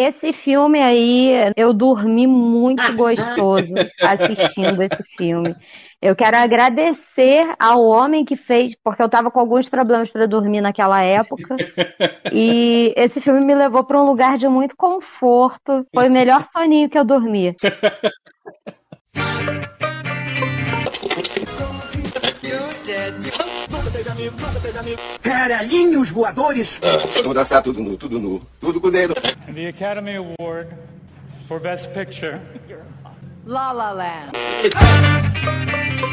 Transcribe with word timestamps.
esse 0.00 0.32
filme 0.32 0.80
aí, 0.80 1.52
eu 1.56 1.74
dormi 1.74 2.26
muito 2.26 2.82
gostoso 2.96 3.74
assistindo 4.00 4.82
esse 4.82 5.02
filme. 5.16 5.54
Eu 6.00 6.16
quero 6.16 6.38
agradecer 6.38 7.54
ao 7.58 7.84
homem 7.84 8.24
que 8.24 8.34
fez, 8.34 8.74
porque 8.82 9.02
eu 9.02 9.06
estava 9.06 9.30
com 9.30 9.38
alguns 9.38 9.68
problemas 9.68 10.10
para 10.10 10.26
dormir 10.26 10.62
naquela 10.62 11.02
época. 11.02 11.56
e 12.32 12.94
esse 12.96 13.20
filme 13.20 13.44
me 13.44 13.54
levou 13.54 13.84
para 13.84 14.00
um 14.00 14.06
lugar 14.06 14.38
de 14.38 14.48
muito 14.48 14.74
conforto. 14.74 15.86
Foi 15.94 16.08
o 16.08 16.12
melhor 16.12 16.44
soninho 16.50 16.88
que 16.88 16.98
eu 16.98 17.04
dormi. 17.04 17.54
Caralhinhos 25.22 26.10
voadores! 26.10 26.78
Vamos 27.22 27.34
dançar 27.34 27.62
tudo 27.62 27.80
nu, 27.82 27.96
tudo 27.98 28.18
nu, 28.18 28.42
tudo 28.58 28.80
com 28.80 28.88
o 28.88 28.90
dedo. 28.90 29.14
And 29.50 29.58
the 29.58 29.66
Academy 29.66 30.14
Award 30.14 30.72
for 31.46 31.58
Best 31.58 31.92
Picture. 31.92 32.40
La 33.44 33.72
La 33.72 33.90
Land. 33.90 34.36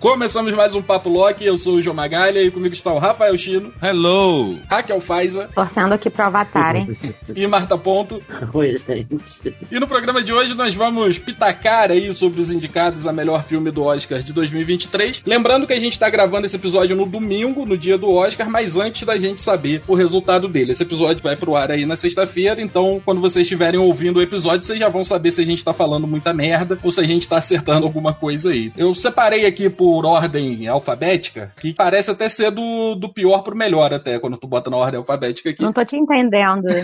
Começamos 0.00 0.54
mais 0.54 0.74
um 0.74 0.80
Papo 0.80 1.10
Loki, 1.10 1.44
eu 1.44 1.58
sou 1.58 1.74
o 1.74 1.82
João 1.82 1.94
Magalha 1.94 2.42
e 2.42 2.50
comigo 2.50 2.72
está 2.72 2.90
o 2.90 2.98
Rafael 2.98 3.36
Chino. 3.36 3.70
Hello! 3.82 4.58
Raquel 4.66 4.98
Faiza. 4.98 5.50
Torcendo 5.54 5.92
aqui 5.92 6.08
pro 6.08 6.24
Avatar, 6.24 6.74
hein? 6.74 6.96
e 7.36 7.46
Marta 7.46 7.76
Ponto. 7.76 8.22
Oi, 8.54 8.78
gente. 8.78 9.54
E 9.70 9.78
no 9.78 9.86
programa 9.86 10.22
de 10.22 10.32
hoje 10.32 10.54
nós 10.54 10.74
vamos 10.74 11.18
pitacar 11.18 11.90
aí 11.90 12.14
sobre 12.14 12.40
os 12.40 12.50
indicados 12.50 13.06
a 13.06 13.12
melhor 13.12 13.44
filme 13.44 13.70
do 13.70 13.82
Oscar 13.82 14.20
de 14.20 14.32
2023. 14.32 15.20
Lembrando 15.26 15.66
que 15.66 15.74
a 15.74 15.78
gente 15.78 15.92
está 15.92 16.08
gravando 16.08 16.46
esse 16.46 16.56
episódio 16.56 16.96
no 16.96 17.04
domingo, 17.04 17.66
no 17.66 17.76
dia 17.76 17.98
do 17.98 18.10
Oscar, 18.10 18.48
mas 18.48 18.78
antes 18.78 19.02
da 19.02 19.18
gente 19.18 19.42
saber 19.42 19.82
o 19.86 19.94
resultado 19.94 20.48
dele. 20.48 20.70
Esse 20.70 20.82
episódio 20.82 21.22
vai 21.22 21.36
pro 21.36 21.56
ar 21.56 21.70
aí 21.70 21.84
na 21.84 21.94
sexta-feira, 21.94 22.62
então 22.62 23.02
quando 23.04 23.20
vocês 23.20 23.44
estiverem 23.44 23.78
ouvindo 23.78 24.16
o 24.16 24.22
episódio, 24.22 24.64
vocês 24.64 24.78
já 24.78 24.88
vão 24.88 25.04
saber 25.04 25.30
se 25.30 25.42
a 25.42 25.46
gente 25.46 25.62
tá 25.62 25.74
falando 25.74 26.06
muita 26.06 26.32
merda 26.32 26.78
ou 26.82 26.90
se 26.90 27.02
a 27.02 27.06
gente 27.06 27.28
tá 27.28 27.36
acertando 27.36 27.84
alguma 27.84 28.14
coisa 28.14 28.50
aí. 28.50 28.72
Eu 28.78 28.94
separei 28.94 29.44
aqui 29.44 29.68
por 29.68 29.89
por 29.90 30.06
ordem 30.06 30.68
alfabética, 30.68 31.52
que 31.58 31.74
parece 31.74 32.12
até 32.12 32.28
ser 32.28 32.52
do, 32.52 32.94
do 32.94 33.12
pior 33.12 33.42
pro 33.42 33.56
melhor, 33.56 33.92
até, 33.92 34.20
quando 34.20 34.36
tu 34.36 34.46
bota 34.46 34.70
na 34.70 34.76
ordem 34.76 34.98
alfabética 34.98 35.50
aqui. 35.50 35.64
Não 35.64 35.72
tô 35.72 35.84
te 35.84 35.96
entendendo. 35.96 36.68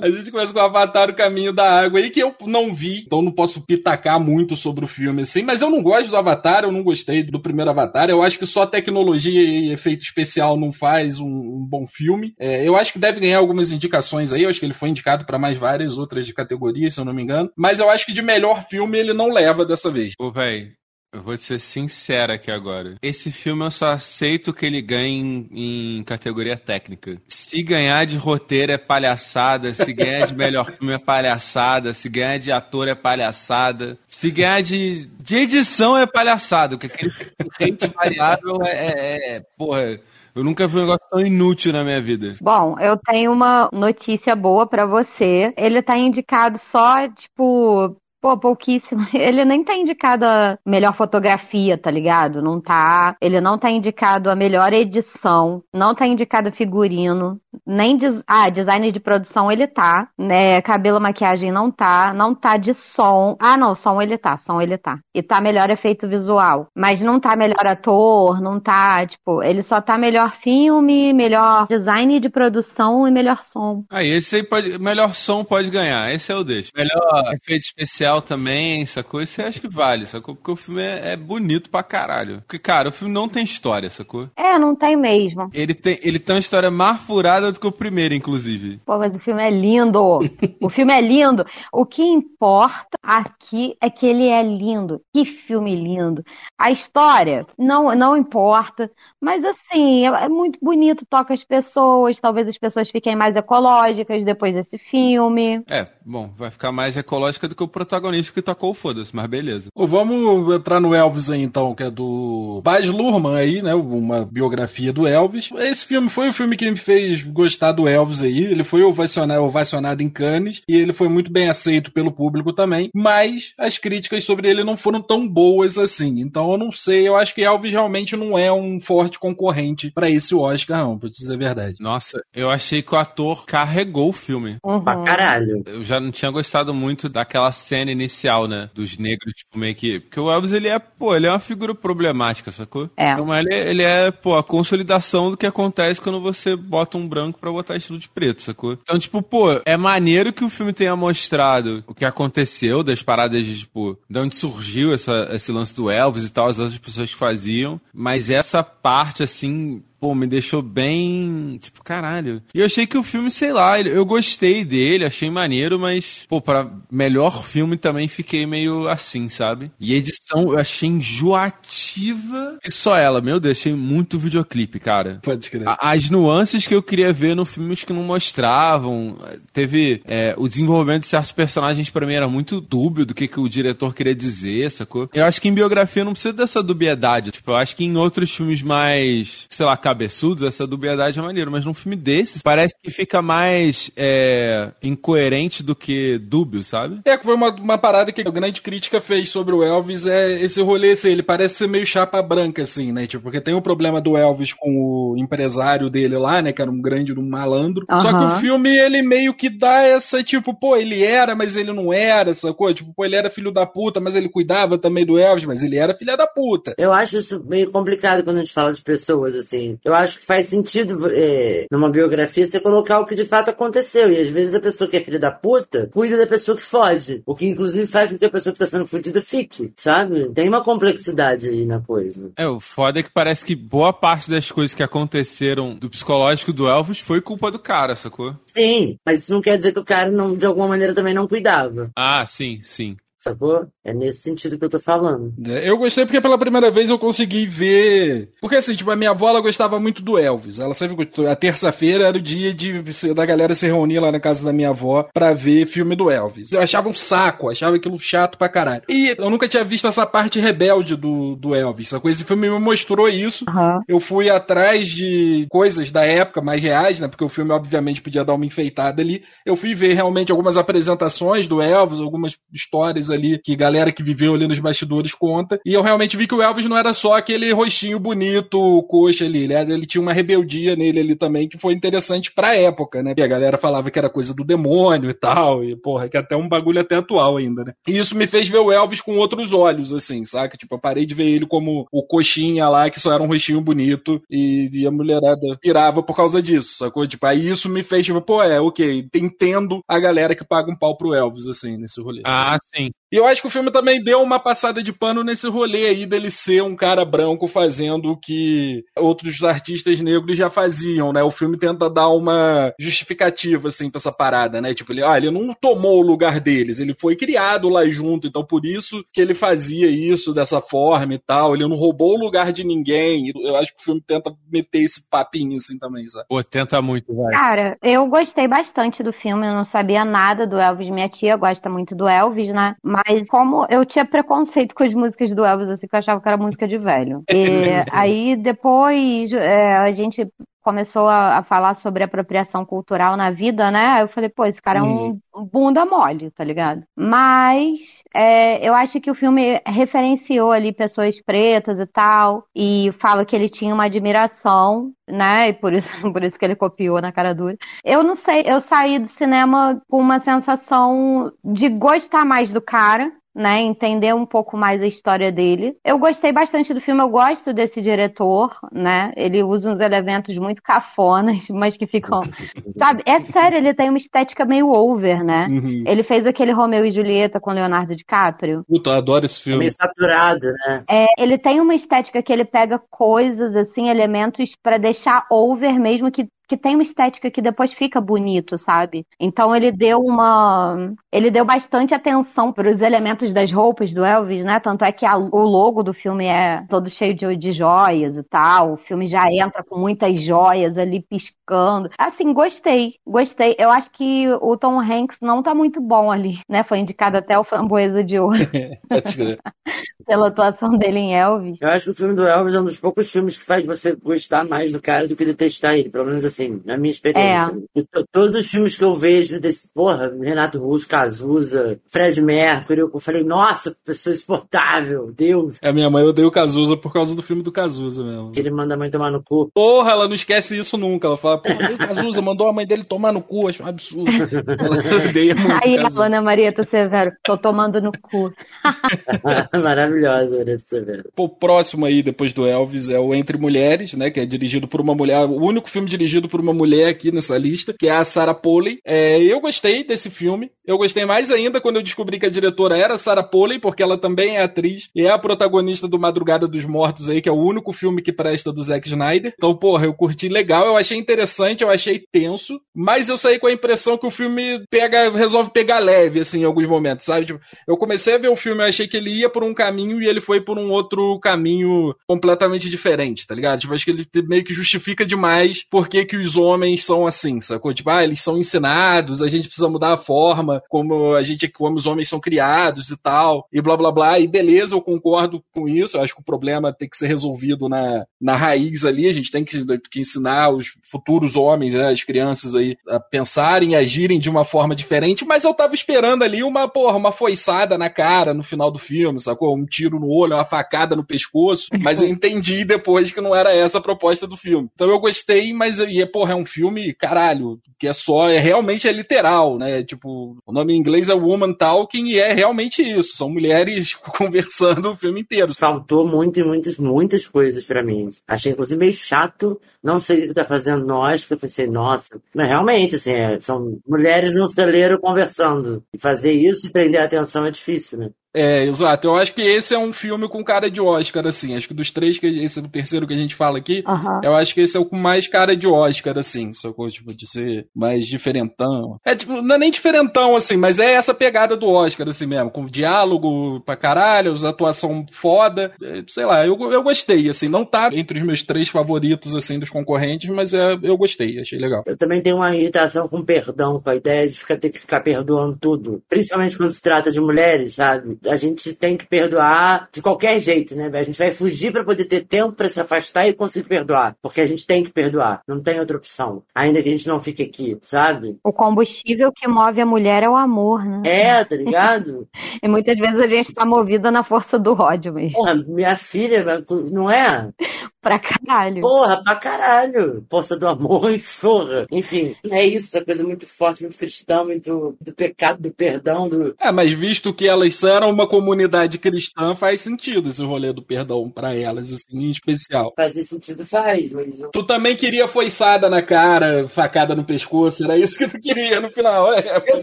A 0.00 0.08
gente 0.08 0.30
começa 0.30 0.52
com 0.52 0.60
o 0.60 0.62
Avatar, 0.62 1.10
o 1.10 1.16
Caminho 1.16 1.52
da 1.52 1.68
Água 1.68 1.98
aí, 1.98 2.08
que 2.08 2.22
eu 2.22 2.32
não 2.46 2.72
vi, 2.72 3.02
então 3.04 3.20
não 3.20 3.32
posso 3.32 3.66
pitacar 3.66 4.20
muito 4.20 4.54
sobre 4.54 4.84
o 4.84 4.88
filme, 4.88 5.22
assim, 5.22 5.42
mas 5.42 5.60
eu 5.60 5.68
não 5.68 5.82
gosto 5.82 6.08
do 6.08 6.16
Avatar, 6.16 6.62
eu 6.62 6.70
não 6.70 6.84
gostei 6.84 7.24
do 7.24 7.42
primeiro 7.42 7.72
Avatar, 7.72 8.08
eu 8.08 8.22
acho 8.22 8.38
que 8.38 8.46
só 8.46 8.64
tecnologia 8.64 9.42
e 9.42 9.72
efeito 9.72 10.02
especial 10.02 10.56
não 10.56 10.70
faz 10.70 11.18
um, 11.18 11.26
um 11.26 11.66
bom 11.68 11.84
filme. 11.84 12.32
É, 12.38 12.66
eu 12.66 12.76
acho 12.76 12.92
que 12.92 12.98
deve 13.00 13.18
ganhar 13.18 13.38
algumas 13.38 13.72
indicações 13.72 14.32
aí, 14.32 14.44
eu 14.44 14.48
acho 14.48 14.60
que 14.60 14.66
ele 14.66 14.72
foi 14.72 14.88
indicado 14.88 15.26
para 15.26 15.36
mais 15.36 15.58
várias 15.58 15.98
outras 15.98 16.24
de 16.24 16.32
categorias, 16.32 16.94
se 16.94 17.00
eu 17.00 17.04
não 17.04 17.12
me 17.12 17.24
engano, 17.24 17.50
mas 17.56 17.80
eu 17.80 17.90
acho 17.90 18.06
que 18.06 18.12
de 18.12 18.22
melhor 18.22 18.68
filme 18.68 18.96
ele 18.96 19.12
não 19.12 19.32
leva 19.32 19.64
dessa 19.64 19.90
vez. 19.90 20.12
Ô, 20.20 20.30
véi, 20.30 20.78
eu 21.12 21.22
vou 21.22 21.36
ser 21.38 21.58
sincero 21.58 22.32
aqui 22.32 22.50
agora. 22.50 22.96
Esse 23.02 23.32
filme 23.32 23.64
eu 23.64 23.70
só 23.70 23.88
aceito 23.88 24.52
que 24.52 24.66
ele 24.66 24.82
ganhe 24.82 25.48
em, 25.50 25.98
em, 25.98 26.04
categoria 26.04 26.56
técnica. 26.56 27.16
Se 27.28 27.62
ganhar 27.62 28.04
de 28.04 28.18
roteiro 28.18 28.72
é 28.72 28.78
palhaçada, 28.78 29.72
se 29.72 29.92
ganhar 29.92 30.26
de 30.26 30.34
melhor 30.34 30.66
filme 30.76 30.94
é 30.94 30.98
palhaçada, 30.98 31.94
se 31.94 32.08
ganhar 32.10 32.38
de 32.38 32.52
ator 32.52 32.88
é 32.88 32.94
palhaçada, 32.94 33.98
se 34.06 34.30
ganhar 34.30 34.60
de, 34.62 35.06
de 35.18 35.36
edição 35.36 35.96
é 35.96 36.06
palhaçada, 36.06 36.76
porque 36.76 36.86
aquele 36.86 37.12
rate 37.58 37.86
variável 37.94 38.62
é, 38.62 38.70
é, 38.70 39.36
é, 39.36 39.42
porra. 39.56 39.98
Eu 40.34 40.44
nunca 40.44 40.68
vi 40.68 40.76
um 40.76 40.80
negócio 40.82 41.06
tão 41.10 41.20
inútil 41.20 41.72
na 41.72 41.82
minha 41.82 42.00
vida. 42.00 42.32
Bom, 42.40 42.78
eu 42.78 42.96
tenho 42.96 43.32
uma 43.32 43.68
notícia 43.72 44.36
boa 44.36 44.68
para 44.68 44.86
você. 44.86 45.52
Ele 45.56 45.82
tá 45.82 45.98
indicado 45.98 46.58
só, 46.58 47.08
tipo, 47.08 47.96
Pô, 48.20 48.36
pouquíssimo. 48.36 49.00
Ele 49.14 49.44
nem 49.44 49.62
tá 49.62 49.74
indicado 49.76 50.24
a 50.24 50.58
melhor 50.66 50.92
fotografia, 50.94 51.78
tá 51.78 51.90
ligado? 51.90 52.42
Não 52.42 52.60
tá. 52.60 53.16
Ele 53.20 53.40
não 53.40 53.56
tá 53.56 53.70
indicado 53.70 54.28
a 54.28 54.34
melhor 54.34 54.72
edição, 54.72 55.62
não 55.72 55.94
tá 55.94 56.06
indicado 56.06 56.50
figurino, 56.50 57.40
nem 57.66 57.98
ah, 58.26 58.48
design 58.48 58.90
de 58.90 59.00
produção 59.00 59.50
ele 59.50 59.66
tá, 59.66 60.08
né? 60.18 60.60
Cabelo, 60.62 61.00
maquiagem 61.00 61.52
não 61.52 61.70
tá, 61.70 62.12
não 62.12 62.34
tá 62.34 62.56
de 62.56 62.74
som. 62.74 63.36
Ah, 63.40 63.56
não, 63.56 63.74
som 63.74 64.02
ele 64.02 64.18
tá, 64.18 64.36
som 64.36 64.60
ele 64.60 64.76
tá. 64.76 64.98
E 65.14 65.22
tá 65.22 65.40
melhor 65.40 65.70
efeito 65.70 66.08
visual, 66.08 66.68
mas 66.76 67.00
não 67.00 67.20
tá 67.20 67.36
melhor 67.36 67.66
ator, 67.66 68.40
não 68.40 68.58
tá, 68.58 69.06
tipo, 69.06 69.42
ele 69.42 69.62
só 69.62 69.80
tá 69.80 69.96
melhor 69.96 70.34
filme, 70.40 71.12
melhor 71.12 71.66
design 71.68 72.18
de 72.18 72.28
produção 72.28 73.06
e 73.06 73.10
melhor 73.10 73.42
som. 73.42 73.84
Aí, 73.90 74.08
esse 74.16 74.36
aí 74.36 74.42
pode, 74.42 74.78
melhor 74.78 75.14
som 75.14 75.44
pode 75.44 75.70
ganhar, 75.70 76.10
esse 76.12 76.32
é 76.32 76.34
o 76.34 76.44
deixo. 76.44 76.70
Melhor 76.74 77.32
efeito 77.34 77.62
especial 77.62 78.07
comercial 78.08 78.22
também, 78.22 78.86
sacou? 78.86 79.20
Isso 79.20 79.40
eu 79.40 79.46
acho 79.46 79.60
que 79.60 79.68
vale, 79.68 80.06
sacou? 80.06 80.34
Porque 80.34 80.50
o 80.50 80.56
filme 80.56 80.82
é, 80.82 81.12
é, 81.12 81.16
bonito 81.16 81.70
pra 81.70 81.82
caralho. 81.82 82.40
Porque, 82.40 82.58
cara, 82.58 82.88
o 82.88 82.92
filme 82.92 83.12
não 83.12 83.28
tem 83.28 83.44
história, 83.44 83.90
sacou? 83.90 84.28
É, 84.36 84.58
não 84.58 84.74
tem 84.74 84.96
mesmo. 84.96 85.50
Ele 85.52 85.74
tem, 85.74 85.98
ele 86.02 86.18
tem 86.18 86.34
uma 86.34 86.40
história 86.40 86.70
mais 86.70 87.00
furada 87.02 87.52
do 87.52 87.60
que 87.60 87.66
o 87.66 87.72
primeiro, 87.72 88.14
inclusive. 88.14 88.80
Pô, 88.84 88.98
mas 88.98 89.14
o 89.14 89.20
filme 89.20 89.42
é 89.42 89.50
lindo. 89.50 90.20
o 90.60 90.70
filme 90.70 90.92
é 90.92 91.00
lindo. 91.00 91.44
O 91.72 91.84
que 91.84 92.02
importa 92.02 92.98
aqui 93.02 93.76
é 93.80 93.90
que 93.90 94.06
ele 94.06 94.28
é 94.28 94.42
lindo. 94.42 95.00
Que 95.12 95.24
filme 95.24 95.74
lindo. 95.74 96.24
A 96.58 96.70
história 96.70 97.46
não, 97.58 97.94
não 97.94 98.16
importa. 98.16 98.90
Mas, 99.20 99.44
assim, 99.44 100.06
é, 100.06 100.24
é 100.24 100.28
muito 100.28 100.58
bonito. 100.62 101.06
Toca 101.06 101.34
as 101.34 101.44
pessoas. 101.44 102.18
Talvez 102.18 102.48
as 102.48 102.58
pessoas 102.58 102.90
fiquem 102.90 103.14
mais 103.14 103.36
ecológicas 103.36 104.24
depois 104.24 104.54
desse 104.54 104.78
filme. 104.78 105.62
É, 105.68 105.88
bom, 106.04 106.32
vai 106.36 106.50
ficar 106.50 106.72
mais 106.72 106.96
ecológica 106.96 107.48
do 107.48 107.54
que 107.54 107.62
o 107.62 107.68
protagonista 107.68 107.97
protagonista 107.98 108.32
que 108.32 108.42
tocou 108.42 108.70
o 108.70 108.74
foda-se, 108.74 109.14
mas 109.14 109.26
beleza. 109.26 109.68
vamos 109.74 110.54
entrar 110.54 110.80
no 110.80 110.94
Elvis 110.94 111.30
aí 111.30 111.42
então, 111.42 111.74
que 111.74 111.82
é 111.82 111.90
do 111.90 112.60
Baz 112.62 112.88
Luhrmann 112.88 113.36
aí, 113.36 113.60
né? 113.60 113.74
Uma 113.74 114.24
biografia 114.24 114.92
do 114.92 115.06
Elvis. 115.06 115.50
Esse 115.56 115.86
filme 115.86 116.08
foi 116.08 116.28
o 116.28 116.32
filme 116.32 116.56
que 116.56 116.70
me 116.70 116.76
fez 116.76 117.22
gostar 117.22 117.72
do 117.72 117.88
Elvis 117.88 118.22
aí. 118.22 118.44
Ele 118.44 118.64
foi 118.64 118.82
ovacionado, 118.82 119.42
ovacionado 119.42 120.02
em 120.02 120.08
Cannes 120.08 120.62
e 120.68 120.76
ele 120.76 120.92
foi 120.92 121.08
muito 121.08 121.30
bem 121.30 121.48
aceito 121.48 121.92
pelo 121.92 122.12
público 122.12 122.52
também, 122.52 122.88
mas 122.94 123.52
as 123.58 123.78
críticas 123.78 124.24
sobre 124.24 124.48
ele 124.48 124.62
não 124.62 124.76
foram 124.76 125.02
tão 125.02 125.28
boas 125.28 125.78
assim. 125.78 126.20
Então 126.20 126.52
eu 126.52 126.58
não 126.58 126.70
sei, 126.70 127.06
eu 127.08 127.16
acho 127.16 127.34
que 127.34 127.42
Elvis 127.42 127.72
realmente 127.72 128.16
não 128.16 128.38
é 128.38 128.52
um 128.52 128.78
forte 128.80 129.18
concorrente 129.18 129.90
para 129.90 130.08
esse 130.08 130.34
Oscar, 130.34 130.78
não, 130.78 130.98
pra 130.98 131.08
dizer 131.08 131.34
a 131.34 131.38
verdade. 131.38 131.76
Nossa, 131.80 132.20
eu 132.34 132.50
achei 132.50 132.82
que 132.82 132.94
o 132.94 132.98
ator 132.98 133.44
carregou 133.44 134.10
o 134.10 134.12
filme. 134.12 134.58
Uhum. 134.64 134.82
Pra 134.82 135.02
caralho. 135.02 135.62
Eu 135.66 135.82
já 135.82 136.00
não 136.00 136.10
tinha 136.10 136.30
gostado 136.30 136.72
muito 136.72 137.08
daquela 137.08 137.50
cena 137.52 137.87
cena 137.88 137.92
inicial, 137.92 138.46
né? 138.46 138.70
Dos 138.74 138.98
negros, 138.98 139.32
tipo, 139.34 139.58
meio 139.58 139.74
que. 139.74 140.00
Porque 140.00 140.20
o 140.20 140.30
Elvis, 140.30 140.52
ele 140.52 140.68
é, 140.68 140.78
pô, 140.78 141.16
ele 141.16 141.26
é 141.26 141.30
uma 141.30 141.38
figura 141.38 141.74
problemática, 141.74 142.50
sacou? 142.50 142.90
É. 142.96 143.12
Então, 143.12 143.34
ele, 143.34 143.54
ele 143.54 143.82
é, 143.82 144.10
pô, 144.10 144.36
a 144.36 144.44
consolidação 144.44 145.30
do 145.30 145.36
que 145.36 145.46
acontece 145.46 146.00
quando 146.00 146.20
você 146.20 146.54
bota 146.54 146.98
um 146.98 147.08
branco 147.08 147.38
pra 147.38 147.50
botar 147.50 147.76
estilo 147.76 147.98
de 147.98 148.08
preto, 148.08 148.42
sacou? 148.42 148.72
Então, 148.72 148.98
tipo, 148.98 149.22
pô, 149.22 149.60
é 149.64 149.76
maneiro 149.76 150.32
que 150.32 150.44
o 150.44 150.48
filme 150.48 150.72
tenha 150.72 150.94
mostrado 150.94 151.82
o 151.86 151.94
que 151.94 152.04
aconteceu, 152.04 152.82
das 152.82 153.02
paradas 153.02 153.44
de, 153.44 153.60
tipo, 153.60 153.98
de 154.08 154.18
onde 154.18 154.36
surgiu 154.36 154.92
essa, 154.92 155.28
esse 155.32 155.50
lance 155.50 155.74
do 155.74 155.90
Elvis 155.90 156.24
e 156.24 156.30
tal, 156.30 156.48
as 156.48 156.58
outras 156.58 156.78
pessoas 156.78 157.10
que 157.10 157.16
faziam. 157.16 157.80
Mas 157.92 158.30
essa 158.30 158.62
parte, 158.62 159.22
assim, 159.22 159.82
pô, 160.00 160.14
me 160.14 160.26
deixou 160.26 160.62
bem, 160.62 161.58
tipo, 161.60 161.82
caralho. 161.82 162.42
E 162.54 162.60
eu 162.60 162.66
achei 162.66 162.86
que 162.86 162.98
o 162.98 163.02
filme, 163.02 163.30
sei 163.30 163.52
lá, 163.52 163.80
eu 163.80 164.04
gostei 164.04 164.64
dele, 164.64 165.04
achei 165.04 165.30
maneiro, 165.30 165.78
mas, 165.78 166.26
pô, 166.28 166.40
pra 166.40 166.70
melhor 166.90 167.44
filme 167.44 167.76
também 167.76 168.08
fiquei 168.08 168.46
meio 168.46 168.88
assim, 168.88 169.28
sabe? 169.28 169.70
E 169.80 169.94
a 169.94 169.96
edição 169.96 170.52
eu 170.52 170.58
achei 170.58 170.88
enjoativa. 170.88 172.58
E 172.64 172.70
só 172.70 172.96
ela, 172.96 173.20
meu 173.20 173.40
Deus, 173.40 173.58
achei 173.58 173.74
muito 173.74 174.18
videoclipe, 174.18 174.78
cara. 174.78 175.20
Pode 175.22 175.50
crer. 175.50 175.64
As 175.66 176.10
nuances 176.10 176.66
que 176.66 176.74
eu 176.74 176.82
queria 176.82 177.12
ver 177.12 177.34
no 177.34 177.44
filme 177.44 177.68
que 177.76 177.92
não 177.92 178.02
mostravam. 178.02 179.18
Teve 179.52 180.02
é, 180.04 180.34
o 180.36 180.48
desenvolvimento 180.48 181.02
de 181.02 181.08
certos 181.08 181.32
personagens 181.32 181.90
para 181.90 182.06
mim 182.06 182.14
era 182.14 182.28
muito 182.28 182.60
dúbio 182.60 183.04
do 183.04 183.14
que, 183.14 183.28
que 183.28 183.40
o 183.40 183.48
diretor 183.48 183.94
queria 183.94 184.14
dizer, 184.14 184.70
sacou? 184.70 185.08
Eu 185.12 185.24
acho 185.24 185.40
que 185.40 185.48
em 185.48 185.54
biografia 185.54 186.04
não 186.04 186.12
precisa 186.12 186.32
dessa 186.32 186.62
dubiedade. 186.62 187.30
Tipo, 187.30 187.52
eu 187.52 187.56
acho 187.56 187.76
que 187.76 187.84
em 187.84 187.96
outros 187.96 188.30
filmes 188.30 188.62
mais, 188.62 189.46
sei 189.48 189.66
lá, 189.66 189.76
cabeçudos, 189.88 190.44
essa 190.44 190.66
dubiedade 190.66 191.18
é 191.18 191.22
maneira, 191.22 191.50
mas 191.50 191.64
num 191.64 191.74
filme 191.74 191.96
desses, 191.96 192.42
parece 192.42 192.74
que 192.82 192.90
fica 192.90 193.22
mais 193.22 193.90
é, 193.96 194.70
incoerente 194.82 195.62
do 195.62 195.74
que 195.74 196.18
dúbio, 196.18 196.62
sabe? 196.62 197.00
É, 197.04 197.16
que 197.16 197.24
foi 197.24 197.34
uma, 197.34 197.50
uma 197.54 197.78
parada 197.78 198.12
que 198.12 198.20
a 198.20 198.30
grande 198.30 198.60
crítica 198.60 199.00
fez 199.00 199.30
sobre 199.30 199.54
o 199.54 199.62
Elvis, 199.62 200.06
é 200.06 200.40
esse 200.40 200.60
rolê, 200.60 200.92
assim, 200.92 201.10
ele 201.10 201.22
parece 201.22 201.56
ser 201.56 201.68
meio 201.68 201.86
chapa 201.86 202.20
branca, 202.22 202.62
assim, 202.62 202.92
né? 202.92 203.06
Tipo, 203.06 203.24
porque 203.24 203.40
tem 203.40 203.54
o 203.54 203.62
problema 203.62 204.00
do 204.00 204.16
Elvis 204.16 204.52
com 204.52 205.12
o 205.12 205.16
empresário 205.18 205.88
dele 205.88 206.16
lá, 206.16 206.42
né? 206.42 206.52
Que 206.52 206.62
era 206.62 206.70
um 206.70 206.80
grande 206.80 207.12
um 207.18 207.28
malandro. 207.28 207.84
Aham. 207.88 208.00
Só 208.00 208.18
que 208.18 208.24
o 208.24 208.40
filme, 208.40 208.76
ele 208.76 209.02
meio 209.02 209.34
que 209.34 209.48
dá 209.48 209.82
essa, 209.82 210.22
tipo, 210.22 210.54
pô, 210.54 210.76
ele 210.76 211.02
era, 211.02 211.34
mas 211.34 211.56
ele 211.56 211.72
não 211.72 211.92
era, 211.92 212.30
essa 212.30 212.52
coisa. 212.52 212.74
Tipo, 212.74 212.92
pô, 212.94 213.04
ele 213.04 213.16
era 213.16 213.30
filho 213.30 213.50
da 213.50 213.66
puta, 213.66 214.00
mas 214.00 214.14
ele 214.16 214.28
cuidava 214.28 214.78
também 214.78 215.04
do 215.04 215.18
Elvis, 215.18 215.44
mas 215.44 215.62
ele 215.62 215.76
era 215.76 215.94
filha 215.94 216.16
da 216.16 216.26
puta. 216.26 216.74
Eu 216.78 216.92
acho 216.92 217.18
isso 217.18 217.42
meio 217.44 217.70
complicado 217.70 218.22
quando 218.22 218.36
a 218.36 218.40
gente 218.40 218.52
fala 218.52 218.72
de 218.72 218.82
pessoas, 218.82 219.34
assim. 219.34 219.77
Eu 219.84 219.94
acho 219.94 220.20
que 220.20 220.26
faz 220.26 220.46
sentido, 220.46 221.08
é, 221.10 221.66
numa 221.70 221.90
biografia, 221.90 222.46
você 222.46 222.60
colocar 222.60 223.00
o 223.00 223.06
que 223.06 223.14
de 223.14 223.24
fato 223.24 223.50
aconteceu. 223.50 224.10
E 224.12 224.18
às 224.20 224.28
vezes 224.28 224.54
a 224.54 224.60
pessoa 224.60 224.88
que 224.88 224.96
é 224.96 225.02
filha 225.02 225.18
da 225.18 225.30
puta 225.30 225.88
cuida 225.92 226.16
da 226.16 226.26
pessoa 226.26 226.56
que 226.56 226.62
foge. 226.62 227.22
O 227.26 227.34
que 227.34 227.46
inclusive 227.46 227.86
faz 227.86 228.10
com 228.10 228.18
que 228.18 228.24
a 228.24 228.30
pessoa 228.30 228.52
que 228.52 228.58
tá 228.58 228.66
sendo 228.66 228.86
fudida 228.86 229.20
fique, 229.22 229.72
sabe? 229.76 230.30
Tem 230.32 230.48
uma 230.48 230.62
complexidade 230.62 231.48
aí 231.48 231.64
na 231.64 231.80
coisa. 231.80 232.30
É, 232.36 232.46
o 232.46 232.60
foda 232.60 233.00
é 233.00 233.02
que 233.02 233.12
parece 233.12 233.44
que 233.44 233.54
boa 233.54 233.92
parte 233.92 234.30
das 234.30 234.50
coisas 234.50 234.74
que 234.74 234.82
aconteceram 234.82 235.76
do 235.76 235.90
psicológico 235.90 236.52
do 236.52 236.68
Elvis 236.68 237.00
foi 237.00 237.20
culpa 237.20 237.50
do 237.50 237.58
cara, 237.58 237.94
sacou? 237.94 238.34
Sim, 238.46 238.96
mas 239.04 239.20
isso 239.20 239.32
não 239.32 239.40
quer 239.40 239.56
dizer 239.56 239.72
que 239.72 239.80
o 239.80 239.84
cara, 239.84 240.10
não, 240.10 240.36
de 240.36 240.46
alguma 240.46 240.68
maneira, 240.68 240.94
também 240.94 241.14
não 241.14 241.28
cuidava. 241.28 241.90
Ah, 241.96 242.24
sim, 242.24 242.60
sim. 242.62 242.96
Sacou? 243.20 243.66
É 243.84 243.92
nesse 243.92 244.20
sentido 244.22 244.58
que 244.58 244.64
eu 244.64 244.70
tô 244.70 244.78
falando. 244.78 245.32
É, 245.46 245.68
Eu 245.68 245.76
gostei 245.76 246.04
porque 246.04 246.20
pela 246.20 246.38
primeira 246.38 246.70
vez 246.70 246.88
eu 246.88 246.98
consegui 246.98 247.46
ver. 247.46 248.30
Porque 248.40 248.56
assim, 248.56 248.74
tipo, 248.76 248.90
a 248.90 248.96
minha 248.96 249.10
avó 249.10 249.28
ela 249.28 249.40
gostava 249.40 249.80
muito 249.80 250.02
do 250.02 250.16
Elvis. 250.16 250.58
Ela 250.58 250.74
sempre 250.74 250.94
gostou. 250.96 251.28
A 251.28 251.34
terça-feira 251.34 252.06
era 252.06 252.16
o 252.16 252.22
dia 252.22 252.54
de 252.54 252.68
da 253.14 253.26
galera 253.26 253.54
se 253.54 253.66
reunir 253.66 253.98
lá 253.98 254.12
na 254.12 254.20
casa 254.20 254.44
da 254.44 254.52
minha 254.52 254.70
avó 254.70 255.08
pra 255.12 255.32
ver 255.32 255.66
filme 255.66 255.96
do 255.96 256.10
Elvis. 256.10 256.52
Eu 256.52 256.62
achava 256.62 256.88
um 256.88 256.94
saco, 256.94 257.50
achava 257.50 257.76
aquilo 257.76 257.98
chato 257.98 258.38
pra 258.38 258.48
caralho. 258.48 258.82
E 258.88 259.14
eu 259.18 259.30
nunca 259.30 259.48
tinha 259.48 259.64
visto 259.64 259.86
essa 259.86 260.06
parte 260.06 260.38
rebelde 260.38 260.94
do, 260.96 261.34
do 261.36 261.54
Elvis. 261.54 261.88
Essa 261.88 262.00
coisa, 262.00 262.16
esse 262.18 262.24
filme 262.24 262.48
me 262.48 262.58
mostrou 262.58 263.08
isso. 263.08 263.44
Aham. 263.48 263.80
Eu 263.88 263.98
fui 264.00 264.30
atrás 264.30 264.88
de 264.88 265.46
coisas 265.50 265.90
da 265.90 266.04
época 266.04 266.40
mais 266.40 266.62
reais, 266.62 267.00
né? 267.00 267.08
Porque 267.08 267.24
o 267.24 267.28
filme, 267.28 267.50
obviamente, 267.52 268.00
podia 268.00 268.24
dar 268.24 268.34
uma 268.34 268.46
enfeitada 268.46 269.02
ali. 269.02 269.24
Eu 269.44 269.56
fui 269.56 269.74
ver 269.74 269.94
realmente 269.94 270.30
algumas 270.30 270.56
apresentações 270.56 271.46
do 271.48 271.60
Elvis, 271.60 272.00
algumas 272.00 272.36
histórias 272.52 273.07
ali 273.10 273.38
que 273.42 273.56
galera 273.56 273.92
que 273.92 274.02
viveu 274.02 274.34
ali 274.34 274.46
nos 274.46 274.58
bastidores 274.58 275.14
conta. 275.14 275.58
E 275.64 275.72
eu 275.74 275.82
realmente 275.82 276.16
vi 276.16 276.26
que 276.26 276.34
o 276.34 276.42
Elvis 276.42 276.66
não 276.66 276.76
era 276.76 276.92
só 276.92 277.14
aquele 277.14 277.52
rostinho 277.52 277.98
bonito, 277.98 278.82
coxa 278.84 279.24
ali. 279.24 279.44
Ele, 279.44 279.54
era- 279.54 279.72
ele 279.72 279.86
tinha 279.86 280.00
uma 280.02 280.12
rebeldia 280.12 280.76
nele 280.76 281.00
ali 281.00 281.14
também 281.16 281.48
que 281.48 281.58
foi 281.58 281.72
interessante 281.72 282.32
pra 282.32 282.54
época, 282.56 283.02
né? 283.02 283.14
E 283.16 283.22
a 283.22 283.26
galera 283.26 283.56
falava 283.58 283.90
que 283.90 283.98
era 283.98 284.10
coisa 284.10 284.34
do 284.34 284.44
demônio 284.44 285.10
e 285.10 285.14
tal. 285.14 285.62
E, 285.64 285.76
porra, 285.76 286.08
que 286.08 286.16
até 286.16 286.36
um 286.36 286.48
bagulho 286.48 286.80
até 286.80 286.96
atual 286.96 287.36
ainda, 287.36 287.64
né? 287.64 287.72
E 287.86 287.96
isso 287.98 288.16
me 288.16 288.26
fez 288.26 288.48
ver 288.48 288.58
o 288.58 288.72
Elvis 288.72 289.00
com 289.00 289.16
outros 289.18 289.52
olhos, 289.52 289.92
assim, 289.92 290.24
saca? 290.24 290.56
Tipo, 290.56 290.74
eu 290.74 290.78
parei 290.80 291.06
de 291.06 291.14
ver 291.14 291.26
ele 291.28 291.46
como 291.46 291.86
o 291.92 292.02
coxinha 292.02 292.68
lá, 292.68 292.88
que 292.90 293.00
só 293.00 293.12
era 293.12 293.22
um 293.22 293.26
rostinho 293.26 293.60
bonito, 293.60 294.20
e, 294.30 294.68
e 294.72 294.86
a 294.86 294.90
mulherada 294.90 295.56
pirava 295.60 296.02
por 296.02 296.14
causa 296.16 296.42
disso, 296.42 296.76
sacou? 296.76 297.06
Tipo, 297.06 297.26
aí 297.26 297.48
isso 297.48 297.68
me 297.68 297.82
fez, 297.82 298.04
tipo, 298.06 298.20
pô, 298.20 298.42
é, 298.42 298.60
ok, 298.60 299.06
entendo 299.14 299.80
a 299.88 299.98
galera 299.98 300.34
que 300.34 300.44
paga 300.44 300.70
um 300.70 300.76
pau 300.76 300.96
pro 300.96 301.14
Elvis, 301.14 301.46
assim, 301.48 301.76
nesse 301.76 302.00
rolê. 302.00 302.22
Ah, 302.26 302.58
sim. 302.74 302.90
E 303.10 303.16
eu 303.16 303.26
acho 303.26 303.40
que 303.40 303.48
o 303.48 303.50
filme 303.50 303.70
também 303.70 304.02
deu 304.02 304.20
uma 304.20 304.38
passada 304.38 304.82
de 304.82 304.92
pano 304.92 305.24
nesse 305.24 305.48
rolê 305.48 305.86
aí 305.86 306.06
dele 306.06 306.30
ser 306.30 306.62
um 306.62 306.76
cara 306.76 307.04
branco 307.04 307.48
fazendo 307.48 308.10
o 308.10 308.16
que 308.16 308.84
outros 308.96 309.42
artistas 309.42 310.00
negros 310.00 310.36
já 310.36 310.50
faziam, 310.50 311.12
né? 311.12 311.22
O 311.22 311.30
filme 311.30 311.56
tenta 311.56 311.88
dar 311.88 312.08
uma 312.08 312.72
justificativa, 312.78 313.68
assim, 313.68 313.90
pra 313.90 313.98
essa 313.98 314.12
parada, 314.12 314.60
né? 314.60 314.74
Tipo, 314.74 314.92
ele, 314.92 315.02
ah, 315.02 315.16
ele 315.16 315.30
não 315.30 315.54
tomou 315.54 316.00
o 316.00 316.06
lugar 316.06 316.38
deles, 316.38 316.80
ele 316.80 316.94
foi 316.94 317.16
criado 317.16 317.68
lá 317.68 317.86
junto, 317.88 318.26
então 318.26 318.44
por 318.44 318.64
isso 318.64 319.02
que 319.12 319.20
ele 319.20 319.34
fazia 319.34 319.88
isso 319.88 320.34
dessa 320.34 320.60
forma 320.60 321.14
e 321.14 321.18
tal, 321.18 321.54
ele 321.54 321.66
não 321.66 321.76
roubou 321.76 322.14
o 322.14 322.20
lugar 322.20 322.52
de 322.52 322.64
ninguém. 322.64 323.32
Eu 323.34 323.56
acho 323.56 323.74
que 323.74 323.80
o 323.80 323.84
filme 323.84 324.02
tenta 324.06 324.34
meter 324.52 324.82
esse 324.82 325.08
papinho, 325.08 325.56
assim, 325.56 325.78
também, 325.78 326.06
sabe? 326.08 326.26
Pô, 326.28 326.42
tenta 326.44 326.82
muito, 326.82 327.14
vai. 327.14 327.32
Cara, 327.32 327.78
eu 327.82 328.06
gostei 328.06 328.46
bastante 328.46 329.02
do 329.02 329.12
filme, 329.12 329.46
eu 329.46 329.54
não 329.54 329.64
sabia 329.64 330.04
nada 330.04 330.46
do 330.46 330.58
Elvis. 330.58 330.90
Minha 330.90 331.08
tia 331.08 331.36
gosta 331.36 331.68
muito 331.68 331.94
do 331.94 332.06
Elvis, 332.06 332.48
né? 332.52 332.76
Mas 332.82 332.97
como 333.28 333.66
eu 333.68 333.84
tinha 333.84 334.04
preconceito 334.04 334.74
com 334.74 334.84
as 334.84 334.92
músicas 334.92 335.34
do 335.34 335.44
Elvis, 335.44 335.68
assim, 335.68 335.86
que 335.86 335.94
eu 335.94 335.98
achava 335.98 336.20
que 336.20 336.28
era 336.28 336.36
música 336.36 336.66
de 336.66 336.78
velho. 336.78 337.22
E 337.30 337.84
aí 337.92 338.36
depois 338.36 339.32
é, 339.32 339.76
a 339.76 339.92
gente 339.92 340.26
começou 340.62 341.08
a, 341.08 341.38
a 341.38 341.42
falar 341.42 341.74
sobre 341.74 342.02
apropriação 342.02 342.64
cultural 342.64 343.16
na 343.16 343.30
vida, 343.30 343.70
né? 343.70 343.86
Aí 343.86 344.02
eu 344.02 344.08
falei, 344.08 344.28
pô, 344.28 344.44
esse 344.44 344.60
cara 344.60 344.80
é 344.80 344.82
um 344.82 345.18
bunda 345.52 345.84
mole, 345.84 346.30
tá 346.30 346.44
ligado? 346.44 346.82
Mas 346.96 348.02
é, 348.14 348.66
eu 348.66 348.74
acho 348.74 349.00
que 349.00 349.10
o 349.10 349.14
filme 349.14 349.60
referenciou 349.66 350.52
ali 350.52 350.72
pessoas 350.72 351.20
pretas 351.20 351.78
e 351.78 351.86
tal, 351.86 352.44
e 352.54 352.90
fala 353.00 353.24
que 353.24 353.34
ele 353.36 353.48
tinha 353.48 353.74
uma 353.74 353.84
admiração, 353.84 354.92
né? 355.08 355.48
E 355.48 355.52
por 355.52 355.72
isso, 355.72 355.88
por 356.12 356.22
isso 356.22 356.38
que 356.38 356.44
ele 356.44 356.56
copiou 356.56 357.00
na 357.00 357.12
cara 357.12 357.34
dura. 357.34 357.56
Eu 357.84 358.02
não 358.02 358.16
sei, 358.16 358.42
eu 358.46 358.60
saí 358.60 358.98
do 358.98 359.08
cinema 359.08 359.80
com 359.88 359.98
uma 360.00 360.20
sensação 360.20 361.32
de 361.44 361.68
gostar 361.68 362.24
mais 362.24 362.52
do 362.52 362.60
cara. 362.60 363.12
Né, 363.38 363.60
entender 363.60 364.12
um 364.12 364.26
pouco 364.26 364.56
mais 364.56 364.82
a 364.82 364.86
história 364.88 365.30
dele. 365.30 365.76
Eu 365.84 365.96
gostei 365.96 366.32
bastante 366.32 366.74
do 366.74 366.80
filme, 366.80 367.00
eu 367.00 367.08
gosto 367.08 367.52
desse 367.52 367.80
diretor, 367.80 368.50
né? 368.72 369.12
Ele 369.16 369.44
usa 369.44 369.70
uns 369.70 369.78
elementos 369.78 370.36
muito 370.36 370.60
cafonas, 370.60 371.46
mas 371.48 371.76
que 371.76 371.86
ficam. 371.86 372.20
Sabe? 372.76 373.04
É 373.06 373.20
sério, 373.20 373.58
ele 373.58 373.72
tem 373.74 373.90
uma 373.90 373.98
estética 373.98 374.44
meio 374.44 374.72
over, 374.72 375.22
né? 375.22 375.46
Uhum. 375.48 375.84
Ele 375.86 376.02
fez 376.02 376.26
aquele 376.26 376.50
Romeu 376.50 376.84
e 376.84 376.90
Julieta 376.90 377.38
com 377.38 377.52
Leonardo 377.52 377.94
DiCaprio. 377.94 378.64
Puta, 378.66 378.90
eu 378.90 378.94
adoro 378.94 379.24
esse 379.24 379.38
É 379.38 379.42
filme. 379.44 379.60
meio 379.60 379.72
saturado, 379.72 380.48
né? 380.66 380.82
É, 380.90 381.06
ele 381.16 381.38
tem 381.38 381.60
uma 381.60 381.76
estética 381.76 382.20
que 382.20 382.32
ele 382.32 382.44
pega 382.44 382.82
coisas, 382.90 383.54
assim, 383.54 383.88
elementos 383.88 384.50
pra 384.60 384.78
deixar 384.78 385.24
over 385.30 385.78
mesmo, 385.78 386.10
que, 386.10 386.26
que 386.48 386.56
tem 386.56 386.74
uma 386.74 386.82
estética 386.82 387.30
que 387.30 387.42
depois 387.42 387.72
fica 387.72 388.00
bonito, 388.00 388.56
sabe? 388.58 389.06
Então 389.20 389.54
ele 389.54 389.70
deu 389.70 390.00
uma. 390.00 390.94
Ele 391.12 391.30
deu 391.30 391.44
bastante 391.44 391.94
atenção 391.94 392.52
pros 392.52 392.80
elementos 392.80 393.32
das 393.34 393.52
roupas 393.52 393.92
do 393.92 394.04
Elvis, 394.04 394.44
né? 394.44 394.58
Tanto 394.60 394.84
é 394.84 394.92
que 394.92 395.04
a- 395.06 395.16
o 395.16 395.38
logo 395.42 395.82
do 395.82 395.92
filme 395.94 396.26
é 396.26 396.64
todo 396.68 396.90
cheio 396.90 397.14
de, 397.14 397.36
de 397.36 397.52
joias 397.52 398.16
e 398.16 398.22
tal. 398.22 398.74
O 398.74 398.76
filme 398.76 399.06
já 399.06 399.20
entra 399.30 399.62
com 399.62 399.78
muitas 399.78 400.20
joias 400.20 400.78
ali 400.78 401.02
piscando. 401.02 401.90
Assim, 401.98 402.32
gostei, 402.32 402.94
gostei. 403.06 403.54
Eu 403.58 403.70
acho 403.70 403.90
que 403.90 404.26
o 404.40 404.56
Tom 404.56 404.80
Hanks 404.80 405.18
não 405.20 405.42
tá 405.42 405.54
muito 405.54 405.80
bom 405.80 406.10
ali, 406.10 406.40
né? 406.48 406.62
Foi 406.64 406.78
indicado 406.78 407.16
até 407.16 407.38
o 407.38 407.44
Framboesa 407.44 408.02
de 408.02 408.18
Ouro 408.18 408.38
Pode 408.88 409.10
ser. 409.12 409.38
pela 410.06 410.28
atuação 410.28 410.70
dele 410.78 410.98
em 410.98 411.14
Elvis. 411.14 411.58
Eu 411.60 411.68
acho 411.68 411.84
que 411.86 411.90
o 411.90 411.94
filme 411.94 412.14
do 412.14 412.26
Elvis 412.26 412.54
é 412.54 412.60
um 412.60 412.64
dos 412.64 412.76
poucos 412.78 413.10
filmes 413.10 413.36
que 413.36 413.44
faz 413.44 413.64
você 413.64 413.94
gostar 413.94 414.44
mais 414.44 414.72
do 414.72 414.80
cara 414.80 415.08
do 415.08 415.16
que 415.16 415.24
detestar 415.24 415.74
ele, 415.74 415.90
pelo 415.90 416.06
menos 416.06 416.24
assim, 416.24 416.37
na 416.64 416.76
minha 416.76 416.90
experiência. 416.90 417.54
To- 417.92 418.04
Todos 418.12 418.34
os 418.34 418.46
filmes 418.50 418.76
que 418.76 418.84
eu 418.84 418.96
vejo 418.96 419.40
desse, 419.40 419.68
porra, 419.74 420.12
Renato 420.20 420.58
Russo, 420.58 420.86
Cazuza, 420.88 421.78
Fred 421.90 422.20
Mercury, 422.22 422.80
eu 422.80 423.00
falei, 423.00 423.24
nossa, 423.24 423.74
pessoa 423.84 424.14
insuportável, 424.14 425.12
Deus, 425.16 425.56
A 425.62 425.72
minha 425.72 425.88
mãe 425.90 426.04
odeia 426.04 426.26
o 426.28 426.30
Cazuza 426.30 426.76
por 426.76 426.92
causa 426.92 427.14
do 427.14 427.22
filme 427.22 427.42
do 427.42 427.50
Cazuza 427.52 428.04
mesmo. 428.04 428.32
que 428.32 428.38
ele 428.40 428.50
manda 428.50 428.74
a 428.74 428.76
mãe 428.76 428.90
tomar 428.90 429.10
no 429.10 429.22
cu. 429.22 429.50
Porra, 429.54 429.92
ela 429.92 430.06
não 430.06 430.14
esquece 430.14 430.58
isso 430.58 430.76
nunca. 430.76 431.06
Ela 431.08 431.16
fala, 431.16 431.38
pô, 431.38 431.52
odeio 431.52 431.74
o 431.74 431.78
Cazuza, 431.78 432.20
mandou 432.22 432.48
a 432.48 432.52
mãe 432.52 432.66
dele 432.66 432.84
tomar 432.84 433.12
no 433.12 433.22
cu, 433.22 433.48
acho 433.48 433.62
um 433.62 433.66
absurdo. 433.66 434.10
Ela 434.58 435.08
odeia 435.08 435.34
muito 435.34 435.58
Aí 435.64 435.76
Cazuza. 435.76 436.04
Ana 436.04 436.20
Marieta 436.22 436.64
Severo, 436.64 437.12
tô 437.24 437.36
tomando 437.38 437.80
no 437.80 437.92
cu. 437.92 438.32
Maravilhosa, 439.62 440.36
Maria 440.36 440.58
Severo. 440.58 441.04
Pô, 441.14 441.24
O 441.24 441.28
próximo 441.28 441.86
aí, 441.86 442.02
depois 442.02 442.32
do 442.32 442.46
Elvis, 442.46 442.90
é 442.90 442.98
o 442.98 443.14
Entre 443.14 443.36
Mulheres, 443.38 443.92
né? 443.94 444.10
Que 444.10 444.20
é 444.20 444.26
dirigido 444.26 444.66
por 444.68 444.80
uma 444.80 444.94
mulher, 444.94 445.24
o 445.24 445.36
único 445.40 445.68
filme 445.68 445.88
dirigido 445.88 446.27
por 446.28 446.40
uma 446.40 446.52
mulher 446.52 446.88
aqui 446.88 447.10
nessa 447.10 447.36
lista, 447.36 447.74
que 447.78 447.88
é 447.88 447.92
a 447.92 448.04
Sarah 448.04 448.34
Polley. 448.34 448.78
É, 448.84 449.20
eu 449.22 449.40
gostei 449.40 449.84
desse 449.84 450.10
filme. 450.10 450.50
Eu 450.66 450.76
gostei 450.76 451.06
mais 451.06 451.30
ainda 451.30 451.60
quando 451.60 451.76
eu 451.76 451.82
descobri 451.82 452.18
que 452.18 452.26
a 452.26 452.30
diretora 452.30 452.76
era 452.76 452.96
Sarah 452.96 453.22
Polley, 453.22 453.58
porque 453.58 453.82
ela 453.82 453.96
também 453.96 454.36
é 454.36 454.42
atriz 454.42 454.90
e 454.94 455.02
é 455.02 455.10
a 455.10 455.18
protagonista 455.18 455.88
do 455.88 455.98
Madrugada 455.98 456.46
dos 456.46 456.66
Mortos 456.66 457.08
aí, 457.08 457.22
que 457.22 457.28
é 457.28 457.32
o 457.32 457.42
único 457.42 457.72
filme 457.72 458.02
que 458.02 458.12
presta 458.12 458.52
do 458.52 458.62
Zack 458.62 458.86
Snyder. 458.86 459.32
Então, 459.34 459.56
porra, 459.56 459.86
eu 459.86 459.94
curti 459.94 460.28
legal, 460.28 460.66
eu 460.66 460.76
achei 460.76 460.98
interessante, 460.98 461.62
eu 461.62 461.70
achei 461.70 462.02
tenso, 462.12 462.60
mas 462.74 463.08
eu 463.08 463.16
saí 463.16 463.38
com 463.38 463.46
a 463.46 463.52
impressão 463.52 463.96
que 463.96 464.06
o 464.06 464.10
filme 464.10 464.62
pega, 464.70 465.10
resolve 465.10 465.50
pegar 465.50 465.78
leve, 465.78 466.20
assim, 466.20 466.42
em 466.42 466.44
alguns 466.44 466.66
momentos, 466.66 467.06
sabe? 467.06 467.24
Tipo, 467.24 467.40
eu 467.66 467.76
comecei 467.76 468.14
a 468.14 468.18
ver 468.18 468.28
o 468.28 468.36
filme, 468.36 468.62
eu 468.62 468.66
achei 468.66 468.86
que 468.86 468.98
ele 468.98 469.10
ia 469.10 469.30
por 469.30 469.42
um 469.42 469.54
caminho 469.54 470.02
e 470.02 470.06
ele 470.06 470.20
foi 470.20 470.40
por 470.40 470.58
um 470.58 470.70
outro 470.70 471.18
caminho 471.20 471.94
completamente 472.06 472.68
diferente, 472.68 473.26
tá 473.26 473.34
ligado? 473.34 473.60
Tipo, 473.60 473.72
acho 473.72 473.86
que 473.86 473.90
ele 473.90 474.06
meio 474.28 474.44
que 474.44 474.52
justifica 474.52 475.06
demais 475.06 475.64
porque 475.70 476.04
que 476.04 476.17
os 476.20 476.36
homens 476.36 476.84
são 476.84 477.06
assim, 477.06 477.40
sacou? 477.40 477.72
Tipo, 477.72 477.90
ah, 477.90 478.04
eles 478.04 478.20
são 478.20 478.38
ensinados, 478.38 479.22
a 479.22 479.28
gente 479.28 479.46
precisa 479.46 479.68
mudar 479.68 479.94
a 479.94 479.98
forma 479.98 480.62
como 480.68 481.14
a 481.14 481.22
gente, 481.22 481.48
como 481.48 481.76
os 481.76 481.86
homens 481.86 482.08
são 482.08 482.20
criados 482.20 482.90
e 482.90 482.96
tal, 482.96 483.46
e 483.52 483.60
blá 483.60 483.76
blá 483.76 483.90
blá. 483.90 484.18
E 484.18 484.26
beleza, 484.26 484.74
eu 484.74 484.80
concordo 484.80 485.42
com 485.52 485.68
isso. 485.68 485.96
Eu 485.96 486.02
acho 486.02 486.14
que 486.14 486.20
o 486.20 486.24
problema 486.24 486.72
tem 486.72 486.88
que 486.88 486.96
ser 486.96 487.06
resolvido 487.06 487.68
na, 487.68 488.04
na 488.20 488.36
raiz 488.36 488.84
ali. 488.84 489.06
A 489.08 489.12
gente 489.12 489.30
tem 489.30 489.44
que, 489.44 489.64
que 489.90 490.00
ensinar 490.00 490.50
os 490.50 490.72
futuros 490.82 491.36
homens, 491.36 491.74
né, 491.74 491.88
as 491.88 492.02
crianças 492.02 492.54
aí, 492.54 492.76
a 492.88 493.00
pensarem 493.00 493.72
e 493.72 493.76
agirem 493.76 494.18
de 494.18 494.30
uma 494.30 494.44
forma 494.44 494.74
diferente. 494.74 495.24
Mas 495.24 495.44
eu 495.44 495.54
tava 495.54 495.74
esperando 495.74 496.22
ali 496.22 496.42
uma, 496.42 496.68
porra, 496.68 496.96
uma 496.96 497.12
foiçada 497.12 497.76
na 497.78 497.90
cara 497.90 498.34
no 498.34 498.42
final 498.42 498.70
do 498.70 498.78
filme, 498.78 499.20
sacou? 499.20 499.56
Um 499.56 499.66
tiro 499.66 499.98
no 499.98 500.08
olho, 500.08 500.34
uma 500.34 500.44
facada 500.44 500.94
no 500.94 501.04
pescoço. 501.04 501.68
Mas 501.80 502.00
eu 502.00 502.08
entendi 502.08 502.64
depois 502.64 503.10
que 503.10 503.20
não 503.20 503.34
era 503.34 503.54
essa 503.54 503.78
a 503.78 503.82
proposta 503.82 504.26
do 504.26 504.36
filme. 504.36 504.68
Então 504.74 504.88
eu 504.88 504.98
gostei, 504.98 505.52
mas 505.52 505.78
e, 505.78 506.06
porra, 506.08 506.32
é 506.32 506.36
um 506.36 506.44
filme, 506.44 506.92
caralho, 506.94 507.60
que 507.78 507.86
é 507.86 507.92
só, 507.92 508.28
é 508.28 508.38
realmente 508.38 508.88
é 508.88 508.92
literal, 508.92 509.58
né? 509.58 509.82
Tipo, 509.82 510.36
o 510.44 510.52
nome 510.52 510.74
em 510.74 510.78
inglês 510.78 511.08
é 511.08 511.14
Woman 511.14 511.52
Talking 511.52 512.06
e 512.06 512.18
é 512.18 512.32
realmente 512.32 512.82
isso. 512.82 513.16
São 513.16 513.28
mulheres 513.28 513.94
conversando 514.16 514.90
o 514.90 514.96
filme 514.96 515.20
inteiro. 515.20 515.54
Faltou 515.54 516.06
muito, 516.06 516.44
muitas, 516.44 516.76
muitas 516.76 517.26
coisas 517.28 517.64
pra 517.64 517.82
mim. 517.82 518.08
Achei, 518.26 518.52
inclusive, 518.52 518.78
meio 518.78 518.92
chato. 518.92 519.60
Não 519.82 520.00
sei 520.00 520.24
o 520.24 520.28
que 520.28 520.34
tá 520.34 520.44
fazendo 520.44 520.84
no 520.84 520.96
Oscar. 520.96 521.36
Eu 521.36 521.40
pensei, 521.40 521.66
nossa. 521.66 522.20
Mas 522.34 522.48
realmente, 522.48 522.96
assim, 522.96 523.12
é, 523.12 523.38
são 523.40 523.78
mulheres 523.86 524.34
no 524.34 524.48
celeiro 524.48 525.00
conversando. 525.00 525.84
E 525.92 525.98
fazer 525.98 526.32
isso 526.32 526.66
e 526.66 526.70
prender 526.70 527.00
a 527.00 527.04
atenção 527.04 527.46
é 527.46 527.50
difícil, 527.50 527.98
né? 527.98 528.10
É, 528.38 528.64
exato. 528.64 529.08
Eu 529.08 529.16
acho 529.16 529.34
que 529.34 529.42
esse 529.42 529.74
é 529.74 529.78
um 529.78 529.92
filme 529.92 530.28
com 530.28 530.44
cara 530.44 530.70
de 530.70 530.80
Oscar, 530.80 531.26
assim. 531.26 531.56
Acho 531.56 531.66
que 531.66 531.74
dos 531.74 531.90
três, 531.90 532.18
que 532.18 532.26
esse 532.26 532.60
é 532.60 532.62
o 532.62 532.68
terceiro 532.68 533.06
que 533.06 533.12
a 533.12 533.16
gente 533.16 533.34
fala 533.34 533.58
aqui, 533.58 533.82
eu 534.22 534.34
acho 534.34 534.54
que 534.54 534.60
esse 534.60 534.76
é 534.76 534.80
o 534.80 534.84
com 534.84 534.96
mais 534.96 535.26
cara 535.26 535.56
de 535.56 535.66
Oscar, 535.66 536.16
assim. 536.16 536.52
Sacou? 536.52 536.88
Tipo, 536.88 537.12
de 537.12 537.26
ser 537.26 537.66
mais 537.74 538.06
diferentão. 538.06 538.98
É, 539.04 539.16
tipo, 539.16 539.42
não 539.42 539.56
é 539.56 539.58
nem 539.58 539.70
diferentão, 539.70 540.36
assim, 540.36 540.56
mas 540.56 540.78
é 540.78 540.92
essa 540.92 541.12
pegada 541.12 541.56
do 541.56 541.68
Oscar, 541.68 542.08
assim 542.08 542.26
mesmo. 542.26 542.50
Com 542.50 542.66
diálogo 542.66 543.60
pra 543.60 543.76
caralho, 543.76 544.34
atuação 544.46 545.04
foda. 545.10 545.72
É, 545.82 546.02
Sei 546.06 546.24
lá, 546.24 546.46
eu, 546.46 546.56
eu 546.72 546.82
gostei, 546.82 547.28
assim. 547.28 547.48
Não 547.48 547.64
tá 547.64 547.90
entre 547.92 548.20
os 548.20 548.24
meus 548.24 548.42
três 548.42 548.68
favoritos, 548.68 549.34
assim, 549.34 549.58
dos 549.58 549.70
concorrentes, 549.70 550.30
mas 550.30 550.54
é, 550.54 550.78
eu 550.82 550.96
gostei, 550.96 551.40
achei 551.40 551.58
legal. 551.58 551.82
Eu 551.86 551.96
também 551.96 552.22
tenho 552.22 552.36
uma 552.36 552.54
irritação 552.54 553.08
com 553.08 553.24
perdão, 553.24 553.80
com 553.80 553.90
a 553.90 553.96
ideia 553.96 554.28
de 554.28 554.38
ficar, 554.38 554.56
ter 554.56 554.70
que 554.70 554.78
ficar 554.78 555.00
perdoando 555.00 555.56
tudo. 555.60 556.02
Principalmente 556.08 556.56
quando 556.56 556.70
se 556.70 556.80
trata 556.80 557.10
de 557.10 557.20
mulheres, 557.20 557.74
sabe? 557.74 558.16
A 558.28 558.36
gente 558.36 558.74
tem 558.74 558.96
que 558.96 559.06
perdoar 559.06 559.88
de 559.92 560.02
qualquer 560.02 560.38
jeito, 560.38 560.74
né? 560.74 560.90
A 560.92 561.02
gente 561.02 561.18
vai 561.18 561.32
fugir 561.32 561.72
pra 561.72 561.84
poder 561.84 562.04
ter 562.04 562.24
tempo 562.26 562.52
pra 562.52 562.68
se 562.68 562.80
afastar 562.80 563.26
e 563.26 563.32
conseguir 563.32 563.68
perdoar. 563.68 564.16
Porque 564.22 564.40
a 564.40 564.46
gente 564.46 564.66
tem 564.66 564.84
que 564.84 564.92
perdoar. 564.92 565.42
Não 565.46 565.62
tem 565.62 565.78
outra 565.78 565.96
opção. 565.96 566.42
Ainda 566.54 566.82
que 566.82 566.88
a 566.88 566.92
gente 566.92 567.08
não 567.08 567.20
fique 567.20 567.42
aqui, 567.42 567.76
sabe? 567.82 568.38
O 568.44 568.52
combustível 568.52 569.32
que 569.32 569.48
move 569.48 569.80
a 569.80 569.86
mulher 569.86 570.22
é 570.22 570.28
o 570.28 570.36
amor, 570.36 570.84
né? 570.84 571.02
É, 571.04 571.44
tá 571.44 571.56
ligado? 571.56 572.28
E 572.60 572.66
muitas 572.66 572.96
vezes 572.98 573.20
a 573.20 573.26
gente 573.28 573.52
tá 573.52 573.64
movida 573.64 574.10
na 574.10 574.24
força 574.24 574.58
do 574.58 574.72
ódio 574.72 575.12
mesmo. 575.12 575.38
Porra, 575.38 575.54
minha 575.54 575.96
filha, 575.96 576.44
não 576.90 577.08
é? 577.08 577.50
Pra 578.00 578.18
caralho. 578.18 578.80
Porra, 578.80 579.22
pra 579.22 579.36
caralho. 579.36 580.24
Força 580.30 580.56
do 580.56 580.66
amor 580.66 581.10
e 581.12 581.18
porra. 581.40 581.86
Enfim, 581.90 582.34
é 582.50 582.64
isso, 582.64 582.96
essa 582.96 583.04
coisa 583.04 583.22
muito 583.24 583.46
forte, 583.46 583.82
muito 583.82 583.98
cristã, 583.98 584.44
muito 584.44 584.96
do 585.00 585.12
pecado, 585.12 585.60
do 585.60 585.70
perdão, 585.72 586.28
do. 586.28 586.54
É, 586.60 586.70
mas 586.72 586.92
visto 586.92 587.34
que 587.34 587.46
elas 587.46 587.82
eram 587.84 588.10
uma 588.10 588.26
comunidade 588.28 588.98
cristã, 588.98 589.54
faz 589.54 589.80
sentido 589.80 590.28
esse 590.30 590.42
rolê 590.42 590.72
do 590.72 590.82
perdão 590.82 591.28
pra 591.28 591.54
elas, 591.54 591.92
assim, 591.92 592.26
em 592.26 592.30
especial. 592.30 592.92
Fazer 592.96 593.24
sentido 593.24 593.66
faz, 593.66 594.10
mas. 594.12 594.40
Tu 594.52 594.62
também 594.62 594.96
queria 594.96 595.28
foiçada 595.28 595.90
na 595.90 596.00
cara, 596.00 596.66
facada 596.68 597.14
no 597.14 597.24
pescoço, 597.24 597.84
era 597.84 597.96
isso 597.98 598.16
que 598.16 598.28
tu 598.28 598.40
queria 598.40 598.80
no 598.80 598.90
final. 598.90 599.32
É, 599.34 599.62
Eu 599.66 599.76
é. 599.76 599.82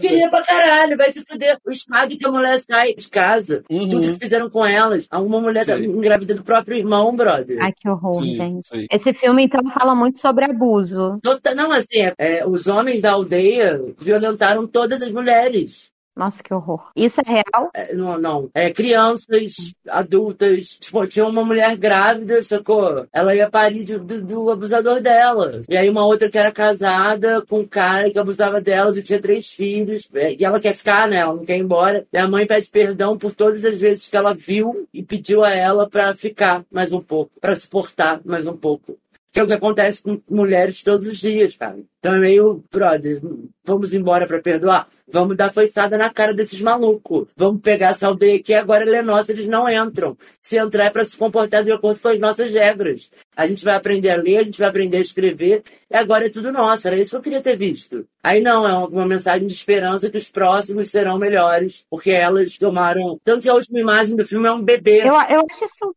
queria 0.00 0.28
pra 0.28 0.44
caralho, 0.44 0.96
vai 0.96 1.12
se 1.12 1.24
fuder. 1.24 1.58
O 1.64 1.70
estádio 1.70 2.18
que 2.18 2.26
a 2.26 2.30
mulher 2.32 2.58
sai 2.58 2.94
de 2.94 3.08
casa. 3.08 3.62
Uhum. 3.70 3.88
Tudo 3.88 4.12
que 4.14 4.18
fizeram 4.18 4.50
com 4.50 4.64
elas. 4.64 5.06
Alguma 5.10 5.40
mulher 5.40 5.64
Sim. 5.64 5.84
engravida 5.84 6.34
do 6.34 6.42
próprio 6.42 6.76
irmão, 6.76 7.14
brother. 7.14 7.58
Ai, 7.60 7.72
que 7.72 7.88
horror, 7.88 7.95
Sim, 8.20 8.34
gente. 8.34 8.68
sim. 8.68 8.86
Esse 8.90 9.12
filme, 9.14 9.44
então, 9.44 9.60
fala 9.72 9.94
muito 9.94 10.18
sobre 10.18 10.44
abuso. 10.44 11.18
Não, 11.54 11.72
assim, 11.72 12.10
é, 12.18 12.46
os 12.46 12.66
homens 12.66 13.02
da 13.02 13.12
aldeia 13.12 13.80
violentaram 13.98 14.66
todas 14.66 15.02
as 15.02 15.12
mulheres. 15.12 15.90
Nossa, 16.16 16.42
que 16.42 16.54
horror. 16.54 16.90
Isso 16.96 17.20
é 17.20 17.24
real? 17.30 17.70
É, 17.74 17.94
não, 17.94 18.18
não. 18.18 18.50
É, 18.54 18.72
crianças, 18.72 19.54
adultas. 19.88 20.78
Tipo, 20.80 21.06
tinha 21.06 21.26
uma 21.26 21.44
mulher 21.44 21.76
grávida, 21.76 22.42
sacou? 22.42 23.06
Ela 23.12 23.34
ia 23.34 23.50
parir 23.50 23.84
de- 23.84 23.98
do, 23.98 24.22
do 24.22 24.50
abusador 24.50 25.00
dela. 25.00 25.60
E 25.68 25.76
aí 25.76 25.88
uma 25.90 26.06
outra 26.06 26.30
que 26.30 26.38
era 26.38 26.50
casada 26.52 27.42
com 27.46 27.60
um 27.60 27.66
cara 27.66 28.10
que 28.10 28.18
abusava 28.18 28.60
dela 28.60 28.96
e 28.98 29.02
tinha 29.02 29.20
três 29.20 29.50
filhos. 29.52 30.08
É, 30.14 30.32
E 30.34 30.44
ela 30.44 30.58
quer 30.60 30.74
ficar, 30.74 31.06
né? 31.06 31.16
Ela 31.16 31.34
não 31.34 31.44
quer 31.44 31.58
ir 31.58 31.60
embora. 31.60 32.06
E 32.12 32.16
a 32.18 32.26
mãe 32.28 32.46
pede 32.46 32.68
perdão 32.70 33.18
por 33.18 33.34
todas 33.34 33.64
as 33.64 33.78
vezes 33.78 34.08
que 34.08 34.16
ela 34.16 34.32
viu 34.34 34.88
e 34.94 35.02
pediu 35.02 35.44
a 35.44 35.50
ela 35.50 35.88
pra 35.88 36.14
ficar 36.14 36.64
mais 36.70 36.92
um 36.92 37.00
pouco, 37.00 37.30
pra 37.40 37.54
suportar 37.54 38.20
mais 38.24 38.46
um 38.46 38.56
pouco. 38.56 38.96
Que 39.36 39.40
é 39.40 39.42
o 39.42 39.46
que 39.46 39.52
acontece 39.52 40.02
com 40.02 40.18
mulheres 40.30 40.82
todos 40.82 41.06
os 41.06 41.18
dias, 41.18 41.54
cara. 41.54 41.76
Então 41.98 42.14
é 42.14 42.18
meio, 42.18 42.64
brother, 42.72 43.20
vamos 43.62 43.92
embora 43.92 44.26
pra 44.26 44.40
perdoar? 44.40 44.88
Vamos 45.06 45.36
dar 45.36 45.52
foiçada 45.52 45.98
na 45.98 46.08
cara 46.08 46.32
desses 46.32 46.58
malucos. 46.62 47.28
Vamos 47.36 47.60
pegar 47.60 47.90
essa 47.90 48.06
aldeia 48.06 48.36
aqui, 48.36 48.54
agora 48.54 48.84
ela 48.84 48.96
é 48.96 49.02
nossa, 49.02 49.32
eles 49.32 49.46
não 49.46 49.68
entram. 49.68 50.16
Se 50.40 50.56
entrar 50.56 50.86
é 50.86 50.90
pra 50.90 51.04
se 51.04 51.18
comportar 51.18 51.62
de 51.62 51.70
acordo 51.70 52.00
com 52.00 52.08
as 52.08 52.18
nossas 52.18 52.50
regras. 52.50 53.10
A 53.36 53.46
gente 53.46 53.62
vai 53.62 53.76
aprender 53.76 54.08
a 54.08 54.16
ler, 54.16 54.38
a 54.38 54.42
gente 54.42 54.58
vai 54.58 54.70
aprender 54.70 54.96
a 54.96 55.00
escrever, 55.00 55.62
e 55.90 55.94
agora 55.94 56.28
é 56.28 56.30
tudo 56.30 56.50
nosso. 56.50 56.86
Era 56.86 56.96
isso 56.96 57.10
que 57.10 57.16
eu 57.16 57.22
queria 57.22 57.42
ter 57.42 57.58
visto. 57.58 58.08
Aí 58.22 58.40
não, 58.40 58.66
é 58.66 58.72
uma, 58.72 59.04
mensagem 59.04 59.46
de 59.46 59.52
esperança 59.52 60.08
que 60.08 60.16
os 60.16 60.30
próximos 60.30 60.90
serão 60.90 61.18
melhores, 61.18 61.84
porque 61.90 62.10
elas 62.10 62.56
tomaram. 62.56 63.20
Tanto 63.22 63.42
que 63.42 63.50
a 63.50 63.54
última 63.54 63.80
imagem 63.80 64.16
do 64.16 64.24
filme 64.24 64.48
é 64.48 64.52
um 64.52 64.62
bebê. 64.62 65.02
Eu, 65.02 65.12
eu 65.28 65.46
acho 65.46 65.64
isso 65.66 65.94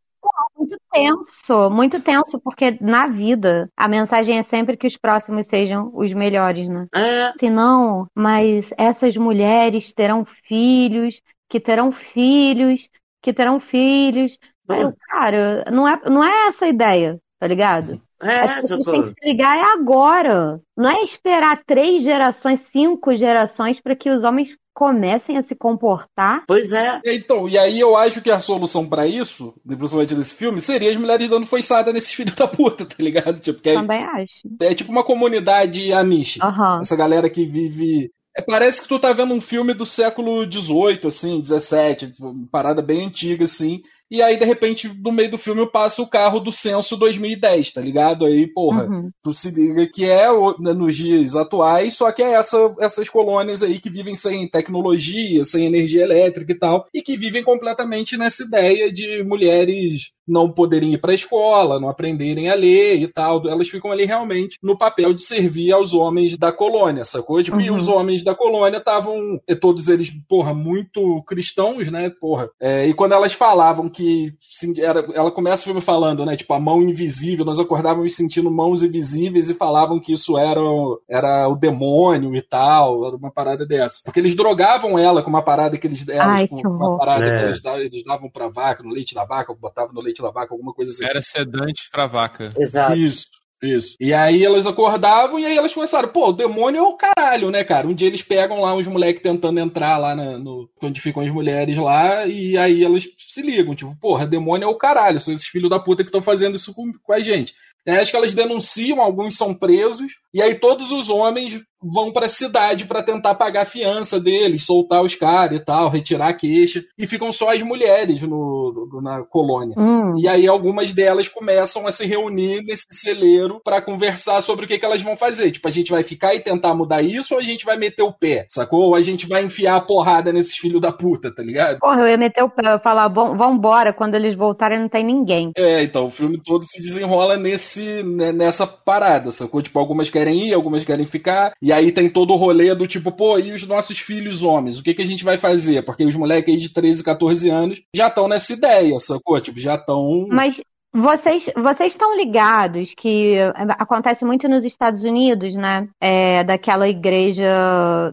muito 0.58 0.77
tenso, 0.91 1.69
muito 1.69 2.01
tenso, 2.01 2.39
porque 2.39 2.77
na 2.81 3.08
vida 3.08 3.69
a 3.75 3.88
mensagem 3.88 4.38
é 4.38 4.43
sempre 4.43 4.77
que 4.77 4.88
os 4.88 4.98
próximos 4.98 5.48
sejam 5.48 5.91
os 5.93 6.13
melhores, 6.13 6.67
né? 6.69 6.88
É, 6.93 7.34
Se 7.39 7.50
não, 7.50 8.08
mas 8.15 8.69
essas 8.77 9.15
mulheres 9.17 9.93
terão 9.93 10.25
filhos, 10.46 11.22
que 11.50 11.60
terão 11.60 11.91
filhos, 11.91 12.88
que 13.22 13.34
terão 13.34 13.60
filhos. 13.60 14.38
Aí 14.69 14.81
eu, 14.81 14.93
cara, 15.10 15.65
não 15.72 15.88
é, 15.88 16.00
não 16.10 16.24
é 16.24 16.48
essa 16.48 16.65
a 16.65 16.69
ideia, 16.69 17.19
tá 17.39 17.48
ligado? 17.48 18.01
As 18.38 18.51
é, 18.51 18.55
pessoas 18.55 18.88
têm 18.89 19.01
socorro. 19.01 19.03
que 19.03 19.13
se 19.13 19.25
ligar 19.25 19.58
é 19.58 19.74
agora. 19.74 20.62
Não 20.77 20.89
é 20.89 21.03
esperar 21.03 21.63
três 21.65 22.03
gerações, 22.03 22.62
cinco 22.72 23.15
gerações 23.15 23.79
para 23.79 23.96
que 23.96 24.10
os 24.10 24.24
homens 24.24 24.55
comecem 24.79 25.38
a 25.38 25.43
se 25.43 25.53
comportar. 25.55 26.45
Pois 26.48 26.71
é. 26.71 27.01
Então, 27.05 27.50
e 27.50 27.57
aí 27.57 27.81
eu 27.81 27.98
acho 27.98 28.21
que 28.21 28.31
a 28.31 28.39
solução 28.39 28.88
pra 28.88 29.05
isso, 29.05 29.53
principalmente 29.67 30.15
desse 30.15 30.33
filme, 30.33 30.62
seria 30.62 30.89
as 30.89 30.95
mulheres 30.95 31.29
dando 31.29 31.45
foiçada 31.45 31.91
nesses 31.91 32.12
filhos 32.15 32.33
da 32.33 32.48
puta, 32.48 32.86
tá 32.86 32.95
ligado? 32.98 33.41
Tipo, 33.41 33.62
que 33.62 33.71
é, 33.71 33.74
Também 33.74 34.01
acho. 34.05 34.39
é 34.62 34.74
tipo 34.74 34.89
uma 34.89 35.03
comunidade 35.03 35.91
amish. 35.91 36.39
Aham. 36.41 36.79
Essa 36.79 36.95
galera 36.95 37.29
que 37.29 37.45
vive. 37.45 38.09
É, 38.38 38.41
parece 38.41 38.81
que 38.81 38.88
tu 38.88 38.98
tá 38.98 39.12
vendo 39.12 39.33
um 39.33 39.41
filme 39.41 39.74
do 39.74 39.86
século 39.86 40.50
XVIII, 40.50 41.07
assim, 41.07 41.43
XVII, 41.43 42.13
uma 42.17 42.48
parada 42.50 42.81
bem 42.81 43.05
antiga, 43.05 43.43
assim. 43.43 43.81
E 44.12 44.22
aí, 44.22 44.38
de 44.38 44.46
repente, 44.46 44.89
no 45.04 45.12
meio 45.12 45.32
do 45.32 45.38
filme, 45.38 45.66
passa 45.72 46.01
o 46.01 46.08
carro 46.08 46.39
do 46.39 46.51
censo 46.51 46.98
2010, 46.98 47.74
tá 47.74 47.82
ligado? 47.82 48.25
Aí, 48.25 48.48
porra, 48.48 48.86
Uhum. 48.86 49.10
tu 49.24 49.34
se 49.34 49.51
liga 49.51 49.88
que 49.88 50.06
é 50.06 50.28
né, 50.60 50.74
nos 50.74 50.96
dias 50.96 51.36
atuais, 51.36 51.96
só 51.96 52.12
que 52.12 52.24
é 52.24 52.34
essa, 52.34 52.74
essas 52.80 53.08
colônias 53.10 53.62
aí 53.62 53.80
que 53.80 53.89
vivem 53.89 54.16
sem 54.16 54.48
tecnologia, 54.50 55.44
sem 55.44 55.66
energia 55.66 56.04
elétrica 56.04 56.51
e 56.51 56.58
tal, 56.58 56.86
e 56.94 57.01
que 57.01 57.18
vivem 57.18 57.44
completamente 57.44 58.18
nessa 58.18 58.44
ideia 58.44 58.92
de 58.92 59.24
mulheres 59.24 60.12
não 60.28 60.51
poderem 60.51 60.94
ir 60.94 61.00
pra 61.00 61.13
escola, 61.13 61.80
não 61.80 61.89
aprenderem 61.89 62.50
a 62.50 62.56
ler 62.56 63.01
e 63.01 63.08
tal. 63.08 63.48
Elas 63.50 63.68
ficam 63.68 63.92
ali 63.92 64.06
realmente 64.06 64.58
no 64.62 64.78
papel 64.78 65.12
de 65.13 65.22
servir 65.22 65.72
aos 65.72 65.92
homens 65.94 66.38
da 66.38 66.51
colônia, 66.51 67.04
sacou? 67.04 67.42
Tipo, 67.44 67.60
E 67.60 67.70
Uhum. 67.72 67.75
os 67.78 67.88
homens 67.88 68.24
da 68.24 68.36
colônia 68.36 68.78
estavam, 68.78 69.39
todos 69.60 69.88
eles, 69.89 70.12
porra, 70.28 70.54
muito 70.54 71.24
cristãos, 71.24 71.92
né? 71.92 72.12
Porra. 72.22 72.50
É, 72.62 72.86
e 72.88 72.94
quando 72.94 73.13
elas 73.13 73.34
falavam 73.34 73.89
que 73.89 73.99
sim, 74.39 74.74
era, 74.79 75.00
ela 75.13 75.32
começa 75.32 75.62
o 75.62 75.65
filme 75.65 75.82
falando, 75.82 76.25
né? 76.25 76.36
Tipo, 76.36 76.53
a 76.53 76.60
mão 76.60 76.82
invisível, 76.82 77.44
nós 77.46 77.60
acordávamos 77.60 78.15
sentindo 78.15 78.50
mãos 78.51 78.84
invisíveis 78.84 79.50
e 79.50 79.53
falavam 79.53 80.00
que 80.00 80.13
isso 80.13 80.38
era, 80.38 80.60
o- 80.62 81.01
era 81.10 81.48
o 81.48 81.56
demônio 81.56 82.36
e 82.36 82.41
tal, 82.41 83.08
era 83.08 83.15
uma 83.15 83.32
parada 83.32 83.65
dessa. 83.65 84.01
Porque 84.06 84.20
eles 84.20 84.36
drogavam 84.36 84.98
ela 84.98 85.22
com 85.24 85.29
uma 85.29 85.44
parada 85.44 85.77
que 85.77 85.88
eles 85.88 86.08
elas, 86.08 86.27
Ai, 86.27 86.48
com 86.48 86.58
que 86.58 86.68
uma 86.68 86.98
parada 86.98 87.25
É. 87.25 87.39
que 87.39 87.46
eles 87.46 87.62
davam, 87.62 87.79
eles 87.82 88.03
davam 88.03 88.29
pra 88.29 88.48
vaca, 88.50 88.84
no 88.84 88.91
leite 88.94 89.13
da 89.15 89.25
vaca, 89.25 89.53
botavam 89.53 89.94
no 89.94 90.01
leite 90.01 90.22
da 90.22 90.32
vaca, 90.32 90.53
alguma 90.53 90.74
coisa 90.74 90.91
assim. 90.91 91.06
Era 91.06 91.22
sedante 91.22 91.89
pra 91.91 92.08
vaca. 92.08 92.53
Exato. 92.58 92.96
Isso, 92.96 93.25
isso. 93.62 93.96
E 94.00 94.13
aí 94.13 94.44
elas 94.46 94.66
acordavam 94.66 95.39
e 95.39 95.46
aí 95.46 95.58
elas 95.58 95.74
começaram, 95.74 96.10
pô, 96.10 96.30
o 96.30 96.34
demônio 96.34 96.80
é 96.80 96.82
o 96.82 96.96
caralho, 96.98 97.51
né, 97.51 97.63
cara? 97.63 97.88
Um 97.88 97.94
dia 97.94 98.08
eles 98.08 98.22
pegam 98.22 98.62
lá 98.62 98.74
uns 98.74 98.88
moleques 98.88 99.22
tentando 99.22 99.60
entrar 99.60 99.98
lá 99.98 100.16
na- 100.16 100.38
no. 100.38 100.70
onde 100.82 101.01
ficam 101.01 101.22
as 101.24 101.32
mulheres 101.32 101.78
lá, 101.78 102.25
e 102.25 102.58
aí 102.58 102.84
elas 102.84 103.04
se 103.18 103.42
ligam, 103.42 103.75
tipo, 103.75 103.96
porra, 104.00 104.25
demônio 104.25 104.66
é 104.66 104.68
o 104.70 104.75
caralho, 104.78 105.20
são 105.20 105.34
esses 105.34 105.48
filhos 105.48 105.70
da 105.70 105.80
puta 105.80 106.04
que 106.04 106.10
estão 106.10 106.22
fazendo 106.22 106.56
isso 106.56 106.74
com, 106.74 106.92
com 107.04 107.13
a 107.13 107.20
gente. 107.20 107.54
Aí 107.88 107.98
acho 107.98 108.12
que 108.12 108.18
elas 108.18 108.34
denunciam, 108.34 109.01
alguns 109.01 109.36
são 109.36 109.54
presos, 109.54 110.13
e 110.34 110.42
aí 110.42 110.56
todos 110.56 110.92
os 110.92 111.10
homens 111.10 111.62
vão 111.81 112.12
para 112.12 112.25
a 112.25 112.29
cidade 112.29 112.86
para 112.86 113.03
tentar 113.03 113.36
pagar 113.36 113.62
a 113.62 113.65
fiança 113.65 114.19
deles, 114.19 114.65
soltar 114.65 115.01
os 115.01 115.15
caras 115.15 115.59
e 115.59 115.63
tal, 115.63 115.89
retirar 115.89 116.29
a 116.29 116.33
queixa, 116.33 116.83
e 116.98 117.07
ficam 117.07 117.31
só 117.31 117.53
as 117.53 117.62
mulheres 117.62 118.21
no, 118.21 119.01
na 119.01 119.24
colônia. 119.24 119.75
Hum. 119.77 120.15
E 120.19 120.27
aí 120.27 120.48
algumas 120.48 120.93
delas 120.93 121.27
começam 121.27 121.88
a 121.88 121.91
se 121.91 122.05
reunir 122.05 122.63
nesse 122.63 122.88
celeiro 122.91 123.62
para 123.63 123.81
conversar 123.81 124.41
sobre 124.41 124.65
o 124.65 124.67
que, 124.67 124.77
que 124.77 124.86
elas 124.86 125.01
vão 125.01 125.15
fazer. 125.15 125.51
Tipo, 125.51 125.67
a 125.67 125.71
gente 125.71 125.91
vai 125.91 126.03
ficar 126.03 126.33
e 126.36 126.39
tentar 126.39 126.74
mudar 126.74 127.01
isso 127.01 127.33
ou 127.33 127.39
a 127.39 127.43
gente 127.43 127.65
vai 127.65 127.77
meter 127.77 128.03
o 128.03 128.13
pé, 128.13 128.45
sacou? 128.50 128.81
Ou 128.81 128.95
a 128.95 129.01
gente 129.01 129.27
vai 129.27 129.43
enfiar 129.43 129.75
a 129.75 129.81
porrada 129.81 130.33
nesses 130.33 130.55
filhos 130.55 130.81
da 130.81 130.91
puta, 130.91 131.33
tá 131.33 131.41
ligado? 131.41 131.79
Porra, 131.79 132.01
eu 132.01 132.07
ia 132.07 132.17
meter 132.17 132.43
o 132.43 132.50
pé, 132.50 132.65
eu 132.65 132.74
ia 132.74 132.79
falar, 132.79 133.07
bom, 133.09 133.38
vambora, 133.38 133.93
quando 133.93 134.15
eles 134.15 134.36
voltarem 134.36 134.79
não 134.79 134.89
tem 134.89 135.03
ninguém. 135.03 135.51
É, 135.55 135.83
então 135.83 136.07
o 136.07 136.12
filme 136.12 136.41
todo 136.43 136.65
se 136.65 136.81
desenrola 136.81 137.38
nesse, 137.38 138.03
né, 138.03 138.31
nessa 138.31 138.67
parada, 138.67 139.31
sacou? 139.31 139.62
Tipo, 139.62 139.79
algumas 139.79 140.09
querem 140.09 140.48
ir, 140.48 140.53
algumas 140.53 140.83
querem 140.83 141.05
ficar, 141.05 141.53
e 141.62 141.68
aí 141.71 141.91
tem 141.91 142.09
todo 142.09 142.33
o 142.33 142.38
rolê 142.38 142.73
do 142.75 142.88
tipo, 142.88 143.11
pô, 143.11 143.38
e 143.39 143.51
os 143.51 143.65
nossos 143.65 143.99
filhos 143.99 144.43
homens? 144.43 144.79
O 144.79 144.83
que, 144.83 144.93
que 144.93 145.01
a 145.01 145.05
gente 145.05 145.23
vai 145.23 145.38
fazer? 145.38 145.83
Porque 145.83 146.03
os 146.03 146.15
moleques 146.15 146.53
aí 146.53 146.59
de 146.59 146.69
13, 146.69 147.03
14 147.03 147.49
anos 147.49 147.81
já 147.95 148.07
estão 148.07 148.27
nessa 148.27 148.53
ideia, 148.53 148.99
sacou? 148.99 149.39
Tipo, 149.39 149.59
já 149.59 149.75
estão. 149.75 150.27
Mas 150.29 150.59
vocês 150.91 151.47
vocês 151.55 151.93
estão 151.93 152.17
ligados 152.17 152.95
que 152.95 153.35
acontece 153.77 154.25
muito 154.25 154.49
nos 154.49 154.65
Estados 154.65 155.03
Unidos, 155.03 155.55
né? 155.55 155.88
É, 156.01 156.43
daquela 156.43 156.89
igreja. 156.89 157.45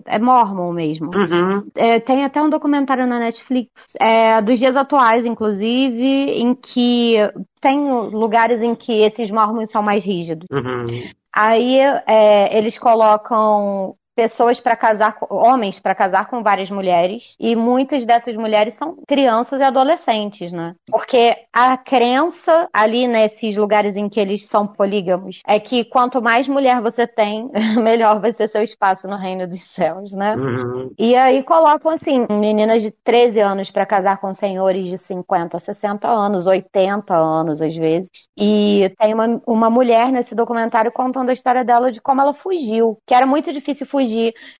É 0.04 0.18
mormon 0.18 0.72
mesmo. 0.72 1.10
Uhum. 1.14 1.66
É, 1.74 1.98
tem 2.00 2.24
até 2.24 2.42
um 2.42 2.50
documentário 2.50 3.06
na 3.06 3.18
Netflix, 3.18 3.70
é, 3.98 4.42
dos 4.42 4.58
dias 4.58 4.76
atuais, 4.76 5.24
inclusive, 5.24 6.04
em 6.04 6.54
que 6.54 7.16
tem 7.60 7.90
lugares 8.10 8.60
em 8.60 8.74
que 8.74 8.92
esses 8.92 9.30
mormons 9.30 9.70
são 9.70 9.82
mais 9.82 10.04
rígidos. 10.04 10.46
Uhum. 10.52 11.08
Aí 11.38 11.78
é, 12.06 12.56
eles 12.56 12.78
colocam 12.78 13.94
pessoas 14.16 14.58
para 14.58 14.74
casar, 14.74 15.14
homens 15.28 15.78
para 15.78 15.94
casar 15.94 16.28
com 16.28 16.42
várias 16.42 16.70
mulheres, 16.70 17.36
e 17.38 17.54
muitas 17.54 18.06
dessas 18.06 18.34
mulheres 18.34 18.74
são 18.74 18.96
crianças 19.06 19.60
e 19.60 19.62
adolescentes, 19.62 20.50
né? 20.50 20.74
Porque 20.90 21.36
a 21.52 21.76
crença 21.76 22.66
ali 22.72 23.06
nesses 23.06 23.56
lugares 23.56 23.94
em 23.94 24.08
que 24.08 24.18
eles 24.18 24.46
são 24.46 24.66
polígamos 24.66 25.42
é 25.46 25.60
que 25.60 25.84
quanto 25.84 26.22
mais 26.22 26.48
mulher 26.48 26.80
você 26.80 27.06
tem, 27.06 27.50
melhor 27.76 28.18
vai 28.18 28.32
ser 28.32 28.48
seu 28.48 28.62
espaço 28.62 29.06
no 29.06 29.16
reino 29.16 29.46
dos 29.46 29.62
céus, 29.74 30.12
né? 30.12 30.34
Uhum. 30.34 30.90
E 30.98 31.14
aí 31.14 31.42
colocam 31.42 31.92
assim, 31.92 32.26
meninas 32.30 32.82
de 32.82 32.90
13 32.90 33.38
anos 33.40 33.70
para 33.70 33.84
casar 33.84 34.18
com 34.18 34.32
senhores 34.32 34.88
de 34.88 34.96
50, 34.96 35.58
60 35.58 36.08
anos, 36.08 36.46
80 36.46 37.14
anos 37.14 37.60
às 37.60 37.76
vezes. 37.76 38.10
E 38.34 38.90
tem 38.98 39.12
uma, 39.12 39.42
uma 39.46 39.68
mulher 39.68 40.10
nesse 40.10 40.34
documentário 40.34 40.90
contando 40.90 41.28
a 41.28 41.34
história 41.34 41.62
dela 41.62 41.92
de 41.92 42.00
como 42.00 42.22
ela 42.22 42.32
fugiu, 42.32 42.98
que 43.06 43.14
era 43.14 43.26
muito 43.26 43.52
difícil 43.52 43.86
fugir. 43.86 44.05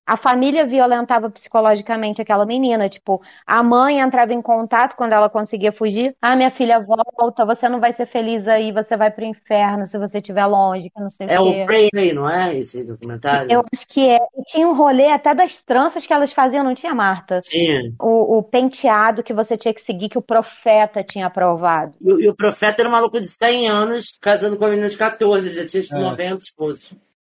A 0.05 0.17
família 0.17 0.65
violentava 0.65 1.29
psicologicamente 1.29 2.21
aquela 2.21 2.45
menina, 2.45 2.89
tipo, 2.89 3.21
a 3.45 3.63
mãe 3.63 3.99
entrava 3.99 4.33
em 4.33 4.41
contato 4.41 4.95
quando 4.95 5.13
ela 5.13 5.29
conseguia 5.29 5.71
fugir. 5.71 6.15
Ah, 6.21 6.35
minha 6.35 6.51
filha 6.51 6.79
volta, 6.79 7.45
você 7.45 7.67
não 7.69 7.79
vai 7.79 7.93
ser 7.93 8.05
feliz 8.05 8.47
aí, 8.47 8.71
você 8.71 8.95
vai 8.97 9.11
pro 9.11 9.25
inferno 9.25 9.85
se 9.85 9.97
você 9.97 10.17
estiver 10.19 10.45
longe, 10.45 10.89
que 10.89 10.99
não 10.99 11.09
sei 11.09 11.27
É 11.29 11.39
o 11.39 11.43
quê. 11.51 11.63
o 11.63 11.65
Prey 11.65 11.89
aí, 11.95 12.13
não 12.13 12.29
é? 12.29 12.55
Esse 12.57 12.83
documentário? 12.83 13.51
Eu 13.51 13.63
acho 13.73 13.87
que 13.87 14.07
é. 14.07 14.17
E 14.37 14.43
tinha 14.47 14.67
um 14.67 14.73
rolê 14.75 15.07
até 15.11 15.33
das 15.33 15.61
tranças 15.63 16.05
que 16.05 16.13
elas 16.13 16.31
faziam, 16.31 16.63
não 16.63 16.75
tinha, 16.75 16.93
Marta? 16.93 17.41
Tinha. 17.41 17.91
o, 17.99 18.37
o 18.37 18.43
penteado 18.43 19.23
que 19.23 19.33
você 19.33 19.57
tinha 19.57 19.73
que 19.73 19.81
seguir, 19.81 20.09
que 20.09 20.17
o 20.17 20.21
profeta 20.21 21.03
tinha 21.03 21.25
aprovado. 21.27 21.97
E, 22.01 22.11
o- 22.11 22.19
e 22.21 22.27
o 22.29 22.35
profeta 22.35 22.81
era 22.81 22.89
um 22.89 22.91
maluco 22.91 23.19
de 23.19 23.27
100 23.27 23.67
anos, 23.69 24.17
casando 24.21 24.57
com 24.57 24.65
a 24.65 24.69
menina 24.69 24.89
de 24.89 24.97
14, 24.97 25.49
já 25.53 25.65
tinha 25.65 25.83
É. 25.91 26.01
90 26.03 26.43
esposos. 26.43 26.89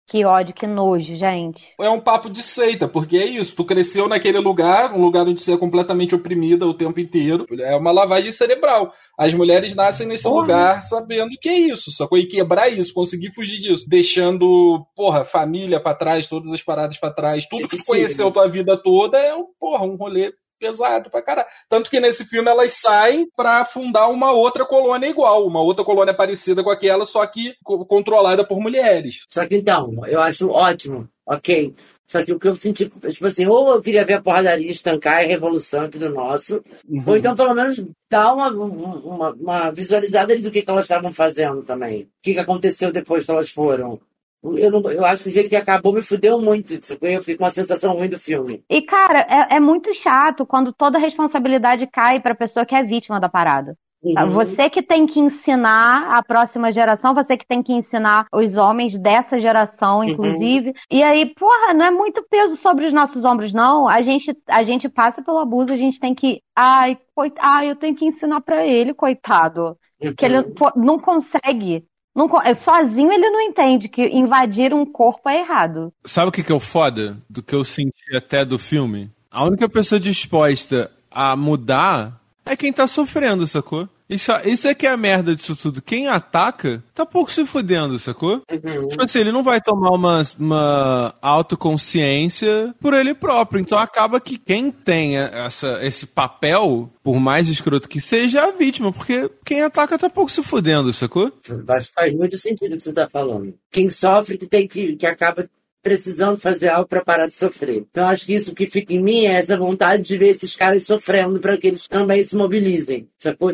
Que 0.08 0.24
ódio, 0.24 0.54
que 0.54 0.66
nojo, 0.66 1.16
gente. 1.16 1.74
É 1.78 1.90
um 1.90 2.00
papo 2.00 2.30
de 2.30 2.42
seita, 2.42 2.88
porque 2.88 3.18
é 3.18 3.26
isso. 3.26 3.54
Tu 3.54 3.62
cresceu 3.62 4.08
naquele 4.08 4.38
lugar, 4.38 4.94
um 4.94 5.04
lugar 5.04 5.26
onde 5.26 5.42
você 5.42 5.52
é 5.52 5.56
completamente 5.58 6.14
oprimida 6.14 6.66
o 6.66 6.72
tempo 6.72 6.98
inteiro. 6.98 7.46
É 7.60 7.76
uma 7.76 7.92
lavagem 7.92 8.32
cerebral. 8.32 8.90
As 9.18 9.34
mulheres 9.34 9.74
nascem 9.74 10.06
nesse 10.06 10.24
Porra. 10.24 10.40
lugar 10.40 10.82
sabendo 10.82 11.32
que 11.38 11.50
é 11.50 11.58
isso, 11.58 11.92
sacou? 11.92 12.16
E 12.16 12.24
quebrar 12.24 12.70
isso, 12.70 12.94
conseguir 12.94 13.34
fugir 13.34 13.60
disso, 13.60 13.84
deixando, 13.86 14.86
porra, 14.96 15.26
família 15.26 15.78
pra 15.78 15.94
trás, 15.94 16.26
todas 16.26 16.52
as 16.52 16.62
paradas 16.62 16.96
pra 16.96 17.12
trás, 17.12 17.46
tudo 17.46 17.64
que 17.64 17.68
tu 17.68 17.70
Difícil, 17.72 17.94
conheceu 17.94 18.30
tua 18.30 18.48
vida 18.48 18.82
toda 18.82 19.18
é, 19.18 19.34
um, 19.34 19.44
porra, 19.60 19.84
um 19.84 19.96
rolê 19.96 20.32
pesado 20.58 21.10
pra 21.10 21.22
caralho. 21.22 21.48
Tanto 21.68 21.88
que 21.90 22.00
nesse 22.00 22.24
filme 22.24 22.48
elas 22.50 22.74
saem 22.74 23.28
pra 23.36 23.64
fundar 23.64 24.08
uma 24.08 24.32
outra 24.32 24.64
colônia 24.66 25.06
igual, 25.08 25.46
uma 25.46 25.60
outra 25.62 25.84
colônia 25.84 26.14
parecida 26.14 26.62
com 26.62 26.70
aquela, 26.70 27.06
só 27.06 27.26
que 27.26 27.54
co- 27.64 27.84
controlada 27.86 28.44
por 28.46 28.60
mulheres. 28.60 29.24
Só 29.28 29.46
que 29.46 29.56
então, 29.56 29.92
eu 30.06 30.20
acho 30.20 30.48
ótimo, 30.50 31.08
ok. 31.26 31.74
Só 32.06 32.24
que 32.24 32.32
o 32.32 32.38
que 32.40 32.48
eu 32.48 32.54
senti, 32.56 32.88
tipo 33.10 33.26
assim, 33.26 33.46
ou 33.46 33.68
eu 33.74 33.82
queria 33.82 34.02
ver 34.02 34.14
a 34.14 34.22
porradaria 34.22 34.70
estancar 34.70 35.20
e 35.20 35.26
a 35.26 35.28
revolução 35.28 35.84
e 35.84 35.90
tudo 35.90 36.08
nosso, 36.08 36.62
ou 37.06 37.16
então 37.18 37.34
pelo 37.36 37.52
menos 37.54 37.84
dar 38.10 38.32
uma, 38.32 38.48
um- 38.50 39.14
uma, 39.14 39.30
uma 39.34 39.70
visualizada 39.70 40.32
ali 40.32 40.40
do 40.40 40.50
que, 40.50 40.62
que 40.62 40.70
elas 40.70 40.86
estavam 40.86 41.12
fazendo 41.12 41.62
também. 41.62 42.04
O 42.04 42.08
que, 42.22 42.32
que 42.32 42.40
aconteceu 42.40 42.90
depois 42.90 43.26
que 43.26 43.30
elas 43.30 43.50
foram. 43.50 44.00
Eu, 44.42 44.71
não, 44.71 44.90
eu 44.90 45.04
acho 45.04 45.25
que 45.25 45.28
o 45.28 45.33
jeito 45.33 45.49
que 45.49 45.57
acabou 45.57 45.92
me 45.92 46.02
fudeu 46.02 46.40
muito. 46.40 46.85
sacou? 46.85 47.09
Eu 47.09 47.21
fiquei 47.21 47.36
com 47.36 47.45
uma 47.45 47.50
sensação 47.50 47.95
ruim 47.95 48.08
do 48.08 48.19
filme. 48.19 48.62
E, 48.71 48.82
cara, 48.82 49.21
é, 49.28 49.56
é 49.56 49.60
muito 49.60 49.93
chato 49.95 50.47
quando 50.47 50.73
toda 50.73 50.97
a 50.97 51.00
responsabilidade 51.00 51.86
cai 51.89 52.21
pra 52.21 52.34
pessoa 52.34 52.65
que 52.65 52.75
é 52.75 52.82
vítima 52.82 53.19
da 53.19 53.28
parada. 53.28 53.75
Tá? 54.15 54.25
Uhum. 54.25 54.32
Você 54.34 54.71
que 54.71 54.80
tem 54.80 55.06
que 55.06 55.19
ensinar 55.19 56.17
a 56.17 56.23
próxima 56.23 56.71
geração, 56.71 57.15
você 57.15 57.36
que 57.36 57.45
tem 57.47 57.62
que 57.65 57.73
ensinar 57.73 58.26
os 58.32 58.56
homens 58.56 58.97
dessa 58.97 59.41
geração, 59.41 60.04
inclusive. 60.04 60.73
E 60.89 61.02
aí, 61.02 61.26
porra, 61.34 61.75
não 61.75 61.84
é 61.86 61.91
muito 61.91 62.25
peso 62.30 62.54
sobre 62.56 62.86
os 62.86 62.93
nossos 62.93 63.25
ombros, 63.25 63.52
não. 63.52 63.89
A 63.89 64.00
gente, 64.02 64.32
a 64.49 64.62
gente 64.62 64.89
passa 64.89 65.21
pelo 65.21 65.39
abuso, 65.39 65.73
a 65.73 65.76
gente 65.76 65.99
tem 65.99 66.15
que. 66.15 66.41
Ai, 66.54 66.97
coit... 67.12 67.34
ai 67.41 67.71
eu 67.71 67.76
tenho 67.76 67.97
que 67.97 68.04
ensinar 68.06 68.41
pra 68.41 68.65
ele, 68.65 68.95
coitado. 68.95 69.76
Que 70.17 70.25
ele 70.26 70.39
Uhum. 70.39 70.71
não 70.76 70.99
consegue. 71.00 71.84
Não, 72.19 72.28
é, 72.43 72.57
sozinho 72.57 73.13
ele 73.13 73.31
não 73.31 73.41
entende 73.41 73.89
que 73.89 74.02
invadir 74.09 74.75
um 74.75 74.85
corpo 74.85 75.28
é 75.28 75.39
errado. 75.39 75.93
Sabe 76.04 76.31
o 76.31 76.33
que, 76.33 76.43
que 76.43 76.50
é 76.50 76.54
o 76.54 76.59
foda 76.59 77.17
do 77.31 77.45
que 77.45 77.54
eu 77.54 77.63
senti 77.63 78.17
até 78.17 78.45
do 78.45 78.59
filme? 78.59 79.09
A 79.31 79.45
única 79.45 79.69
pessoa 79.69 80.00
disposta 80.00 80.91
a 81.09 81.37
mudar 81.37 82.21
é 82.45 82.57
quem 82.57 82.73
tá 82.73 82.89
sofrendo, 82.89 83.47
sacou? 83.47 83.89
Isso, 84.08 84.32
isso 84.44 84.68
é 84.68 84.75
que 84.75 84.86
é 84.86 84.90
a 84.90 84.97
merda 84.97 85.36
disso 85.36 85.54
tudo. 85.54 85.82
Quem 85.82 86.08
ataca 86.08 86.82
tá 86.94 87.04
pouco 87.04 87.30
se 87.30 87.44
fudendo, 87.44 87.99
sacou? 87.99 88.42
Uhum. 88.50 88.88
Tipo 88.88 89.02
assim, 89.02 89.18
ele 89.21 89.32
não 89.32 89.42
vai 89.42 89.60
tomar 89.60 89.90
uma, 89.90 90.23
uma 90.38 91.14
autoconsciência 91.21 92.75
por 92.80 92.94
ele 92.94 93.12
próprio. 93.12 93.60
Então 93.60 93.78
acaba 93.78 94.21
que 94.21 94.38
quem 94.38 94.71
tem 94.71 95.16
essa, 95.16 95.78
esse 95.82 96.06
papel, 96.06 96.90
por 97.02 97.21
mais 97.21 97.49
escroto 97.49 97.88
que 97.88 98.00
seja, 98.00 98.40
é 98.40 98.49
a 98.49 98.52
vítima. 98.52 98.92
Porque 98.92 99.30
quem 99.44 99.60
ataca 99.60 99.99
tá 99.99 100.08
pouco 100.08 100.32
se 100.32 100.42
fudendo, 100.42 100.92
sacou? 100.92 101.30
Faz, 101.66 101.88
faz 101.88 102.14
muito 102.14 102.38
sentido 102.38 102.75
o 102.75 102.76
que 102.76 102.84
você 102.84 102.90
está 102.90 103.08
falando. 103.08 103.54
Quem 103.71 103.90
sofre 103.90 104.38
que 104.38 104.47
tem 104.47 104.66
que, 104.66 104.97
que 104.97 105.06
acaba 105.06 105.49
precisando 105.88 106.36
fazer 106.36 106.68
algo 106.68 106.86
para 106.86 107.02
parar 107.02 107.28
de 107.28 107.34
sofrer. 107.34 107.86
Então 107.90 108.06
acho 108.06 108.26
que 108.26 108.34
isso 108.34 108.54
que 108.54 108.66
fica 108.66 108.92
em 108.92 109.02
mim 109.02 109.24
é 109.24 109.38
essa 109.38 109.56
vontade 109.56 110.02
de 110.02 110.18
ver 110.18 110.28
esses 110.28 110.54
caras 110.54 110.82
sofrendo 110.82 111.40
para 111.40 111.56
que 111.56 111.66
eles 111.66 111.88
também 111.88 112.22
se 112.22 112.36
mobilizem. 112.36 113.08
Sacou? 113.16 113.50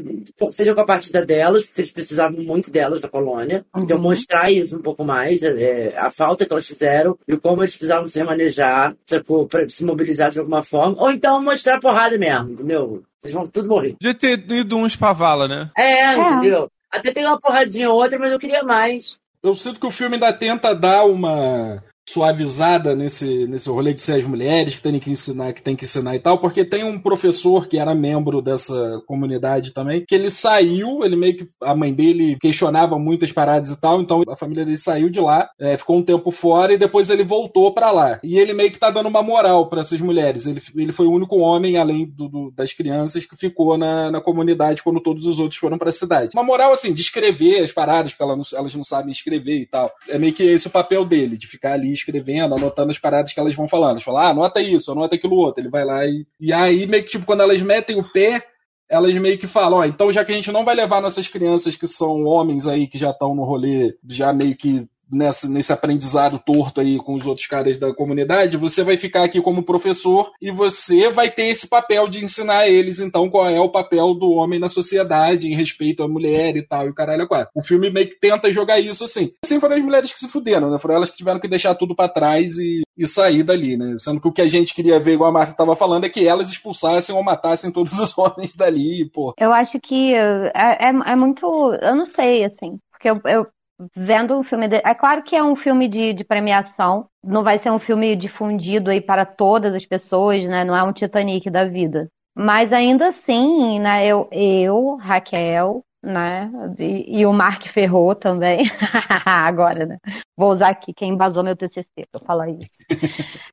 Seja 0.51 0.75
com 0.75 0.81
a 0.81 0.85
partida 0.85 1.25
delas, 1.25 1.65
porque 1.65 1.83
eles 1.83 1.93
precisavam 1.93 2.43
muito 2.43 2.73
delas 2.73 3.01
da 3.01 3.09
colônia. 3.09 3.65
Então 3.77 4.01
mostrar 4.01 4.51
isso 4.51 4.77
um 4.77 4.83
pouco 4.83 5.05
mais, 5.05 5.45
é, 5.45 5.97
a 5.97 6.11
falta 6.11 6.45
que 6.45 6.53
elas 6.53 6.67
fizeram 6.67 7.17
e 7.29 7.37
como 7.37 7.63
eles 7.63 7.77
precisavam 7.77 8.09
se 8.09 8.19
remanejar, 8.19 8.97
sacou? 9.07 9.47
Para 9.47 9.69
se 9.69 9.85
mobilizar 9.85 10.33
de 10.33 10.41
alguma 10.41 10.65
forma. 10.65 11.01
Ou 11.01 11.13
então 11.13 11.41
mostrar 11.41 11.77
a 11.77 11.81
porrada 11.81 12.19
mesmo, 12.19 12.51
entendeu? 12.51 13.05
Vocês 13.21 13.33
vão 13.33 13.47
tudo 13.47 13.69
morrer. 13.69 13.93
Podia 13.93 14.15
ter 14.15 14.51
ido 14.51 14.77
uns 14.77 14.97
pra 14.97 15.13
vala, 15.13 15.47
né? 15.47 15.71
É, 15.79 16.17
entendeu? 16.17 16.69
Até 16.91 17.13
tem 17.13 17.25
uma 17.25 17.39
porradinha 17.39 17.91
ou 17.91 17.97
outra, 17.97 18.19
mas 18.19 18.33
eu 18.33 18.41
queria 18.41 18.65
mais. 18.65 19.19
Eu 19.41 19.55
sinto 19.55 19.79
que 19.79 19.87
o 19.87 19.91
filme 19.91 20.15
ainda 20.15 20.33
tenta 20.33 20.75
dar 20.75 21.05
uma 21.05 21.83
suavizada 22.09 22.95
nesse, 22.95 23.47
nesse 23.47 23.69
rolê 23.69 23.93
de 23.95 24.01
ser 24.01 24.15
as 24.15 24.25
mulheres 24.25 24.77
que 24.77 24.83
tem 24.83 24.99
que 24.99 25.11
ensinar, 25.11 25.53
que 25.53 25.63
tem 25.63 25.75
que 25.77 25.85
ensinar 25.85 26.15
e 26.15 26.19
tal, 26.19 26.39
porque 26.39 26.65
tem 26.65 26.85
um 26.85 26.99
professor 26.99 27.67
que 27.67 27.79
era 27.79 27.95
membro 27.95 28.41
dessa 28.41 29.01
comunidade 29.07 29.73
também, 29.73 30.05
que 30.07 30.15
ele 30.15 30.31
saiu, 30.31 31.05
ele 31.05 31.17
meio 31.17 31.37
que 31.37 31.49
a 31.63 31.75
mãe 31.75 31.93
dele 31.93 32.37
questionava 32.41 32.99
muitas 32.99 33.33
paradas 33.33 33.71
e 33.71 33.81
tal, 33.81 34.01
então 34.01 34.23
a 34.29 34.37
família 34.37 34.65
dele 34.65 34.77
saiu 34.77 35.09
de 35.09 35.21
lá, 35.21 35.49
é, 35.59 35.77
ficou 35.77 35.97
um 35.99 36.03
tempo 36.03 36.31
fora 36.31 36.73
e 36.73 36.79
depois 36.79 37.11
ele 37.11 37.25
voltou 37.25 37.73
pra 37.73 37.91
lá. 37.91 38.21
E 38.23 38.39
ele 38.39 38.53
meio 38.53 38.71
que 38.71 38.79
tá 38.79 38.91
dando 38.91 39.09
uma 39.09 39.23
moral 39.23 39.69
pra 39.69 39.81
essas 39.81 40.01
mulheres. 40.01 40.47
Ele, 40.47 40.61
ele 40.77 40.93
foi 40.93 41.07
o 41.07 41.13
único 41.13 41.39
homem, 41.39 41.77
além 41.77 42.07
do, 42.07 42.29
do- 42.29 42.51
das 42.55 42.73
crianças, 42.73 43.25
que 43.25 43.37
ficou 43.37 43.77
na, 43.79 44.11
na 44.11 44.21
comunidade 44.21 44.83
quando 44.83 45.01
todos 45.01 45.27
os 45.27 45.39
outros 45.39 45.59
foram 45.59 45.79
pra 45.79 45.91
cidade. 45.93 46.31
Uma 46.35 46.43
moral 46.43 46.73
assim, 46.73 46.93
de 46.93 47.01
escrever 47.01 47.63
as 47.63 47.73
paradas, 47.73 48.13
porque 48.13 48.23
ela 48.23 48.37
não- 48.37 48.45
elas 48.55 48.75
não 48.75 48.85
sabem 48.85 49.11
escrever 49.13 49.59
e 49.61 49.67
tal. 49.67 49.91
É 50.09 50.19
meio 50.19 50.33
que 50.33 50.43
esse 50.43 50.67
o 50.67 50.71
papel 50.71 51.05
dele, 51.05 51.37
de 51.39 51.47
ficar 51.47 51.73
ali 51.73 51.94
escrevendo, 51.95 52.55
anotando 52.55 52.91
as 52.91 52.99
paradas 52.99 53.33
que 53.33 53.41
elas 53.41 53.55
vão 53.55 53.69
falando. 53.69 53.93
Eles 53.93 54.05
falam, 54.05 54.21
ah, 54.21 54.29
anota 54.29 54.61
isso, 54.61 54.93
anota 54.93 55.15
aquilo 55.15 55.37
outro. 55.37 55.63
Ele 55.63 55.71
vai 55.71 55.85
lá 55.85 56.05
e. 56.07 56.27
E 56.39 56.53
aí, 56.53 56.87
meio 56.87 57.05
que 57.05 57.11
tipo, 57.11 57.27
quando 57.27 57.43
elas 57.43 57.63
metem 57.63 57.99
o 57.99 58.13
pé, 58.13 58.43
elas 58.89 59.15
meio 59.15 59.39
que 59.39 59.47
falam, 59.47 59.79
ó, 59.79 59.85
então 59.85 60.13
já 60.13 60.25
que 60.25 60.33
a 60.33 60.35
gente 60.35 60.53
não 60.53 60.65
vai 60.65 60.75
levar 60.75 61.01
nossas 61.01 61.29
crianças 61.29 61.77
que 61.77 61.87
são 61.87 62.25
homens 62.25 62.67
aí, 62.67 62.87
que 62.87 62.99
já 62.99 63.11
estão 63.11 63.35
no 63.35 63.45
rolê, 63.45 63.97
já 64.07 64.33
meio 64.33 64.57
que 64.57 64.87
nessa, 65.15 65.49
nesse 65.49 65.73
aprendizado 65.73 66.39
torto 66.39 66.81
aí 66.81 66.99
com 66.99 67.15
os 67.15 67.27
outros 67.27 67.47
caras 67.47 67.79
da 67.79 67.95
comunidade, 67.95 68.57
você 68.57 68.83
vai 68.83 68.97
ficar 68.97 69.25
aqui 69.25 69.41
como 69.41 69.65
professor 69.65 70.33
e 70.41 70.51
você 70.51 71.11
vai 71.11 71.31
ter 71.31 71.47
esse 71.47 71.69
papel 71.69 72.09
de 72.09 72.25
ensinar 72.25 72.69
eles, 72.69 73.01
então, 73.01 73.31
qual 73.31 73.49
é 73.49 73.61
o 73.61 73.71
papel 73.71 74.15
do 74.15 74.31
homem 74.33 74.59
na 74.59 74.69
sociedade 74.69 75.49
em 75.49 75.55
respeito 75.57 76.03
à 76.03 76.09
mulher 76.09 76.57
e 76.57 76.63
tal, 76.63 76.87
e 76.87 76.91
o 76.91 76.95
caralho 76.95 77.23
é 77.23 77.27
quatro. 77.27 77.51
O 77.55 77.63
filme 77.63 77.91
meio 77.91 78.09
que 78.09 78.19
tenta 78.19 78.53
jogar 78.53 78.81
isso 78.81 79.05
assim. 79.05 79.33
Assim 79.45 79.61
foram 79.61 79.77
as 79.77 79.83
mulheres 79.83 80.13
que 80.13 80.19
se 80.19 80.29
fuderam, 80.29 80.71
né? 80.71 80.79
Foram 80.79 80.97
elas 80.97 81.11
que 81.11 81.17
tiveram 81.17 81.41
que 81.41 81.49
deixar 81.49 81.75
tudo 81.75 81.95
para 81.95 82.09
trás 82.09 82.59
e, 82.59 82.83
e 82.97 83.07
sair 83.07 83.43
dali, 83.43 83.77
né? 83.77 83.97
Sendo 83.99 84.21
que 84.21 84.29
o 84.29 84.33
que 84.33 84.43
a 84.43 84.49
gente 84.49 84.75
queria 84.75 84.99
ver, 84.99 85.15
igual 85.15 85.31
a 85.31 85.33
Marta 85.33 85.55
tava 85.55 85.77
falando, 85.77 86.05
é 86.05 86.09
que 86.09 86.27
elas 86.27 86.51
expulsassem 86.51 87.15
ou 87.15 87.23
matassem 87.23 87.73
todos 87.73 87.99
os 87.99 88.17
homens 88.19 88.55
dali, 88.55 89.09
pô. 89.11 89.35
Eu 89.39 89.53
acho 89.53 89.79
que 89.81 90.15
é, 90.15 90.51
é, 90.55 90.89
é 90.89 91.17
muito. 91.17 91.47
Eu 91.81 91.95
não 91.95 92.07
sei, 92.07 92.45
assim. 92.45 92.79
Porque 92.91 93.11
eu, 93.11 93.21
eu 93.31 93.47
vendo 93.95 94.39
um 94.39 94.43
filme. 94.43 94.69
De... 94.69 94.77
É 94.77 94.95
claro 94.95 95.23
que 95.23 95.37
é 95.37 95.43
um 95.43 95.57
filme 95.57 95.89
de, 95.89 96.13
de 96.13 96.25
premiação, 96.25 97.07
não 97.23 97.43
vai 97.43 97.59
ser 97.59 97.71
um 97.71 97.79
filme 97.79 98.15
difundido 98.17 98.91
aí 98.91 99.01
para 99.01 99.25
todas 99.25 99.75
as 99.75 99.85
pessoas, 99.85 100.45
né? 100.49 100.65
Não 100.65 100.77
é 100.77 100.83
um 100.83 100.93
Titanic 100.93 101.51
da 101.51 101.65
vida. 101.65 102.09
Mas 102.37 102.73
ainda 102.73 103.09
assim, 103.09 103.79
né? 103.79 104.07
Eu, 104.07 104.29
eu 104.33 104.97
Raquel, 104.97 105.85
né? 106.03 106.51
E, 106.79 107.21
e 107.21 107.27
o 107.27 107.33
Mark 107.33 107.67
Ferro 107.69 108.15
também. 108.15 108.65
Agora, 109.25 109.87
né? 109.87 109.99
Vou 110.37 110.51
usar 110.51 110.69
aqui 110.69 110.93
quem 110.93 111.11
embasou 111.11 111.45
meu 111.45 111.57
TCC 111.57 112.07
para 112.11 112.21
falar 112.25 112.51
isso. 112.51 112.85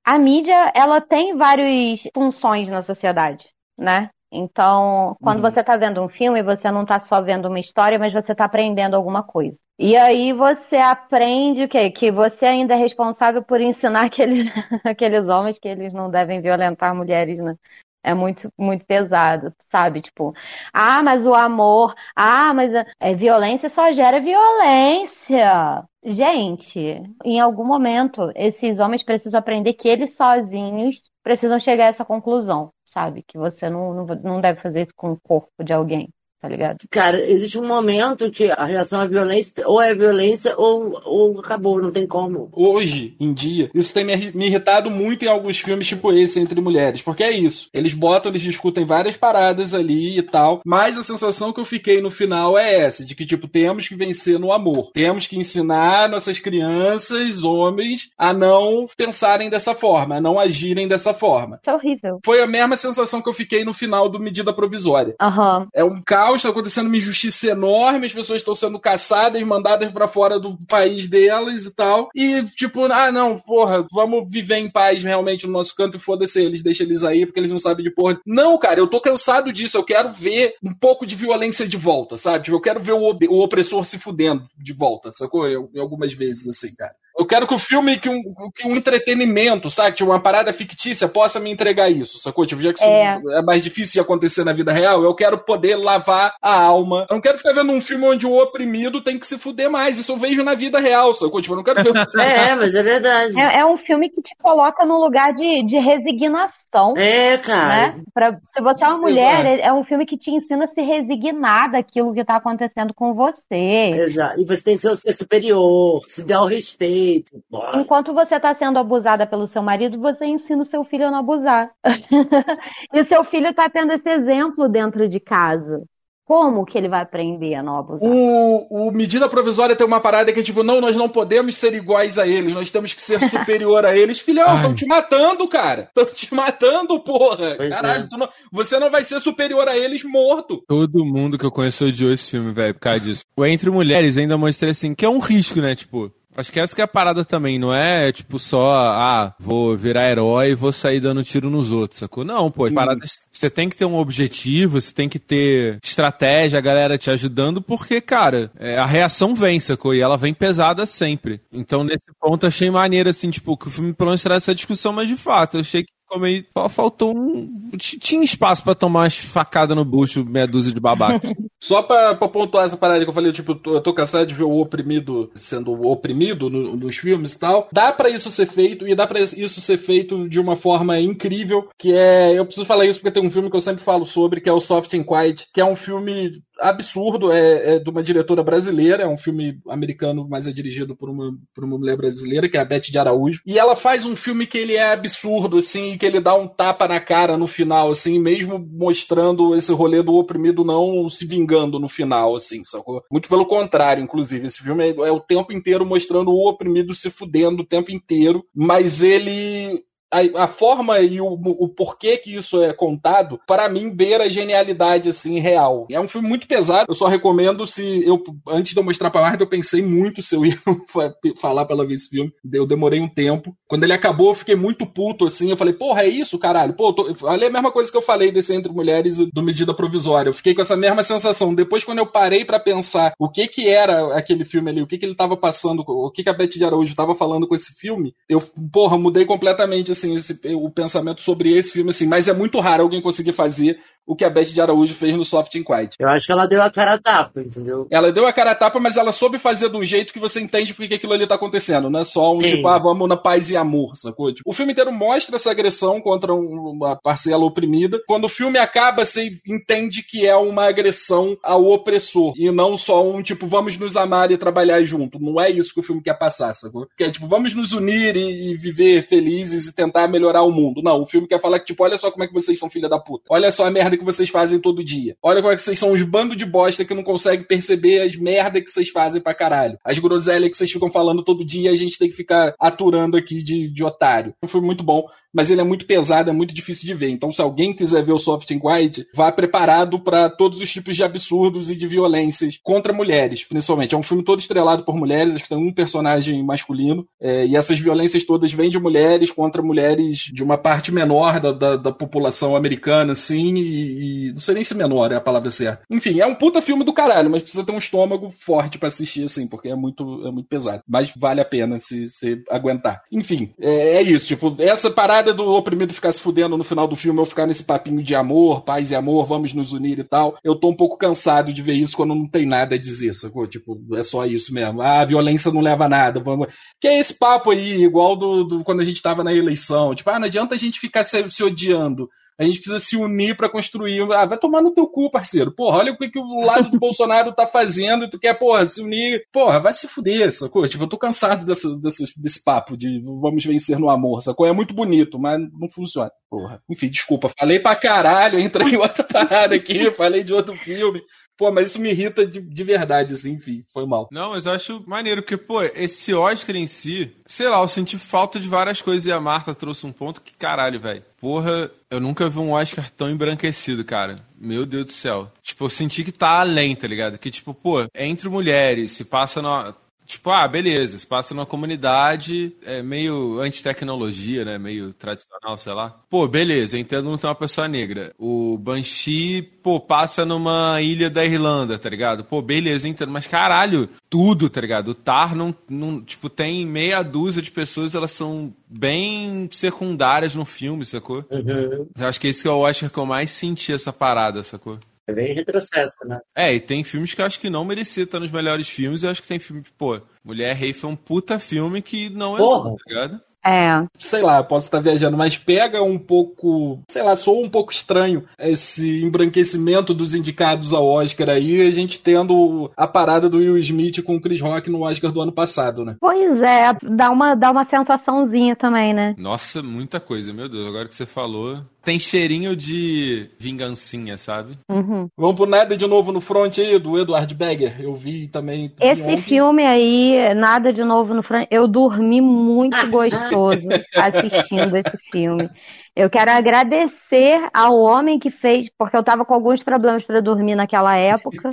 A 0.04 0.18
mídia, 0.18 0.72
ela 0.76 1.00
tem 1.00 1.38
várias 1.38 2.02
funções 2.14 2.70
na 2.70 2.82
sociedade, 2.82 3.50
né? 3.78 4.10
Então, 4.32 5.18
quando 5.22 5.44
uhum. 5.44 5.52
você 5.52 5.60
está 5.60 5.76
vendo 5.76 6.02
um 6.02 6.08
filme, 6.08 6.42
você 6.42 6.72
não 6.72 6.84
está 6.84 7.00
só 7.02 7.22
vendo 7.22 7.50
uma 7.50 7.60
história, 7.60 8.00
mas 8.00 8.14
você 8.14 8.32
está 8.32 8.46
aprendendo 8.46 8.96
alguma 8.96 9.22
coisa. 9.22 9.60
E 9.78 9.98
aí 9.98 10.32
você 10.32 10.78
aprende 10.78 11.66
o 11.66 11.70
quê? 11.70 11.92
Que 11.92 12.10
você 12.12 12.46
ainda 12.46 12.74
é 12.74 12.78
responsável 12.78 13.44
por 13.44 13.60
ensinar 13.60 14.06
aqueles, 14.06 14.48
aqueles 14.86 15.28
homens 15.28 15.60
que 15.60 15.68
eles 15.68 15.94
não 15.94 16.10
devem 16.10 16.42
violentar 16.42 16.96
mulheres, 16.96 17.40
né? 17.40 17.56
É 18.04 18.14
muito, 18.16 18.52
muito 18.58 18.86
pesado, 18.86 19.54
sabe? 19.70 20.02
Tipo, 20.02 20.34
ah, 20.74 21.04
mas 21.04 21.26
o 21.26 21.36
amor, 21.36 21.94
ah, 22.16 22.54
mas 22.54 22.72
é, 23.00 23.14
violência 23.14 23.70
só 23.70 23.92
gera 23.92 24.20
violência. 24.20 25.84
Gente, 26.04 27.04
em 27.24 27.40
algum 27.40 27.66
momento, 27.66 28.32
esses 28.36 28.80
homens 28.80 29.04
precisam 29.04 29.40
aprender 29.40 29.74
que 29.74 29.88
eles 29.88 30.16
sozinhos 30.16 31.02
precisam 31.22 31.60
chegar 31.60 31.86
a 31.86 31.90
essa 31.90 32.06
conclusão 32.06 32.72
sabe? 32.92 33.24
Que 33.24 33.38
você 33.38 33.70
não, 33.70 33.94
não, 33.94 34.06
não 34.18 34.42
deve 34.42 34.62
fazer 34.62 34.84
isso 34.84 34.94
com 34.96 35.12
o 35.14 35.20
corpo 35.20 35.64
de 35.64 35.74
alguém 35.74 36.14
tá 36.42 36.48
ligado? 36.48 36.80
Cara, 36.90 37.20
existe 37.30 37.60
um 37.60 37.68
momento 37.68 38.32
que 38.32 38.50
a 38.50 38.66
reação 38.66 39.00
à 39.00 39.06
violência 39.06 39.64
ou 39.66 39.80
é 39.80 39.94
violência 39.94 40.56
ou, 40.58 41.00
ou 41.06 41.40
acabou, 41.40 41.82
não 41.82 41.92
tem 41.92 42.08
como. 42.08 42.50
Hoje 42.52 43.16
em 43.20 43.32
dia, 43.32 43.70
isso 43.76 43.94
tem 43.94 44.04
me, 44.04 44.32
me 44.34 44.48
irritado 44.48 44.90
muito 44.90 45.24
em 45.24 45.28
alguns 45.28 45.60
filmes 45.60 45.88
tipo 45.88 46.12
esse, 46.12 46.40
Entre 46.40 46.60
Mulheres, 46.60 47.02
porque 47.02 47.24
é 47.24 47.32
isso. 47.32 47.70
Eles 47.74 47.94
botam, 47.94 48.32
eles 48.32 48.42
discutem 48.42 48.86
várias 48.86 49.16
paradas 49.16 49.74
ali 49.74 50.18
e 50.18 50.22
tal, 50.22 50.62
mas 50.66 50.98
a 50.98 51.04
sensação 51.04 51.54
que 51.54 51.60
eu 51.60 51.66
fiquei 51.66 52.02
no 52.02 52.10
final 52.10 52.58
é 52.58 52.82
essa, 52.82 53.06
de 53.06 53.14
que, 53.14 53.26
tipo, 53.26 53.48
temos 53.48 53.88
que 53.88 53.96
vencer 53.96 54.40
no 54.40 54.52
amor. 54.52 54.90
Temos 54.94 55.28
que 55.28 55.38
ensinar 55.38 56.10
nossas 56.10 56.40
crianças, 56.40 57.44
homens, 57.44 58.10
a 58.18 58.34
não 58.34 58.86
pensarem 58.98 59.50
dessa 59.50 59.76
forma, 59.76 60.16
a 60.16 60.22
não 60.22 60.40
agirem 60.40 60.88
dessa 60.88 61.14
forma. 61.14 61.60
Isso 61.62 61.70
é 61.70 61.76
horrível. 61.76 62.20
Foi 62.26 62.42
a 62.42 62.48
mesma 62.48 62.76
sensação 62.76 63.22
que 63.22 63.30
eu 63.30 63.34
fiquei 63.34 63.64
no 63.64 63.74
final 63.74 64.10
do 64.10 64.20
Medida 64.20 64.54
Provisória. 64.54 65.16
Uhum. 65.22 65.68
É 65.74 65.84
um 65.84 66.02
caos 66.02 66.31
está 66.36 66.50
acontecendo 66.50 66.88
uma 66.88 66.98
injustiça 66.98 67.50
enorme, 67.50 68.06
as 68.06 68.14
pessoas 68.14 68.40
estão 68.40 68.56
sendo 68.56 68.80
caçadas, 68.80 69.42
mandadas 69.44 69.92
para 69.92 70.08
fora 70.08 70.40
do 70.40 70.58
país 70.68 71.08
delas 71.08 71.66
e 71.66 71.76
tal. 71.76 72.10
E, 72.16 72.44
tipo, 72.44 72.86
ah, 72.86 73.12
não, 73.12 73.38
porra, 73.38 73.86
vamos 73.92 74.30
viver 74.30 74.58
em 74.58 74.70
paz 74.70 75.02
realmente 75.02 75.46
no 75.46 75.54
nosso 75.54 75.76
canto 75.76 75.98
e 75.98 76.00
foda-se 76.00 76.42
eles, 76.42 76.62
deixa 76.62 76.84
eles 76.84 77.04
aí, 77.04 77.26
porque 77.26 77.40
eles 77.40 77.52
não 77.52 77.60
sabem 77.60 77.84
de 77.84 77.92
porra. 77.92 78.20
Não, 78.26 78.58
cara, 78.58 78.80
eu 78.80 78.88
tô 78.88 79.00
cansado 79.00 79.52
disso, 79.52 79.78
eu 79.78 79.84
quero 79.84 80.12
ver 80.12 80.56
um 80.64 80.74
pouco 80.74 81.06
de 81.06 81.16
violência 81.16 81.68
de 81.68 81.78
volta, 81.78 82.18
sabe? 82.18 82.46
Tipo, 82.46 82.58
eu 82.58 82.62
quero 82.62 82.80
ver 82.80 82.94
o, 82.94 83.00
o 83.00 83.44
opressor 83.44 83.86
se 83.86 84.00
fudendo 84.00 84.46
de 84.58 84.74
volta, 84.74 85.12
sacou? 85.12 85.48
Eu, 85.48 85.70
algumas 85.78 86.14
vezes, 86.14 86.48
assim, 86.48 86.74
cara. 86.76 86.94
Eu 87.18 87.26
quero 87.26 87.48
que 87.48 87.54
o 87.54 87.60
filme, 87.60 87.98
que 87.98 88.10
um, 88.10 88.22
que 88.56 88.68
um 88.68 88.76
entretenimento, 88.76 89.70
sabe? 89.70 89.96
Tipo, 89.96 90.12
uma 90.12 90.20
parada 90.20 90.54
fictícia 90.54 91.08
possa 91.08 91.40
me 91.40 91.52
entregar 91.52 91.90
isso, 91.90 92.18
sacou? 92.18 92.46
Tipo, 92.46 92.62
já 92.62 92.74
que 92.74 92.84
é. 92.84 93.18
isso 93.18 93.32
é 93.32 93.42
mais 93.42 93.64
difícil 93.64 93.94
de 93.94 94.00
acontecer 94.00 94.44
na 94.44 94.54
vida 94.54 94.72
real, 94.72 95.04
eu 95.04 95.14
quero 95.14 95.38
poder 95.38 95.76
lavar 95.76 96.34
a 96.42 96.62
alma. 96.62 97.06
Eu 97.10 97.16
não 97.16 97.22
quero 97.22 97.38
ficar 97.38 97.54
vendo 97.54 97.72
um 97.72 97.82
filme 97.82 98.06
onde 98.06 98.26
o 98.26 98.42
oprimido 98.42 99.02
tem 99.02 99.20
que 99.20 99.28
se 99.28 99.38
fuder 99.38 99.70
mais. 99.70 100.00
Isso 100.00 100.12
eu 100.12 100.18
vejo 100.18 100.44
na 100.44 100.56
vida 100.56 100.80
real, 100.80 101.14
sacou? 101.14 101.42
Tipo, 101.42 101.54
eu 101.54 101.58
não 101.58 101.64
quero 101.64 101.84
ver. 101.84 101.92
é, 102.20 102.56
mas 102.56 102.76
é 102.76 102.84
verdade. 102.84 103.40
É, 103.40 103.60
é, 103.60 103.66
um 103.66 103.78
filme 103.78 104.10
que 104.10 104.22
te 104.22 104.36
coloca 104.42 104.86
num 104.86 104.98
lugar 104.98 105.34
de, 105.34 105.64
de 105.66 105.78
resignação. 105.78 106.94
É, 106.96 107.38
cara. 107.38 107.68
Né? 107.68 108.02
Pra, 108.14 108.38
se 108.44 108.62
você 108.62 108.84
é 108.84 108.88
uma 108.88 108.98
mulher, 108.98 109.46
é, 109.46 109.62
é 109.68 109.74
um 109.74 109.84
filme 109.84 110.06
que 110.06 110.18
te 110.18 110.32
ensina 110.32 110.66
a 110.66 110.68
se 110.68 110.82
resignar 110.82 111.72
daquilo 111.72 112.14
que 112.14 112.24
tá 112.24 112.38
acontecendo 112.38 112.94
com 112.94 113.14
você. 113.14 114.06
Exato. 114.08 114.40
E 114.40 114.46
você 114.46 114.64
tem 114.64 114.78
que 114.78 114.96
ser 114.96 115.14
superior, 115.14 116.02
se 116.08 116.24
dar 116.24 116.42
o 116.42 116.46
respeito 116.46 117.01
respeito. 117.02 117.44
Enquanto 117.76 118.14
você 118.14 118.36
está 118.36 118.54
sendo 118.54 118.80
abusada 118.80 119.26
pelo 119.26 119.48
seu 119.48 119.62
marido, 119.62 120.00
você 120.00 120.26
ensina 120.26 120.62
o 120.62 120.66
seu 120.66 120.84
filho 120.84 121.08
a 121.08 121.12
não 121.12 121.20
abusar. 121.20 121.72
e 122.94 123.02
o 123.02 123.06
seu 123.06 123.24
filho 123.24 123.48
está 123.48 123.70
tendo 123.70 123.92
esse 123.94 124.10
exemplo 124.10 124.70
dentro 124.70 125.08
de 125.08 125.20
casa. 125.20 125.84
Como 126.24 126.64
que 126.64 126.78
ele 126.78 126.88
vai 126.88 127.02
aprender 127.02 127.56
a 127.56 127.64
não 127.64 127.78
abusar? 127.78 128.10
O, 128.10 128.88
o 128.88 128.92
medida 128.92 129.28
provisória 129.28 129.76
tem 129.76 129.86
uma 129.86 130.00
parada 130.00 130.32
que 130.32 130.40
é 130.40 130.44
tipo, 130.44 130.64
não, 130.64 130.80
nós 130.80 130.96
não 130.96 131.10
podemos 131.10 131.58
ser 131.58 131.74
iguais 131.74 132.18
a 132.18 132.26
eles, 132.26 132.54
nós 132.54 132.72
temos 132.72 132.94
que 132.94 133.02
ser 133.02 133.20
superior 133.28 133.86
a 133.86 133.98
eles. 133.98 134.20
Filhão, 134.20 134.56
estão 134.56 134.74
te 134.74 134.86
matando, 134.86 135.46
cara. 135.50 135.90
Estão 135.90 136.06
te 136.06 136.34
matando, 136.34 137.04
porra. 137.04 137.56
Pois 137.58 137.70
Caralho, 137.70 138.08
é. 138.14 138.18
não, 138.18 138.30
você 138.50 138.80
não 138.80 138.90
vai 138.90 139.04
ser 139.04 139.20
superior 139.20 139.68
a 139.68 139.76
eles 139.76 140.06
morto. 140.06 140.64
Todo 140.68 141.04
mundo 141.04 141.38
que 141.38 141.46
eu 141.46 141.52
conheço 141.52 141.86
odiou 141.86 142.14
esse 142.14 142.32
filme, 142.32 142.54
velho, 142.54 142.76
por 142.76 142.80
causa 142.80 143.02
disso. 143.02 143.26
O 143.36 143.46
Entre 143.46 143.70
Mulheres 143.70 144.18
ainda 144.18 144.38
mostrei 144.38 144.72
assim, 144.72 144.96
que 144.96 145.04
é 145.04 145.10
um 145.10 145.20
risco, 145.20 145.60
né? 145.60 145.76
Tipo, 145.76 146.14
Acho 146.36 146.52
que 146.52 146.60
essa 146.60 146.74
que 146.74 146.82
é 146.82 146.86
a 146.86 146.88
parada 146.88 147.26
também, 147.26 147.60
não 147.60 147.74
é 147.74 148.12
tipo 148.12 148.40
só, 148.40 148.90
ah, 148.90 149.36
vou 149.40 149.76
virar 149.76 150.10
herói 150.10 150.52
e 150.52 150.56
vou 150.56 150.72
sair 150.72 151.00
dando 151.00 151.24
tiro 151.24 151.50
nos 151.50 151.72
outros, 151.72 152.00
sacou? 152.00 152.24
Não, 152.24 152.50
pô, 152.50 152.68
hum. 152.68 152.74
parada, 152.74 153.02
você 153.32 153.50
tem 153.50 153.68
que 153.68 153.76
ter 153.76 153.86
um 153.86 153.98
objetivo, 153.98 154.80
você 154.80 154.94
tem 154.94 155.10
que 155.10 155.20
ter 155.20 155.80
estratégia, 155.84 156.58
a 156.58 156.62
galera 156.62 156.98
te 156.98 157.12
ajudando, 157.12 157.62
porque, 157.62 158.00
cara, 158.00 158.50
é, 158.58 158.78
a 158.78 158.86
reação 158.86 159.36
vem, 159.36 159.60
sacou? 159.60 159.94
E 159.94 160.02
ela 160.02 160.18
vem 160.18 160.34
pesada 160.34 160.86
sempre. 160.86 161.42
Então, 161.52 161.84
nesse 161.84 162.06
ponto, 162.20 162.48
achei 162.48 162.70
maneiro, 162.72 163.10
assim, 163.10 163.30
tipo, 163.30 163.58
que 163.58 163.68
o 163.68 163.72
filme 163.72 163.94
pelo 163.94 164.10
menos 164.10 164.24
traz 164.24 164.44
essa 164.44 164.56
discussão, 164.56 164.94
mas 164.94 165.10
de 165.10 165.18
fato, 165.18 165.58
eu 165.58 165.62
achei 165.62 165.84
que 165.84 165.92
meio. 166.20 166.46
Faltou 166.70 167.16
um. 167.16 167.72
Tinha 167.78 168.24
espaço 168.24 168.64
para 168.64 168.76
tomar 168.76 169.02
umas 169.02 169.18
facadas 169.18 169.76
no 169.76 169.86
bucho, 169.86 170.26
meia 170.26 170.48
dúzia 170.48 170.74
de 170.74 170.80
babaca. 170.80 171.34
Só 171.60 171.84
pra, 171.84 172.16
pra, 172.16 172.28
pontuar 172.28 172.66
essa 172.66 172.78
parada 172.78 173.04
que 173.04 173.10
eu 173.10 173.14
falei, 173.14 173.32
tipo, 173.32 173.60
eu 173.66 173.82
tô 173.82 173.94
cansado 173.94 174.26
de 174.26 174.34
ver 174.34 174.44
o 174.44 174.60
oprimido 174.60 175.30
sendo 175.34 175.72
oprimido 175.88 176.50
no, 176.50 176.76
nos 176.76 176.98
filmes 176.98 177.34
e 177.34 177.40
tal. 177.40 177.70
Dá 177.72 177.92
para 177.94 178.10
isso 178.10 178.32
ser 178.32 178.48
feito, 178.48 178.88
e 178.88 178.96
dá 178.96 179.06
para 179.06 179.20
isso 179.20 179.62
ser 179.62 179.78
feito 179.78 180.28
de 180.28 180.40
uma 180.40 180.56
forma 180.56 181.00
incrível, 181.00 181.70
que 181.78 181.94
é. 181.94 182.38
Eu 182.38 182.46
preciso 182.46 182.66
falar 182.66 182.86
isso 182.86 183.00
porque 183.00 183.12
tem 183.12 183.26
um 183.26 183.32
filme 183.32 183.50
que 183.50 183.56
eu 183.56 183.62
sempre 183.62 183.84
falo 183.84 184.06
sobre, 184.06 184.42
que 184.42 184.50
é 184.50 184.54
o 184.54 184.60
Soft 184.60 184.94
and 184.94 185.04
Quiet, 185.04 185.48
que 185.54 185.62
é 185.62 185.66
um 185.66 185.76
filme 185.76 186.42
absurdo, 186.62 187.32
é, 187.32 187.76
é, 187.76 187.80
de 187.80 187.90
uma 187.90 188.04
diretora 188.04 188.44
brasileira, 188.44 189.04
é 189.04 189.08
um 189.08 189.18
filme 189.18 189.60
americano, 189.68 190.28
mas 190.30 190.48
é 190.48 190.52
dirigido 190.52 190.96
por 190.96 191.10
uma, 191.10 191.34
por 191.54 191.64
uma 191.64 191.78
mulher 191.78 191.98
brasileira, 191.98 192.48
que 192.48 192.58
é 192.58 192.60
a 192.60 192.66
Beth 192.66 192.82
de 192.82 192.98
Araújo. 192.98 193.42
E 193.46 193.58
ela 193.58 193.76
faz 193.76 194.06
um 194.06 194.16
filme 194.16 194.46
que 194.46 194.58
ele 194.58 194.76
é 194.76 194.94
absurdo, 194.94 195.58
assim, 195.58 195.98
que 195.98 196.06
ele 196.06 196.20
dá 196.20 196.36
um 196.36 196.48
tapa 196.48 196.88
na 196.88 197.00
cara 197.00 197.38
no 197.38 197.48
final, 197.48 197.90
assim, 197.90 198.20
mesmo 198.20 198.60
mostrando 198.60 199.56
esse 199.56 199.74
rolê 199.74 200.02
do 200.02 200.16
oprimido 200.16 200.64
não 200.64 201.10
se 201.10 201.26
vingando 201.26 201.80
no 201.80 201.90
final, 201.90 202.36
assim, 202.36 202.64
sacou? 202.64 203.02
Muito 203.12 203.28
pelo 203.28 203.46
contrário, 203.46 204.04
inclusive. 204.04 204.46
Esse 204.46 204.62
filme 204.62 204.90
é, 204.90 204.90
é 204.90 205.12
o 205.12 205.20
tempo 205.20 205.52
inteiro 205.52 205.86
mostrando 205.86 206.32
o 206.32 206.50
oprimido 206.50 206.94
se 206.94 207.10
fudendo 207.10 207.64
o 207.64 207.66
tempo 207.66 207.92
inteiro, 207.92 208.44
mas 208.54 209.02
ele 209.02 209.84
a, 210.12 210.44
a, 210.44 210.48
forma 210.48 211.00
e 211.00 211.22
o, 211.22 211.28
o, 211.28 211.70
porquê 211.70 212.18
que 212.18 212.36
isso 212.36 212.62
é 212.62 212.74
contado, 212.74 213.40
para 213.48 213.70
mim, 213.70 213.90
beira 213.90 214.26
a 214.26 214.30
genialidade, 214.30 215.10
assim, 215.10 215.40
real. 215.40 215.88
É 215.90 216.00
um 216.00 216.08
filme 216.08 216.28
muito 216.28 216.48
pesado, 216.48 216.86
eu 216.90 216.94
só 216.94 217.08
recomendo 217.08 217.66
se 217.66 218.06
eu, 218.06 218.22
antes 218.48 218.74
de 218.74 218.80
eu 218.80 218.84
mostrar 218.84 219.10
pra 219.10 219.22
Marta, 219.22 219.44
eu 219.44 219.48
pensei 219.48 219.82
muito 219.82 220.22
se 220.22 220.36
eu 220.36 220.46
ia 220.46 220.60
falar 221.40 221.66
pra 221.66 221.76
ela 221.76 221.88
ver 221.88 221.94
esse 221.94 222.10
filme. 222.10 222.32
Eu 222.52 222.68
demorei 222.68 223.00
um 223.00 223.08
tempo. 223.08 223.56
Quando 223.68 223.84
ele 223.84 223.94
acabou, 223.94 224.30
eu 224.30 224.36
fiquei 224.36 224.56
muito 224.56 224.86
puto, 224.86 225.26
assim, 225.26 225.50
eu 225.50 225.58
falei, 225.58 225.74
porra, 225.74 226.04
é 226.04 226.08
isso, 226.08 226.38
caralho? 226.38 226.74
Pô, 226.74 226.94
tô... 226.94 227.14
olha 227.24 227.48
a 227.48 227.52
mesma 227.52 227.72
coisa 227.72 227.90
que 227.90 227.98
eu 227.98 228.02
falei 228.02 228.32
desse 228.32 228.54
Entre 228.54 228.72
Mulheres 228.72 229.18
do 229.18 229.44
Medida 229.44 229.74
Provisória. 229.74 230.30
Eu 230.30 230.34
fiquei 230.34 230.54
com 230.54 230.62
essa 230.62 230.76
mesma 230.76 231.04
sensação. 231.04 231.56
Depois, 231.56 231.84
quando 231.84 232.00
eu 232.00 232.06
parei 232.06 232.44
para 232.44 232.60
pensar 232.60 233.14
o 233.18 233.30
que 233.30 233.48
que 233.48 233.70
era 233.70 234.16
aquele 234.18 234.44
filme 234.44 234.70
ali, 234.70 234.82
o 234.82 234.88
que 234.88 234.98
que 234.98 235.06
ele 235.06 235.16
tava 235.16 235.38
passando, 235.38 235.84
o 235.88 236.12
que 236.12 236.24
que 236.24 236.30
a 236.30 236.34
Beth 236.34 236.48
de 236.48 236.66
Araújo 236.66 236.96
tava 236.96 237.16
falando 237.16 237.48
com 237.48 237.56
esse 237.56 237.74
filme, 237.74 238.14
eu, 238.28 238.42
porra, 238.72 238.98
mudei 238.98 239.26
completamente, 239.26 239.92
esse, 240.04 240.40
o 240.56 240.70
pensamento 240.70 241.22
sobre 241.22 241.52
esse 241.54 241.72
filme, 241.72 241.90
assim, 241.90 242.08
mas 242.08 242.28
é 242.28 242.34
muito 242.34 242.60
raro 242.60 242.84
alguém 242.84 243.02
conseguir 243.02 243.34
fazer 243.34 243.80
o 244.06 244.16
que 244.16 244.26
a 244.26 244.30
Beth 244.30 244.46
de 244.46 244.62
Araújo 244.62 244.94
fez 244.94 245.16
no 245.16 245.24
Soft 245.24 245.56
and 245.56 245.64
Quiet. 245.64 245.96
Eu 246.00 246.10
acho 246.10 246.26
que 246.26 246.32
ela 246.32 246.46
deu 246.48 246.62
a 246.62 246.70
cara 246.72 246.96
a 246.96 246.98
tapa, 247.00 247.42
entendeu? 247.42 247.88
Ela 247.90 248.12
deu 248.12 248.28
a 248.28 248.34
cara 248.34 248.52
a 248.52 248.56
tapa, 248.56 248.80
mas 248.80 248.98
ela 248.98 249.12
soube 249.12 249.38
fazer 249.38 249.70
de 249.70 249.78
um 249.78 249.84
jeito 249.86 250.12
que 250.14 250.20
você 250.20 250.42
entende 250.42 250.74
porque 250.74 250.90
que 250.90 250.96
aquilo 250.96 251.14
ali 251.14 251.26
tá 251.28 251.36
acontecendo. 251.36 251.90
Não 251.90 252.00
é 252.00 252.04
só 252.04 252.36
um 252.36 252.42
Sim. 252.42 252.48
tipo, 252.58 252.68
ah, 252.68 252.78
vamos 252.78 253.08
na 253.08 253.16
paz 253.18 253.50
e 253.50 253.56
amor, 253.58 253.96
sacou? 253.96 254.34
Tipo, 254.34 254.50
o 254.50 254.54
filme 254.54 254.72
inteiro 254.74 254.92
mostra 254.92 255.36
essa 255.36 255.52
agressão 255.52 256.02
contra 256.02 256.34
um- 256.34 256.72
uma 256.72 256.96
parcela 256.96 257.46
oprimida. 257.46 258.02
Quando 258.08 258.26
o 258.26 258.30
filme 258.30 258.58
acaba, 258.58 259.06
você 259.06 259.32
entende 259.48 260.04
que 260.04 260.26
é 260.26 260.36
uma 260.36 260.66
agressão 260.68 261.38
ao 261.44 261.66
opressor. 261.68 262.34
E 262.36 262.50
não 262.52 262.76
só 262.78 263.06
um 263.08 263.22
tipo, 263.22 263.48
vamos 263.48 263.78
nos 263.78 263.96
amar 263.96 264.32
e 264.32 264.38
trabalhar 264.38 264.82
junto. 264.84 265.20
Não 265.20 265.40
é 265.40 265.50
isso 265.50 265.74
que 265.74 265.80
o 265.80 265.84
filme 265.84 266.02
quer 266.02 266.18
passar, 266.18 266.54
sacou? 266.54 266.88
Que 266.98 267.04
é 267.06 267.10
tipo, 267.10 267.28
vamos 267.28 267.54
nos 267.54 267.72
unir 267.74 268.16
e, 268.16 268.52
e 268.52 268.58
viver 268.58 269.04
felizes 269.08 269.68
e 269.68 269.76
tentar 269.76 270.08
melhorar 270.08 270.44
o 270.44 270.52
mundo. 270.52 270.82
Não, 270.82 271.02
o 271.02 271.06
filme 271.06 271.28
quer 271.28 271.40
falar 271.40 271.60
que, 271.60 271.66
tipo, 271.68 271.84
olha 271.84 271.98
só 271.98 272.10
como 272.12 272.24
é 272.24 272.28
que 272.28 272.34
vocês 272.34 272.58
são 272.60 272.70
filha 272.70 272.90
da 272.90 273.00
puta. 273.00 273.26
Olha 273.30 273.52
só 273.52 273.66
a 273.66 273.72
merda 273.72 273.91
que 273.98 274.04
vocês 274.04 274.30
fazem 274.30 274.60
todo 274.60 274.84
dia. 274.84 275.16
Olha 275.22 275.42
como 275.42 275.54
é 275.54 275.56
que 275.56 275.64
vocês 275.64 275.78
são 275.78 275.92
uns 275.92 276.04
bando 276.04 276.36
de 276.36 276.46
bosta 276.46 276.86
que 276.86 276.94
não 276.94 277.04
conseguem 277.04 277.46
perceber 277.46 278.02
as 278.02 278.16
merda 278.16 278.62
que 278.62 278.70
vocês 278.70 278.90
fazem 278.90 279.22
pra 279.22 279.34
caralho. 279.34 279.78
As 279.84 280.00
groselhas 280.00 280.50
que 280.50 280.58
vocês 280.58 280.72
ficam 280.72 280.92
falando 280.92 281.24
todo 281.24 281.46
dia 281.46 281.70
e 281.70 281.74
a 281.74 281.78
gente 281.78 281.98
tem 281.98 282.10
que 282.10 282.16
ficar 282.16 282.54
aturando 282.60 283.18
aqui 283.18 283.44
de, 283.44 283.70
de 283.72 283.84
otário. 283.84 284.34
Foi 284.46 284.62
muito 284.62 284.84
bom, 284.84 285.06
mas 285.34 285.50
ele 285.50 285.62
é 285.62 285.64
muito 285.64 285.86
pesado, 285.86 286.30
é 286.30 286.34
muito 286.34 286.54
difícil 286.54 286.86
de 286.86 286.94
ver. 286.94 287.10
Então, 287.10 287.32
se 287.32 287.42
alguém 287.42 287.74
quiser 287.74 288.04
ver 288.04 288.14
o 288.14 288.20
Soft 288.20 288.50
and 288.52 288.60
Quiet, 288.60 289.06
vá 289.14 289.32
preparado 289.32 290.00
pra 290.00 290.30
todos 290.30 290.60
os 290.62 290.72
tipos 290.72 290.96
de 290.96 291.04
absurdos 291.04 291.72
e 291.72 291.76
de 291.76 291.88
violências 291.88 292.60
contra 292.62 292.94
mulheres, 292.94 293.44
principalmente. 293.44 293.96
É 293.96 293.98
um 293.98 294.04
filme 294.04 294.24
todo 294.24 294.40
estrelado 294.40 294.84
por 294.84 294.96
mulheres, 294.96 295.36
acho 295.36 295.44
que 295.44 295.50
tem 295.50 295.58
um 295.58 295.74
personagem 295.74 296.44
masculino, 296.44 297.08
é, 297.22 297.46
e 297.46 297.56
essas 297.56 297.80
violências 297.80 298.24
todas 298.26 298.52
vêm 298.52 298.70
de 298.70 298.80
mulheres 298.80 299.32
contra 299.32 299.62
mulheres 299.62 300.30
de 300.34 300.44
uma 300.44 300.58
parte 300.58 300.92
menor 300.92 301.40
da, 301.40 301.52
da, 301.52 301.76
da 301.76 301.92
população 301.92 302.56
americana, 302.56 303.14
assim, 303.14 303.56
e, 303.56 304.28
e 304.28 304.34
não 304.34 304.42
sei 304.42 304.56
nem 304.56 304.64
se 304.64 304.76
menor 304.76 305.12
é 305.12 305.16
a 305.16 305.22
palavra 305.22 305.52
certa. 305.52 305.84
Enfim, 305.90 306.20
é 306.20 306.26
um 306.26 306.36
puta 306.36 306.62
filme 306.62 306.84
do 306.84 306.94
caralho, 306.94 307.30
mas 307.30 307.42
precisa 307.42 307.64
ter 307.64 307.72
um 307.72 307.78
estômago 307.78 308.30
forte 308.30 308.78
pra 308.78 308.88
assistir, 308.88 309.24
assim, 309.24 309.48
porque 309.48 309.70
é 309.70 309.76
muito, 309.76 310.28
é 310.28 310.32
muito 310.32 310.48
pesado. 310.48 310.84
Mas 310.88 311.12
vale 311.16 311.42
a 311.42 311.46
pena 311.46 311.80
se 311.80 312.08
você 312.08 312.42
aguentar. 312.50 313.02
Enfim, 313.12 313.54
é, 313.60 313.98
é 313.98 314.02
isso. 314.02 314.28
Tipo, 314.28 314.56
essa 314.60 314.90
parada 314.90 315.21
do 315.22 315.50
oprimido 315.54 315.94
ficar 315.94 316.12
se 316.12 316.22
fudendo 316.22 316.58
no 316.58 316.64
final 316.64 316.88
do 316.88 316.96
filme, 316.96 317.20
ou 317.20 317.26
ficar 317.26 317.46
nesse 317.46 317.64
papinho 317.64 318.02
de 318.02 318.16
amor, 318.16 318.62
paz 318.62 318.92
e 318.92 318.96
amor, 318.96 319.26
vamos 319.26 319.54
nos 319.54 319.74
unir 319.74 320.00
e 320.00 320.04
tal. 320.04 320.38
Eu 320.44 320.56
tô 320.56 320.70
um 320.70 320.76
pouco 320.76 320.98
cansado 320.98 321.54
de 321.54 321.62
ver 321.62 321.74
isso 321.74 321.96
quando 321.96 322.16
não 322.16 322.28
tem 322.28 322.46
nada 322.46 322.76
a 322.76 322.80
dizer, 322.80 323.14
sacou? 323.14 323.48
Tipo, 323.48 323.80
é 323.96 324.04
só 324.04 324.26
isso 324.26 324.54
mesmo. 324.54 324.82
Ah, 324.82 325.02
a 325.02 325.06
violência 325.06 325.52
não 325.52 325.62
leva 325.62 325.86
a 325.86 325.90
nada, 325.90 326.20
vamos. 326.20 326.48
Que 326.80 326.88
é 326.88 327.00
esse 327.00 327.18
papo 327.18 327.52
aí, 327.52 327.84
igual 327.84 328.16
do, 328.16 328.44
do 328.44 328.64
quando 328.64 328.82
a 328.82 328.86
gente 328.86 329.02
tava 329.02 329.24
na 329.24 329.34
eleição. 329.34 329.94
Tipo, 329.94 330.10
ah, 330.10 330.20
não 330.20 330.26
adianta 330.26 330.56
a 330.56 330.58
gente 330.58 330.80
ficar 330.80 331.04
se, 331.04 331.30
se 331.30 331.44
odiando. 331.44 332.10
A 332.42 332.46
gente 332.46 332.56
precisa 332.56 332.80
se 332.80 332.98
unir 332.98 333.38
pra 333.38 333.48
construir. 333.48 334.02
Ah, 334.12 334.26
vai 334.26 334.38
tomar 334.38 334.64
no 334.64 334.74
teu 334.74 334.88
cu, 334.88 335.12
parceiro. 335.12 335.52
Porra, 335.52 335.78
olha 335.78 335.92
o 335.94 335.98
que, 335.98 336.10
que 336.10 336.18
o 336.18 336.42
lado 336.42 336.72
do 336.72 336.80
Bolsonaro 336.80 337.32
tá 337.32 337.46
fazendo 337.46 338.06
e 338.06 338.10
tu 338.10 338.20
quer, 338.20 338.34
porra, 338.34 338.66
se 338.66 338.82
unir. 338.82 339.24
Porra, 339.32 339.60
vai 339.60 339.72
se 339.72 339.88
fuder, 339.88 340.34
sacou? 340.34 340.68
Tipo, 340.68 340.86
eu 340.86 340.90
tô 340.90 340.98
cansado 340.98 341.46
dessa, 341.46 341.70
dessa, 341.80 342.04
desse 342.18 342.44
papo 342.44 342.76
de 342.76 343.00
vamos 343.04 343.46
vencer 343.46 343.78
no 343.78 343.92
amor, 343.92 344.22
sacou? 344.22 344.48
É 344.48 344.52
muito 344.52 344.74
bonito, 344.74 345.20
mas 345.20 345.40
não 345.40 345.70
funciona. 345.70 346.10
Porra. 346.32 346.60
Enfim, 346.68 346.90
desculpa. 346.90 347.30
Falei 347.38 347.60
pra 347.60 347.76
caralho, 347.76 348.40
entrei 348.40 348.74
em 348.74 348.78
outra 348.78 349.04
parada 349.06 349.54
aqui, 349.54 349.92
falei 349.92 350.24
de 350.24 350.34
outro 350.34 350.56
filme. 350.56 351.00
Pô, 351.42 351.52
mas 351.52 351.70
isso 351.70 351.80
me 351.80 351.90
irrita 351.90 352.24
de, 352.24 352.40
de 352.40 352.64
verdade, 352.64 353.16
assim, 353.16 353.32
enfim, 353.32 353.64
foi 353.74 353.84
mal. 353.88 354.08
Não, 354.12 354.30
mas 354.30 354.46
eu 354.46 354.52
acho 354.52 354.84
maneiro, 354.86 355.24
porque, 355.24 355.36
pô, 355.36 355.64
esse 355.64 356.14
Oscar 356.14 356.56
em 356.56 356.68
si, 356.68 357.12
sei 357.26 357.50
lá, 357.50 357.60
eu 357.60 357.68
senti 357.68 357.98
falta 357.98 358.40
de 358.40 358.48
várias 358.48 358.80
coisas 358.80 359.08
e 359.08 359.12
a 359.12 359.20
Marta 359.20 359.56
trouxe 359.56 359.88
um 359.88 359.92
ponto 359.92 360.22
que, 360.22 360.34
caralho, 360.34 360.80
velho. 360.80 361.04
Porra, 361.20 361.72
eu 361.90 362.00
nunca 362.00 362.30
vi 362.30 362.38
um 362.38 362.52
Oscar 362.52 362.92
tão 362.92 363.10
embranquecido, 363.10 363.84
cara. 363.84 364.24
Meu 364.40 364.68
Deus 364.68 364.86
do 364.86 364.92
céu. 364.92 365.32
Tipo, 365.42 365.66
eu 365.66 365.70
senti 365.70 366.04
que 366.04 366.12
tá 366.12 366.42
além, 366.42 366.76
tá 366.76 366.88
ligado? 366.88 367.18
Que, 367.18 367.32
tipo, 367.32 367.56
pô, 367.56 367.82
é 367.92 368.06
entre 368.06 368.30
mulheres, 368.30 368.94
se 368.94 369.04
passa 369.04 369.42
na. 369.42 369.74
Tipo, 370.12 370.30
ah, 370.30 370.46
beleza, 370.46 370.98
passa 371.08 371.34
numa 371.34 371.46
comunidade 371.46 372.54
é 372.64 372.84
meio 372.84 373.40
anti-tecnologia, 373.40 374.44
né? 374.44 374.58
Meio 374.58 374.92
tradicional, 374.92 375.56
sei 375.58 375.74
lá. 375.74 376.02
Pô, 376.10 376.28
beleza, 376.28 376.78
entendo 376.78 377.10
não 377.10 377.18
ter 377.18 377.28
uma 377.28 377.36
pessoa 377.36 377.66
negra. 377.66 378.14
O 378.20 378.58
Banshee, 378.58 379.42
pô, 379.42 379.80
passa 379.80 380.26
numa 380.26 380.82
ilha 380.82 381.10
da 381.10 381.24
Irlanda, 381.24 381.80
tá 381.80 381.90
ligado? 381.90 382.26
Pô, 382.26 382.42
beleza, 382.42 382.90
entendo. 382.90 383.10
Mas 383.10 383.26
caralho, 383.26 383.88
tudo, 384.10 384.50
tá 384.50 384.60
ligado? 384.60 384.90
O 384.90 384.94
Tar 384.94 385.34
não, 385.34 385.56
não. 385.70 386.04
Tipo, 386.04 386.30
tem 386.30 386.66
meia 386.66 387.02
dúzia 387.04 387.42
de 387.42 387.50
pessoas, 387.50 387.96
elas 387.96 388.12
são 388.12 388.54
bem 388.68 389.48
secundárias 389.50 390.36
no 390.36 390.44
filme, 390.44 390.86
sacou? 390.86 391.24
Uhum. 391.32 391.88
Eu 391.98 392.08
acho 392.08 392.20
que 392.20 392.28
esse 392.28 392.42
que 392.42 392.50
é 392.50 392.52
o 392.52 392.60
Oscar 392.60 392.90
que 392.90 392.98
eu 392.98 393.06
mais 393.06 393.32
senti 393.32 393.72
essa 393.72 393.94
parada, 393.94 394.44
sacou? 394.44 394.78
É 395.08 395.14
bem 395.14 395.34
retrocesso, 395.34 395.98
né? 396.06 396.20
É, 396.36 396.54
e 396.54 396.60
tem 396.60 396.84
filmes 396.84 397.14
que 397.14 397.22
eu 397.22 397.26
acho 397.26 397.40
que 397.40 397.50
não 397.50 397.66
merecia 397.66 398.04
estar 398.04 398.20
nos 398.20 398.32
melhores 398.32 398.70
filmes, 398.70 399.04
e 399.04 399.06
eu 399.06 399.12
acho 399.12 399.22
que 399.22 399.28
tem 399.28 399.40
filme, 399.40 399.64
pô, 399.78 400.00
Mulher 400.24 400.56
Rei 400.56 400.74
foi 400.74 400.90
um 400.90 400.96
puta 400.96 401.40
filme 401.40 401.82
que 401.82 402.10
não 402.10 402.36
é 402.36 402.38
Porra. 402.38 402.70
tá 402.72 402.84
ligado? 402.88 403.22
É. 403.44 403.88
sei 403.98 404.22
lá, 404.22 404.44
posso 404.44 404.68
estar 404.68 404.80
viajando, 404.80 405.18
mas 405.18 405.36
pega 405.36 405.82
um 405.82 405.98
pouco, 405.98 406.80
sei 406.88 407.02
lá, 407.02 407.16
soa 407.16 407.44
um 407.44 407.50
pouco 407.50 407.72
estranho 407.72 408.24
esse 408.38 409.04
embranquecimento 409.04 409.94
dos 409.94 410.14
indicados 410.14 410.74
ao 410.74 410.86
Oscar 410.86 411.30
aí, 411.30 411.68
a 411.68 411.72
gente 411.72 412.02
tendo 412.02 412.72
a 412.78 412.88
parada 412.88 413.28
do 413.28 413.40
Will 413.40 413.58
Smith 413.58 414.04
com 414.04 414.16
o 414.16 414.22
Chris 414.22 414.40
Rock 414.40 414.70
no 414.70 414.84
Oscar 414.84 415.12
do 415.12 415.22
ano 415.22 415.32
passado, 415.32 415.84
né? 415.84 415.96
Pois 416.00 416.40
é, 416.42 416.72
dá 416.84 417.10
uma, 417.10 417.34
dá 417.34 417.50
uma 417.50 417.66
sensaçãozinha 417.66 418.56
também, 418.56 418.94
né? 418.94 419.16
Nossa, 419.18 419.64
muita 419.64 420.00
coisa, 420.00 420.32
meu 420.32 420.48
Deus, 420.48 420.70
agora 420.70 420.88
que 420.88 420.96
você 420.96 421.08
falou. 421.08 421.64
Tem 421.84 421.98
cheirinho 421.98 422.56
de 422.56 423.32
vingancinha, 423.40 424.18
sabe? 424.18 424.58
Uhum. 424.70 425.08
Vamos 425.18 425.36
pro 425.36 425.48
nada 425.48 425.76
de 425.76 425.88
novo 425.88 426.12
no 426.12 426.22
front 426.22 426.60
aí, 426.60 426.78
do 426.78 427.00
Edward 427.00 427.34
Berger. 427.34 427.82
Eu 427.82 427.96
vi 427.96 428.28
também. 428.28 428.72
Esse 428.80 429.02
ontem. 429.02 429.22
filme 429.24 429.66
aí, 429.66 430.34
nada 430.36 430.72
de 430.72 430.84
novo 430.84 431.14
no 431.14 431.24
front, 431.24 431.48
eu 431.50 431.68
dormi 431.68 432.22
muito 432.22 432.78
gostoso 432.90 433.68
assistindo 433.96 434.78
esse 434.78 434.98
filme. 435.12 435.50
Eu 435.94 436.10
quero 436.10 436.32
agradecer 436.32 437.50
ao 437.54 437.78
homem 437.78 438.18
que 438.18 438.32
fez, 438.32 438.68
porque 438.78 438.96
eu 438.96 439.04
tava 439.04 439.26
com 439.26 439.34
alguns 439.34 439.62
problemas 439.62 440.06
para 440.06 440.22
dormir 440.22 440.56
naquela 440.56 440.96
época. 440.96 441.52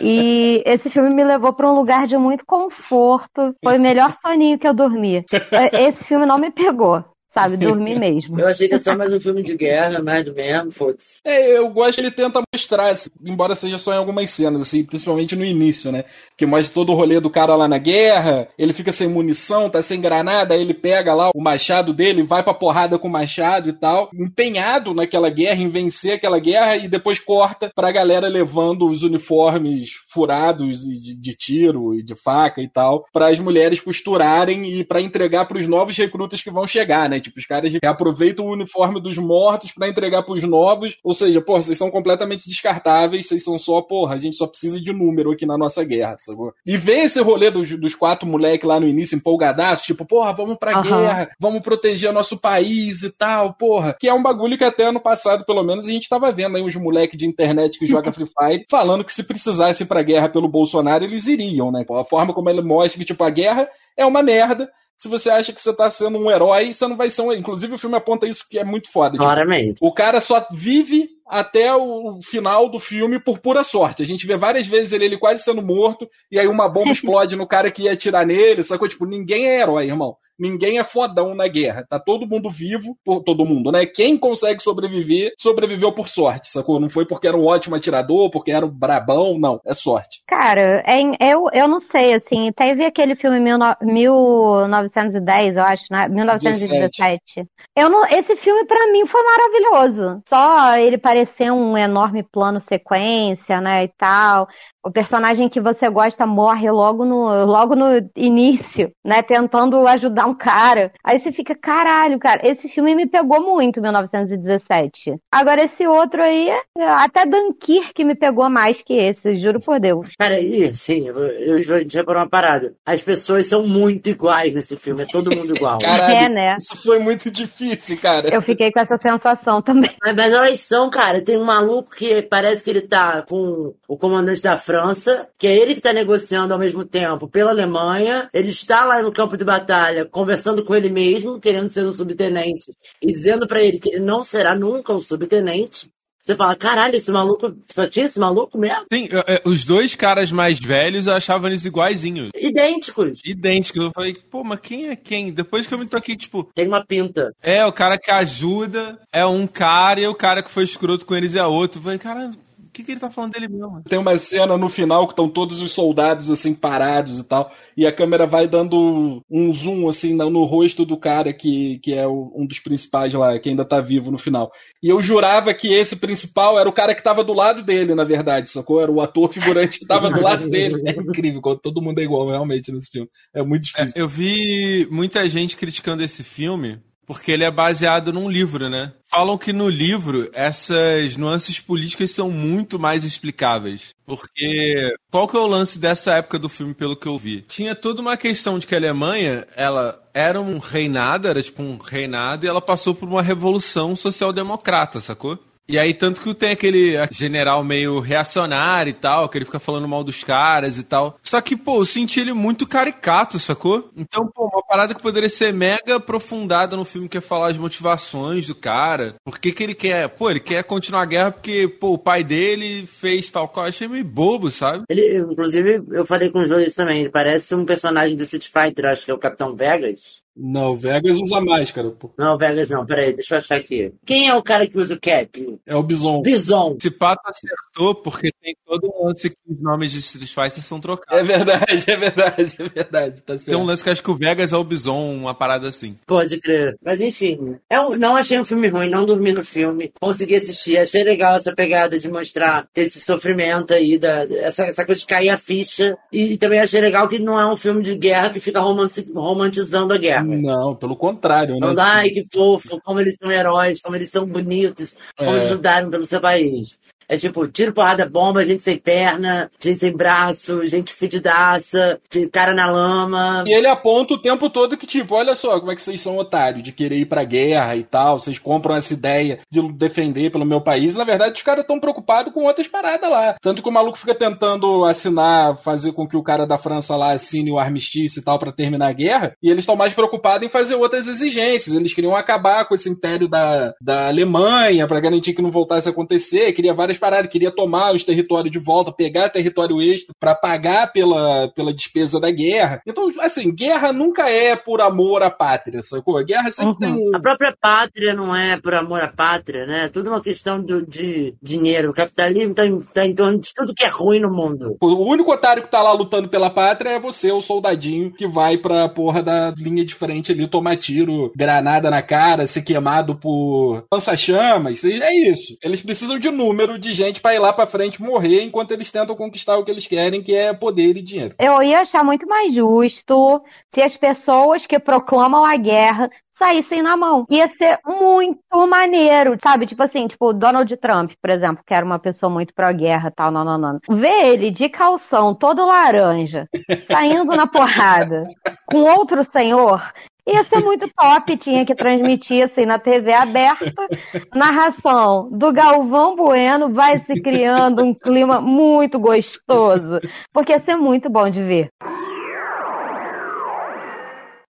E 0.00 0.62
esse 0.64 0.88
filme 0.88 1.10
me 1.10 1.24
levou 1.24 1.52
para 1.52 1.68
um 1.68 1.74
lugar 1.74 2.06
de 2.06 2.16
muito 2.16 2.44
conforto. 2.46 3.56
Foi 3.64 3.76
o 3.76 3.80
melhor 3.80 4.14
soninho 4.22 4.58
que 4.58 4.68
eu 4.68 4.74
dormi. 4.74 5.24
Esse 5.72 6.04
filme 6.04 6.26
não 6.26 6.38
me 6.38 6.52
pegou, 6.52 7.04
sabe? 7.36 7.58
Dormi 7.58 7.94
mesmo. 7.98 8.40
Eu 8.40 8.48
achei 8.48 8.66
que 8.66 8.74
é 8.74 8.78
só 8.78 8.96
mais 8.96 9.12
um 9.12 9.20
filme 9.20 9.42
de 9.42 9.54
guerra, 9.54 10.02
mais 10.02 10.24
do 10.24 10.32
mesmo, 10.32 10.70
foda-se. 10.70 11.20
É, 11.22 11.58
eu 11.58 11.68
gosto 11.68 11.96
que 11.96 12.00
ele 12.00 12.10
tenta 12.10 12.40
mostrar, 12.52 12.88
assim, 12.88 13.10
embora 13.22 13.54
seja 13.54 13.76
só 13.76 13.92
em 13.92 13.98
algumas 13.98 14.30
cenas, 14.30 14.62
assim, 14.62 14.84
principalmente 14.84 15.36
no 15.36 15.44
início, 15.44 15.92
né? 15.92 16.04
Que 16.36 16.46
mostra 16.46 16.72
todo 16.72 16.92
o 16.92 16.94
rolê 16.94 17.20
do 17.20 17.28
cara 17.28 17.54
lá 17.54 17.68
na 17.68 17.78
guerra, 17.78 18.48
ele 18.58 18.72
fica 18.72 18.90
sem 18.90 19.08
munição, 19.08 19.68
tá 19.68 19.82
sem 19.82 20.00
granada, 20.00 20.54
aí 20.54 20.60
ele 20.60 20.74
pega 20.74 21.12
lá 21.12 21.30
o 21.34 21.42
machado 21.42 21.92
dele, 21.92 22.22
vai 22.22 22.42
pra 22.42 22.54
porrada 22.54 22.98
com 22.98 23.08
o 23.08 23.10
machado 23.10 23.68
e 23.68 23.72
tal, 23.72 24.08
empenhado 24.14 24.94
naquela 24.94 25.28
guerra, 25.28 25.62
em 25.62 25.68
vencer 25.68 26.14
aquela 26.14 26.38
guerra, 26.38 26.76
e 26.76 26.88
depois 26.88 27.20
corta 27.20 27.70
pra 27.74 27.92
galera 27.92 28.28
levando 28.28 28.88
os 28.88 29.02
uniformes 29.02 29.90
furados 30.08 30.86
e 30.86 30.92
de, 30.92 31.20
de 31.20 31.36
tiro 31.36 31.94
e 31.94 32.02
de 32.02 32.14
faca 32.14 32.62
e 32.62 32.68
tal, 32.68 33.04
para 33.12 33.28
as 33.28 33.38
mulheres 33.38 33.80
costurarem 33.80 34.64
e 34.66 34.84
pra 34.84 35.00
entregar 35.00 35.44
pros 35.44 35.66
novos 35.66 35.96
recrutas 35.96 36.42
que 36.42 36.50
vão 36.50 36.66
chegar, 36.66 37.10
né? 37.10 37.20
Tipo, 37.26 37.40
os 37.40 37.46
caras 37.46 37.72
aproveitam 37.84 38.46
o 38.46 38.52
uniforme 38.52 39.00
dos 39.00 39.18
mortos 39.18 39.72
pra 39.72 39.88
entregar 39.88 40.22
pros 40.22 40.42
novos, 40.44 40.96
ou 41.02 41.12
seja, 41.12 41.40
porra, 41.40 41.62
vocês 41.62 41.76
são 41.76 41.90
completamente 41.90 42.48
descartáveis, 42.48 43.26
vocês 43.26 43.42
são 43.42 43.58
só, 43.58 43.82
porra, 43.82 44.14
a 44.14 44.18
gente 44.18 44.36
só 44.36 44.46
precisa 44.46 44.80
de 44.80 44.92
número 44.92 45.32
aqui 45.32 45.44
na 45.44 45.58
nossa 45.58 45.84
guerra, 45.84 46.16
sacou? 46.16 46.52
E 46.64 46.76
ver 46.76 47.04
esse 47.04 47.20
rolê 47.20 47.50
dos, 47.50 47.68
dos 47.78 47.94
quatro 47.94 48.28
moleques 48.28 48.68
lá 48.68 48.78
no 48.78 48.86
início 48.86 49.16
empolgadaços, 49.16 49.86
tipo, 49.86 50.04
porra, 50.04 50.32
vamos 50.32 50.56
pra 50.56 50.78
Aham. 50.78 50.82
guerra, 50.82 51.30
vamos 51.40 51.60
proteger 51.60 52.12
nosso 52.12 52.36
país 52.38 53.02
e 53.02 53.10
tal, 53.10 53.54
porra, 53.54 53.96
que 53.98 54.08
é 54.08 54.14
um 54.14 54.22
bagulho 54.22 54.56
que 54.56 54.64
até 54.64 54.84
ano 54.84 55.00
passado, 55.00 55.44
pelo 55.44 55.62
menos, 55.62 55.88
a 55.88 55.90
gente 55.90 56.08
tava 56.08 56.30
vendo 56.30 56.56
aí 56.56 56.62
uns 56.62 56.76
moleques 56.76 57.18
de 57.18 57.26
internet 57.26 57.78
que 57.78 57.86
joga 57.86 58.12
Free 58.12 58.26
Fire 58.26 58.66
falando 58.70 59.04
que 59.04 59.12
se 59.12 59.24
precisasse 59.24 59.82
ir 59.82 59.86
pra 59.86 60.02
guerra 60.02 60.28
pelo 60.28 60.48
Bolsonaro, 60.48 61.04
eles 61.04 61.26
iriam, 61.26 61.72
né? 61.72 61.84
A 61.90 62.04
forma 62.04 62.32
como 62.32 62.48
ele 62.48 62.62
mostra 62.62 62.98
que, 62.98 63.04
tipo, 63.04 63.24
a 63.24 63.30
guerra 63.30 63.68
é 63.96 64.04
uma 64.04 64.22
merda. 64.22 64.70
Se 64.96 65.08
você 65.08 65.28
acha 65.28 65.52
que 65.52 65.60
você 65.60 65.74
tá 65.74 65.90
sendo 65.90 66.16
um 66.18 66.30
herói, 66.30 66.72
você 66.72 66.86
não 66.86 66.96
vai 66.96 67.10
ser 67.10 67.22
um. 67.22 67.32
Inclusive, 67.32 67.74
o 67.74 67.78
filme 67.78 67.96
aponta 67.96 68.26
isso 68.26 68.46
que 68.48 68.58
é 68.58 68.64
muito 68.64 68.90
foda. 68.90 69.12
Tipo, 69.12 69.24
Claramente. 69.24 69.78
o 69.80 69.92
cara 69.92 70.20
só 70.20 70.46
vive 70.50 71.10
até 71.28 71.74
o 71.74 72.18
final 72.22 72.68
do 72.68 72.78
filme 72.78 73.20
por 73.20 73.38
pura 73.38 73.62
sorte. 73.62 74.02
A 74.02 74.06
gente 74.06 74.26
vê 74.26 74.36
várias 74.36 74.66
vezes 74.66 74.92
ele, 74.92 75.04
ele 75.04 75.18
quase 75.18 75.42
sendo 75.42 75.60
morto, 75.60 76.08
e 76.30 76.38
aí 76.38 76.46
uma 76.46 76.68
bomba 76.68 76.92
explode 76.92 77.36
no 77.36 77.46
cara 77.46 77.70
que 77.70 77.82
ia 77.82 77.92
atirar 77.92 78.24
nele, 78.24 78.62
sacou? 78.62 78.88
Tipo, 78.88 79.04
ninguém 79.04 79.48
é 79.48 79.60
herói, 79.60 79.86
irmão. 79.86 80.16
Ninguém 80.38 80.78
é 80.78 80.84
fodão 80.84 81.34
na 81.34 81.48
guerra. 81.48 81.84
Tá 81.88 81.98
todo 81.98 82.26
mundo 82.26 82.50
vivo, 82.50 82.96
por, 83.04 83.22
todo 83.22 83.44
mundo, 83.44 83.70
né? 83.72 83.86
Quem 83.86 84.16
consegue 84.16 84.62
sobreviver, 84.62 85.32
sobreviveu 85.38 85.92
por 85.92 86.08
sorte, 86.08 86.50
sacou? 86.50 86.80
Não 86.80 86.90
foi 86.90 87.06
porque 87.06 87.28
era 87.28 87.36
um 87.36 87.46
ótimo 87.46 87.76
atirador, 87.76 88.30
porque 88.30 88.50
era 88.50 88.64
um 88.64 88.70
brabão, 88.70 89.38
não. 89.38 89.60
É 89.66 89.74
sorte. 89.74 90.22
Cara, 90.26 90.82
é, 90.86 91.32
eu, 91.32 91.46
eu 91.52 91.68
não 91.68 91.80
sei, 91.80 92.14
assim, 92.14 92.50
teve 92.52 92.84
aquele 92.84 93.14
filme 93.16 93.40
mil, 93.40 93.58
1910, 93.82 95.56
eu 95.56 95.62
acho, 95.62 95.84
né? 95.90 96.08
1917. 96.08 97.46
Eu 97.76 97.90
não, 97.90 98.06
esse 98.06 98.36
filme 98.36 98.64
para 98.66 98.90
mim 98.90 99.06
foi 99.06 99.22
maravilhoso. 99.22 100.22
Só 100.28 100.76
ele 100.76 100.98
parecer 100.98 101.50
um 101.50 101.76
enorme 101.76 102.22
plano 102.22 102.60
sequência, 102.60 103.60
né, 103.60 103.84
e 103.84 103.88
tal 103.98 104.48
o 104.86 104.90
personagem 104.92 105.48
que 105.48 105.60
você 105.60 105.90
gosta 105.90 106.24
morre 106.24 106.70
logo 106.70 107.04
no, 107.04 107.44
logo 107.44 107.74
no 107.74 107.86
início, 108.14 108.92
né? 109.04 109.20
Tentando 109.20 109.84
ajudar 109.84 110.25
um 110.26 110.34
cara. 110.34 110.92
Aí 111.02 111.20
você 111.20 111.32
fica, 111.32 111.54
caralho, 111.54 112.18
cara, 112.18 112.46
esse 112.46 112.68
filme 112.68 112.94
me 112.94 113.06
pegou 113.06 113.40
muito, 113.40 113.80
1917. 113.80 115.16
Agora, 115.30 115.64
esse 115.64 115.86
outro 115.86 116.22
aí, 116.22 116.50
até 116.96 117.24
Dunkirk 117.24 118.04
me 118.04 118.14
pegou 118.14 118.48
mais 118.48 118.82
que 118.82 118.94
esse, 118.94 119.36
juro 119.36 119.60
por 119.60 119.80
Deus. 119.80 120.08
Cara, 120.18 120.40
e 120.40 120.72
sim, 120.74 121.08
eu, 121.08 121.14
vou 121.14 121.84
te 121.84 122.00
uma 122.00 122.28
parada. 122.28 122.74
As 122.84 123.00
pessoas 123.00 123.46
são 123.46 123.66
muito 123.66 124.08
iguais 124.08 124.54
nesse 124.54 124.76
filme, 124.76 125.02
é 125.02 125.06
todo 125.06 125.34
mundo 125.34 125.54
igual. 125.54 125.78
Caralho, 125.82 126.14
é, 126.14 126.28
né? 126.28 126.56
Isso 126.58 126.82
foi 126.82 126.98
muito 126.98 127.30
difícil, 127.30 127.98
cara. 127.98 128.28
Eu 128.32 128.42
fiquei 128.42 128.70
com 128.70 128.80
essa 128.80 128.96
sensação 128.96 129.60
também. 129.60 129.94
Mas, 130.02 130.14
mas 130.14 130.32
elas 130.32 130.60
são, 130.60 130.88
cara, 130.88 131.20
tem 131.20 131.36
um 131.36 131.44
maluco 131.44 131.94
que 131.94 132.22
parece 132.22 132.62
que 132.62 132.70
ele 132.70 132.82
tá 132.82 133.22
com 133.22 133.74
o 133.88 133.96
comandante 133.96 134.42
da 134.42 134.56
França 134.56 134.76
França, 134.76 135.28
que 135.38 135.46
é 135.46 135.56
ele 135.56 135.72
que 135.72 135.80
está 135.80 135.92
negociando 135.92 136.52
ao 136.52 136.58
mesmo 136.58 136.84
tempo 136.84 137.28
pela 137.28 137.50
Alemanha. 137.50 138.28
Ele 138.32 138.48
está 138.48 138.84
lá 138.84 139.02
no 139.02 139.12
campo 139.12 139.36
de 139.36 139.44
batalha, 139.44 140.04
conversando 140.16 140.64
com 140.64 140.74
ele 140.74 140.88
mesmo, 140.88 141.38
querendo 141.38 141.68
ser 141.68 141.84
um 141.84 141.92
subtenente, 141.92 142.72
e 143.02 143.12
dizendo 143.12 143.46
para 143.46 143.62
ele 143.62 143.78
que 143.78 143.90
ele 143.90 144.00
não 144.00 144.24
será 144.24 144.54
nunca 144.54 144.94
um 144.94 144.98
subtenente. 144.98 145.90
Você 146.22 146.34
fala, 146.34 146.56
caralho, 146.56 146.96
esse 146.96 147.12
maluco, 147.12 147.54
só 147.68 147.86
tinha 147.86 148.06
esse 148.06 148.18
maluco 148.18 148.56
mesmo? 148.56 148.86
Sim, 148.90 149.08
é, 149.28 149.42
os 149.44 149.62
dois 149.62 149.94
caras 149.94 150.32
mais 150.32 150.58
velhos 150.58 151.06
eu 151.06 151.12
achava 151.12 151.48
eles 151.48 151.66
iguaizinhos. 151.66 152.30
Idênticos. 152.34 153.20
Idênticos. 153.24 153.84
Eu 153.84 153.92
falei, 153.92 154.14
pô, 154.14 154.42
mas 154.42 154.58
quem 154.58 154.88
é 154.88 154.96
quem? 154.96 155.30
Depois 155.30 155.66
que 155.66 155.74
eu 155.74 155.78
me 155.78 155.86
toquei, 155.86 156.16
tipo. 156.16 156.48
Tem 156.54 156.66
uma 156.66 156.84
pinta. 156.84 157.32
É, 157.42 157.64
o 157.66 157.72
cara 157.72 157.98
que 157.98 158.10
ajuda 158.10 158.98
é 159.12 159.24
um 159.24 159.46
cara 159.46 160.00
e 160.00 160.06
o 160.08 160.14
cara 160.14 160.42
que 160.42 160.50
foi 160.50 160.64
escroto 160.64 161.04
com 161.04 161.14
eles 161.14 161.36
é 161.36 161.44
outro. 161.44 161.78
Eu 161.78 161.84
falei, 161.84 161.98
cara, 161.98 162.32
que, 162.76 162.84
que 162.84 162.92
ele 162.92 163.00
tá 163.00 163.10
falando 163.10 163.32
dele 163.32 163.48
mesmo? 163.48 163.82
Tem 163.88 163.98
uma 163.98 164.16
cena 164.18 164.56
no 164.58 164.68
final 164.68 165.06
que 165.06 165.12
estão 165.12 165.28
todos 165.28 165.62
os 165.62 165.72
soldados 165.72 166.30
assim 166.30 166.54
parados 166.54 167.18
e 167.18 167.24
tal, 167.24 167.50
e 167.76 167.86
a 167.86 167.92
câmera 167.92 168.26
vai 168.26 168.46
dando 168.46 169.22
um 169.30 169.52
zoom 169.52 169.88
assim 169.88 170.14
no, 170.14 170.28
no 170.28 170.44
rosto 170.44 170.84
do 170.84 170.96
cara 170.96 171.32
que, 171.32 171.78
que 171.78 171.94
é 171.94 172.06
o, 172.06 172.32
um 172.36 172.46
dos 172.46 172.60
principais 172.60 173.14
lá, 173.14 173.38
que 173.38 173.48
ainda 173.48 173.64
tá 173.64 173.80
vivo 173.80 174.10
no 174.10 174.18
final. 174.18 174.50
E 174.82 174.88
eu 174.88 175.02
jurava 175.02 175.54
que 175.54 175.72
esse 175.72 175.96
principal 175.96 176.58
era 176.58 176.68
o 176.68 176.72
cara 176.72 176.94
que 176.94 177.02
tava 177.02 177.24
do 177.24 177.32
lado 177.32 177.62
dele, 177.62 177.94
na 177.94 178.04
verdade, 178.04 178.50
sacou? 178.50 178.80
Era 178.80 178.92
o 178.92 179.00
ator 179.00 179.32
figurante 179.32 179.78
que 179.78 179.86
tava 179.86 180.10
do 180.10 180.20
lado 180.20 180.48
dele. 180.48 180.82
É 180.86 180.90
incrível, 180.92 181.40
todo 181.56 181.82
mundo 181.82 181.98
é 181.98 182.02
igual 182.02 182.28
realmente 182.28 182.70
nesse 182.70 182.90
filme. 182.90 183.08
É 183.34 183.42
muito 183.42 183.64
difícil. 183.64 183.94
É, 183.96 184.02
eu 184.02 184.08
vi 184.08 184.86
muita 184.90 185.26
gente 185.28 185.56
criticando 185.56 186.02
esse 186.02 186.22
filme 186.22 186.80
porque 187.06 187.30
ele 187.30 187.44
é 187.44 187.50
baseado 187.50 188.12
num 188.12 188.28
livro, 188.28 188.68
né? 188.68 188.92
Falam 189.08 189.38
que 189.38 189.52
no 189.52 189.68
livro 189.68 190.28
essas 190.32 191.16
nuances 191.16 191.60
políticas 191.60 192.10
são 192.10 192.30
muito 192.30 192.78
mais 192.78 193.04
explicáveis. 193.04 193.94
Porque 194.04 194.94
qual 195.10 195.28
que 195.28 195.36
é 195.36 195.40
o 195.40 195.46
lance 195.46 195.78
dessa 195.78 196.14
época 196.14 196.38
do 196.38 196.48
filme, 196.48 196.74
pelo 196.74 196.96
que 196.96 197.06
eu 197.06 197.16
vi? 197.16 197.42
Tinha 197.42 197.74
toda 197.74 198.02
uma 198.02 198.16
questão 198.16 198.58
de 198.58 198.66
que 198.66 198.74
a 198.74 198.78
Alemanha, 198.78 199.46
ela 199.54 200.02
era 200.12 200.40
um 200.40 200.58
reinado, 200.58 201.28
era 201.28 201.42
tipo 201.42 201.62
um 201.62 201.78
reinado, 201.78 202.44
e 202.44 202.48
ela 202.48 202.60
passou 202.60 202.94
por 202.94 203.08
uma 203.08 203.22
revolução 203.22 203.94
social-democrata, 203.94 205.00
sacou? 205.00 205.38
E 205.68 205.78
aí, 205.78 205.92
tanto 205.94 206.20
que 206.20 206.32
tem 206.34 206.50
aquele 206.50 206.94
general 207.10 207.64
meio 207.64 207.98
reacionário 207.98 208.90
e 208.90 208.94
tal, 208.94 209.28
que 209.28 209.36
ele 209.36 209.44
fica 209.44 209.58
falando 209.58 209.88
mal 209.88 210.04
dos 210.04 210.22
caras 210.22 210.78
e 210.78 210.84
tal. 210.84 211.18
Só 211.22 211.40
que, 211.40 211.56
pô, 211.56 211.80
eu 211.80 211.84
senti 211.84 212.20
ele 212.20 212.32
muito 212.32 212.66
caricato, 212.66 213.38
sacou? 213.38 213.90
Então, 213.96 214.28
pô, 214.28 214.44
uma 214.44 214.62
parada 214.62 214.94
que 214.94 215.02
poderia 215.02 215.28
ser 215.28 215.52
mega 215.52 215.96
aprofundada 215.96 216.76
no 216.76 216.84
filme, 216.84 217.08
que 217.08 217.18
é 217.18 217.20
falar 217.20 217.48
as 217.48 217.56
motivações 217.56 218.46
do 218.46 218.54
cara. 218.54 219.16
Por 219.24 219.38
que 219.40 219.52
que 219.52 219.62
ele 219.62 219.74
quer? 219.74 220.08
Pô, 220.08 220.30
ele 220.30 220.40
quer 220.40 220.62
continuar 220.62 221.02
a 221.02 221.06
guerra 221.06 221.32
porque, 221.32 221.66
pô, 221.66 221.94
o 221.94 221.98
pai 221.98 222.22
dele 222.22 222.86
fez 222.86 223.30
tal 223.30 223.48
coisa. 223.48 223.68
Achei 223.68 223.88
meio 223.88 224.04
bobo, 224.04 224.50
sabe? 224.50 224.84
Ele, 224.88 225.18
inclusive, 225.18 225.82
eu 225.90 226.06
falei 226.06 226.30
com 226.30 226.40
o 226.40 226.46
João 226.46 226.60
isso 226.60 226.76
também. 226.76 227.00
Ele 227.00 227.10
parece 227.10 227.54
um 227.54 227.64
personagem 227.64 228.16
do 228.16 228.22
Street 228.22 228.46
Fighter, 228.46 228.86
acho 228.86 229.04
que 229.04 229.10
é 229.10 229.14
o 229.14 229.18
Capitão 229.18 229.56
Vegas. 229.56 230.24
Não, 230.36 230.76
Vegas 230.76 231.16
usa 231.18 231.40
máscara, 231.40 231.90
pô. 231.90 232.10
Não, 232.18 232.36
Vegas 232.36 232.68
não, 232.68 232.84
peraí, 232.84 233.14
deixa 233.14 233.36
eu 233.36 233.38
achar 233.38 233.56
aqui. 233.56 233.92
Quem 234.04 234.28
é 234.28 234.34
o 234.34 234.42
cara 234.42 234.66
que 234.66 234.78
usa 234.78 234.94
o 234.94 235.00
cap? 235.00 235.58
É 235.64 235.74
o 235.74 235.82
Bison. 235.82 236.20
Bison. 236.20 236.76
Esse 236.78 236.90
pato 236.90 237.22
acertou 237.24 237.94
porque 238.02 238.30
tem 238.42 238.54
todo 238.66 238.86
um 238.86 239.06
lance 239.06 239.30
que 239.30 239.36
os 239.48 239.60
nomes 239.60 239.92
de 239.92 239.98
Street 239.98 240.28
Fighter 240.28 240.62
são 240.62 240.78
trocados. 240.78 241.18
É 241.18 241.22
verdade, 241.22 241.90
é 241.90 241.96
verdade, 241.96 242.54
é 242.58 242.68
verdade, 242.68 243.22
tá 243.22 243.36
certo. 243.36 243.50
Tem 243.50 243.58
um 243.58 243.64
lance 243.64 243.82
que 243.82 243.88
acho 243.88 244.02
que 244.02 244.10
o 244.10 244.14
Vegas 244.16 244.52
é 244.52 244.56
o 244.56 244.64
Bison, 244.64 245.14
uma 245.14 245.34
parada 245.34 245.68
assim. 245.68 245.96
Pode 246.06 246.38
crer. 246.38 246.76
Mas 246.84 247.00
enfim, 247.00 247.56
eu 247.70 247.96
não 247.96 248.14
achei 248.14 248.38
um 248.38 248.44
filme 248.44 248.68
ruim, 248.68 248.90
não 248.90 249.06
dormi 249.06 249.32
no 249.32 249.44
filme. 249.44 249.90
Consegui 249.98 250.36
assistir, 250.36 250.76
achei 250.76 251.02
legal 251.02 251.36
essa 251.36 251.54
pegada 251.54 251.98
de 251.98 252.10
mostrar 252.10 252.68
esse 252.74 253.00
sofrimento 253.00 253.72
aí, 253.72 253.98
da, 253.98 254.24
essa, 254.24 254.64
essa 254.64 254.84
coisa 254.84 255.00
de 255.00 255.06
cair 255.06 255.30
a 255.30 255.38
ficha. 255.38 255.96
E 256.12 256.36
também 256.36 256.60
achei 256.60 256.80
legal 256.80 257.08
que 257.08 257.18
não 257.18 257.40
é 257.40 257.46
um 257.46 257.56
filme 257.56 257.82
de 257.82 257.96
guerra 257.96 258.30
que 258.30 258.40
fica 258.40 258.60
romantizando 258.60 259.94
a 259.94 259.98
guerra. 259.98 260.25
Não, 260.26 260.74
pelo 260.74 260.96
contrário, 260.96 261.56
né? 261.56 261.74
Ai, 261.78 262.10
que 262.10 262.24
fofo, 262.32 262.80
como 262.82 263.00
eles 263.00 263.16
são 263.20 263.30
heróis, 263.30 263.80
como 263.80 263.96
eles 263.96 264.10
são 264.10 264.26
bonitos, 264.26 264.96
como 265.16 265.30
é. 265.30 265.36
eles 265.36 265.50
lutaram 265.50 265.90
pelo 265.90 266.06
seu 266.06 266.20
país. 266.20 266.78
É 267.08 267.16
tipo, 267.16 267.46
tiro, 267.46 267.72
porrada, 267.72 268.08
bomba, 268.08 268.44
gente 268.44 268.62
sem 268.62 268.78
perna, 268.78 269.50
gente 269.60 269.78
sem 269.78 269.92
braço, 269.92 270.66
gente 270.66 270.92
fedidaça, 270.92 272.00
cara 272.32 272.54
na 272.54 272.70
lama. 272.70 273.44
E 273.46 273.52
ele 273.52 273.68
aponta 273.68 274.14
o 274.14 274.20
tempo 274.20 274.50
todo 274.50 274.76
que, 274.76 274.86
tipo, 274.86 275.14
olha 275.14 275.34
só 275.34 275.58
como 275.58 275.72
é 275.72 275.74
que 275.74 275.82
vocês 275.82 276.00
são 276.00 276.16
otários 276.16 276.62
de 276.62 276.72
querer 276.72 276.98
ir 276.98 277.06
pra 277.06 277.24
guerra 277.24 277.76
e 277.76 277.84
tal, 277.84 278.18
vocês 278.18 278.38
compram 278.38 278.74
essa 278.74 278.92
ideia 278.92 279.38
de 279.50 279.60
defender 279.72 280.30
pelo 280.30 280.44
meu 280.44 280.60
país. 280.60 280.96
Na 280.96 281.04
verdade, 281.04 281.34
os 281.34 281.42
caras 281.42 281.62
estão 281.62 281.78
preocupados 281.78 282.32
com 282.32 282.44
outras 282.44 282.66
paradas 282.66 283.10
lá. 283.10 283.36
Tanto 283.40 283.62
que 283.62 283.68
o 283.68 283.72
maluco 283.72 283.98
fica 283.98 284.14
tentando 284.14 284.84
assinar, 284.84 285.56
fazer 285.56 285.92
com 285.92 286.06
que 286.06 286.16
o 286.16 286.22
cara 286.22 286.46
da 286.46 286.58
França 286.58 286.96
lá 286.96 287.12
assine 287.12 287.50
o 287.50 287.58
armistício 287.58 288.20
e 288.20 288.24
tal 288.24 288.38
para 288.38 288.52
terminar 288.52 288.88
a 288.88 288.92
guerra, 288.92 289.34
e 289.42 289.50
eles 289.50 289.62
estão 289.62 289.76
mais 289.76 289.92
preocupados 289.92 290.46
em 290.46 290.50
fazer 290.50 290.74
outras 290.74 291.06
exigências. 291.06 291.74
Eles 291.74 291.92
queriam 291.92 292.16
acabar 292.16 292.64
com 292.66 292.74
esse 292.74 292.88
império 292.88 293.28
da, 293.28 293.74
da 293.80 294.08
Alemanha 294.08 294.86
para 294.86 295.00
garantir 295.00 295.34
que 295.34 295.42
não 295.42 295.50
voltasse 295.50 295.88
a 295.88 295.90
acontecer, 295.90 296.52
queria 296.52 296.74
várias 296.74 296.95
várias 296.96 296.98
paradas, 296.98 297.30
queria 297.30 297.50
tomar 297.50 297.94
os 297.94 298.04
territórios 298.04 298.50
de 298.50 298.58
volta, 298.58 298.92
pegar 298.92 299.30
território 299.30 299.80
extra 299.80 300.14
para 300.18 300.34
pagar 300.34 300.92
pela, 300.92 301.48
pela 301.54 301.72
despesa 301.72 302.20
da 302.20 302.30
guerra. 302.30 302.80
Então, 302.86 303.08
assim, 303.20 303.54
guerra 303.54 303.92
nunca 303.92 304.28
é 304.28 304.56
por 304.56 304.80
amor 304.80 305.22
à 305.22 305.30
pátria, 305.30 305.82
sacou? 305.82 306.18
A 306.18 306.22
guerra 306.22 306.50
sempre 306.50 306.86
uhum. 306.86 306.94
tem. 306.94 307.14
A 307.14 307.20
própria 307.20 307.54
pátria 307.60 308.14
não 308.14 308.34
é 308.34 308.58
por 308.60 308.74
amor 308.74 309.02
à 309.02 309.08
pátria, 309.08 309.66
né? 309.66 309.88
Tudo 309.88 310.10
uma 310.10 310.20
questão 310.20 310.60
do, 310.60 310.84
de 310.84 311.34
dinheiro. 311.42 311.90
O 311.90 311.94
capitalismo 311.94 312.54
tá 312.54 312.66
em, 312.66 312.80
tá 312.80 313.06
em 313.06 313.14
torno 313.14 313.40
de 313.40 313.52
tudo 313.54 313.74
que 313.74 313.84
é 313.84 313.88
ruim 313.88 314.20
no 314.20 314.30
mundo. 314.30 314.76
O 314.80 315.10
único 315.10 315.32
otário 315.32 315.62
que 315.62 315.70
tá 315.70 315.82
lá 315.82 315.92
lutando 315.92 316.28
pela 316.28 316.50
pátria 316.50 316.90
é 316.90 317.00
você, 317.00 317.30
o 317.30 317.40
soldadinho, 317.40 318.12
que 318.12 318.26
vai 318.26 318.56
pra 318.56 318.88
porra 318.88 319.22
da 319.22 319.54
linha 319.56 319.84
de 319.84 319.94
frente 319.94 320.32
ali 320.32 320.48
tomar 320.48 320.76
tiro, 320.76 321.32
granada 321.36 321.90
na 321.90 322.02
cara, 322.02 322.46
ser 322.46 322.62
queimado 322.62 323.16
por 323.16 323.84
lança-chamas. 323.92 324.84
É 324.84 325.14
isso. 325.14 325.56
Eles 325.62 325.80
precisam 325.80 326.18
de 326.18 326.30
número 326.30 326.78
de 326.78 326.85
gente 326.92 327.20
para 327.20 327.34
ir 327.34 327.38
lá 327.38 327.52
para 327.52 327.66
frente 327.66 328.02
morrer 328.02 328.42
enquanto 328.42 328.72
eles 328.72 328.90
tentam 328.90 329.16
conquistar 329.16 329.56
o 329.56 329.64
que 329.64 329.70
eles 329.70 329.86
querem, 329.86 330.22
que 330.22 330.34
é 330.34 330.52
poder 330.52 330.96
e 330.96 331.02
dinheiro. 331.02 331.34
Eu 331.38 331.62
ia 331.62 331.80
achar 331.80 332.04
muito 332.04 332.26
mais 332.26 332.52
justo 332.52 333.42
se 333.72 333.82
as 333.82 333.96
pessoas 333.96 334.66
que 334.66 334.78
proclamam 334.78 335.44
a 335.44 335.56
guerra 335.56 336.10
saíssem 336.38 336.82
na 336.82 336.96
mão. 336.96 337.26
Ia 337.30 337.48
ser 337.50 337.78
muito 337.84 338.66
maneiro, 338.68 339.36
sabe? 339.42 339.66
Tipo 339.66 339.82
assim, 339.82 340.06
tipo 340.06 340.32
Donald 340.32 340.74
Trump, 340.76 341.12
por 341.20 341.30
exemplo, 341.30 341.62
que 341.66 341.74
era 341.74 341.84
uma 341.84 341.98
pessoa 341.98 342.30
muito 342.30 342.54
pró-guerra 342.54 343.10
tal, 343.10 343.30
não, 343.30 343.44
não, 343.44 343.58
não. 343.58 343.78
Ver 343.88 344.34
ele 344.34 344.50
de 344.50 344.68
calção, 344.68 345.34
todo 345.34 345.66
laranja, 345.66 346.46
saindo 346.86 347.34
na 347.34 347.46
porrada, 347.46 348.26
com 348.66 348.82
outro 348.82 349.24
senhor, 349.24 349.82
Ia 350.26 350.42
ser 350.42 350.58
muito 350.58 350.90
top, 350.92 351.36
tinha 351.36 351.64
que 351.64 351.74
transmitir 351.74 352.44
assim 352.44 352.66
na 352.66 352.80
TV 352.80 353.12
aberta, 353.12 353.86
narração 354.34 355.30
do 355.30 355.52
Galvão 355.52 356.16
Bueno, 356.16 356.72
vai 356.72 356.98
se 356.98 357.22
criando 357.22 357.84
um 357.84 357.94
clima 357.94 358.40
muito 358.40 358.98
gostoso, 358.98 360.00
porque 360.32 360.52
ia 360.52 360.60
ser 360.60 360.76
muito 360.76 361.08
bom 361.08 361.30
de 361.30 361.42
ver. 361.42 361.68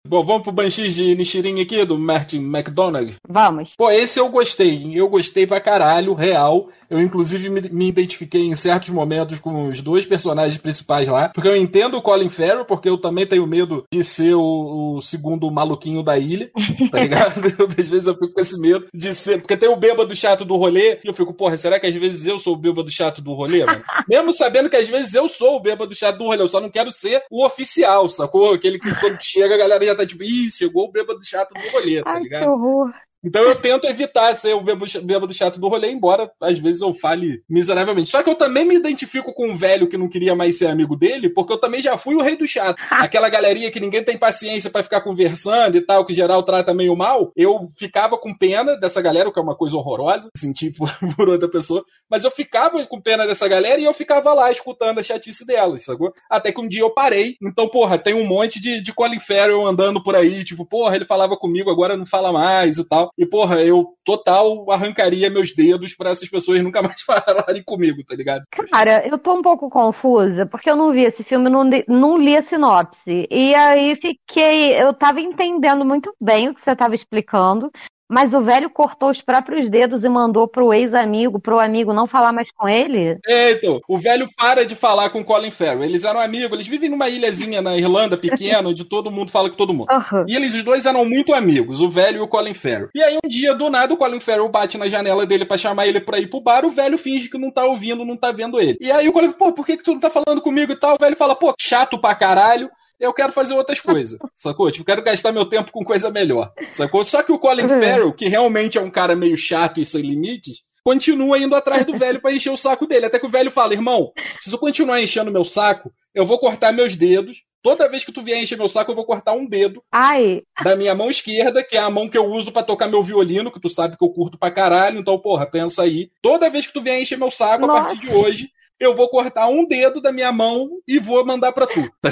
Bom, 0.07 0.25
vamos 0.25 0.43
pro 0.43 0.53
Banshees 0.53 0.95
de 0.95 1.15
Nishirin 1.15 1.61
aqui, 1.61 1.85
do 1.85 1.99
Martin 1.99 2.39
McDonagh. 2.39 3.15
Vamos. 3.29 3.73
Pô, 3.77 3.91
esse 3.91 4.21
eu 4.21 4.29
gostei. 4.29 4.93
Eu 4.95 5.09
gostei 5.09 5.47
pra 5.47 5.61
caralho, 5.61 6.15
real. 6.15 6.69
Eu, 6.89 7.01
inclusive, 7.01 7.49
me, 7.51 7.61
me 7.63 7.89
identifiquei 7.89 8.43
em 8.43 8.55
certos 8.55 8.91
momentos 8.91 9.41
com 9.41 9.69
os 9.69 9.81
dois 9.83 10.07
personagens 10.07 10.61
principais 10.61 11.09
lá. 11.09 11.31
Porque 11.31 11.49
eu 11.49 11.57
entendo 11.57 11.97
o 11.97 12.03
Colin 12.03 12.29
Farrell, 12.29 12.65
porque 12.65 12.89
eu 12.89 12.99
também 12.99 13.27
tenho 13.27 13.47
medo 13.47 13.85
de 13.93 14.05
ser 14.05 14.35
o, 14.35 14.97
o 14.97 15.03
segundo 15.03 15.51
maluquinho 15.51 16.03
da 16.03 16.17
ilha. 16.17 16.51
Tá 16.91 17.01
ligado? 17.01 17.35
Eu, 17.59 17.67
às 17.67 17.89
vezes 17.89 18.07
eu 18.07 18.15
fico 18.15 18.33
com 18.33 18.41
esse 18.41 18.61
medo 18.61 18.87
de 18.93 19.15
ser. 19.15 19.41
Porque 19.41 19.57
tem 19.57 19.69
o 19.69 19.77
bêbado 19.77 20.15
chato 20.15 20.45
do 20.45 20.57
rolê. 20.57 20.99
E 21.05 21.09
eu 21.09 21.15
fico, 21.15 21.33
porra, 21.33 21.57
será 21.57 21.81
que 21.81 21.87
às 21.87 21.95
vezes 21.95 22.27
eu 22.27 22.39
sou 22.39 22.55
o 22.55 22.57
bêbado 22.57 22.91
chato 22.91 23.23
do 23.23 23.33
rolê, 23.33 23.65
mano? 23.65 23.83
Mesmo 24.09 24.33
sabendo 24.33 24.69
que 24.69 24.77
às 24.77 24.89
vezes 24.89 25.15
eu 25.15 25.29
sou 25.29 25.57
o 25.57 25.61
bêbado 25.61 25.95
chato 25.95 26.19
do 26.19 26.25
rolê. 26.25 26.43
Eu 26.43 26.49
só 26.49 26.61
não 26.61 26.71
quero 26.71 26.93
ser 26.93 27.23
o 27.31 27.45
oficial, 27.45 28.09
sacou? 28.09 28.53
Aquele 28.53 28.79
que 28.79 28.95
quando 29.01 29.19
chega 29.21 29.55
a 29.55 29.59
galera 29.59 29.87
já 29.87 29.96
tá 29.97 30.07
tipo, 30.07 30.23
ih, 30.23 30.51
chegou 30.51 30.85
o 30.85 30.93
bêbado 30.93 31.25
chato 31.25 31.53
do 31.55 31.71
rolê, 31.71 32.03
tá 32.03 32.13
Ai, 32.13 32.23
ligado? 32.23 32.43
que 32.43 32.49
horror. 32.49 32.95
Então 33.25 33.43
eu 33.43 33.57
tento 33.57 33.87
evitar 33.87 34.35
ser 34.35 34.55
o 34.55 34.63
bêbado 34.63 35.35
chato 35.35 35.59
do 35.59 35.69
rolê, 35.69 35.91
embora 35.91 36.31
às 36.41 36.59
vezes 36.59 36.83
eu 36.83 36.95
fale 36.95 37.43
miseravelmente. 37.49 38.11
Só 38.11 38.23
que 38.23 38.31
eu 38.31 38.35
também 38.35 38.65
me 38.65 38.77
identifico 38.77 39.33
com 39.35 39.49
um 39.49 39.57
velho 39.57 39.89
que 39.89 39.97
não 39.97 40.09
queria 40.09 40.35
mais 40.35 40.59
ser 40.59 40.67
amigo 40.67 40.97
dele, 40.97 41.29
porque 41.29 41.53
eu 41.53 41.59
também 41.59 41.81
já 41.81 41.99
fui 41.99 42.15
o 42.15 42.23
rei 42.23 42.37
do 42.37 42.47
chato. 42.47 42.77
Aquela 42.91 43.29
galerinha 43.29 43.71
que 43.71 43.81
ninguém 43.81 44.05
tem 44.05 44.17
paciência 44.17 44.71
pra 44.71 44.83
ficar 44.83 45.01
conversando 45.01 45.77
e 45.77 45.81
tal, 45.81 46.05
que 46.05 46.15
geral 46.15 46.43
trata 46.43 46.75
meio 46.75 46.97
mal. 46.97 47.33
Eu 47.37 47.67
ficava 47.77 48.17
com 48.17 48.37
pena 48.37 48.77
dessa 48.77 49.03
galera, 49.03 49.29
o 49.29 49.33
que 49.33 49.39
é 49.39 49.43
uma 49.43 49.57
coisa 49.57 49.77
horrorosa, 49.77 50.31
sentir 50.37 50.73
por, 50.73 50.89
por 51.17 51.29
outra 51.29 51.49
pessoa. 51.49 51.85
Mas 52.11 52.25
eu 52.25 52.31
ficava 52.31 52.85
com 52.87 53.01
pena 53.01 53.27
dessa 53.27 53.49
galera 53.49 53.81
e 53.81 53.85
eu 53.85 53.95
ficava 53.95 54.33
lá 54.35 54.51
escutando 54.51 55.01
a 55.01 55.03
chatice 55.03 55.47
delas, 55.47 55.85
sacou? 55.85 56.13
Até 56.31 56.53
que 56.53 56.61
um 56.61 56.69
dia 56.69 56.83
eu 56.83 56.91
parei. 56.91 57.37
Então, 57.43 57.69
porra, 57.69 57.99
tem 57.99 58.15
um 58.15 58.27
monte 58.27 58.61
de, 58.61 58.81
de 58.81 58.93
Colin 58.93 59.21
Farrell 59.21 59.67
andando 59.67 60.03
por 60.03 60.15
aí, 60.15 60.45
tipo, 60.45 60.65
porra, 60.65 60.97
ele 60.97 61.05
falava 61.05 61.37
comigo, 61.37 61.71
agora 61.71 61.97
não 61.97 62.07
fala 62.07 62.33
mais 62.33 62.79
e 62.79 62.89
tal. 62.89 63.06
E, 63.19 63.27
porra, 63.27 63.63
eu 63.63 63.87
total 64.05 64.71
arrancaria 64.71 65.31
meus 65.31 65.55
dedos 65.55 65.95
pra 65.95 66.11
essas 66.11 66.29
pessoas 66.29 66.63
nunca 66.63 66.83
mais 66.83 67.01
falarem 67.03 67.63
comigo, 67.63 68.03
tá 68.05 68.15
ligado? 68.15 68.43
Cara, 68.71 69.07
eu 69.07 69.19
tô 69.19 69.35
um 69.35 69.43
pouco 69.43 69.69
confusa, 69.71 70.47
porque 70.47 70.71
eu 70.71 70.77
não 70.77 70.93
vi 70.93 71.05
esse 71.05 71.23
filme, 71.25 71.49
não, 71.49 71.63
li- 71.69 71.85
não 71.89 72.17
li 72.17 72.37
a 72.37 72.43
sinopse. 72.43 73.27
E 73.31 73.55
aí 73.55 73.97
fiquei. 73.97 74.81
Eu 74.81 74.93
tava 74.95 75.21
entendendo 75.21 75.85
muito 75.85 76.15
bem 76.21 76.49
o 76.49 76.55
que 76.55 76.61
você 76.61 76.75
tava 76.75 76.95
explicando, 76.95 77.71
mas 78.09 78.33
o 78.33 78.43
velho 78.43 78.71
cortou 78.71 79.11
os 79.11 79.21
próprios 79.21 79.69
dedos 79.69 80.05
e 80.05 80.09
mandou 80.09 80.47
pro 80.47 80.73
ex-amigo, 80.73 81.41
pro 81.41 81.59
amigo 81.59 81.93
não 81.93 82.07
falar 82.07 82.33
mais 82.33 82.51
com 82.53 82.69
ele? 82.69 83.19
É, 83.27 83.53
então, 83.53 83.81
o 83.89 83.99
velho 83.99 84.29
para 84.37 84.65
de 84.65 84.75
falar 84.77 85.11
com 85.11 85.21
o 85.21 85.25
Colin 85.25 85.51
Farrell. 85.51 85.85
Eles 85.85 86.05
eram 86.05 86.21
amigos, 86.21 86.53
eles 86.53 86.67
vivem 86.67 86.91
numa 86.91 87.09
ilhazinha 87.09 87.61
na 87.61 87.77
Irlanda 87.77 88.17
pequena, 88.17 88.69
onde 88.69 88.85
todo 88.85 89.11
mundo 89.11 89.31
fala 89.31 89.51
com 89.51 89.57
todo 89.57 89.75
mundo. 89.75 89.91
Aham. 89.91 90.25
E 90.29 90.35
eles 90.35 90.55
os 90.55 90.63
dois 90.63 90.87
eram 90.87 91.05
muito 91.05 91.35
amigos, 91.35 91.81
o 91.81 91.89
velho 91.89 92.19
e 92.19 92.21
o 92.21 92.29
Colin 92.29 92.55
Farrell. 92.55 92.89
E 92.95 93.03
aí 93.03 93.19
um 93.23 93.29
dia, 93.29 93.55
do 93.55 93.69
nada, 93.69 93.93
o 93.93 93.97
Colin 93.97 94.21
Farrell 94.21 94.49
bate 94.49 94.79
na 94.79 94.89
janela 94.89 95.27
dele 95.27 95.45
pra 95.45 95.59
chamar 95.59 95.87
ele 95.87 96.01
pra 96.01 96.19
ir 96.19 96.29
pro 96.29 96.41
bar, 96.41 96.65
o 96.65 96.71
velho 96.71 96.97
finge 96.97 97.29
que 97.29 97.39
não 97.39 97.51
tá 97.51 97.65
ouvindo, 97.65 98.05
não 98.05 98.17
tá 98.17 98.33
vendo 98.33 98.61
ele. 98.61 98.77
E 98.81 98.91
aí 98.91 99.09
o 99.09 99.13
Colin, 99.13 99.33
pô, 99.33 99.53
por 99.53 99.67
que, 99.67 99.77
que 99.77 99.85
tu 99.85 99.93
não 99.93 100.01
tá 100.01 100.11
falando 100.11 100.41
comigo 100.41 100.73
e 100.73 100.79
tal? 100.79 100.95
O 100.95 100.99
velho 100.99 101.17
fala, 101.17 101.35
pô, 101.35 101.55
chato 101.61 102.01
pra 102.01 102.15
caralho. 102.15 102.71
Eu 102.99 103.13
quero 103.13 103.33
fazer 103.33 103.55
outras 103.55 103.81
coisas, 103.81 104.19
sacou? 104.33 104.71
Tipo, 104.71 104.85
quero 104.85 105.03
gastar 105.03 105.33
meu 105.33 105.45
tempo 105.47 105.71
com 105.71 105.85
coisa 105.85 106.11
melhor, 106.11 106.53
sacou? 106.73 107.05
Só 107.05 107.23
que 107.23 107.33
o 107.33 107.39
Colin 107.39 107.63
Uhum. 107.65 107.69
Farrell, 107.69 108.13
que 108.13 108.29
realmente 108.29 108.79
é 108.79 108.81
um 108.81 108.91
cara 108.91 109.15
meio 109.15 109.37
chato 109.37 109.81
e 109.81 109.85
sem 109.85 110.01
limites, 110.03 110.59
continua 110.85 111.39
indo 111.39 111.55
atrás 111.57 111.85
do 111.85 111.95
velho 111.99 112.21
pra 112.21 112.33
encher 112.33 112.51
o 112.51 112.57
saco 112.57 112.87
dele. 112.87 113.07
Até 113.07 113.19
que 113.19 113.27
o 113.27 113.31
velho 113.31 113.51
fala, 113.51 113.75
irmão, 113.75 114.13
se 114.41 114.51
tu 114.51 114.57
continuar 114.59 115.03
enchendo 115.03 115.31
meu 115.33 115.45
saco, 115.45 115.93
eu 116.15 116.25
vou 116.25 116.39
cortar 116.39 116.73
meus 116.73 116.95
dedos. 116.95 117.43
Toda 117.63 117.89
vez 117.89 118.05
que 118.05 118.13
tu 118.13 118.23
vier 118.23 118.41
encher 118.41 118.57
meu 118.57 118.69
saco, 118.69 118.93
eu 118.93 118.95
vou 118.95 119.05
cortar 119.05 119.33
um 119.33 119.45
dedo 119.45 119.83
Ai, 119.91 120.43
da 120.63 120.77
minha 120.77 120.95
mão 120.95 121.11
esquerda, 121.11 121.65
que 121.65 121.77
é 121.77 121.81
a 121.81 121.91
mão 121.91 122.09
que 122.09 122.17
eu 122.17 122.25
uso 122.27 122.53
pra 122.53 122.63
tocar 122.63 122.87
meu 122.87 123.03
violino, 123.03 123.51
que 123.51 123.59
tu 123.59 123.69
sabe 123.69 123.97
que 123.99 124.05
eu 124.05 124.11
curto 124.11 124.39
pra 124.39 124.53
caralho. 124.53 125.01
Então, 125.01 125.19
porra, 125.19 125.45
pensa 125.45 125.83
aí. 125.83 126.09
Toda 126.23 126.49
vez 126.49 126.65
que 126.69 126.73
tu 126.73 126.81
vier 126.81 127.03
encher 127.03 127.19
meu 127.19 127.31
saco, 127.33 127.65
a 127.65 127.67
Nossa. 127.67 127.83
partir 127.89 127.99
de 128.07 128.15
hoje, 128.15 128.49
eu 128.79 128.95
vou 128.95 129.09
cortar 129.09 129.49
um 129.49 129.67
dedo 129.67 130.01
da 130.01 130.13
minha 130.13 130.31
mão 130.31 130.69
e 130.87 130.99
vou 130.99 131.25
mandar 131.25 131.53
pra 131.53 131.67
tu. 131.67 131.91
Tá 132.01 132.11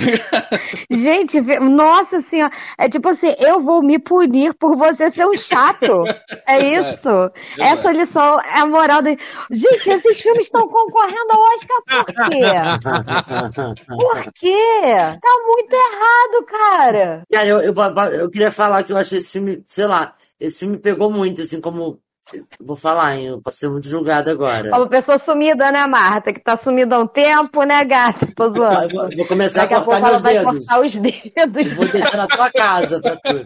gente, 0.91 1.41
nossa 1.61 2.21
senhora. 2.23 2.53
É 2.79 2.89
tipo 2.89 3.09
assim, 3.09 3.35
eu 3.39 3.61
vou 3.63 3.83
me 3.83 3.99
punir 3.99 4.55
por 4.55 4.77
você 4.77 5.11
ser 5.11 5.27
um 5.27 5.35
chato. 5.35 6.05
É 6.47 6.59
isso. 6.59 7.33
Essa 7.59 7.91
lição 7.91 8.41
é 8.41 8.61
a 8.61 8.67
moral. 8.67 9.01
Gente, 9.51 9.91
esses 9.91 10.21
filmes 10.21 10.47
estão 10.47 10.69
concorrendo 10.69 11.31
ao 11.31 11.41
Oscar 11.41 11.83
por 11.87 12.05
quê? 12.29 12.41
Por 13.89 14.33
quê? 14.35 14.97
Tá 15.21 15.29
muito 15.47 15.73
errado, 15.73 16.47
cara. 16.47 17.25
Cara, 17.31 17.47
eu, 17.47 17.61
eu, 17.61 17.75
eu 18.13 18.31
queria 18.31 18.53
falar 18.53 18.83
que 18.85 18.93
eu 18.93 18.97
achei 18.97 19.19
esse 19.19 19.33
filme, 19.33 19.65
sei 19.67 19.87
lá, 19.87 20.15
esse 20.39 20.61
filme 20.61 20.79
pegou 20.79 21.11
muito, 21.11 21.43
assim, 21.43 21.61
como. 21.61 22.01
Vou 22.59 22.75
falar, 22.75 23.17
hein? 23.17 23.27
Eu 23.27 23.43
posso 23.43 23.59
ser 23.59 23.69
muito 23.69 23.87
julgado 23.89 24.31
agora. 24.31 24.71
Como 24.71 24.89
pessoa 24.89 25.19
sumida, 25.19 25.71
né, 25.71 25.87
Marta? 25.87 26.33
Que 26.33 26.41
tá 26.41 26.57
sumida 26.57 26.97
há 26.97 26.99
um 27.01 27.07
tempo, 27.07 27.63
né, 27.65 27.85
gata? 27.85 28.27
Tô 28.35 28.45
Eu 28.45 28.55
zoando. 28.55 28.95
vou, 28.95 29.17
vou 29.17 29.27
começar 29.27 29.63
Daqui 29.63 29.75
a 29.75 29.77
a 29.79 29.81
pouco 29.83 30.01
cortar 30.01 30.09
ela 30.09 30.11
meus 30.11 30.23
vai 30.23 30.33
dedos. 30.39 30.67
cortar 30.67 30.81
os 30.81 30.97
dedos. 30.97 31.67
Eu 31.69 31.77
vou 31.77 31.89
deixar 31.89 32.17
na 32.17 32.27
tua 32.27 32.51
casa 32.51 33.01
pra 33.01 33.17
tu. 33.17 33.45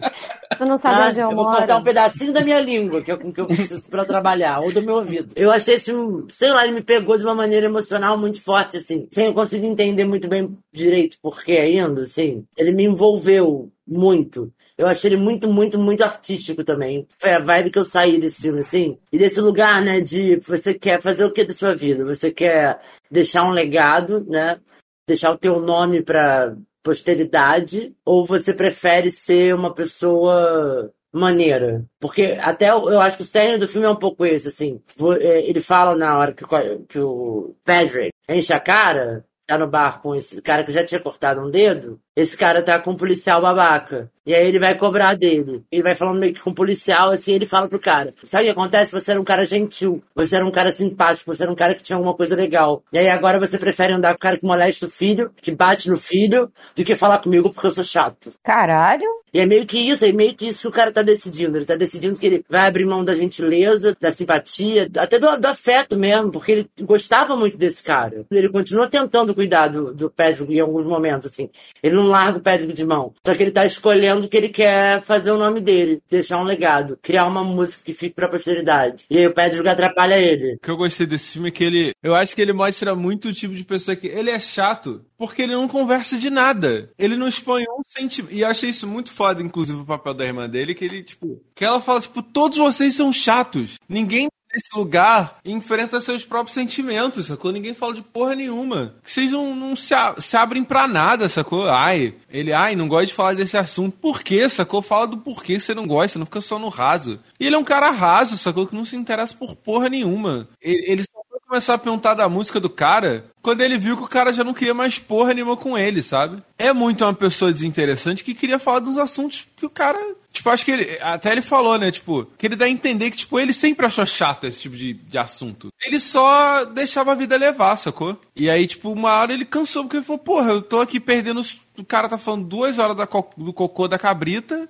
Tu 0.57 0.65
não 0.65 0.77
sabe 0.77 0.95
Tá? 0.95 1.07
onde 1.09 1.19
eu, 1.19 1.29
Eu 1.29 1.35
vou 1.35 1.43
moro. 1.45 1.57
cortar 1.57 1.77
um 1.77 1.83
pedacinho 1.83 2.31
da 2.33 2.41
minha 2.41 2.59
língua, 2.61 3.01
que 3.01 3.11
é 3.11 3.17
com 3.17 3.33
que 3.33 3.41
eu 3.41 3.47
preciso 3.47 3.81
pra 3.89 4.05
trabalhar, 4.05 4.59
ou 4.61 4.73
do 4.73 4.81
meu 4.81 4.95
ouvido. 4.95 5.33
Eu 5.35 5.51
achei 5.51 5.75
esse 5.75 5.91
sei 6.31 6.49
lá, 6.49 6.63
ele 6.63 6.75
me 6.75 6.81
pegou 6.81 7.17
de 7.17 7.23
uma 7.25 7.35
maneira 7.35 7.65
emocional 7.65 8.17
muito 8.17 8.41
forte, 8.41 8.77
assim, 8.77 9.07
sem 9.11 9.25
eu 9.27 9.33
conseguir 9.33 9.67
entender 9.67 10.05
muito 10.05 10.27
bem 10.29 10.57
direito 10.71 11.17
por 11.21 11.43
que 11.43 11.51
ainda, 11.51 12.03
assim. 12.03 12.45
Ele 12.57 12.71
me 12.71 12.85
envolveu 12.85 13.69
muito. 13.89 14.53
Eu 14.77 14.87
achei 14.87 15.09
ele 15.09 15.21
muito, 15.21 15.51
muito, 15.51 15.77
muito 15.77 16.03
artístico 16.03 16.63
também. 16.63 17.07
Foi 17.17 17.33
a 17.33 17.39
vibe 17.39 17.71
que 17.71 17.79
eu 17.79 17.83
saí 17.83 18.19
desse 18.19 18.43
filme, 18.43 18.61
assim. 18.61 18.97
E 19.11 19.17
desse 19.17 19.41
lugar, 19.41 19.81
né, 19.83 19.99
de 19.99 20.37
você 20.37 20.73
quer 20.73 21.01
fazer 21.01 21.25
o 21.25 21.33
que 21.33 21.43
da 21.43 21.53
sua 21.53 21.75
vida? 21.75 22.05
Você 22.05 22.31
quer 22.31 22.79
deixar 23.11 23.43
um 23.43 23.51
legado, 23.51 24.23
né? 24.25 24.59
Deixar 25.07 25.31
o 25.31 25.37
teu 25.37 25.59
nome 25.59 26.01
pra 26.01 26.55
posteridade? 26.83 27.93
Ou 28.05 28.25
você 28.25 28.53
prefere 28.53 29.11
ser 29.11 29.53
uma 29.53 29.73
pessoa 29.73 30.93
maneira? 31.11 31.85
Porque 31.99 32.37
até 32.39 32.69
eu, 32.69 33.01
acho 33.01 33.17
que 33.17 33.23
o 33.23 33.25
cerne 33.25 33.57
do 33.57 33.67
filme 33.67 33.87
é 33.87 33.89
um 33.89 33.95
pouco 33.95 34.25
esse, 34.25 34.47
assim. 34.47 34.81
É, 35.19 35.49
Ele 35.49 35.59
fala 35.59 35.95
na 35.95 36.17
hora 36.17 36.33
que, 36.33 36.45
que 36.87 36.99
o 36.99 37.55
Patrick 37.65 38.11
enche 38.29 38.53
a 38.53 38.59
cara, 38.59 39.25
tá 39.45 39.57
no 39.57 39.67
bar 39.67 39.99
com 40.01 40.15
esse 40.15 40.41
cara 40.41 40.63
que 40.63 40.71
já 40.71 40.85
tinha 40.85 41.01
cortado 41.01 41.41
um 41.41 41.49
dedo, 41.49 41.99
esse 42.19 42.35
cara 42.35 42.61
tá 42.61 42.77
com 42.79 42.91
um 42.91 42.97
policial 42.97 43.41
babaca. 43.41 44.11
E 44.25 44.35
aí 44.35 44.45
ele 44.45 44.59
vai 44.59 44.75
cobrar 44.75 45.15
dele. 45.15 45.63
Ele 45.71 45.81
vai 45.81 45.95
falando 45.95 46.19
meio 46.19 46.33
que 46.33 46.41
com 46.41 46.51
um 46.51 46.53
policial, 46.53 47.09
assim, 47.09 47.33
ele 47.33 47.45
fala 47.45 47.67
pro 47.67 47.79
cara. 47.79 48.13
Sabe 48.23 48.43
o 48.43 48.45
que 48.45 48.51
acontece? 48.51 48.91
Você 48.91 49.11
era 49.11 49.19
um 49.19 49.23
cara 49.23 49.45
gentil. 49.45 50.03
Você 50.13 50.35
era 50.35 50.45
um 50.45 50.51
cara 50.51 50.71
simpático. 50.71 51.33
Você 51.33 51.43
era 51.43 51.51
um 51.51 51.55
cara 51.55 51.73
que 51.73 51.81
tinha 51.81 51.95
alguma 51.95 52.13
coisa 52.13 52.35
legal. 52.35 52.83
E 52.91 52.99
aí 52.99 53.09
agora 53.09 53.39
você 53.39 53.57
prefere 53.57 53.93
andar 53.93 54.09
com 54.09 54.17
o 54.17 54.19
cara 54.19 54.37
que 54.37 54.45
molesta 54.45 54.85
o 54.85 54.89
filho, 54.89 55.31
que 55.41 55.51
bate 55.51 55.89
no 55.89 55.97
filho, 55.97 56.51
do 56.75 56.83
que 56.83 56.95
falar 56.95 57.19
comigo 57.19 57.51
porque 57.51 57.67
eu 57.67 57.71
sou 57.71 57.83
chato. 57.83 58.31
Caralho. 58.43 59.07
E 59.33 59.39
é 59.39 59.45
meio 59.45 59.65
que 59.65 59.77
isso, 59.77 60.05
é 60.05 60.11
meio 60.11 60.35
que 60.35 60.47
isso 60.47 60.61
que 60.61 60.67
o 60.67 60.71
cara 60.71 60.91
tá 60.91 61.01
decidindo. 61.01 61.57
Ele 61.57 61.65
tá 61.65 61.75
decidindo 61.75 62.17
que 62.17 62.25
ele 62.25 62.45
vai 62.49 62.67
abrir 62.67 62.85
mão 62.85 63.05
da 63.05 63.15
gentileza, 63.15 63.95
da 63.99 64.11
simpatia, 64.11 64.89
até 64.97 65.19
do, 65.19 65.37
do 65.37 65.47
afeto 65.47 65.95
mesmo, 65.97 66.31
porque 66.31 66.51
ele 66.51 66.69
gostava 66.81 67.35
muito 67.35 67.57
desse 67.57 67.83
cara. 67.83 68.25
Ele 68.31 68.49
continua 68.49 68.87
tentando 68.87 69.35
cuidar 69.35 69.67
do, 69.67 69.93
do 69.93 70.09
Patrick 70.09 70.51
em 70.51 70.59
alguns 70.59 70.85
momentos, 70.85 71.31
assim. 71.31 71.49
Ele 71.81 71.95
não 71.95 72.08
larga 72.09 72.39
o 72.39 72.41
Patrick 72.41 72.73
de 72.73 72.85
mão. 72.85 73.13
Só 73.25 73.33
que 73.33 73.43
ele 73.43 73.51
tá 73.51 73.65
escolhendo 73.65 74.27
que 74.27 74.35
ele 74.35 74.49
quer 74.49 75.01
fazer 75.03 75.31
o 75.31 75.37
nome 75.37 75.61
dele, 75.61 76.01
deixar 76.09 76.39
um 76.39 76.43
legado, 76.43 76.97
criar 77.01 77.25
uma 77.25 77.43
música 77.43 77.83
que 77.85 77.93
fique 77.93 78.15
pra 78.15 78.27
posteridade. 78.27 79.05
E 79.09 79.17
aí 79.17 79.27
o 79.27 79.33
Patrick 79.33 79.67
atrapalha 79.67 80.17
ele. 80.17 80.55
O 80.55 80.59
que 80.59 80.69
eu 80.69 80.77
gostei 80.77 81.05
desse 81.05 81.33
filme 81.33 81.49
é 81.49 81.51
que 81.51 81.63
ele. 81.63 81.91
Eu 82.03 82.15
acho 82.15 82.35
que 82.35 82.41
ele 82.41 82.53
mostra 82.53 82.95
muito 82.95 83.29
o 83.29 83.33
tipo 83.33 83.55
de 83.55 83.63
pessoa 83.63 83.95
que. 83.95 84.07
Ele 84.07 84.29
é 84.29 84.39
chato 84.39 85.05
porque 85.19 85.41
ele 85.41 85.53
não 85.53 85.67
conversa 85.67 86.17
de 86.17 86.29
nada. 86.29 86.89
Ele 86.97 87.17
não 87.17 87.27
expõe 87.27 87.63
um 87.63 87.81
sentimento. 87.85 88.33
E 88.33 88.39
eu 88.41 88.47
achei 88.47 88.69
isso 88.69 88.87
muito 88.87 89.11
foda, 89.11 89.43
inclusive, 89.43 89.81
o 89.81 89.85
papel 89.85 90.13
da 90.13 90.25
irmã 90.25 90.49
dele, 90.49 90.73
que 90.73 90.85
ele, 90.85 91.03
tipo. 91.03 91.41
Que 91.53 91.65
ela 91.65 91.81
fala, 91.81 91.99
tipo, 91.99 92.23
todos 92.23 92.57
vocês 92.57 92.95
são 92.95 93.11
chatos. 93.11 93.75
Ninguém 93.87 94.29
nesse 94.53 94.75
lugar 94.77 95.37
enfrenta 95.45 96.01
seus 96.01 96.25
próprios 96.25 96.53
sentimentos, 96.53 97.27
sacou? 97.27 97.51
Ninguém 97.51 97.73
fala 97.73 97.93
de 97.93 98.01
porra 98.01 98.35
nenhuma. 98.35 98.95
Vocês 99.03 99.31
não, 99.31 99.55
não 99.55 99.75
se, 99.75 99.93
a- 99.93 100.15
se 100.19 100.35
abrem 100.37 100.63
pra 100.63 100.87
nada, 100.87 101.27
sacou? 101.29 101.69
Ai, 101.69 102.15
ele, 102.29 102.51
ai, 102.53 102.75
não 102.75 102.87
gosta 102.87 103.07
de 103.07 103.13
falar 103.13 103.33
desse 103.35 103.57
assunto. 103.57 103.97
Por 103.97 104.21
quê, 104.21 104.47
sacou? 104.49 104.81
Fala 104.81 105.07
do 105.07 105.17
porquê 105.17 105.59
você 105.59 105.73
não 105.73 105.85
gosta, 105.87 106.17
não 106.19 106.25
fica 106.25 106.41
só 106.41 106.57
no 106.59 106.69
raso. 106.69 107.19
E 107.39 107.45
ele 107.45 107.55
é 107.55 107.59
um 107.59 107.63
cara 107.63 107.89
raso, 107.91 108.37
sacou? 108.37 108.67
Que 108.67 108.75
não 108.75 108.85
se 108.85 108.95
interessa 108.95 109.35
por 109.35 109.55
porra 109.55 109.89
nenhuma. 109.89 110.47
Ele, 110.61 110.83
ele 110.91 111.03
só 111.03 111.21
foi 111.29 111.39
começar 111.47 111.73
a 111.75 111.77
perguntar 111.79 112.13
da 112.13 112.29
música 112.29 112.59
do 112.59 112.69
cara 112.69 113.25
quando 113.41 113.61
ele 113.61 113.77
viu 113.77 113.97
que 113.97 114.03
o 114.03 114.07
cara 114.07 114.31
já 114.33 114.43
não 114.43 114.53
queria 114.53 114.73
mais 114.73 114.99
porra 114.99 115.33
nenhuma 115.33 115.55
com 115.57 115.77
ele, 115.77 116.01
sabe? 116.03 116.43
É 116.57 116.71
muito 116.73 117.03
uma 117.03 117.13
pessoa 117.13 117.51
desinteressante 117.53 118.23
que 118.23 118.33
queria 118.33 118.59
falar 118.59 118.79
dos 118.79 118.97
assuntos 118.97 119.47
que 119.55 119.65
o 119.65 119.69
cara. 119.69 119.97
Tipo, 120.39 120.49
acho 120.51 120.63
que 120.65 120.71
ele. 120.71 120.97
Até 121.01 121.33
ele 121.33 121.41
falou, 121.41 121.77
né? 121.77 121.91
Tipo, 121.91 122.25
que 122.37 122.47
ele 122.47 122.55
dá 122.55 122.63
a 122.65 122.69
entender 122.69 123.11
que, 123.11 123.17
tipo, 123.17 123.37
ele 123.37 123.51
sempre 123.51 123.85
achou 123.85 124.05
chato 124.05 124.45
esse 124.47 124.61
tipo 124.61 124.75
de, 124.75 124.93
de 124.93 125.17
assunto. 125.17 125.67
Ele 125.85 125.99
só 125.99 126.63
deixava 126.63 127.11
a 127.11 127.15
vida 127.15 127.35
levar, 127.35 127.75
sacou? 127.75 128.17
E 128.35 128.49
aí, 128.49 128.65
tipo, 128.65 128.89
uma 128.91 129.11
hora 129.19 129.33
ele 129.33 129.43
cansou, 129.45 129.83
porque 129.83 129.97
ele 129.97 130.05
falou, 130.05 130.19
porra, 130.19 130.51
eu 130.51 130.61
tô 130.61 130.79
aqui 130.79 130.97
perdendo 130.97 131.41
os, 131.41 131.59
o 131.77 131.83
cara 131.83 132.07
tá 132.07 132.17
falando 132.17 132.45
duas 132.45 132.79
horas 132.79 132.95
da 132.95 133.05
co- 133.05 133.29
do 133.37 133.51
cocô 133.53 133.87
da 133.87 133.97
cabrita 133.99 134.67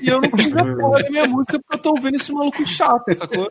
e 0.00 0.08
eu 0.08 0.20
não 0.20 0.30
fiz 0.36 0.56
a 0.56 0.64
porra 0.76 1.02
da 1.02 1.10
minha 1.10 1.26
música 1.26 1.58
porque 1.60 1.76
eu 1.76 1.78
tô 1.82 1.90
ouvindo 1.90 2.16
esse 2.16 2.32
maluco 2.32 2.64
chato, 2.66 3.04
sacou? 3.18 3.48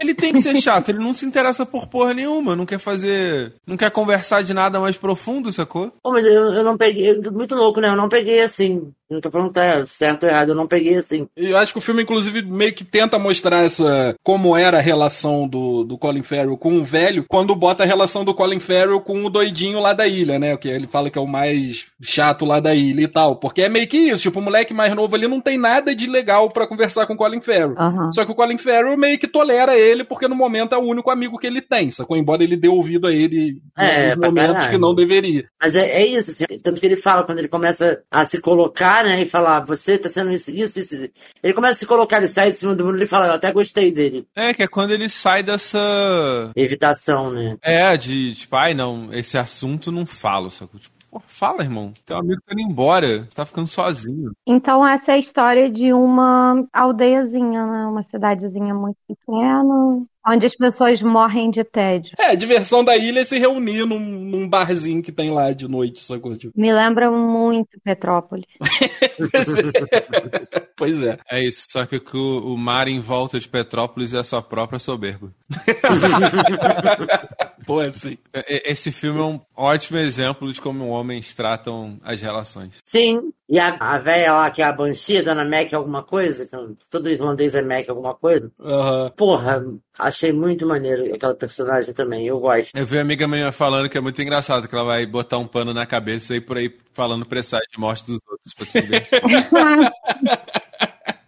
Ele 0.00 0.14
tem 0.14 0.32
que 0.32 0.40
ser 0.42 0.56
chato, 0.60 0.88
ele 0.90 0.98
não 0.98 1.12
se 1.14 1.24
interessa 1.26 1.64
por 1.66 1.86
porra 1.86 2.12
nenhuma, 2.14 2.56
não 2.56 2.66
quer 2.66 2.78
fazer. 2.78 3.54
não 3.66 3.76
quer 3.76 3.90
conversar 3.90 4.42
de 4.42 4.52
nada 4.54 4.80
mais 4.80 4.96
profundo, 4.96 5.50
sacou? 5.52 5.92
Pô, 6.02 6.12
mas 6.12 6.24
eu, 6.24 6.32
eu 6.54 6.64
não 6.64 6.76
peguei. 6.76 7.14
Muito 7.30 7.54
louco, 7.54 7.80
né? 7.80 7.88
Eu 7.88 7.96
não 7.96 8.08
peguei 8.08 8.40
assim. 8.42 8.92
Não 9.10 9.20
tô 9.20 9.30
falando 9.30 9.48
que 9.48 9.54
tá 9.54 9.86
certo 9.86 10.24
ou 10.24 10.28
errado, 10.28 10.48
eu 10.50 10.54
não 10.54 10.66
peguei 10.66 10.96
assim. 10.96 11.28
E 11.36 11.50
Eu 11.50 11.56
acho 11.56 11.72
que 11.72 11.78
o 11.78 11.82
filme, 11.82 12.02
inclusive, 12.02 12.42
meio 12.42 12.72
que 12.72 12.84
tenta 12.84 13.18
mostrar 13.18 13.64
essa 13.64 14.14
como 14.24 14.56
era 14.56 14.78
a 14.78 14.80
relação 14.80 15.46
do, 15.46 15.84
do 15.84 15.96
Colin 15.96 16.22
Farrell 16.22 16.56
com 16.56 16.74
o 16.78 16.84
velho, 16.84 17.24
quando 17.28 17.54
bota 17.54 17.84
a 17.84 17.86
relação 17.86 18.24
do 18.24 18.34
Colin 18.34 18.58
Farrell 18.58 19.00
com 19.00 19.24
o 19.24 19.30
doidinho 19.30 19.80
lá 19.80 19.92
da 19.92 20.06
ilha, 20.08 20.38
né? 20.38 20.56
Que 20.56 20.68
ele 20.68 20.86
fala 20.88 21.08
que 21.08 21.18
é 21.18 21.20
o 21.22 21.26
mais 21.26 21.86
chato 22.02 22.44
lá 22.44 22.58
da 22.58 22.74
ilha 22.74 23.02
e 23.02 23.08
tal. 23.08 23.36
Porque 23.36 23.62
é 23.62 23.68
meio 23.68 23.86
que 23.86 23.96
isso, 23.96 24.22
tipo, 24.22 24.40
o 24.40 24.42
moleque 24.42 24.74
mais 24.74 24.94
novo 24.94 25.14
ali 25.14 25.28
não 25.28 25.40
tem 25.40 25.56
nada 25.56 25.94
de 25.94 26.06
legal 26.08 26.50
pra 26.50 26.66
conversar 26.66 27.06
com 27.06 27.14
o 27.14 27.16
Colin 27.16 27.40
Farrell. 27.40 27.74
Aham. 27.78 28.10
Só 28.12 28.24
que 28.24 28.32
o 28.32 28.34
Colin 28.34 28.58
Farrell 28.58 28.96
meio 28.96 29.18
que 29.18 29.28
tolera 29.28 29.78
ele, 29.78 30.02
porque 30.04 30.26
no 30.26 30.34
momento 30.34 30.74
é 30.74 30.78
o 30.78 30.82
único 30.82 31.10
amigo 31.10 31.38
que 31.38 31.46
ele 31.46 31.60
tem, 31.60 31.90
sacou? 31.90 32.16
Embora 32.16 32.42
ele 32.42 32.56
dê 32.56 32.68
ouvido 32.68 33.06
a 33.06 33.12
ele 33.12 33.60
em 33.78 33.84
É, 33.84 34.16
pra 34.16 34.28
momentos 34.28 34.52
caralho. 34.54 34.70
que 34.70 34.78
não 34.78 34.94
deveria. 34.94 35.44
Mas 35.62 35.76
é, 35.76 36.02
é 36.02 36.06
isso, 36.06 36.30
assim, 36.32 36.44
tanto 36.62 36.80
que 36.80 36.86
ele 36.86 36.96
fala, 36.96 37.22
quando 37.24 37.38
ele 37.38 37.48
começa 37.48 38.02
a 38.10 38.24
se 38.24 38.40
colocar, 38.40 38.95
né, 39.04 39.22
e 39.22 39.26
falar, 39.26 39.64
você 39.64 39.98
tá 39.98 40.08
sendo 40.08 40.32
isso, 40.32 40.50
isso, 40.50 40.80
isso. 40.80 40.96
Ele 41.42 41.54
começa 41.54 41.74
a 41.74 41.78
se 41.78 41.86
colocar, 41.86 42.18
ele 42.18 42.28
sai 42.28 42.52
de 42.52 42.58
cima 42.58 42.74
do 42.74 42.84
mundo 42.84 43.02
e 43.02 43.06
fala, 43.06 43.26
eu 43.26 43.32
até 43.32 43.52
gostei 43.52 43.92
dele. 43.92 44.26
É, 44.34 44.54
que 44.54 44.62
é 44.62 44.68
quando 44.68 44.92
ele 44.92 45.08
sai 45.08 45.42
dessa. 45.42 46.52
Evitação, 46.56 47.30
né? 47.30 47.56
É, 47.62 47.96
de 47.96 48.34
tipo, 48.34 48.56
ai 48.56 48.74
não, 48.74 49.12
esse 49.12 49.38
assunto 49.38 49.92
não 49.92 50.06
falo, 50.06 50.50
sacou? 50.50 50.80
Tipo, 50.80 50.95
porra, 51.16 51.24
fala, 51.26 51.62
irmão. 51.62 51.92
Teu 52.04 52.16
amigo 52.16 52.40
tá 52.46 52.52
indo 52.52 52.70
embora, 52.70 53.24
você 53.24 53.36
tá 53.36 53.46
ficando 53.46 53.66
sozinho. 53.66 54.32
Então 54.46 54.86
essa 54.86 55.12
é 55.12 55.14
a 55.14 55.18
história 55.18 55.70
de 55.70 55.92
uma 55.92 56.64
aldeiazinha, 56.72 57.66
né? 57.66 57.86
Uma 57.86 58.02
cidadezinha 58.02 58.74
muito 58.74 58.98
pequena, 59.08 60.04
onde 60.26 60.46
as 60.46 60.54
pessoas 60.54 61.00
morrem 61.00 61.50
de 61.50 61.64
tédio. 61.64 62.12
É, 62.18 62.32
a 62.32 62.34
diversão 62.34 62.84
da 62.84 62.96
ilha 62.96 63.20
é 63.20 63.24
se 63.24 63.38
reunir 63.38 63.86
num, 63.86 63.98
num 63.98 64.48
barzinho 64.48 65.02
que 65.02 65.12
tem 65.12 65.30
lá 65.30 65.52
de 65.52 65.68
noite, 65.68 66.00
sacou? 66.00 66.34
Tipo, 66.34 66.58
Me 66.58 66.72
lembra 66.72 67.10
muito 67.10 67.80
Petrópolis. 67.82 68.46
pois 70.76 71.00
é. 71.00 71.18
É 71.30 71.46
isso, 71.46 71.66
só 71.70 71.86
que 71.86 72.02
o, 72.14 72.54
o 72.54 72.58
mar 72.58 72.88
em 72.88 73.00
volta 73.00 73.38
de 73.38 73.48
Petrópolis 73.48 74.14
é 74.14 74.18
a 74.18 74.24
sua 74.24 74.42
própria 74.42 74.78
soberba. 74.78 75.30
Pô, 77.66 77.80
assim. 77.80 78.16
É- 78.32 78.70
Esse 78.70 78.92
filme 78.92 79.18
é 79.18 79.24
um 79.24 79.40
ótimo 79.56 79.98
exemplo 79.98 80.50
de 80.52 80.60
como 80.60 80.86
homens 80.88 81.34
tratam 81.34 81.98
as 82.04 82.20
relações. 82.22 82.76
Sim, 82.84 83.32
e 83.48 83.58
a, 83.58 83.76
a 83.80 83.98
velha 83.98 84.32
lá, 84.32 84.50
que 84.50 84.62
é 84.62 84.64
a 84.64 84.72
Banshee, 84.72 85.18
a 85.18 85.22
Dona 85.22 85.44
Mac 85.44 85.72
alguma 85.74 86.02
coisa, 86.02 86.46
que 86.46 86.56
todo 86.90 87.10
irlandês 87.10 87.54
é 87.54 87.62
Mac 87.62 87.88
alguma 87.88 88.14
coisa. 88.14 88.50
Aham. 88.60 89.10
Porra, 89.16 89.64
achei 89.98 90.32
muito 90.32 90.66
maneiro 90.66 91.14
aquela 91.14 91.34
personagem 91.34 91.92
também, 91.92 92.26
eu 92.26 92.38
gosto. 92.38 92.70
Eu 92.74 92.86
vi 92.86 92.96
uma 92.96 93.02
amiga 93.02 93.26
minha 93.26 93.50
falando 93.50 93.88
que 93.88 93.98
é 93.98 94.00
muito 94.00 94.20
engraçado, 94.22 94.68
que 94.68 94.74
ela 94.74 94.84
vai 94.84 95.04
botar 95.06 95.38
um 95.38 95.46
pano 95.46 95.74
na 95.74 95.86
cabeça 95.86 96.34
e 96.34 96.38
ir 96.38 96.42
por 96.42 96.56
aí 96.56 96.72
falando 96.92 97.26
presságio 97.26 97.68
de 97.72 97.80
morte 97.80 98.06
dos 98.06 98.18
outros 98.28 98.54
pra 98.54 98.66
se. 98.66 98.80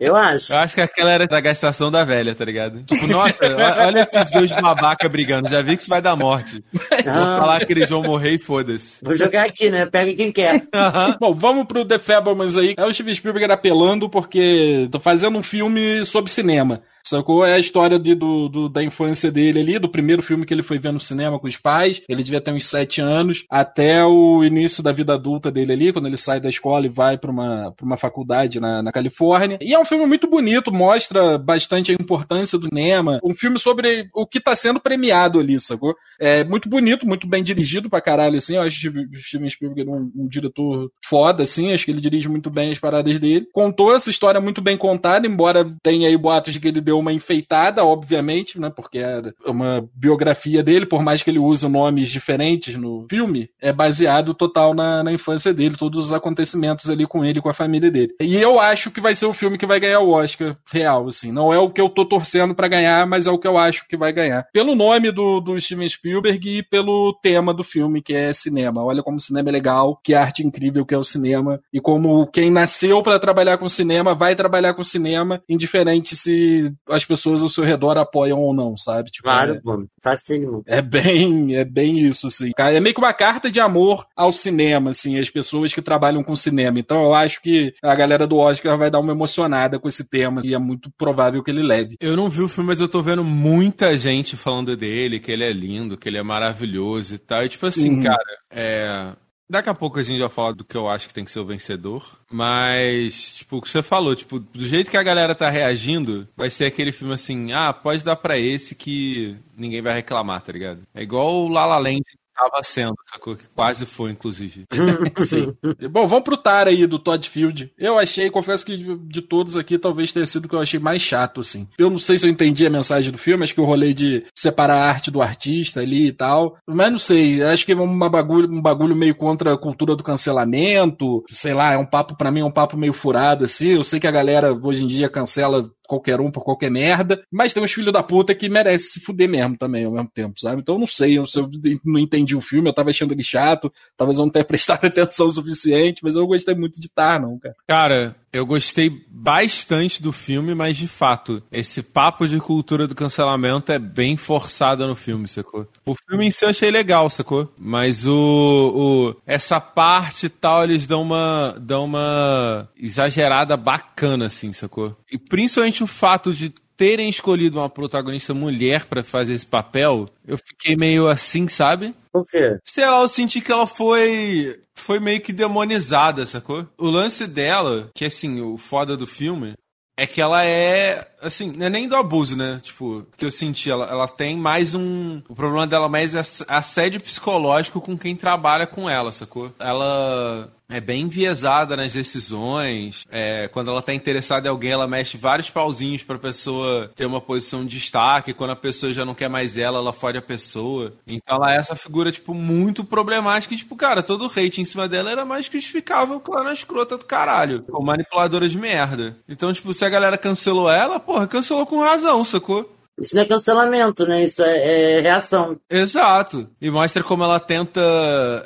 Eu 0.01 0.15
acho. 0.15 0.53
Eu 0.53 0.59
acho 0.59 0.75
que 0.75 0.81
aquela 0.81 1.13
era 1.13 1.27
da 1.27 1.41
gastação 1.41 1.91
da 1.91 2.05
velha, 2.05 2.35
tá 2.35 2.45
ligado? 2.45 2.83
Tipo, 2.85 3.07
nossa, 3.07 3.35
olha 3.85 4.09
esses 4.11 4.31
dois 4.31 4.51
babaca 4.53 5.09
brigando, 5.09 5.49
já 5.49 5.61
vi 5.61 5.77
que 5.77 5.83
isso 5.83 5.91
vai 5.91 6.01
dar 6.01 6.15
morte. 6.15 6.63
Vou 6.73 7.13
falar 7.13 7.65
que 7.67 7.73
eles 7.73 7.89
vão 7.89 8.03
morrer 8.03 8.33
e 8.33 8.39
foda-se. 8.39 8.99
vou 9.03 9.17
jogar 9.17 9.47
aqui, 9.47 9.71
né? 9.71 9.87
Pega 9.87 10.15
quem 10.15 10.31
quer. 10.31 10.63
Bom, 11.19 11.35
vamos 11.35 11.67
pro 11.67 11.85
The 11.85 11.99
Fablemans 11.99 12.57
aí. 12.57 12.75
É 12.77 12.85
o 12.85 12.93
Steven 12.95 13.15
Spielberg 13.15 13.53
apelando 13.53 14.09
porque 14.09 14.89
tá 14.91 15.01
fazendo 15.01 15.39
um 15.39 15.43
filme 15.43 16.05
sobre 16.05 16.31
cinema. 16.31 16.81
Sacou? 17.09 17.45
É 17.45 17.55
a 17.55 17.59
história 17.59 17.99
de, 17.99 18.15
do, 18.15 18.49
do- 18.49 18.69
da 18.69 18.83
infância 18.85 19.31
dele 19.33 19.61
ali, 19.61 19.79
do 19.79 19.89
primeiro 19.89 20.23
filme 20.23 20.45
que 20.45 20.53
ele 20.53 20.63
foi 20.63 20.79
ver 20.79 20.93
no 20.93 21.01
cinema 21.01 21.39
com 21.39 21.47
os 21.47 21.57
pais. 21.57 22.03
Ele 22.09 22.23
devia 22.23 22.41
ter 22.41 22.53
uns 22.53 22.67
sete 22.67 23.01
anos, 23.01 23.45
até 23.51 24.05
o 24.05 24.45
início 24.45 24.83
da 24.83 24.93
vida 24.93 25.15
adulta 25.15 25.51
dele 25.51 25.73
ali, 25.73 25.93
quando 25.93 26.07
ele 26.07 26.17
sai 26.19 26.39
da 26.39 26.49
escola 26.51 26.85
e 26.85 26.91
vai 26.91 27.17
pra 27.17 27.31
uma, 27.31 27.73
pra 27.73 27.87
uma 27.87 27.97
faculdade 27.97 28.61
na, 28.61 28.83
na 28.83 28.93
Califórnia. 28.93 29.59
E 29.63 29.73
é 29.73 29.79
um 29.79 29.85
filme 29.85 30.05
muito 30.05 30.29
bonito, 30.29 30.71
mostra 30.73 31.39
bastante 31.39 31.91
a 31.93 31.95
importância 31.95 32.59
do 32.59 32.67
cinema. 32.67 33.19
Um 33.25 33.35
filme 33.35 33.59
sobre 33.59 34.09
o 34.15 34.27
que 34.27 34.41
tá 34.41 34.55
sendo 34.55 34.79
premiado 34.79 35.39
ali, 35.39 35.59
sacou? 35.59 35.95
É 36.21 36.45
muito 36.45 36.69
bonito, 36.69 37.07
muito 37.07 37.27
bem 37.27 37.43
dirigido 37.43 37.89
pra 37.89 38.01
caralho, 38.03 38.37
assim. 38.37 38.57
Eu 38.57 38.63
acho 38.63 38.79
que 38.81 38.89
o 38.89 39.21
Steven 39.23 39.49
Spielberg 39.49 39.91
um, 39.91 40.11
um 40.15 40.29
diretor 40.29 40.91
foda, 41.07 41.43
assim. 41.43 41.73
Acho 41.73 41.85
que 41.87 41.91
ele 41.91 42.01
dirige 42.01 42.29
muito 42.29 42.51
bem 42.51 42.71
as 42.71 42.79
paradas 42.79 43.19
dele. 43.19 43.47
Contou 43.53 43.95
essa 43.95 44.11
história 44.11 44.41
muito 44.41 44.61
bem 44.61 44.77
contada, 44.77 45.27
embora 45.27 45.65
tenha 45.83 46.09
aí 46.09 46.17
boatos 46.17 46.53
de 46.53 46.61
que 46.61 46.69
ele 46.69 46.81
deu 46.81 46.98
uma 46.99 47.13
enfeitada, 47.13 47.85
obviamente, 47.85 48.61
né? 48.61 48.71
Porque 48.71 48.99
é 48.99 49.23
uma 49.47 49.89
biografia 49.95 50.63
dele, 50.63 50.87
por 50.87 51.03
mais 51.03 51.23
que 51.23 51.31
ele 51.31 51.39
use 51.39 51.67
nomes 51.69 52.09
diferentes 52.09 52.77
no 52.77 53.07
filme, 53.09 53.49
é 53.61 53.73
baseado 53.73 54.35
total 54.35 54.75
na, 54.75 55.03
na 55.03 55.13
infância 55.13 55.53
dele, 55.53 55.77
todos 55.77 56.07
os 56.07 56.13
acontecimentos 56.13 56.91
ali 56.91 57.07
com 57.07 57.25
ele 57.25 57.41
com 57.41 57.49
a 57.49 57.55
família 57.55 57.91
dele. 57.91 58.15
E 58.21 58.37
eu 58.37 58.61
acho 58.61 58.91
que 58.91 59.01
vai 59.01 59.15
ser 59.15 59.27
o 59.27 59.33
filme 59.33 59.59
que 59.59 59.67
vai 59.67 59.81
ganhar 59.81 60.01
o 60.01 60.11
Oscar 60.11 60.57
real, 60.71 61.09
assim. 61.09 61.33
Não 61.33 61.53
é 61.53 61.59
o 61.59 61.71
que 61.71 61.81
eu 61.81 61.89
tô 61.89 62.05
torcendo 62.05 62.55
pra 62.55 62.69
ganhar, 62.69 63.07
mas 63.07 63.27
é 63.27 63.31
o 63.31 63.39
que 63.39 63.47
eu 63.47 63.59
acho 63.59 63.87
que 63.89 63.97
vai 63.97 64.13
ganhar. 64.13 64.47
Pelo 64.53 64.75
nome 64.75 65.11
do, 65.11 65.41
do 65.41 65.61
Steven 65.61 65.89
Spielberg 65.89 66.59
e 66.59 66.63
pelo 66.63 67.13
tema 67.23 67.53
do 67.53 67.65
filme, 67.65 68.03
que 68.03 68.15
é 68.15 68.33
cinema. 68.33 68.85
Olha 68.85 69.03
como 69.03 69.17
o 69.17 69.21
cinema 69.21 69.49
é 69.49 69.53
legal, 69.53 70.01
que 70.03 70.15
arte 70.15 70.47
incrível 70.47 70.85
que 70.85 70.95
é 70.95 70.99
o 70.99 71.05
cinema, 71.05 71.61
e 71.73 71.81
como 71.81 72.27
quem 72.27 72.51
nasceu 72.51 73.03
pra 73.03 73.19
trabalhar 73.19 73.59
com 73.59 73.69
cinema 73.69 74.15
vai 74.15 74.35
trabalhar 74.35 74.75
com 74.75 74.85
cinema, 74.85 75.43
indiferente 75.49 76.17
se 76.17 76.73
as 76.91 77.05
pessoas 77.05 77.43
ao 77.43 77.49
seu 77.49 77.65
redor 77.65 77.97
apoiam 77.99 78.39
ou 78.41 78.55
não, 78.55 78.77
sabe? 78.77 79.11
Tipo, 79.11 79.25
Claro, 79.29 79.55
é- 79.55 79.61
pô. 79.61 79.87
Facílimo. 80.03 80.63
é 80.67 80.81
bem, 80.81 81.57
é 81.57 81.65
bem 81.65 81.99
isso, 81.99 82.27
assim. 82.29 82.53
É 82.57 82.81
meio 82.81 82.95
que 82.95 83.01
uma 83.01 83.13
carta 83.13 83.51
de 83.51 83.61
amor 83.61 84.07
ao 84.17 84.33
cinema, 84.33 84.91
assim, 84.91 85.19
as 85.19 85.29
pessoas 85.31 85.73
que 85.75 85.83
trabalham 85.83 86.23
com 86.23 86.35
cinema. 86.37 86.79
Então 86.79 87.03
eu 87.03 87.15
acho 87.15 87.43
que 87.43 87.75
a 87.83 87.95
galera 87.95 88.27
do 88.27 88.37
Oscar 88.39 88.77
vai 88.79 88.91
dar 88.91 89.01
uma 89.01 89.13
emocionada 89.13 89.79
com 89.79 89.89
esse 89.89 90.09
tema 90.09 90.41
e 90.45 90.55
é 90.55 90.59
muito 90.59 90.91
provável 90.97 91.43
que 91.43 91.51
ele 91.51 91.63
leve. 91.63 91.97
Eu 92.01 92.17
não 92.17 92.29
vi 92.31 92.43
o 92.43 92.49
filme, 92.49 92.69
mas 92.69 92.81
eu 92.81 92.89
tô 92.89 93.03
vendo 93.03 93.25
muita 93.25 93.97
gente 93.97 94.37
falando 94.37 94.77
dele, 94.77 95.21
que 95.21 95.31
ele 95.31 95.45
é 95.45 95.53
lindo, 95.53 95.97
que 95.99 96.09
ele 96.09 96.19
é 96.19 96.23
maravilhoso 96.23 97.15
e 97.15 97.19
tal. 97.19 97.45
E 97.45 97.49
tipo 97.49 97.67
assim, 97.67 97.97
Uhum. 97.97 98.03
cara, 98.03 98.39
é. 98.51 99.13
Daqui 99.51 99.71
a 99.71 99.75
pouco 99.75 99.99
a 99.99 100.03
gente 100.03 100.21
vai 100.21 100.29
falar 100.29 100.53
do 100.53 100.65
que 100.65 100.77
eu 100.77 100.89
acho 100.89 101.09
que 101.09 101.15
tem 101.15 101.25
que 101.25 101.31
ser 101.31 101.41
o 101.41 101.47
vencedor. 101.47 102.21
Mas, 102.31 103.37
tipo, 103.37 103.57
o 103.57 103.63
que 103.63 103.71
você 103.71 103.83
falou, 103.83 104.15
tipo, 104.15 104.39
do 104.39 104.65
jeito 104.65 104.91
que 104.91 104.97
a 104.97 105.03
galera 105.03 105.35
tá 105.35 105.49
reagindo, 105.49 106.29
vai 106.37 106.51
ser 106.51 106.67
aquele 106.67 106.93
filme 106.93 107.15
assim, 107.15 107.53
ah, 107.53 107.73
pode 107.73 108.05
dar 108.05 108.17
pra 108.17 108.39
esse 108.39 108.75
que 108.75 109.37
ninguém 109.57 109.81
vai 109.81 109.95
reclamar, 109.95 110.43
tá 110.43 110.53
ligado? 110.53 110.83
É 110.95 111.03
igual 111.03 111.47
o 111.47 111.49
La 111.49 111.65
La 111.65 111.79
Land 111.79 112.05
tava 112.39 112.63
sendo, 112.63 112.95
sacou? 113.11 113.37
Que 113.37 113.45
quase 113.55 113.85
foi, 113.85 114.13
inclusive. 114.13 114.65
Sim. 115.19 115.55
Bom, 115.91 116.07
vamos 116.07 116.25
pro 116.25 116.37
Tar 116.37 116.69
aí 116.69 116.87
do 116.87 116.99
Todd 116.99 117.29
Field. 117.29 117.73
Eu 117.77 117.99
achei, 117.99 118.31
confesso 118.31 118.65
que 118.65 118.77
de, 118.77 118.97
de 118.97 119.23
todos 119.23 119.57
aqui, 119.57 119.77
talvez 119.77 120.13
tenha 120.13 120.25
sido 120.25 120.45
o 120.45 120.49
que 120.49 120.55
eu 120.55 120.61
achei 120.61 120.79
mais 120.79 121.03
chato, 121.03 121.41
assim. 121.41 121.69
Eu 121.77 121.91
não 121.91 121.99
sei 121.99 122.17
se 122.17 122.27
eu 122.27 122.31
entendi 122.31 122.65
a 122.65 122.71
mensagem 122.71 123.11
do 123.11 123.19
filme, 123.19 123.43
acho 123.43 123.55
que 123.55 123.61
o 123.61 123.65
rolê 123.65 123.93
de 123.93 124.25
separar 124.35 124.77
a 124.77 124.89
arte 124.89 125.11
do 125.11 125.21
artista 125.21 125.81
ali 125.81 126.09
e 126.09 126.13
tal. 126.13 126.57
Mas 126.67 126.93
não 126.93 126.99
sei, 126.99 127.43
acho 127.43 127.67
que 127.67 127.73
é 127.73 127.75
uma 127.75 128.09
bagulho, 128.09 128.51
um 128.51 128.63
bagulho 128.63 128.95
meio 128.95 129.15
contra 129.15 129.55
a 129.55 129.59
cultura 129.59 129.97
do 129.97 130.05
cancelamento. 130.05 131.25
Sei 131.31 131.55
lá, 131.55 131.73
é 131.73 131.79
um 131.79 131.87
papo, 131.87 132.17
pra 132.17 132.31
mim, 132.31 132.41
é 132.41 132.45
um 132.45 132.51
papo 132.51 132.77
meio 132.77 132.93
furado, 132.93 133.45
assim. 133.45 133.71
Eu 133.71 133.85
sei 133.85 133.99
que 133.99 134.07
a 134.07 134.13
galera 134.13 134.53
hoje 134.53 134.85
em 134.85 134.87
dia 134.87 135.09
cancela 135.09 135.69
qualquer 135.89 136.21
um 136.21 136.31
por 136.31 136.45
qualquer 136.45 136.71
merda, 136.71 137.25
mas 137.33 137.55
tem 137.55 137.63
uns 137.63 137.73
filhos 137.73 137.93
da 137.93 138.03
puta 138.03 138.35
que 138.35 138.49
merecem 138.49 138.91
se 138.91 139.01
fuder 139.01 139.29
mesmo 139.29 139.57
também 139.57 139.87
ao 139.87 139.93
mesmo 139.93 140.11
tempo, 140.13 140.39
sabe? 140.39 140.61
Então 140.61 140.75
eu 140.75 140.79
não 140.81 140.87
sei, 140.87 141.19
eu, 141.19 141.25
eu 141.35 141.51
não 141.85 141.99
entendi 141.99 142.37
o 142.37 142.43
filme, 142.43 142.69
eu 142.69 142.75
tava 142.75 142.91
achando 142.91 143.13
ele 143.13 143.25
chato, 143.25 143.73
talvez 143.97 144.19
eu 144.19 144.27
não 144.27 144.31
tenha 144.31 144.45
prestado 144.47 144.85
atenção 144.85 145.27
o 145.27 145.31
suficiente, 145.31 146.05
mas 146.05 146.15
eu 146.15 146.27
gostei 146.27 146.55
muito 146.55 146.79
de 146.79 146.89
Tar, 146.89 147.21
não, 147.21 147.39
cara. 147.39 147.57
Cara, 147.67 148.17
eu 148.33 148.45
gostei 148.47 148.91
bastante 149.09 150.03
do 150.03 150.13
filme, 150.13 150.55
mas 150.55 150.77
de 150.77 150.87
fato, 150.87 151.43
esse 151.51 151.83
papo 151.83 152.27
de 152.27 152.39
cultura 152.39 152.87
do 152.87 152.95
cancelamento 152.95 153.73
é 153.73 153.79
bem 153.79 154.17
forçado 154.17 154.87
no 154.87 154.95
filme, 154.95 155.27
sacou? 155.27 155.67
O 155.85 155.95
filme 155.95 156.27
em 156.27 156.31
si 156.31 156.45
eu 156.45 156.51
achei 156.51 156.71
legal, 156.71 157.09
sacou? 157.11 157.53
Mas 157.59 158.07
o, 158.07 158.15
o 158.15 159.15
essa 159.27 159.61
parte 159.61 160.27
e 160.27 160.29
tal, 160.29 160.65
eles 160.65 160.87
dão 160.87 161.03
uma 161.03 161.57
dão 161.61 161.85
uma 161.85 162.69
exagerada 162.77 163.57
bacana 163.57 164.27
assim, 164.27 164.53
sacou? 164.53 164.97
E 165.11 165.19
principalmente 165.19 165.83
o 165.83 165.87
fato 165.87 166.33
de 166.33 166.53
terem 166.79 167.09
escolhido 167.09 167.59
uma 167.59 167.69
protagonista 167.69 168.33
mulher 168.33 168.85
pra 168.85 169.03
fazer 169.03 169.35
esse 169.35 169.45
papel, 169.47 170.09
eu 170.25 170.39
fiquei 170.39 170.77
meio 170.77 171.09
assim, 171.09 171.49
sabe? 171.49 171.93
Por 172.13 172.25
quê? 172.25 172.57
Sei 172.65 172.87
lá, 172.87 173.03
eu 173.03 173.09
senti 173.09 173.41
que 173.41 173.51
ela 173.51 173.67
foi. 173.67 174.61
Foi 174.81 174.99
meio 175.01 175.21
que 175.21 175.33
demonizada, 175.33 176.25
sacou? 176.27 176.67
O 176.79 176.87
lance 176.87 177.27
dela, 177.27 177.91
que 177.95 178.05
assim, 178.05 178.41
o 178.41 178.57
foda 178.57 178.97
do 178.97 179.07
filme, 179.07 179.55
é 179.97 180.07
que 180.07 180.21
ela 180.23 180.45
é. 180.45 181.11
Assim, 181.21 181.51
não 181.51 181.67
é 181.67 181.69
nem 181.71 181.89
do 181.89 181.97
abuso, 181.97 182.37
né? 182.37 182.61
Tipo, 182.63 183.05
que 183.17 183.25
eu 183.25 183.31
senti. 183.31 183.69
Ela, 183.71 183.87
ela 183.87 184.07
tem 184.07 184.39
mais 184.39 184.75
um. 184.75 185.21
O 185.29 185.35
problema 185.35 185.67
dela 185.67 185.89
mais 185.89 186.15
é 186.15 186.21
ass- 186.21 186.45
assédio 186.47 187.01
psicológico 187.01 187.81
com 187.81 187.99
quem 187.99 188.15
trabalha 188.15 188.67
com 188.67 188.89
ela, 188.89 189.11
sacou? 189.11 189.53
Ela 189.59 190.49
é 190.69 190.81
bem 190.81 191.03
enviesada 191.03 191.77
nas 191.77 191.93
decisões. 191.93 193.07
É, 193.11 193.49
quando 193.49 193.71
ela 193.71 193.81
tá 193.81 193.95
interessada 193.95 194.47
em 194.47 194.51
alguém, 194.51 194.73
ela 194.73 194.87
mexe 194.87 195.17
vários 195.17 195.49
pauzinhos 195.49 196.03
pra 196.03 196.19
pessoa 196.19 196.91
ter 196.95 197.07
uma 197.07 197.21
posição 197.21 197.65
de 197.65 197.79
destaque. 197.79 198.35
Quando 198.35 198.51
a 198.51 198.57
pessoa 198.57 198.93
já 198.93 199.05
não 199.05 199.15
quer 199.15 199.29
mais 199.29 199.57
ela, 199.57 199.79
ela 199.79 199.93
fode 199.93 200.19
a 200.19 200.23
pessoa. 200.23 200.93
Então 201.07 201.37
ela 201.37 201.55
é 201.55 201.57
essa 201.57 201.75
figura, 201.75 202.13
tipo, 202.13 202.35
muito 202.35 202.85
problemática. 202.85 203.55
E, 203.55 203.59
tipo, 203.59 203.75
cara, 203.77 204.03
todo 204.03 204.27
o 204.27 204.31
hate 204.31 204.61
em 204.61 204.65
cima 204.65 204.87
dela 204.87 205.11
era 205.11 205.25
mais 205.25 205.47
justificável 205.47 206.21
que 206.21 206.31
ela 206.31 206.43
era 206.43 206.53
escrota 206.53 206.99
do 206.99 207.05
caralho. 207.05 207.65
Manipuladora 207.81 208.49
de 208.49 208.59
merda. 208.59 209.17
Então, 209.29 209.53
tipo, 209.53 209.73
se 209.73 209.85
a 209.85 209.89
galera 209.89 210.19
cancelou 210.19 210.71
ela, 210.71 211.01
porra, 211.01 211.27
cancelou 211.27 211.67
com 211.67 211.81
razão, 211.81 212.25
sacou? 212.25 212.78
Isso 213.01 213.15
não 213.15 213.23
é 213.23 213.27
cancelamento, 213.27 214.07
né? 214.07 214.25
Isso 214.25 214.43
é, 214.43 214.99
é 214.99 215.01
reação. 215.01 215.59
Exato. 215.71 216.49
E 216.61 216.71
mostra 216.71 217.03
como 217.03 217.23
ela 217.23 217.41
tenta 217.41 217.81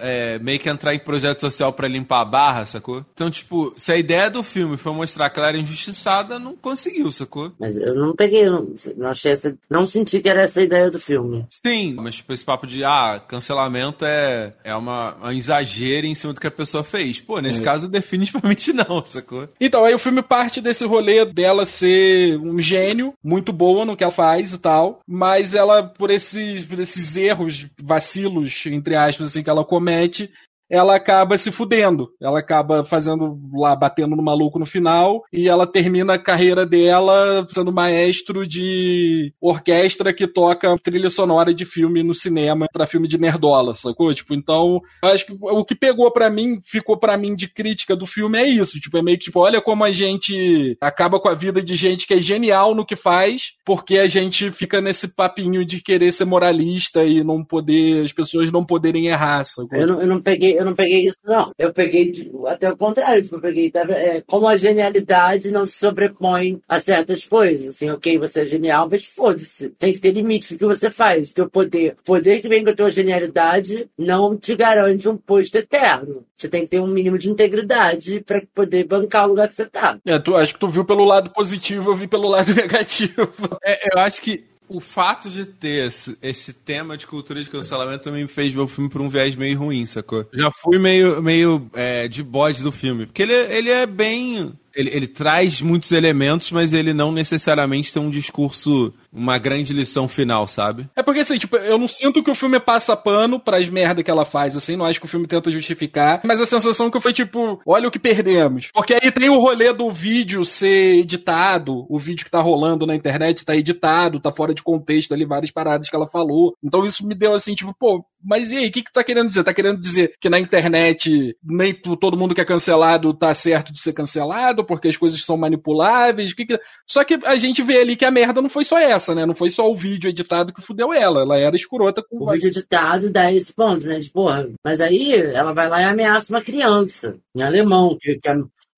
é, 0.01 0.39
meio 0.39 0.59
que 0.59 0.69
entrar 0.69 0.95
em 0.95 0.99
projeto 0.99 1.41
social 1.41 1.73
pra 1.73 1.89
limpar 1.89 2.21
a 2.21 2.25
barra, 2.25 2.67
sacou? 2.67 3.05
Então, 3.13 3.31
tipo, 3.31 3.73
se 3.77 3.93
a 3.93 3.97
ideia 3.97 4.31
do 4.31 4.43
filme 4.43 4.77
foi 4.77 4.93
mostrar 4.93 5.31
que 5.31 5.39
ela 5.39 5.49
era 5.49 5.59
injustiçada, 5.59 6.39
não 6.39 6.55
conseguiu, 6.55 7.11
sacou? 7.11 7.53
Mas 7.59 7.77
eu 7.77 7.95
não 7.95 8.15
peguei, 8.15 8.49
não, 8.49 8.75
não 8.97 9.09
achei 9.09 9.33
essa. 9.33 9.57
Não 9.69 9.87
senti 9.87 10.21
que 10.21 10.29
era 10.29 10.43
essa 10.43 10.61
a 10.61 10.65
ideia 10.65 10.91
do 10.91 11.01
filme. 11.01 11.47
Sim, 11.65 11.95
mas 11.95 12.17
tipo, 12.17 12.33
esse 12.33 12.45
papo 12.45 12.67
de, 12.67 12.85
ah, 12.85 13.21
cancelamento 13.27 14.05
é, 14.05 14.55
é 14.65 14.75
uma, 14.75 15.17
um 15.23 15.33
exagero 15.33 16.07
em 16.07 16.15
cima 16.15 16.33
do 16.33 16.41
que 16.41 16.47
a 16.47 16.51
pessoa 16.51 16.85
fez. 16.85 17.21
Pô, 17.21 17.41
nesse 17.41 17.63
caso, 17.63 17.89
definitivamente 17.91 18.73
não, 18.73 19.05
sacou? 19.05 19.49
Então, 19.61 19.85
aí 19.85 19.95
o 19.95 19.99
filme 19.99 20.23
parte 20.23 20.61
desse 20.61 20.85
rolê 20.85 21.25
dela 21.25 21.65
ser 21.65 22.39
um 22.39 22.61
gênio, 22.61 23.15
muito 23.23 23.53
boa 23.53 23.85
no 23.85 23.97
que 23.97 24.05
ela 24.05 24.13
faz 24.13 24.42
e 24.51 24.59
tal, 24.59 25.01
mas 25.07 25.55
ela, 25.55 25.87
por 25.87 26.11
esses, 26.11 26.65
por 26.65 26.81
esses 26.81 27.17
erros, 27.17 27.69
vacilos, 27.81 28.65
entre 28.67 28.97
aspas, 28.97 29.29
assim, 29.29 29.43
que 29.43 29.51
ela 29.51 29.65
comete, 29.65 30.31
ela 30.73 30.97
acaba 30.97 31.37
se 31.37 31.53
fudendo. 31.53 32.09
Ela 32.19 32.39
acaba 32.39 32.83
fazendo 32.83 33.39
lá, 33.53 33.77
batendo 33.77 34.17
no 34.17 34.23
maluco 34.23 34.59
no 34.59 34.65
final, 34.65 35.23
e 35.31 35.47
ela 35.47 35.67
termina 35.67 36.15
a 36.15 36.19
carreira 36.19 36.65
dela 36.65 37.47
sendo 37.53 37.71
maestro 37.71 38.47
de 38.47 39.35
orquestra 39.39 40.15
que 40.15 40.27
toca 40.27 40.75
trilha 40.83 41.11
sonora 41.11 41.53
de 41.53 41.67
filme 41.67 42.03
no 42.03 42.15
cinema 42.15 42.67
pra 42.73 42.87
filme 42.87 43.07
de 43.07 43.19
nerdola, 43.19 43.75
sacou? 43.75 44.15
Tipo, 44.15 44.35
então, 44.35 44.81
acho 45.05 45.27
que 45.27 45.37
o 45.39 45.63
que 45.63 45.75
pegou 45.75 46.11
pra 46.11 46.31
mim, 46.31 46.59
ficou 46.65 46.99
pra 46.99 47.19
mim 47.19 47.35
de 47.35 47.49
crítica 47.49 47.95
do 47.95 48.07
filme 48.07 48.39
é 48.39 48.49
isso. 48.49 48.81
Tipo, 48.81 48.97
é 48.97 49.03
meio 49.03 49.19
que 49.19 49.25
tipo, 49.25 49.41
olha 49.41 49.61
como 49.61 49.85
a 49.85 49.93
gente 49.93 50.75
acaba 50.81 51.21
com 51.21 51.29
a 51.29 51.35
vida 51.35 51.63
de 51.63 51.75
gente 51.75 52.07
que 52.07 52.15
é 52.15 52.21
genial 52.21 52.75
no 52.75 52.87
que 52.87 52.97
faz, 52.97 53.53
porque 53.63 53.99
a 53.99 54.09
gente 54.09 54.51
fica 54.51 54.81
nesse 54.81 55.15
papinho 55.15 55.67
de 55.67 55.83
querer 55.83 56.11
ser 56.13 56.25
moralista 56.25 57.05
e 57.05 57.23
não 57.23 57.45
poder, 57.45 58.07
as 58.07 58.13
pessoas 58.13 58.51
não 58.51 58.65
poderem 58.65 59.09
errar, 59.09 59.45
sacou? 59.45 59.79
Eu 59.79 59.87
não, 59.87 60.01
eu 60.01 60.07
não 60.07 60.23
peguei, 60.23 60.62
eu 60.63 60.67
não 60.67 60.75
peguei 60.75 61.07
isso, 61.07 61.19
não. 61.25 61.53
Eu 61.59 61.73
peguei 61.73 62.31
até 62.47 62.71
o 62.71 62.77
contrário. 62.77 63.29
Eu 63.31 63.41
peguei 63.41 63.71
tá, 63.71 63.81
é, 63.91 64.21
como 64.21 64.47
a 64.47 64.57
genialidade 64.57 65.51
não 65.51 65.67
se 65.67 65.79
sobrepõe 65.79 66.61
a 66.69 66.79
certas 66.79 67.27
coisas. 67.27 67.69
Assim, 67.69 67.91
ok, 67.91 68.19
você 68.19 68.43
é 68.43 68.47
genial, 68.47 68.89
mas 68.91 69.05
foda-se. 69.05 69.71
Tem 69.71 69.93
que 69.93 70.01
ter 70.01 70.13
limite 70.13 70.55
do 70.55 70.59
que 70.59 70.65
você 70.65 70.89
faz. 70.89 71.33
Teu 71.33 71.51
poder. 71.51 71.97
O 72.01 72.05
poder 72.05 72.41
que 72.41 72.49
vem 72.49 72.63
com 72.63 72.71
a 72.71 72.75
tua 72.75 72.91
genialidade 72.91 73.89
não 73.99 74.37
te 74.37 74.55
garante 74.55 75.09
um 75.09 75.17
posto 75.17 75.57
eterno. 75.57 76.25
Você 76.37 76.49
tem 76.49 76.63
que 76.63 76.69
ter 76.69 76.81
um 76.81 76.87
mínimo 76.87 77.19
de 77.19 77.29
integridade 77.29 78.21
pra 78.21 78.41
poder 78.55 78.85
bancar 78.85 79.27
o 79.27 79.31
lugar 79.31 79.49
que 79.49 79.55
você 79.55 79.67
tá. 79.67 79.99
É, 80.05 80.19
tu, 80.19 80.37
acho 80.37 80.55
que 80.55 80.61
tu 80.61 80.69
viu 80.69 80.85
pelo 80.85 81.05
lado 81.05 81.31
positivo, 81.31 81.91
eu 81.91 81.97
vi 81.97 82.07
pelo 82.07 82.29
lado 82.29 82.53
negativo. 82.55 83.29
É, 83.65 83.95
eu 83.95 84.01
acho 84.01 84.23
que 84.23 84.52
o 84.73 84.81
fato 84.81 85.29
de 85.29 85.45
ter 85.45 85.87
esse, 85.87 86.17
esse 86.23 86.53
tema 86.53 86.97
de 86.97 87.07
cultura 87.07 87.43
de 87.43 87.51
cancelamento 87.51 88.05
também 88.05 88.23
me 88.23 88.29
fez 88.29 88.55
ver 88.55 88.61
o 88.61 88.67
filme 88.67 88.89
por 88.89 89.01
um 89.01 89.09
viés 89.09 89.37
meio 89.37 89.59
ruim, 89.59 89.85
sacou? 89.85 90.27
Já 90.33 90.51
fui 90.51 90.79
meio, 90.79 91.23
meio 91.23 91.71
é, 91.75 92.09
de 92.09 92.23
bode 92.23 92.63
do 92.63 92.73
filme. 92.73 93.07
Porque 93.07 93.23
ele, 93.23 93.35
ele 93.35 93.71
é 93.71 93.87
bem. 93.87 94.53
Ele, 94.75 94.91
ele 94.91 95.07
traz 95.07 95.61
muitos 95.61 95.93
elementos, 95.93 96.51
mas 96.51 96.73
ele 96.73 96.95
não 96.95 97.13
necessariamente 97.13 97.93
tem 97.93 98.03
um 98.03 98.11
discurso, 98.11 98.93
uma 99.13 99.39
grande 99.39 99.73
lição 99.73 100.09
final, 100.09 100.49
sabe? 100.49 100.89
É 100.97 101.03
porque 101.03 101.21
assim, 101.21 101.39
tipo, 101.39 101.57
eu 101.57 101.79
não 101.79 101.89
sinto 101.89 102.23
que 102.23 102.31
o 102.31 102.35
filme 102.35 102.59
passa 102.59 102.97
pano 102.97 103.39
pras 103.39 103.69
merda 103.69 104.03
que 104.03 104.11
ela 104.11 104.25
faz, 104.25 104.57
assim, 104.57 104.77
não 104.77 104.87
acho 104.87 104.99
que 104.99 105.07
o 105.07 105.09
filme 105.09 105.27
tenta 105.27 105.51
justificar, 105.51 106.21
mas 106.25 106.41
a 106.41 106.47
sensação 106.47 106.91
que 106.91 107.01
foi 107.01 107.13
tipo, 107.13 107.61
olha 107.67 107.89
o 107.89 107.91
que 107.91 107.99
perdemos. 107.99 108.71
Porque 108.73 108.95
aí 108.95 109.11
tem 109.11 109.29
o 109.29 109.39
rolê 109.39 109.73
do 109.73 109.91
vídeo 109.91 110.45
ser 110.45 110.99
editado, 110.99 111.87
o 111.89 111.99
vídeo 111.99 112.25
que 112.25 112.31
tá 112.31 112.41
rolando 112.41 112.87
na 112.87 112.95
internet 112.95 113.45
tá 113.45 113.55
editado, 113.55 114.21
tá 114.21 114.33
fora 114.33 114.55
de 114.55 114.63
contexto 114.63 115.13
ali, 115.13 115.25
várias 115.25 115.51
paradas 115.51 115.89
que 115.89 115.97
ela 115.97 116.09
falou. 116.09 116.57
Então 116.63 116.85
isso 116.85 117.07
me 117.07 117.15
deu 117.15 117.35
assim, 117.35 117.55
tipo, 117.55 117.75
pô, 117.79 118.05
mas 118.25 118.53
e 118.53 118.57
aí, 118.57 118.69
o 118.69 118.71
que 118.71 118.83
que 118.83 118.93
tá 118.93 119.03
querendo 119.03 119.29
dizer? 119.29 119.43
Tá 119.43 119.53
querendo 119.53 119.81
dizer 119.81 120.15
que 120.21 120.31
na 120.31 120.39
internet 120.39 121.37
nem 121.43 121.75
todo 121.75 122.17
mundo 122.17 122.35
que 122.35 122.41
é 122.41 122.45
cancelado 122.45 123.13
tá 123.13 123.35
certo 123.35 123.73
de 123.73 123.81
ser 123.81 123.93
cancelado, 123.93 124.65
porque 124.65 124.89
as 124.89 124.97
coisas 124.97 125.25
são 125.25 125.37
manipuláveis? 125.37 126.33
Que 126.33 126.47
que... 126.47 126.59
Só 126.87 127.03
que 127.03 127.19
a 127.25 127.37
gente 127.37 127.63
vê 127.63 127.81
ali 127.81 127.97
que 127.97 128.05
a 128.05 128.11
merda 128.11 128.41
não 128.41 128.49
foi 128.49 128.63
só 128.63 128.79
essa, 128.79 129.02
né? 129.15 129.27
Não 129.27 129.35
foi 129.35 129.51
só 129.51 129.71
o 129.71 129.77
vídeo 129.77 130.09
editado 130.09 130.53
que 130.53 130.63
fudeu 130.63 130.93
ela. 130.93 131.23
Ela 131.23 131.39
era 131.39 131.57
escrota 131.57 132.03
com 132.03 132.23
O 132.25 132.31
vídeo 132.31 132.49
editado 132.49 133.11
dá 133.11 133.33
esse 133.33 133.53
ponto, 133.53 133.87
né? 133.87 133.99
De 133.99 134.11
porra. 134.11 134.49
Mas 134.65 134.81
aí 134.81 135.13
ela 135.15 135.53
vai 135.53 135.69
lá 135.69 135.81
e 135.81 135.85
ameaça 135.85 136.33
uma 136.33 136.43
criança 136.43 137.17
em 137.35 137.43
alemão, 137.43 137.97
que, 138.01 138.19
que 138.19 138.29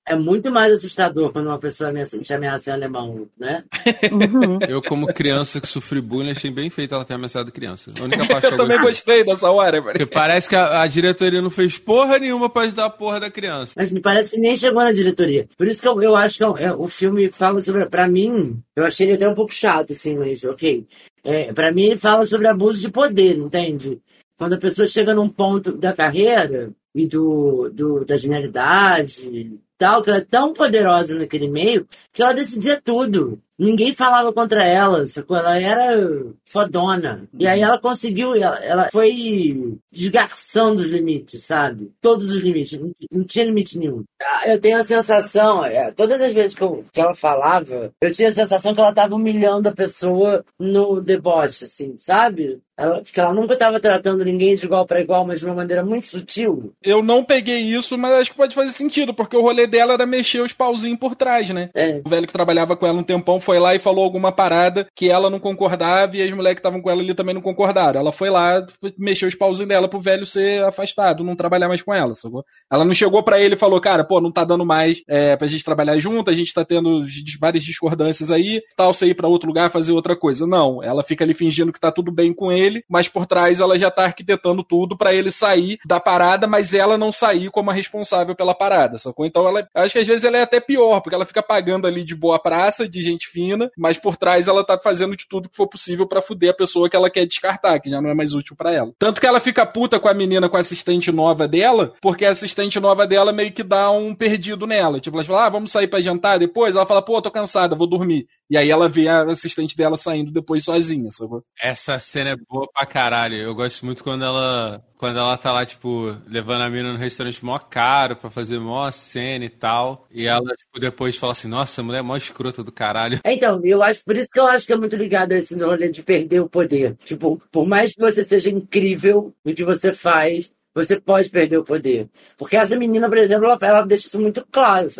é, 0.06 0.14
muito 0.14 0.50
mais 0.50 0.72
assustador 0.72 1.32
quando 1.32 1.46
uma 1.46 1.58
pessoa 1.58 1.92
te 2.22 2.32
ameaça 2.34 2.70
em 2.70 2.72
alemão, 2.74 3.26
né? 3.38 3.64
Uhum. 4.12 4.58
Eu, 4.68 4.82
como 4.82 5.06
criança 5.06 5.60
que 5.60 5.66
sofri 5.68 6.00
bullying, 6.00 6.32
achei 6.32 6.50
bem 6.50 6.68
feito 6.68 6.94
ela 6.94 7.04
ter 7.04 7.14
ameaçado 7.14 7.50
criança. 7.50 7.90
A 7.98 8.04
única 8.04 8.26
parte 8.28 8.40
que 8.42 8.46
Eu 8.46 8.50
eu 8.52 8.56
também 8.56 8.80
gostei. 8.80 9.24
dessa 9.24 9.50
hora, 9.50 9.80
velho. 9.80 10.06
Parece 10.06 10.48
que 10.48 10.56
a, 10.56 10.82
a 10.82 10.86
diretoria 10.86 11.40
não 11.40 11.50
fez 11.50 11.78
porra 11.78 12.18
nenhuma 12.18 12.50
pra 12.50 12.62
ajudar 12.62 12.84
a 12.86 12.90
porra 12.90 13.18
da 13.20 13.30
criança. 13.30 13.72
Mas 13.76 13.90
me 13.90 14.00
parece 14.00 14.32
que 14.32 14.38
nem 14.38 14.56
chegou 14.56 14.82
na 14.82 14.92
diretoria. 14.92 15.48
Por 15.56 15.66
isso 15.66 15.80
que 15.80 15.88
eu, 15.88 16.02
eu 16.02 16.14
acho 16.16 16.36
que 16.36 16.44
é 16.44 16.48
um- 16.48 16.58
é, 16.58 16.72
o 16.74 16.86
filme 16.86 17.30
fala 17.30 17.60
sobre. 17.62 17.86
Pra 17.86 18.06
mim, 18.08 18.60
eu 18.76 18.84
achei 18.84 19.06
ele 19.06 19.14
até 19.16 19.28
um 19.28 19.34
pouco 19.34 19.54
chato, 19.54 19.92
assim, 19.94 20.16
mas 20.16 20.42
ok. 20.44 20.86
É, 21.24 21.52
pra 21.52 21.72
mim, 21.72 21.84
ele 21.84 21.96
fala 21.96 22.26
sobre 22.26 22.46
abuso 22.46 22.80
de 22.80 22.90
poder, 22.90 23.38
entende? 23.38 24.00
Quando 24.36 24.52
a 24.54 24.58
pessoa 24.58 24.86
chega 24.86 25.14
num 25.14 25.28
ponto 25.28 25.72
da 25.72 25.94
carreira 25.94 26.70
e 26.94 27.06
do, 27.06 27.70
do 27.72 28.04
da 28.04 28.16
genialidade 28.16 29.58
tal, 29.78 30.02
que 30.02 30.10
ela 30.10 30.18
é 30.18 30.24
tão 30.24 30.52
poderosa 30.52 31.14
naquele 31.14 31.48
meio 31.48 31.88
que 32.12 32.22
ela 32.22 32.32
decidia 32.32 32.80
tudo. 32.80 33.42
Ninguém 33.58 33.92
falava 33.92 34.32
contra 34.32 34.64
ela, 34.64 35.06
sacou? 35.06 35.36
Ela 35.36 35.58
era 35.60 36.00
fodona. 36.44 37.28
E 37.38 37.46
aí 37.46 37.60
ela 37.60 37.78
conseguiu, 37.78 38.34
ela, 38.34 38.58
ela 38.64 38.88
foi 38.90 39.76
desgarçando 39.92 40.82
os 40.82 40.88
limites, 40.88 41.44
sabe? 41.44 41.92
Todos 42.00 42.30
os 42.30 42.40
limites, 42.42 42.78
não, 42.78 42.90
não 43.12 43.24
tinha 43.24 43.44
limite 43.44 43.78
nenhum. 43.78 44.04
Ah, 44.22 44.48
Eu 44.48 44.60
tenho 44.60 44.78
a 44.78 44.84
sensação, 44.84 45.64
é, 45.64 45.90
todas 45.92 46.20
as 46.20 46.32
vezes 46.32 46.54
que, 46.54 46.62
eu- 46.62 46.84
que 46.92 47.00
ela 47.00 47.14
falava, 47.14 47.92
eu 48.00 48.12
tinha 48.12 48.28
a 48.28 48.32
sensação 48.32 48.74
que 48.74 48.80
ela 48.80 48.92
tava 48.92 49.14
humilhando 49.14 49.68
a 49.68 49.72
pessoa 49.72 50.44
no 50.58 51.00
deboche, 51.00 51.64
assim, 51.64 51.96
sabe? 51.98 52.58
Ela, 52.76 53.02
que 53.02 53.20
ela 53.20 53.32
nunca 53.32 53.56
tava 53.56 53.78
tratando 53.78 54.24
ninguém 54.24 54.56
de 54.56 54.64
igual 54.64 54.84
para 54.84 55.00
igual, 55.00 55.24
mas 55.24 55.38
de 55.38 55.46
uma 55.46 55.54
maneira 55.54 55.84
muito 55.84 56.06
sutil. 56.06 56.72
Eu 56.82 57.04
não 57.04 57.24
peguei 57.24 57.58
isso, 57.60 57.96
mas 57.96 58.12
acho 58.14 58.30
que 58.32 58.36
pode 58.36 58.52
fazer 58.54 58.72
sentido, 58.72 59.14
porque 59.14 59.36
o 59.36 59.42
rolê 59.42 59.64
dela 59.64 59.92
era 59.94 60.04
mexer 60.04 60.40
os 60.40 60.52
pauzinhos 60.52 60.98
por 60.98 61.14
trás, 61.14 61.48
né? 61.50 61.70
É. 61.72 62.00
O 62.04 62.08
velho 62.08 62.26
que 62.26 62.32
trabalhava 62.32 62.76
com 62.76 62.84
ela 62.84 62.98
um 62.98 63.04
tempão 63.04 63.38
foi 63.44 63.58
lá 63.58 63.74
e 63.74 63.78
falou 63.78 64.02
alguma 64.04 64.32
parada 64.32 64.86
que 64.94 65.10
ela 65.10 65.28
não 65.28 65.38
concordava 65.38 66.16
e 66.16 66.22
as 66.22 66.32
mulheres 66.32 66.56
que 66.56 66.60
estavam 66.60 66.80
com 66.80 66.90
ela 66.90 67.00
ali 67.00 67.14
também 67.14 67.34
não 67.34 67.42
concordaram. 67.42 68.00
Ela 68.00 68.10
foi 68.10 68.30
lá, 68.30 68.66
mexeu 68.98 69.28
os 69.28 69.34
pauzinhos 69.34 69.68
dela 69.68 69.88
pro 69.88 70.00
velho 70.00 70.26
ser 70.26 70.64
afastado, 70.64 71.22
não 71.22 71.36
trabalhar 71.36 71.68
mais 71.68 71.82
com 71.82 71.92
ela, 71.92 72.14
sacou? 72.14 72.44
Ela 72.72 72.84
não 72.84 72.94
chegou 72.94 73.22
pra 73.22 73.40
ele 73.40 73.54
e 73.54 73.58
falou, 73.58 73.80
cara, 73.80 74.04
pô, 74.04 74.20
não 74.20 74.32
tá 74.32 74.44
dando 74.44 74.64
mais 74.64 75.02
é, 75.06 75.36
pra 75.36 75.46
gente 75.46 75.64
trabalhar 75.64 75.98
junto, 75.98 76.30
a 76.30 76.34
gente 76.34 76.54
tá 76.54 76.64
tendo 76.64 77.04
várias 77.38 77.62
discordâncias 77.62 78.30
aí, 78.30 78.62
tal, 78.76 78.92
você 78.92 79.08
ir 79.08 79.14
pra 79.14 79.28
outro 79.28 79.48
lugar 79.48 79.70
fazer 79.70 79.92
outra 79.92 80.16
coisa. 80.16 80.46
Não, 80.46 80.82
ela 80.82 81.04
fica 81.04 81.22
ali 81.24 81.34
fingindo 81.34 81.72
que 81.72 81.80
tá 81.80 81.92
tudo 81.92 82.10
bem 82.10 82.32
com 82.32 82.50
ele, 82.50 82.82
mas 82.88 83.08
por 83.08 83.26
trás 83.26 83.60
ela 83.60 83.78
já 83.78 83.90
tá 83.90 84.04
arquitetando 84.04 84.64
tudo 84.64 84.96
pra 84.96 85.14
ele 85.14 85.30
sair 85.30 85.78
da 85.86 86.00
parada, 86.00 86.46
mas 86.46 86.72
ela 86.72 86.96
não 86.96 87.12
sair 87.12 87.50
como 87.50 87.70
a 87.70 87.74
responsável 87.74 88.34
pela 88.34 88.54
parada, 88.54 88.96
sacou? 88.96 89.26
Então 89.26 89.46
ela, 89.46 89.68
acho 89.74 89.92
que 89.92 89.98
às 89.98 90.06
vezes 90.06 90.24
ela 90.24 90.38
é 90.38 90.42
até 90.42 90.60
pior, 90.60 91.00
porque 91.00 91.14
ela 91.14 91.26
fica 91.26 91.42
pagando 91.42 91.86
ali 91.86 92.04
de 92.04 92.14
boa 92.14 92.38
praça, 92.38 92.88
de 92.88 93.02
gente 93.02 93.28
fina, 93.34 93.68
mas 93.76 93.98
por 93.98 94.16
trás 94.16 94.46
ela 94.46 94.64
tá 94.64 94.78
fazendo 94.78 95.16
de 95.16 95.26
tudo 95.28 95.48
que 95.48 95.56
for 95.56 95.66
possível 95.66 96.06
pra 96.06 96.22
fuder 96.22 96.50
a 96.50 96.56
pessoa 96.56 96.88
que 96.88 96.94
ela 96.94 97.10
quer 97.10 97.26
descartar, 97.26 97.80
que 97.80 97.90
já 97.90 98.00
não 98.00 98.08
é 98.08 98.14
mais 98.14 98.32
útil 98.32 98.54
pra 98.54 98.72
ela. 98.72 98.92
Tanto 98.96 99.20
que 99.20 99.26
ela 99.26 99.40
fica 99.40 99.66
puta 99.66 99.98
com 99.98 100.08
a 100.08 100.14
menina, 100.14 100.48
com 100.48 100.56
a 100.56 100.60
assistente 100.60 101.10
nova 101.10 101.48
dela, 101.48 101.94
porque 102.00 102.24
a 102.24 102.30
assistente 102.30 102.78
nova 102.78 103.06
dela 103.06 103.32
meio 103.32 103.52
que 103.52 103.64
dá 103.64 103.90
um 103.90 104.14
perdido 104.14 104.66
nela. 104.66 105.00
Tipo, 105.00 105.16
ela 105.16 105.24
fala, 105.24 105.46
ah, 105.46 105.50
vamos 105.50 105.72
sair 105.72 105.88
pra 105.88 106.00
jantar 106.00 106.38
depois? 106.38 106.76
Ela 106.76 106.86
fala, 106.86 107.02
pô, 107.02 107.20
tô 107.20 107.30
cansada, 107.30 107.74
vou 107.74 107.88
dormir. 107.88 108.26
E 108.48 108.56
aí 108.56 108.70
ela 108.70 108.88
vê 108.88 109.08
a 109.08 109.22
assistente 109.22 109.76
dela 109.76 109.96
saindo 109.96 110.30
depois 110.30 110.64
sozinha, 110.64 111.10
sacou? 111.10 111.42
Essa 111.60 111.98
cena 111.98 112.30
é 112.30 112.36
boa 112.48 112.68
pra 112.72 112.86
caralho. 112.86 113.36
Eu 113.36 113.54
gosto 113.54 113.84
muito 113.84 114.04
quando 114.04 114.24
ela. 114.24 114.82
Quando 115.04 115.18
ela 115.18 115.36
tá 115.36 115.52
lá, 115.52 115.66
tipo, 115.66 116.16
levando 116.26 116.62
a 116.62 116.70
mina 116.70 116.90
no 116.90 116.98
restaurante 116.98 117.44
mó 117.44 117.58
caro 117.58 118.16
pra 118.16 118.30
fazer 118.30 118.58
mó 118.58 118.90
cena 118.90 119.44
e 119.44 119.50
tal. 119.50 120.08
E 120.10 120.26
ela, 120.26 120.56
tipo, 120.56 120.80
depois 120.80 121.14
fala 121.14 121.32
assim, 121.32 121.46
nossa, 121.46 121.82
a 121.82 121.84
mulher 121.84 121.98
é 121.98 122.02
mó 122.02 122.16
escrota 122.16 122.64
do 122.64 122.72
caralho. 122.72 123.20
Então, 123.34 123.60
eu 123.64 123.82
acho, 123.82 124.02
por 124.02 124.16
isso 124.16 124.30
que 124.30 124.40
eu 124.40 124.46
acho 124.46 124.64
que 124.64 124.72
é 124.72 124.76
muito 124.76 124.96
ligado 124.96 125.32
a 125.32 125.36
esse 125.36 125.54
rolê 125.58 125.90
de 125.90 126.02
perder 126.02 126.40
o 126.40 126.48
poder. 126.48 126.96
Tipo, 127.04 127.38
por 127.52 127.66
mais 127.66 127.92
que 127.92 128.00
você 128.00 128.24
seja 128.24 128.48
incrível 128.48 129.34
no 129.44 129.54
que 129.54 129.62
você 129.62 129.92
faz, 129.92 130.50
você 130.74 130.98
pode 131.00 131.30
perder 131.30 131.58
o 131.58 131.64
poder. 131.64 132.08
Porque 132.36 132.56
essa 132.56 132.76
menina, 132.76 133.08
por 133.08 133.18
exemplo, 133.18 133.46
ela, 133.46 133.58
ela 133.60 133.82
deixa 133.86 134.08
isso 134.08 134.20
muito 134.20 134.46
claro. 134.50 134.90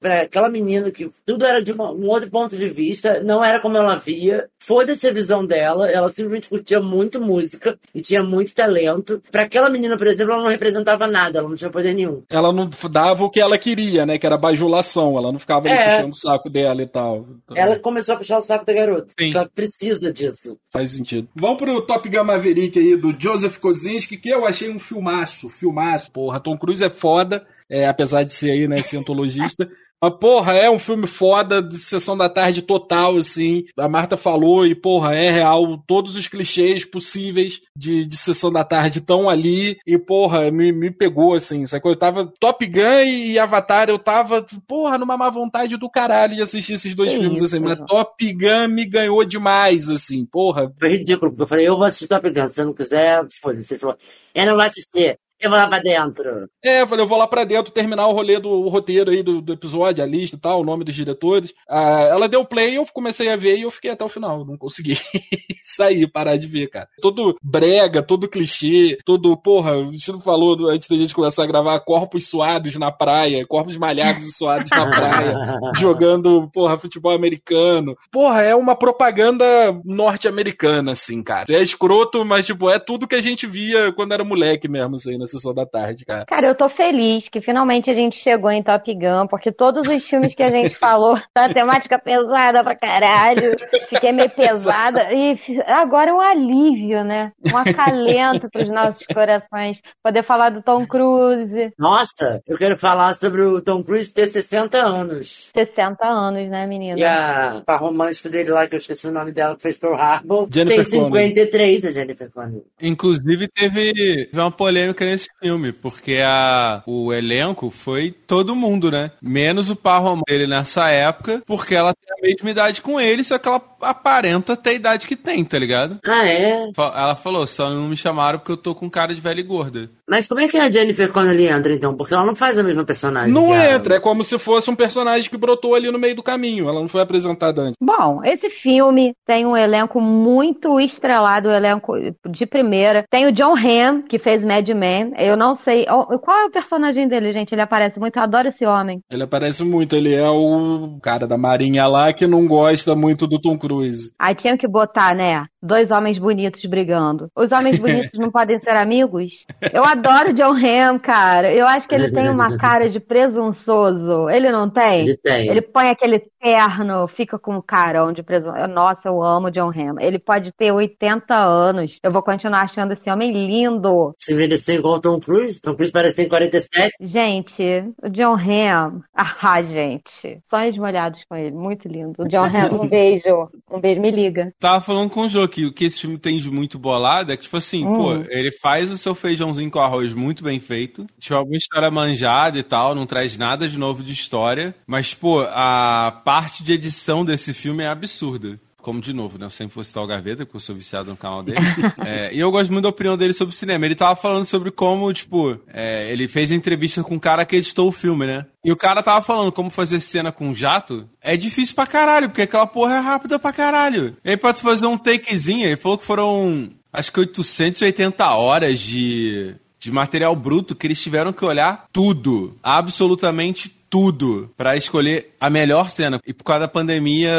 Pra 0.00 0.22
aquela 0.22 0.48
menina 0.48 0.90
que 0.90 1.10
tudo 1.24 1.44
era 1.44 1.62
de 1.62 1.72
uma- 1.72 1.90
um 1.92 2.06
outro 2.06 2.30
ponto 2.30 2.56
de 2.56 2.68
vista, 2.68 3.20
não 3.22 3.44
era 3.44 3.60
como 3.60 3.76
ela 3.76 3.96
via. 3.96 4.48
Foda-se 4.58 5.08
a 5.08 5.12
visão 5.12 5.44
dela, 5.46 5.88
ela 5.90 6.08
simplesmente 6.10 6.48
curtia 6.48 6.80
muito 6.80 7.20
música 7.20 7.78
e 7.94 8.00
tinha 8.00 8.22
muito 8.22 8.54
talento. 8.54 9.22
Pra 9.30 9.42
aquela 9.42 9.68
menina, 9.70 9.96
por 9.96 10.06
exemplo, 10.06 10.32
ela 10.32 10.42
não 10.42 10.50
representava 10.50 11.06
nada, 11.06 11.38
ela 11.38 11.48
não 11.48 11.56
tinha 11.56 11.70
poder 11.70 11.94
nenhum. 11.94 12.22
Ela 12.28 12.52
não 12.52 12.68
dava 12.90 13.24
o 13.24 13.30
que 13.30 13.40
ela 13.40 13.58
queria, 13.58 14.04
né? 14.06 14.18
Que 14.18 14.26
era 14.26 14.36
bajulação. 14.36 15.16
Ela 15.16 15.30
não 15.32 15.38
ficava 15.38 15.68
ali 15.68 15.76
É. 15.76 15.84
puxando 15.96 16.12
o 16.12 16.16
saco 16.16 16.50
dela 16.50 16.82
e 16.82 16.86
tal. 16.86 17.26
Então, 17.44 17.56
Ela 17.56 17.78
começou 17.78 18.14
a 18.14 18.18
puxar 18.18 18.38
o 18.38 18.42
saco 18.42 18.64
da 18.66 18.72
garota. 18.72 19.08
Sim. 19.18 19.30
Ela 19.34 19.48
precisa 19.54 20.12
disso. 20.12 20.56
Faz 20.72 20.90
sentido. 20.92 21.28
Vamos 21.34 21.58
pro 21.58 21.80
Top 21.82 22.08
Gun 22.08 22.24
Maverick 22.24 22.78
aí, 22.78 22.96
do 22.96 23.14
Joseph 23.18 23.58
Kosinski, 23.58 24.16
que 24.16 24.28
eu 24.28 24.46
achei 24.46 24.68
um 24.68 24.78
filmaço, 25.16 25.48
filmaço. 25.48 26.12
Porra, 26.12 26.40
Tom 26.40 26.56
Cruise 26.58 26.84
é 26.84 26.90
foda, 26.90 27.46
é, 27.68 27.86
apesar 27.86 28.22
de 28.24 28.32
ser 28.32 28.50
aí, 28.50 28.68
né, 28.68 28.82
cientologista. 28.82 29.68
Mas, 30.06 30.18
porra, 30.20 30.52
é 30.52 30.70
um 30.70 30.78
filme 30.78 31.06
foda, 31.06 31.60
de 31.60 31.76
sessão 31.76 32.16
da 32.16 32.28
tarde 32.28 32.62
total, 32.62 33.16
assim. 33.16 33.64
A 33.76 33.88
Marta 33.88 34.16
falou 34.16 34.64
e, 34.64 34.74
porra, 34.74 35.14
é 35.16 35.30
real. 35.30 35.82
Todos 35.86 36.16
os 36.16 36.28
clichês 36.28 36.84
possíveis 36.84 37.60
de, 37.76 38.06
de 38.06 38.16
sessão 38.16 38.52
da 38.52 38.62
tarde 38.62 39.00
estão 39.00 39.28
ali. 39.28 39.76
E, 39.86 39.98
porra, 39.98 40.50
me, 40.50 40.70
me 40.72 40.90
pegou, 40.90 41.34
assim. 41.34 41.66
Sacou? 41.66 41.90
Eu 41.90 41.98
tava 41.98 42.32
Top 42.38 42.64
Gun 42.64 43.04
e 43.04 43.38
Avatar, 43.38 43.88
eu 43.88 43.98
tava, 43.98 44.46
porra, 44.66 44.96
numa 44.96 45.16
má 45.16 45.28
vontade 45.28 45.76
do 45.76 45.90
caralho 45.90 46.36
de 46.36 46.42
assistir 46.42 46.74
esses 46.74 46.94
dois 46.94 47.12
filmes, 47.12 47.40
isso, 47.40 47.56
assim. 47.56 47.64
Mas. 47.64 47.78
Top 47.86 48.32
Gun 48.32 48.68
me 48.68 48.84
ganhou 48.84 49.24
demais, 49.24 49.90
assim. 49.90 50.24
Porra, 50.24 50.72
Foi 50.78 50.88
ridículo, 50.88 51.32
porque 51.32 51.42
eu 51.42 51.48
falei, 51.48 51.68
eu 51.68 51.76
vou 51.76 51.84
assistir 51.84 52.06
Top 52.06 52.28
Gun, 52.30 52.48
se 52.48 52.54
você 52.54 52.64
não 52.64 52.72
quiser, 52.72 53.26
foda-se. 53.40 53.74
Ele 53.74 53.80
falou, 53.80 53.96
eu 54.34 54.46
não 54.46 54.54
vou 54.54 54.62
assistir, 54.62 55.18
eu 55.38 55.50
vou 55.50 55.58
lá 55.58 55.68
pra 55.68 55.78
dentro. 55.80 56.48
É, 56.64 56.80
eu 56.80 56.88
falei, 56.88 57.04
eu 57.04 57.08
vou 57.08 57.18
lá 57.18 57.26
pra 57.26 57.44
dentro 57.44 57.72
terminar 57.72 58.06
o 58.06 58.12
rolê 58.12 58.38
do 58.38 58.50
o 58.50 58.68
roteiro 58.68 59.10
aí 59.10 59.22
do, 59.22 59.42
do 59.42 59.52
episódio, 59.52 60.02
a 60.02 60.06
lista 60.06 60.36
e 60.36 60.40
tal, 60.40 60.60
o 60.60 60.64
nome 60.64 60.84
dos 60.84 60.94
diretores. 60.94 61.52
Ah, 61.68 62.00
ela 62.10 62.28
deu 62.28 62.44
play, 62.44 62.78
eu 62.78 62.86
comecei 62.92 63.28
a 63.28 63.36
ver 63.36 63.56
e 63.58 63.62
eu 63.62 63.70
fiquei 63.70 63.90
até 63.90 64.04
o 64.04 64.08
final. 64.08 64.44
Não 64.46 64.56
consegui 64.56 64.96
sair, 65.62 66.10
parar 66.10 66.36
de 66.36 66.46
ver, 66.46 66.68
cara. 66.68 66.88
Todo 67.02 67.36
brega, 67.42 68.02
todo 68.02 68.28
clichê, 68.28 68.96
todo, 69.04 69.36
porra, 69.36 69.76
o 69.76 69.90
Destino 69.90 70.20
falou 70.20 70.68
antes 70.68 70.88
da 70.88 70.96
gente 70.96 71.14
começar 71.14 71.44
a 71.44 71.46
gravar, 71.46 71.78
corpos 71.80 72.26
suados 72.28 72.74
na 72.76 72.90
praia, 72.90 73.46
corpos 73.46 73.76
malhados 73.76 74.26
e 74.26 74.32
suados 74.32 74.70
na 74.70 74.88
praia, 74.88 75.36
jogando, 75.78 76.48
porra, 76.52 76.78
futebol 76.78 77.14
americano. 77.14 77.94
Porra, 78.10 78.42
é 78.42 78.54
uma 78.54 78.74
propaganda 78.74 79.44
norte-americana, 79.84 80.92
assim, 80.92 81.22
cara. 81.22 81.44
É 81.50 81.60
escroto, 81.60 82.24
mas, 82.24 82.46
tipo, 82.46 82.70
é 82.70 82.78
tudo 82.78 83.06
que 83.06 83.14
a 83.14 83.20
gente 83.20 83.46
via 83.46 83.92
quando 83.92 84.12
era 84.12 84.24
moleque 84.24 84.68
mesmo, 84.68 84.94
assim, 84.94 85.18
na 85.26 85.28
sessão 85.28 85.52
da 85.52 85.66
tarde, 85.66 86.04
cara. 86.04 86.24
Cara, 86.24 86.46
eu 86.46 86.54
tô 86.54 86.68
feliz 86.68 87.28
que 87.28 87.40
finalmente 87.40 87.90
a 87.90 87.94
gente 87.94 88.16
chegou 88.16 88.50
em 88.50 88.62
Top 88.62 88.94
Gun, 88.94 89.26
porque 89.28 89.50
todos 89.50 89.86
os 89.88 90.08
filmes 90.08 90.34
que 90.34 90.42
a 90.42 90.50
gente 90.50 90.74
falou, 90.78 91.18
tá 91.34 91.52
temática 91.52 91.98
pesada 91.98 92.62
pra 92.62 92.76
caralho, 92.76 93.56
fiquei 93.88 94.12
meio 94.12 94.30
pesada, 94.30 95.12
e 95.12 95.38
agora 95.66 96.10
é 96.10 96.14
um 96.14 96.20
alívio, 96.20 97.04
né? 97.04 97.32
Um 97.52 97.56
acalento 97.56 98.48
pros 98.50 98.70
nossos 98.70 99.04
corações. 99.12 99.82
Poder 100.02 100.22
falar 100.22 100.50
do 100.50 100.62
Tom 100.62 100.86
Cruise, 100.86 101.72
Nossa, 101.78 102.40
eu 102.46 102.56
quero 102.56 102.76
falar 102.76 103.14
sobre 103.14 103.42
o 103.42 103.60
Tom 103.60 103.82
Cruise 103.82 104.12
ter 104.12 104.28
60 104.28 104.78
anos. 104.78 105.50
60 105.54 106.06
anos, 106.06 106.48
né, 106.48 106.66
menina? 106.66 106.98
E 106.98 107.04
a 107.04 107.62
par 107.66 107.80
romântico 107.80 108.28
dele 108.28 108.50
lá, 108.50 108.66
que 108.66 108.74
eu 108.74 108.78
esqueci 108.78 109.08
o 109.08 109.12
nome 109.12 109.32
dela, 109.32 109.56
que 109.56 109.62
fez 109.62 109.76
Pearl 109.76 109.94
Harbor, 109.94 110.48
Jennifer 110.52 110.88
tem 110.88 111.02
53, 111.02 111.84
a 111.84 111.90
Jennifer 111.90 112.30
Connelly. 112.30 112.64
Inclusive, 112.80 113.48
teve, 113.48 113.92
teve 113.92 114.30
uma 114.40 114.50
polêmica 114.50 115.04
nesse 115.04 115.15
filme, 115.40 115.72
porque 115.72 116.20
a, 116.24 116.82
o 116.86 117.12
elenco 117.12 117.70
foi 117.70 118.10
todo 118.10 118.54
mundo, 118.54 118.90
né? 118.90 119.12
Menos 119.22 119.70
o 119.70 119.76
par 119.76 120.00
romântico 120.00 120.26
dele 120.26 120.46
nessa 120.46 120.88
época, 120.90 121.42
porque 121.46 121.74
ela 121.74 121.94
tem 121.94 122.12
a 122.12 122.22
mesma 122.22 122.50
idade 122.50 122.82
com 122.82 123.00
ele, 123.00 123.22
só 123.24 123.38
que 123.38 123.48
ela 123.48 123.62
aparenta 123.80 124.56
ter 124.56 124.70
a 124.70 124.74
idade 124.74 125.06
que 125.06 125.16
tem, 125.16 125.44
tá 125.44 125.58
ligado? 125.58 125.98
Ah, 126.04 126.26
é? 126.26 126.70
Ela 126.76 127.14
falou, 127.14 127.46
só 127.46 127.70
não 127.70 127.88
me 127.88 127.96
chamaram 127.96 128.38
porque 128.38 128.52
eu 128.52 128.56
tô 128.56 128.74
com 128.74 128.90
cara 128.90 129.14
de 129.14 129.20
velha 129.20 129.40
e 129.40 129.44
gorda. 129.44 129.90
Mas 130.08 130.28
como 130.28 130.40
é 130.40 130.48
que 130.48 130.56
a 130.56 130.70
Jennifer 130.70 131.10
Connelly 131.12 131.48
entra, 131.48 131.74
então? 131.74 131.96
Porque 131.96 132.14
ela 132.14 132.24
não 132.24 132.36
faz 132.36 132.56
a 132.58 132.62
mesma 132.62 132.84
personagem. 132.84 133.32
Não 133.32 133.54
entra, 133.54 133.96
é 133.96 134.00
como 134.00 134.22
se 134.22 134.38
fosse 134.38 134.70
um 134.70 134.76
personagem 134.76 135.28
que 135.28 135.36
brotou 135.36 135.74
ali 135.74 135.90
no 135.90 135.98
meio 135.98 136.14
do 136.14 136.22
caminho. 136.22 136.68
Ela 136.68 136.80
não 136.80 136.88
foi 136.88 137.00
apresentada 137.00 137.62
antes. 137.62 137.74
Bom, 137.80 138.20
esse 138.24 138.48
filme 138.48 139.14
tem 139.26 139.44
um 139.44 139.56
elenco 139.56 140.00
muito 140.00 140.78
estrelado, 140.78 141.48
um 141.48 141.52
elenco 141.52 141.94
de 142.28 142.46
primeira. 142.46 143.04
Tem 143.10 143.26
o 143.26 143.32
John 143.32 143.56
Hamm, 143.56 144.02
que 144.02 144.18
fez 144.18 144.44
Mad 144.44 144.68
Men. 144.68 145.12
Eu 145.18 145.36
não 145.36 145.54
sei. 145.54 145.86
Qual 145.86 146.38
é 146.38 146.44
o 146.44 146.50
personagem 146.50 147.08
dele, 147.08 147.32
gente? 147.32 147.52
Ele 147.52 147.62
aparece 147.62 147.98
muito. 147.98 148.16
Eu 148.16 148.22
adoro 148.22 148.48
esse 148.48 148.64
homem. 148.64 149.00
Ele 149.10 149.22
aparece 149.22 149.64
muito, 149.64 149.96
ele 149.96 150.14
é 150.14 150.28
o 150.28 150.98
cara 151.02 151.26
da 151.26 151.36
marinha 151.36 151.86
lá 151.86 152.12
que 152.12 152.26
não 152.26 152.46
gosta 152.46 152.94
muito 152.94 153.26
do 153.26 153.40
Tom 153.40 153.58
Cruise. 153.58 154.10
Aí 154.18 154.34
tinha 154.34 154.56
que 154.56 154.68
botar, 154.68 155.14
né? 155.14 155.44
Dois 155.66 155.90
homens 155.90 156.18
bonitos 156.18 156.64
brigando. 156.64 157.28
Os 157.36 157.50
homens 157.52 157.78
bonitos 157.80 158.18
não 158.18 158.30
podem 158.30 158.60
ser 158.60 158.70
amigos? 158.70 159.44
Eu 159.72 159.84
adoro 159.84 160.32
John 160.32 160.54
Hamm, 160.54 160.98
cara. 160.98 161.52
Eu 161.52 161.66
acho 161.66 161.88
que 161.88 161.94
ele 161.94 162.12
tem 162.12 162.28
uma 162.28 162.56
cara 162.56 162.88
de 162.88 163.00
presunçoso. 163.00 164.28
Ele 164.30 164.50
não 164.50 164.70
tem? 164.70 165.00
Ele 165.00 165.16
tem. 165.16 165.48
Ele 165.48 165.60
põe 165.60 165.88
aquele 165.88 166.22
terno, 166.40 167.08
fica 167.08 167.38
com 167.38 167.56
um 167.56 167.62
carão 167.62 168.12
de 168.12 168.22
presunçoso. 168.22 168.68
Nossa, 168.68 169.08
eu 169.08 169.22
amo 169.22 169.50
John 169.50 169.70
Hamm. 169.70 169.98
Ele 170.00 170.18
pode 170.18 170.52
ter 170.52 170.70
80 170.70 171.34
anos. 171.34 171.98
Eu 172.02 172.12
vou 172.12 172.22
continuar 172.22 172.60
achando 172.60 172.92
esse 172.92 173.10
homem 173.10 173.32
lindo. 173.32 174.14
Se 174.18 174.32
envelhecer 174.32 174.76
igual 174.76 174.94
o 174.94 175.00
Tom 175.00 175.18
Cruise, 175.18 175.60
Tom 175.60 175.74
Cruise 175.74 175.92
parece 175.92 176.14
que 176.14 176.22
tem 176.22 176.28
47. 176.28 176.92
Gente, 177.00 177.62
o 178.02 178.08
John 178.08 178.34
Hamm. 178.34 179.00
Ah, 179.14 179.62
gente. 179.62 180.38
Sonhos 180.48 180.78
molhados 180.78 181.24
com 181.28 181.36
ele. 181.36 181.54
Muito 181.54 181.88
lindo. 181.88 182.14
O 182.22 182.28
John 182.28 182.44
Hamm, 182.44 182.82
um 182.82 182.88
beijo. 182.88 183.48
Um 183.70 183.80
beijo, 183.80 184.00
me 184.00 184.10
liga. 184.10 184.52
Tava 184.60 184.80
falando 184.80 185.10
com 185.10 185.22
o 185.22 185.28
Jô 185.28 185.48
que 185.56 185.64
o 185.64 185.72
que 185.72 185.86
esse 185.86 185.98
filme 186.02 186.18
tem 186.18 186.36
de 186.36 186.50
muito 186.50 186.78
bolado 186.78 187.32
é 187.32 187.36
que, 187.36 187.44
tipo 187.44 187.56
assim, 187.56 187.86
Hum. 187.86 187.94
pô, 187.94 188.12
ele 188.28 188.52
faz 188.52 188.90
o 188.90 188.98
seu 188.98 189.14
feijãozinho 189.14 189.70
com 189.70 189.78
arroz 189.78 190.12
muito 190.12 190.44
bem 190.44 190.60
feito. 190.60 191.06
Tipo, 191.18 191.34
alguma 191.36 191.56
história 191.56 191.90
manjada 191.90 192.58
e 192.58 192.62
tal, 192.62 192.94
não 192.94 193.06
traz 193.06 193.38
nada 193.38 193.66
de 193.66 193.78
novo 193.78 194.02
de 194.02 194.12
história. 194.12 194.74
Mas, 194.86 195.14
pô, 195.14 195.40
a 195.48 196.12
parte 196.26 196.62
de 196.62 196.74
edição 196.74 197.24
desse 197.24 197.54
filme 197.54 197.82
é 197.84 197.88
absurda. 197.88 198.60
Como 198.86 199.00
de 199.00 199.12
novo, 199.12 199.36
né? 199.36 199.46
Eu 199.46 199.50
sempre 199.50 199.74
vou 199.74 199.82
citar 199.82 200.00
o 200.00 200.06
Gaveta, 200.06 200.46
porque 200.46 200.58
eu 200.58 200.60
sou 200.60 200.72
viciado 200.72 201.10
no 201.10 201.16
canal 201.16 201.42
dele. 201.42 201.58
É, 202.06 202.32
e 202.32 202.38
eu 202.38 202.52
gosto 202.52 202.70
muito 202.72 202.84
da 202.84 202.90
opinião 202.90 203.16
dele 203.16 203.32
sobre 203.32 203.52
o 203.52 203.56
cinema. 203.56 203.84
Ele 203.84 203.96
tava 203.96 204.14
falando 204.14 204.44
sobre 204.44 204.70
como, 204.70 205.12
tipo, 205.12 205.58
é, 205.66 206.12
ele 206.12 206.28
fez 206.28 206.52
entrevista 206.52 207.02
com 207.02 207.16
um 207.16 207.18
cara 207.18 207.44
que 207.44 207.56
editou 207.56 207.88
o 207.88 207.92
filme, 207.92 208.26
né? 208.26 208.46
E 208.64 208.70
o 208.70 208.76
cara 208.76 209.02
tava 209.02 209.24
falando 209.24 209.50
como 209.50 209.70
fazer 209.70 209.98
cena 209.98 210.30
com 210.30 210.54
jato 210.54 211.08
é 211.20 211.36
difícil 211.36 211.74
pra 211.74 211.84
caralho, 211.84 212.28
porque 212.28 212.42
aquela 212.42 212.66
porra 212.66 212.94
é 212.94 213.00
rápida 213.00 213.40
pra 213.40 213.52
caralho. 213.52 214.16
Ele 214.24 214.36
pode 214.36 214.60
fazer 214.60 214.86
um 214.86 214.96
takezinho, 214.96 215.66
ele 215.66 215.76
falou 215.76 215.98
que 215.98 216.04
foram, 216.04 216.70
acho 216.92 217.12
que 217.12 217.18
880 217.18 218.24
horas 218.36 218.78
de, 218.78 219.56
de 219.80 219.90
material 219.90 220.36
bruto 220.36 220.76
que 220.76 220.86
eles 220.86 221.02
tiveram 221.02 221.32
que 221.32 221.44
olhar 221.44 221.86
tudo, 221.92 222.56
absolutamente 222.62 223.75
tudo, 223.88 224.52
pra 224.56 224.76
escolher 224.76 225.34
a 225.40 225.48
melhor 225.50 225.90
cena. 225.90 226.20
E 226.26 226.32
por 226.32 226.44
causa 226.44 226.60
da 226.60 226.68
pandemia, 226.68 227.32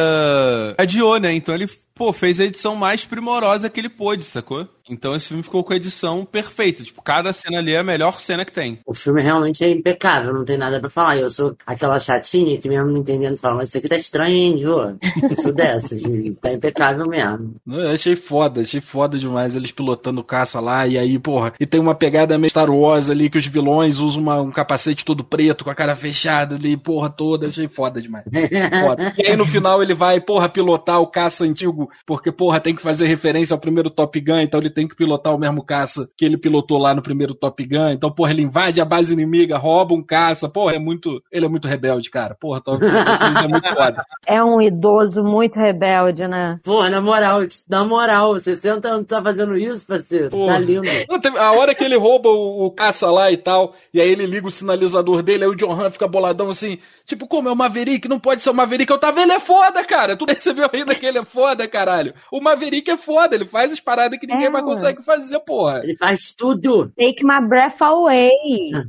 adiou, 0.77 1.19
né? 1.19 1.33
Então 1.33 1.53
ele, 1.53 1.69
pô, 1.97 2.13
fez 2.13 2.39
a 2.39 2.45
edição 2.45 2.75
mais 2.75 3.03
primorosa 3.05 3.69
que 3.69 3.79
ele 3.79 3.89
pôde, 3.89 4.23
sacou? 4.23 4.67
Então 4.89 5.13
esse 5.13 5.27
filme 5.27 5.43
ficou 5.43 5.65
com 5.65 5.73
a 5.73 5.75
edição 5.75 6.23
perfeita. 6.23 6.81
Tipo, 6.81 7.01
cada 7.01 7.33
cena 7.33 7.57
ali 7.57 7.73
é 7.73 7.77
a 7.79 7.83
melhor 7.83 8.17
cena 8.19 8.45
que 8.45 8.53
tem. 8.53 8.79
O 8.85 8.93
filme 8.93 9.21
realmente 9.21 9.61
é 9.61 9.69
impecável, 9.69 10.33
não 10.33 10.45
tem 10.45 10.57
nada 10.57 10.79
pra 10.79 10.89
falar. 10.89 11.17
Eu 11.17 11.29
sou 11.29 11.57
aquela 11.65 11.99
chatinha 11.99 12.57
que 12.57 12.69
mesmo 12.69 12.89
não 12.91 12.97
entendendo 12.99 13.35
fala, 13.37 13.55
mas 13.57 13.67
isso 13.67 13.77
aqui 13.79 13.89
tá 13.89 13.97
estranho, 13.97 14.33
hein, 14.33 14.57
Jô? 14.59 14.93
Eu 15.29 15.35
sou 15.35 15.51
dessas, 15.51 15.99
de- 16.01 16.31
tá 16.41 16.53
impecável 16.53 17.05
mesmo. 17.05 17.55
Eu 17.67 17.89
achei 17.89 18.15
foda, 18.15 18.61
achei 18.61 18.79
foda 18.79 19.17
demais 19.19 19.55
eles 19.55 19.71
pilotando 19.73 20.23
caça 20.23 20.61
lá, 20.61 20.87
e 20.87 20.97
aí, 20.97 21.19
porra, 21.19 21.51
e 21.59 21.65
tem 21.65 21.81
uma 21.81 21.93
pegada 21.95 22.37
meio 22.37 22.49
Star 22.49 22.69
Wars 22.71 23.09
ali 23.09 23.29
que 23.29 23.37
os 23.37 23.45
vilões 23.45 23.99
usam 23.99 24.21
uma- 24.21 24.41
um 24.41 24.51
capacete 24.51 25.03
todo 25.03 25.21
preto 25.21 25.65
com 25.65 25.69
a 25.69 25.75
cara 25.75 25.97
fechada 25.97 26.55
ali, 26.55 26.77
porra 26.77 27.09
toda, 27.09 27.47
achei 27.47 27.67
foda 27.67 28.01
demais. 28.01 28.23
Foda. 28.79 29.13
E 29.17 29.27
aí 29.27 29.35
no 29.35 29.45
final 29.45 29.83
ele 29.83 29.93
vai, 29.93 30.21
porra, 30.21 30.47
pilotar 30.47 31.01
o 31.01 31.07
caça 31.07 31.43
antigo, 31.43 31.86
porque, 32.05 32.31
porra, 32.31 32.59
tem 32.59 32.75
que 32.75 32.81
fazer 32.81 33.05
referência 33.07 33.53
ao 33.53 33.59
primeiro 33.59 33.89
Top 33.89 34.19
Gun, 34.19 34.39
então 34.39 34.59
ele 34.59 34.69
tem 34.69 34.87
que 34.87 34.95
pilotar 34.95 35.33
o 35.33 35.37
mesmo 35.37 35.63
caça 35.63 36.09
que 36.17 36.25
ele 36.25 36.37
pilotou 36.37 36.77
lá 36.77 36.93
no 36.93 37.01
primeiro 37.01 37.33
Top 37.33 37.63
Gun. 37.65 37.89
Então, 37.89 38.11
porra, 38.11 38.31
ele 38.31 38.41
invade 38.43 38.79
a 38.81 38.85
base 38.85 39.13
inimiga, 39.13 39.57
rouba 39.57 39.93
um 39.93 40.01
caça, 40.03 40.47
porra, 40.49 40.75
é 40.75 40.79
muito. 40.79 41.21
Ele 41.31 41.45
é 41.45 41.49
muito 41.49 41.67
rebelde, 41.67 42.09
cara. 42.09 42.35
Porra, 42.39 42.61
Tom 42.61 42.77
Cruise 42.77 43.43
é 43.43 43.47
muito 43.47 43.69
foda. 43.73 44.05
É 44.25 44.43
um 44.43 44.61
idoso 44.61 45.23
muito 45.23 45.57
rebelde, 45.57 46.27
né? 46.27 46.59
Pô, 46.63 46.87
na 46.89 46.99
moral, 46.99 47.39
na 47.67 47.85
moral, 47.85 48.37
60 48.39 48.87
anos 48.87 49.07
tá 49.07 49.21
fazendo 49.21 49.55
isso, 49.57 49.85
parceiro? 49.85 50.29
Porra. 50.29 50.53
Tá 50.53 50.59
lindo. 50.59 50.81
Não, 51.09 51.19
teve- 51.19 51.37
A 51.37 51.51
hora 51.53 51.73
que 51.73 51.83
ele 51.83 51.95
rouba 51.97 52.27
o, 52.29 52.65
o 52.65 52.71
caça 52.71 53.09
lá 53.09 53.31
e 53.31 53.37
tal, 53.37 53.73
e 53.93 54.01
aí 54.01 54.09
ele 54.09 54.25
liga 54.25 54.45
o 54.47 54.51
sinalizador 54.51 55.21
dele, 55.23 55.45
aí 55.45 55.49
o 55.49 55.55
John 55.55 55.71
Han 55.71 55.89
fica 55.91 56.07
boladão 56.07 56.49
assim, 56.49 56.77
tipo, 57.05 57.25
como 57.27 57.47
é 57.47 57.51
o 57.51 57.55
Maverick? 57.55 58.07
Não 58.09 58.19
pode 58.19 58.41
ser 58.41 58.49
o 58.49 58.53
Maverick. 58.53 58.91
Eu 58.91 58.99
tava, 58.99 59.21
ele 59.21 59.31
é 59.31 59.39
foda, 59.39 59.83
cara. 59.85 60.17
Tu 60.17 60.25
percebeu 60.25 60.69
ainda 60.73 60.93
que 60.93 61.05
ele 61.05 61.19
é 61.19 61.25
foda, 61.25 61.65
cara? 61.67 61.76
Caralho. 61.77 62.13
O 62.31 62.41
Maverick 62.41 62.89
é 62.89 62.97
foda, 62.97 63.35
ele 63.35 63.45
faz 63.45 63.71
as 63.71 63.79
paradas 63.79 64.19
que 64.19 64.27
ninguém 64.27 64.47
É, 64.47 64.49
mais 64.49 64.65
consegue 64.65 65.03
fazer, 65.03 65.39
porra. 65.39 65.81
Ele 65.83 65.95
faz 65.95 66.33
tudo. 66.35 66.91
Take 66.97 67.23
my 67.23 67.47
breath 67.47 67.81
away. 67.81 68.31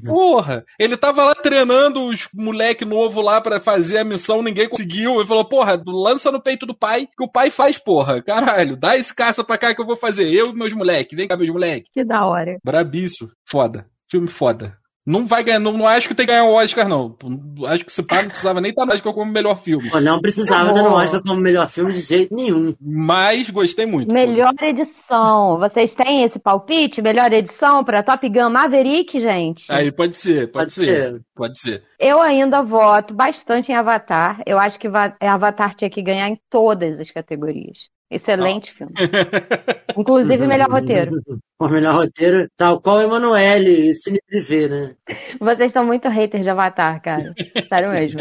Porra, 0.04 0.64
ele 0.78 0.96
tava 0.96 1.24
lá 1.24 1.34
treinando 1.34 2.04
os 2.04 2.28
moleque 2.34 2.84
novo 2.84 3.20
lá 3.20 3.40
pra 3.40 3.60
fazer 3.60 3.98
a 3.98 4.04
missão, 4.04 4.42
ninguém 4.42 4.68
conseguiu. 4.68 5.16
Ele 5.16 5.26
falou, 5.26 5.44
porra, 5.44 5.80
lança 5.86 6.32
no 6.32 6.42
peito 6.42 6.64
do 6.64 6.74
pai, 6.74 7.06
que 7.06 7.24
o 7.24 7.30
pai 7.30 7.50
faz, 7.50 7.78
porra. 7.78 8.22
Caralho, 8.22 8.76
dá 8.76 8.96
esse 8.96 9.14
caça 9.14 9.44
pra 9.44 9.58
cá 9.58 9.74
que 9.74 9.80
eu 9.80 9.86
vou 9.86 9.96
fazer. 9.96 10.32
Eu 10.32 10.48
e 10.48 10.54
meus 10.54 10.72
moleque, 10.72 11.16
vem 11.16 11.28
cá, 11.28 11.36
meus 11.36 11.50
moleque. 11.50 11.90
Que 11.92 12.04
da 12.04 12.24
hora. 12.26 12.58
Brabíssimo. 12.64 13.30
Foda. 13.44 13.86
Filme 14.10 14.28
foda. 14.28 14.76
Não 15.08 15.26
vai 15.26 15.42
ganhar, 15.42 15.58
não, 15.58 15.72
não 15.72 15.86
acho 15.86 16.06
que 16.06 16.14
tem 16.14 16.26
que 16.26 16.32
ganhar 16.32 16.44
o 16.44 16.52
Oscar, 16.52 16.86
não. 16.86 17.16
Acho 17.66 17.82
que 17.84 17.90
esse 17.90 18.02
pá 18.02 18.20
não 18.20 18.28
precisava 18.28 18.60
nem 18.60 18.70
estar 18.70 18.84
no 18.84 18.92
Oscar 18.92 19.14
como 19.14 19.32
melhor 19.32 19.58
filme. 19.58 19.88
Pô, 19.90 19.98
não 20.00 20.20
precisava 20.20 20.64
Tá 20.66 20.68
estar 20.72 20.82
no 20.82 20.90
bom. 20.90 20.96
Oscar 20.96 21.22
como 21.22 21.40
melhor 21.40 21.66
filme 21.68 21.92
de 21.94 22.00
jeito 22.00 22.34
nenhum. 22.34 22.74
Mas 22.78 23.48
gostei 23.48 23.86
muito. 23.86 24.12
Melhor 24.12 24.52
edição. 24.60 25.58
Vocês 25.58 25.94
têm 25.94 26.24
esse 26.24 26.38
palpite? 26.38 27.00
Melhor 27.00 27.32
edição 27.32 27.82
pra 27.84 28.02
Top 28.02 28.28
Gun 28.28 28.50
Maverick, 28.50 29.18
gente? 29.20 29.70
Aí 29.72 29.90
pode 29.90 30.14
ser, 30.16 30.48
pode, 30.52 30.64
Pode 30.66 30.72
ser. 30.74 30.84
ser. 30.84 31.20
Pode 31.34 31.58
ser. 31.58 31.82
Eu 31.98 32.20
ainda 32.20 32.62
voto 32.62 33.14
bastante 33.14 33.72
em 33.72 33.74
Avatar. 33.74 34.42
Eu 34.46 34.58
acho 34.58 34.78
que 34.78 34.88
Va- 34.88 35.16
Avatar 35.20 35.74
tinha 35.74 35.88
que 35.90 36.02
ganhar 36.02 36.28
em 36.28 36.38
todas 36.50 37.00
as 37.00 37.10
categorias. 37.10 37.88
Excelente 38.10 38.72
filme. 38.72 38.92
Inclusive, 39.96 40.46
melhor 40.48 40.70
roteiro. 40.70 41.12
O 41.58 41.68
melhor 41.68 41.94
roteiro, 41.94 42.48
tal 42.56 42.80
qual 42.80 43.02
Emanuele 43.02 43.90
e 43.90 43.94
Cine 43.94 44.18
Privé, 44.26 44.68
né? 44.68 44.94
Vocês 45.38 45.70
estão 45.70 45.84
muito 45.84 46.08
haters 46.08 46.42
de 46.42 46.50
Avatar, 46.50 47.02
cara. 47.02 47.34
Sério 47.68 47.90
mesmo. 47.90 48.20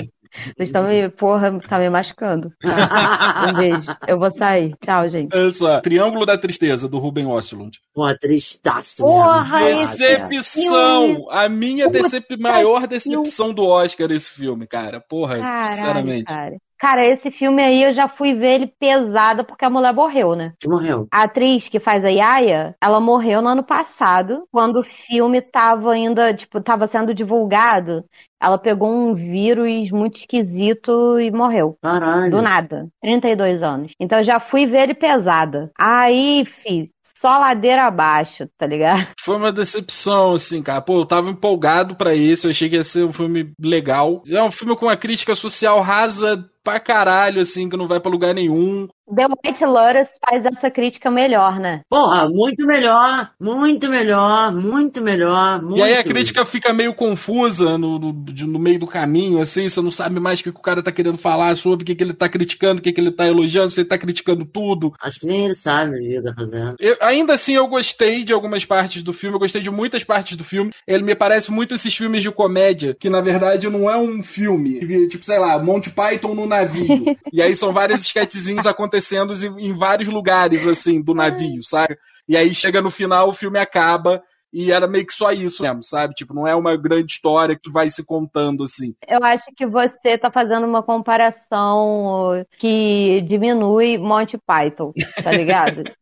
Vocês 0.56 0.70
estão 0.70 0.88
me, 0.88 1.10
porra, 1.10 1.58
tá 1.62 1.80
me 1.80 1.90
machucando. 1.90 2.52
Um 2.64 3.54
beijo. 3.54 3.96
Eu 4.08 4.20
vou 4.20 4.32
sair. 4.32 4.76
Tchau, 4.84 5.08
gente. 5.08 5.36
Olha 5.36 5.52
só, 5.54 5.82
Triângulo 5.82 6.26
da 6.26 6.38
Tristeza, 6.38 6.88
do 6.88 7.00
Ruben 7.00 7.26
Ostlund. 7.26 7.80
Pô, 7.94 8.14
tristaço 8.18 9.04
Porra, 9.04 9.60
Decepção! 9.66 11.28
A 11.32 11.48
minha 11.50 11.90
decep... 11.90 12.38
maior 12.38 12.86
decepção 12.88 13.54
do 13.54 13.66
Oscar 13.66 14.12
esse 14.12 14.32
filme, 14.32 14.68
cara. 14.68 15.00
Porra, 15.00 15.40
Caralho, 15.40 15.68
sinceramente. 15.70 16.26
cara. 16.26 16.58
Cara, 16.80 17.06
esse 17.06 17.32
filme 17.32 17.64
aí 17.64 17.84
eu 17.84 17.94
já 17.94 18.08
fui 18.08 18.34
ver 18.34 18.56
ele 18.56 18.68
pesado 18.68 19.44
porque 19.44 19.66
a 19.66 19.70
mulher 19.70 19.94
morreu, 19.94 20.36
né? 20.36 20.54
Que 20.60 20.70
morreu. 20.70 21.08
A 21.12 21.24
atriz 21.24 21.68
que 21.68 21.80
faz 21.80 22.06
a 22.06 22.10
Yaya, 22.10 22.76
ela 22.82 23.00
morreu 23.00 23.42
no 23.42 23.50
ano 23.50 23.64
passado, 23.64 24.44
quando 24.52 24.80
o 24.80 24.84
filme 24.84 25.42
tava 25.42 25.92
ainda, 25.92 26.34
tipo, 26.34 26.62
tava 26.62 26.88
sendo 26.88 27.14
divulgado. 27.14 28.04
Ela 28.40 28.60
pegou 28.60 28.90
um 28.90 29.16
vírus 29.16 29.90
muito 29.90 30.18
esquisito 30.18 31.20
e 31.20 31.32
morreu. 31.32 31.76
Caralho. 31.82 32.30
Do 32.30 32.42
nada. 32.42 32.88
32 33.02 33.64
anos. 33.64 33.92
Então 34.00 34.20
eu 34.20 34.24
já 34.24 34.40
fui 34.40 34.68
ver 34.68 34.84
ele 34.84 34.94
pesada. 34.94 35.72
Aí, 35.76 36.46
fi, 36.46 36.92
só 37.20 37.40
ladeira 37.40 37.86
abaixo, 37.86 38.48
tá 38.58 38.68
ligado? 38.68 39.08
Foi 39.22 39.36
uma 39.36 39.52
decepção, 39.52 40.34
assim, 40.34 40.62
cara. 40.62 40.82
Pô, 40.82 41.00
eu 41.00 41.06
tava 41.06 41.30
empolgado 41.30 41.96
pra 41.96 42.16
esse, 42.16 42.46
eu 42.46 42.52
achei 42.52 42.70
que 42.70 42.76
ia 42.76 42.84
ser 42.84 43.04
um 43.04 43.14
filme 43.14 43.52
legal. 43.60 44.22
É 44.30 44.42
um 44.44 44.52
filme 44.52 44.76
com 44.76 44.86
uma 44.86 44.98
crítica 44.98 45.34
social 45.34 45.82
rasa 45.82 46.48
pra 46.68 46.82
caralho, 46.82 47.40
assim, 47.40 47.70
que 47.70 47.78
não 47.78 47.88
vai 47.88 47.98
pra 47.98 48.12
lugar 48.12 48.34
nenhum. 48.34 48.90
The 49.16 49.26
White 49.26 49.64
Lotus 49.64 50.10
faz 50.20 50.46
essa 50.46 50.70
crítica 50.70 51.10
melhor, 51.10 51.62
né? 51.62 51.80
Porra, 51.90 52.28
muito 52.30 52.66
melhor, 52.68 53.32
muito 53.40 53.90
melhor, 53.90 54.54
muito 54.54 55.02
melhor, 55.02 55.62
muito 55.62 55.78
E 55.80 55.82
aí 55.82 55.94
a 55.94 56.04
crítica 56.04 56.44
fica 56.44 56.74
meio 56.74 56.94
confusa 56.94 57.78
no, 57.78 57.98
no, 57.98 58.12
no 58.12 58.60
meio 58.60 58.80
do 58.80 58.86
caminho, 58.86 59.40
assim, 59.40 59.70
você 59.70 59.82
não 59.82 59.92
sabe 59.92 60.20
mais 60.20 60.42
o 60.42 60.44
que 60.44 60.50
o 60.50 60.54
cara 60.54 60.84
tá 60.84 60.92
querendo 60.92 61.18
falar 61.18 61.56
sobre 61.56 61.84
o 61.84 61.86
que, 61.86 61.96
que 61.96 62.04
ele 62.04 62.14
tá 62.14 62.28
criticando, 62.28 62.82
o 62.82 62.84
que, 62.84 62.92
que 62.92 63.00
ele 63.00 63.12
tá 63.12 63.26
elogiando, 63.26 63.70
se 63.70 63.80
ele 63.80 63.88
tá 63.88 63.98
criticando 63.98 64.44
tudo. 64.44 64.92
Acho 65.02 65.22
que 65.22 65.26
nem 65.26 65.46
ele 65.46 65.56
sabe 65.56 65.92
o 65.96 66.00
que 66.00 66.06
ele 66.06 66.22
tá 66.24 66.34
fazendo. 66.36 66.76
Eu- 66.78 66.98
ainda 67.00 67.34
assim, 67.34 67.56
eu 67.56 67.68
gostei 67.70 68.26
de 68.26 68.34
algumas 68.34 68.66
partes 68.66 69.02
do 69.04 69.14
filme, 69.14 69.36
eu 69.38 69.40
gostei 69.40 69.62
de 69.62 69.72
muitas 69.72 70.04
partes 70.04 70.36
do 70.36 70.44
filme. 70.44 70.72
Ele 70.86 71.04
me 71.04 71.16
parece 71.16 71.50
muito 71.50 71.76
esses 71.76 71.96
filmes 71.96 72.22
de 72.22 72.30
comédia, 72.30 72.94
que 73.00 73.10
na 73.10 73.22
verdade 73.22 73.70
não 73.70 73.90
é 73.90 73.96
um 73.98 74.22
filme. 74.22 74.82
Tipo, 75.08 75.24
sei 75.24 75.40
lá, 75.40 75.58
Monty 75.64 75.92
Python 75.92 76.36
no 76.36 76.46
navio. 76.62 77.18
e 77.32 77.42
aí 77.42 77.56
são 77.56 77.74
vários 77.74 78.02
esquetezinhos 78.02 78.66
acontecendo 78.66 79.34
em, 79.34 79.70
em 79.70 79.74
vários 79.74 80.10
lugares, 80.10 80.68
assim, 80.68 81.02
do 81.02 81.14
navio, 81.14 81.64
sabe? 81.64 81.98
E 82.28 82.36
aí 82.36 82.54
chega 82.54 82.82
no 82.82 82.92
final, 82.92 83.30
o 83.30 83.34
filme 83.34 83.60
acaba. 83.60 84.22
E 84.54 84.72
era 84.72 84.88
meio 84.88 85.06
que 85.06 85.14
só 85.14 85.32
isso 85.32 85.62
mesmo, 85.64 85.84
sabe? 85.84 86.14
Tipo, 86.14 86.34
não 86.34 86.48
é 86.48 86.56
uma 86.56 86.76
grande 86.78 87.12
história 87.12 87.58
que 87.62 87.70
vai 87.72 87.90
se 87.90 88.06
contando 88.06 88.64
assim. 88.64 88.96
Eu 89.08 89.24
acho 89.24 89.46
que 89.56 89.66
você 89.66 90.18
tá 90.18 90.32
fazendo 90.32 90.66
uma 90.66 90.82
comparação 90.82 92.46
que 92.58 93.22
diminui 93.28 93.98
Monty 93.98 94.38
Python, 94.38 94.92
tá 95.24 95.32
ligado? 95.32 95.84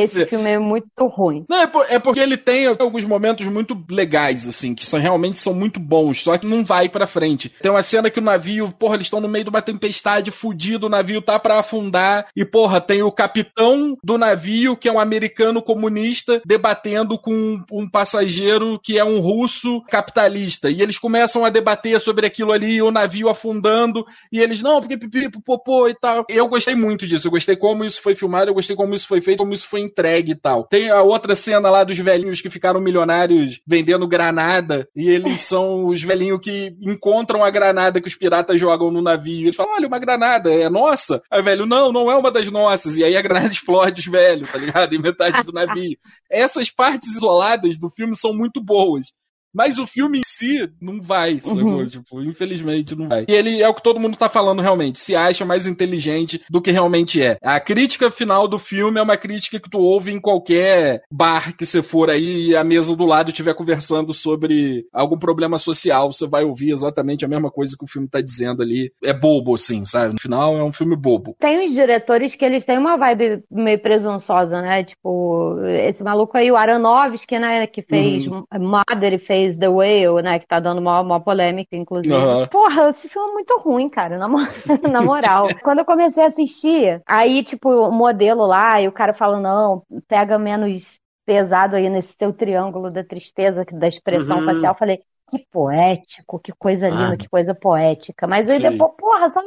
Esse 0.00 0.14
ser. 0.20 0.28
filme 0.28 0.50
é 0.50 0.58
muito 0.58 0.88
ruim. 1.06 1.44
Não, 1.48 1.62
é, 1.62 1.66
por- 1.66 1.86
é 1.88 1.96
porque 2.00 2.18
ele 2.18 2.36
tem 2.36 2.66
alguns 2.66 3.04
momentos 3.04 3.46
muito 3.46 3.80
legais, 3.88 4.48
assim, 4.48 4.74
que 4.74 4.84
são, 4.84 4.98
realmente 4.98 5.38
são 5.38 5.54
muito 5.54 5.78
bons, 5.78 6.24
só 6.24 6.36
que 6.36 6.44
não 6.44 6.64
vai 6.64 6.88
pra 6.88 7.06
frente. 7.06 7.48
Tem 7.62 7.70
uma 7.70 7.80
cena 7.80 8.10
que 8.10 8.18
o 8.18 8.22
navio, 8.22 8.72
porra, 8.72 8.96
eles 8.96 9.06
estão 9.06 9.20
no 9.20 9.28
meio 9.28 9.44
de 9.44 9.50
uma 9.50 9.62
tempestade, 9.62 10.32
fudido, 10.32 10.88
o 10.88 10.90
navio 10.90 11.22
tá 11.22 11.38
pra 11.38 11.60
afundar, 11.60 12.26
e 12.34 12.44
porra, 12.44 12.80
tem 12.80 13.02
o 13.04 13.12
capitão 13.12 13.96
do 14.02 14.18
navio, 14.18 14.76
que 14.76 14.88
é 14.88 14.92
um 14.92 14.98
americano 14.98 15.62
comunista, 15.62 16.42
debatendo 16.44 17.16
com 17.16 17.60
um 17.80 17.90
passageiro 17.90 18.78
que 18.82 18.98
é 18.98 19.04
um 19.04 19.20
russo 19.20 19.82
capitalista. 19.88 20.70
E 20.70 20.82
eles 20.82 20.98
começam 20.98 21.44
a 21.44 21.50
debater 21.50 21.98
sobre 21.98 22.26
aquilo 22.26 22.52
ali, 22.52 22.80
o 22.82 22.90
navio 22.90 23.28
afundando, 23.28 24.04
e 24.32 24.40
eles, 24.40 24.60
não, 24.62 24.80
porque 24.80 24.96
pipi, 24.96 25.30
popô 25.44 25.88
e 25.88 25.94
tal. 25.94 26.24
Eu 26.28 26.48
gostei 26.48 26.74
muito 26.74 27.06
disso, 27.06 27.26
eu 27.26 27.30
gostei 27.30 27.56
como 27.56 27.84
isso 27.84 28.02
foi 28.02 28.14
filmado, 28.14 28.50
eu 28.50 28.54
gostei 28.54 28.76
como 28.76 28.94
isso 28.94 29.06
foi 29.06 29.20
feito, 29.20 29.38
como 29.38 29.52
isso 29.52 29.68
foi 29.68 29.80
entregue 29.80 30.32
e 30.32 30.36
tal. 30.36 30.64
Tem 30.64 30.90
a 30.90 31.02
outra 31.02 31.34
cena 31.34 31.70
lá 31.70 31.84
dos 31.84 31.98
velhinhos 31.98 32.40
que 32.40 32.50
ficaram 32.50 32.80
milionários 32.80 33.60
vendendo 33.66 34.06
granada, 34.06 34.88
e 34.94 35.08
eles 35.08 35.40
são 35.40 35.86
os 35.86 36.02
velhinhos 36.02 36.40
que 36.40 36.74
encontram 36.80 37.44
a 37.44 37.50
granada 37.50 38.00
que 38.00 38.08
os 38.08 38.14
piratas 38.14 38.60
jogam 38.60 38.90
no 38.90 39.02
navio. 39.02 39.46
Eles 39.46 39.56
falam, 39.56 39.74
olha, 39.74 39.88
uma 39.88 39.98
granada, 39.98 40.52
é 40.52 40.68
nossa? 40.68 41.22
Aí 41.30 41.42
velho, 41.42 41.66
não, 41.66 41.92
não 41.92 42.10
é 42.10 42.16
uma 42.16 42.30
das 42.30 42.48
nossas. 42.48 42.96
E 42.96 43.04
aí 43.04 43.16
a 43.16 43.22
granada 43.22 43.48
explode 43.52 44.00
os 44.00 44.06
velhos, 44.06 44.50
tá 44.50 44.58
ligado? 44.58 44.94
Em 44.94 44.98
metade 44.98 45.42
do 45.42 45.52
navio. 45.52 45.96
Essas 46.30 46.70
partes 46.70 47.16
isoladas 47.16 47.69
do 47.78 47.90
filme 47.90 48.16
são 48.16 48.34
muito 48.34 48.62
boas. 48.62 49.08
Mas 49.54 49.78
o 49.78 49.86
filme 49.86 50.18
em 50.18 50.22
si 50.24 50.70
não 50.80 51.00
vai, 51.00 51.40
sacou? 51.40 51.64
Uhum. 51.64 51.86
Tipo, 51.86 52.22
infelizmente 52.22 52.94
não 52.94 53.08
vai. 53.08 53.24
E 53.28 53.32
ele 53.32 53.62
é 53.62 53.68
o 53.68 53.74
que 53.74 53.82
todo 53.82 54.00
mundo 54.00 54.16
tá 54.16 54.28
falando 54.28 54.62
realmente. 54.62 55.00
Se 55.00 55.16
acha 55.16 55.44
mais 55.44 55.66
inteligente 55.66 56.40
do 56.48 56.60
que 56.60 56.70
realmente 56.70 57.22
é. 57.22 57.36
A 57.42 57.60
crítica 57.60 58.10
final 58.10 58.46
do 58.46 58.58
filme 58.58 58.98
é 58.98 59.02
uma 59.02 59.16
crítica 59.16 59.58
que 59.58 59.70
tu 59.70 59.78
ouve 59.78 60.12
em 60.12 60.20
qualquer 60.20 61.02
bar 61.10 61.56
que 61.56 61.66
você 61.66 61.82
for 61.82 62.10
aí 62.10 62.48
e 62.48 62.56
a 62.56 62.64
mesa 62.64 62.94
do 62.94 63.04
lado 63.04 63.30
estiver 63.30 63.54
conversando 63.54 64.14
sobre 64.14 64.84
algum 64.92 65.18
problema 65.18 65.58
social. 65.58 66.12
Você 66.12 66.26
vai 66.26 66.44
ouvir 66.44 66.70
exatamente 66.70 67.24
a 67.24 67.28
mesma 67.28 67.50
coisa 67.50 67.76
que 67.76 67.84
o 67.84 67.88
filme 67.88 68.08
tá 68.08 68.20
dizendo 68.20 68.62
ali. 68.62 68.92
É 69.02 69.12
bobo, 69.12 69.54
assim, 69.54 69.84
sabe? 69.84 70.14
No 70.14 70.20
final 70.20 70.56
é 70.56 70.64
um 70.64 70.72
filme 70.72 70.96
bobo. 70.96 71.36
Tem 71.38 71.64
uns 71.64 71.72
diretores 71.72 72.34
que 72.34 72.44
eles 72.44 72.64
têm 72.64 72.78
uma 72.78 72.96
vibe 72.96 73.42
meio 73.50 73.80
presunçosa, 73.80 74.62
né? 74.62 74.84
Tipo, 74.84 75.58
esse 75.64 76.02
maluco 76.02 76.36
aí, 76.36 76.50
o 76.50 76.56
Aronofsky, 76.56 77.38
né? 77.38 77.66
Que 77.66 77.82
fez 77.82 78.26
Mother 78.26 79.14
e 79.14 79.18
fez 79.18 79.39
The 79.58 79.68
Whale, 79.68 80.22
né? 80.22 80.38
Que 80.38 80.46
tá 80.46 80.60
dando 80.60 80.78
uma, 80.80 81.00
uma 81.00 81.20
polêmica, 81.20 81.76
inclusive. 81.76 82.26
Aham. 82.28 82.48
Porra, 82.50 82.90
esse 82.90 83.08
filme 83.08 83.30
é 83.30 83.32
muito 83.34 83.58
ruim, 83.60 83.88
cara, 83.88 84.18
na, 84.18 84.28
na 84.92 85.02
moral. 85.02 85.56
Quando 85.62 85.80
eu 85.80 85.84
comecei 85.84 86.22
a 86.22 86.26
assistir, 86.26 87.02
aí, 87.06 87.42
tipo, 87.44 87.68
o 87.70 87.92
modelo 87.92 88.46
lá, 88.46 88.80
e 88.80 88.88
o 88.88 88.92
cara 88.92 89.14
fala, 89.14 89.38
não, 89.40 89.82
pega 90.08 90.38
menos 90.38 90.98
pesado 91.24 91.76
aí 91.76 91.88
nesse 91.88 92.14
seu 92.18 92.32
triângulo 92.32 92.90
da 92.90 93.04
tristeza, 93.04 93.64
da 93.72 93.88
expressão 93.88 94.40
Uhum. 94.40 94.42
facial. 94.42 94.72
Eu 94.74 94.78
falei, 94.78 95.00
que 95.30 95.44
poético, 95.52 96.38
que 96.38 96.52
coisa 96.58 96.88
linda, 96.88 97.12
Ah. 97.14 97.16
que 97.16 97.28
coisa 97.28 97.54
poética. 97.54 98.26
Mas 98.26 98.50
aí 98.50 98.58
Sim. 98.58 98.70
depois, 98.70 98.92
porra, 98.98 99.30
só. 99.30 99.40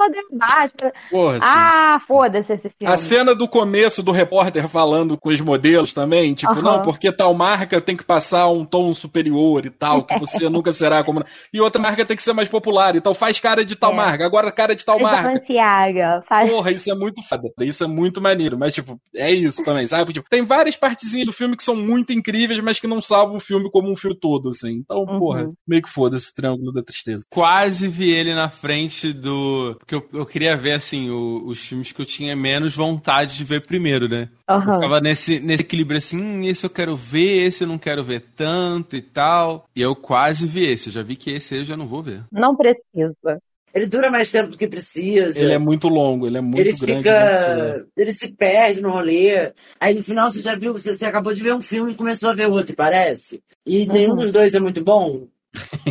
Porra, 1.10 1.38
assim. 1.38 1.46
Ah, 1.48 2.00
foda-se 2.08 2.54
esse 2.54 2.70
filme. 2.70 2.94
A 2.94 2.96
cena 2.96 3.36
do 3.36 3.48
começo 3.48 4.02
do 4.02 4.12
repórter 4.12 4.68
falando 4.68 5.18
com 5.18 5.30
os 5.30 5.40
modelos 5.42 5.94
também, 5.94 6.34
tipo, 6.34 6.54
não, 6.62 6.82
porque 6.82 7.12
tal 7.12 7.34
marca 7.34 7.80
tem 7.82 7.96
que 7.98 8.04
passar 8.06 8.48
um 8.50 8.66
tom 8.66 8.94
superior 8.94 9.66
e 9.66 9.70
tal, 9.70 10.04
que 10.04 10.18
você 10.20 10.50
nunca 10.50 10.72
será 10.72 11.04
como. 11.04 11.24
E 11.54 11.60
outra 11.62 11.82
marca 11.82 12.06
tem 12.06 12.16
que 12.18 12.24
ser 12.24 12.34
mais 12.34 12.50
popular, 12.50 12.96
então 12.96 13.14
faz 13.14 13.40
cara 13.40 13.64
de 13.66 13.76
tal 13.76 13.92
É. 13.92 13.96
marca, 13.96 14.26
agora 14.26 14.52
cara 14.52 14.76
de 14.76 14.84
tal 14.86 14.98
marca. 15.00 15.30
Faz... 16.28 16.50
Porra, 16.50 16.72
isso 16.72 16.92
é 16.92 16.96
muito 16.96 17.22
foda. 17.24 17.44
Isso 17.62 17.84
é 17.84 17.88
muito 17.88 18.22
maneiro. 18.22 18.58
Mas, 18.58 18.74
tipo, 18.74 19.00
é 19.16 19.32
isso 19.32 19.64
também, 19.64 19.86
sabe? 19.88 20.14
Tipo, 20.14 20.30
tem 20.30 20.44
várias 20.44 20.76
partezinhas 20.76 21.26
do 21.28 21.34
filme 21.34 21.56
que 21.58 21.64
são 21.64 21.76
muito 21.76 22.12
incríveis, 22.14 22.60
mas 22.60 22.80
que 22.80 22.88
não 22.88 23.02
salvam 23.02 23.38
o 23.38 23.40
filme 23.40 23.70
como 23.72 23.92
um 23.92 23.96
filme 23.96 24.18
todo, 24.20 24.50
assim. 24.50 24.74
Então, 24.84 25.00
Uhum. 25.00 25.20
porra, 25.20 25.52
meio 25.74 25.82
que 25.84 25.90
foda 25.90 26.18
esse 26.18 26.34
triângulo 26.34 26.72
da 26.72 26.84
tristeza. 26.84 27.26
Quase 27.30 27.88
vi 27.88 28.12
ele 28.12 28.34
na 28.34 28.50
frente 28.50 29.12
do. 29.12 29.76
Porque 29.80 29.96
eu, 29.96 30.08
eu 30.14 30.26
queria 30.26 30.56
ver, 30.56 30.74
assim, 30.74 31.10
o- 31.10 31.48
os 31.48 31.60
filmes 31.60 31.92
que 31.92 32.02
eu 32.02 32.06
tinha 32.06 32.36
menos 32.36 32.76
vontade 32.76 33.36
de 33.36 33.44
ver 33.44 33.66
primeiro, 33.66 34.08
né? 34.08 34.30
Eu 34.48 34.56
Aham. 34.56 34.74
ficava 34.74 35.00
nesse, 35.02 35.40
nesse 35.40 35.64
equilíbrio 35.64 35.98
assim, 35.98 36.18
hum, 36.18 36.44
esse 36.44 36.66
eu 36.66 36.70
quero 36.70 36.96
ver, 36.96 37.44
esse 37.48 37.64
eu 37.64 37.68
não 37.68 37.78
quero 37.78 38.04
ver 38.04 38.24
tanto 38.36 38.96
e 38.96 39.02
tal. 39.02 39.66
E 39.76 39.82
eu 39.82 39.96
quase 39.96 40.46
vi 40.46 40.66
esse. 40.68 40.88
Eu 40.90 40.94
já 40.94 41.04
vi 41.04 41.16
que 41.16 41.32
esse 41.32 41.56
eu 41.58 41.66
já 41.66 41.76
não 41.76 41.88
vou 41.88 42.04
ver. 42.04 42.24
Não 42.32 42.56
precisa. 42.56 43.42
Ele 43.74 43.88
dura 43.88 44.12
mais 44.12 44.30
tempo 44.30 44.52
do 44.52 44.58
que 44.58 44.68
precisa. 44.68 45.40
Ele 45.40 45.52
é 45.54 45.58
muito 45.58 45.88
longo, 45.88 46.28
ele 46.28 46.38
é 46.38 46.42
muito 46.42 46.64
ele 46.64 46.74
grande. 46.78 47.04
fica. 47.08 47.86
Ele 47.98 48.14
se 48.14 48.32
perde 48.32 48.82
no 48.82 48.92
rolê. 48.92 49.52
Aí 49.80 49.96
no 49.96 50.04
final 50.04 50.32
você 50.32 50.42
já 50.42 50.56
viu, 50.56 50.74
você, 50.74 50.96
você 50.96 51.06
acabou 51.06 51.34
de 51.34 51.42
ver 51.42 51.56
um 51.56 51.62
filme 51.62 51.92
e 51.92 51.96
começou 51.96 52.30
a 52.30 52.34
ver 52.36 52.48
outro, 52.48 52.76
parece. 52.76 53.42
E 53.66 53.88
nenhum 53.88 54.16
dos 54.16 54.32
dois 54.32 54.54
é 54.54 54.60
muito 54.60 54.84
bom. 54.84 55.28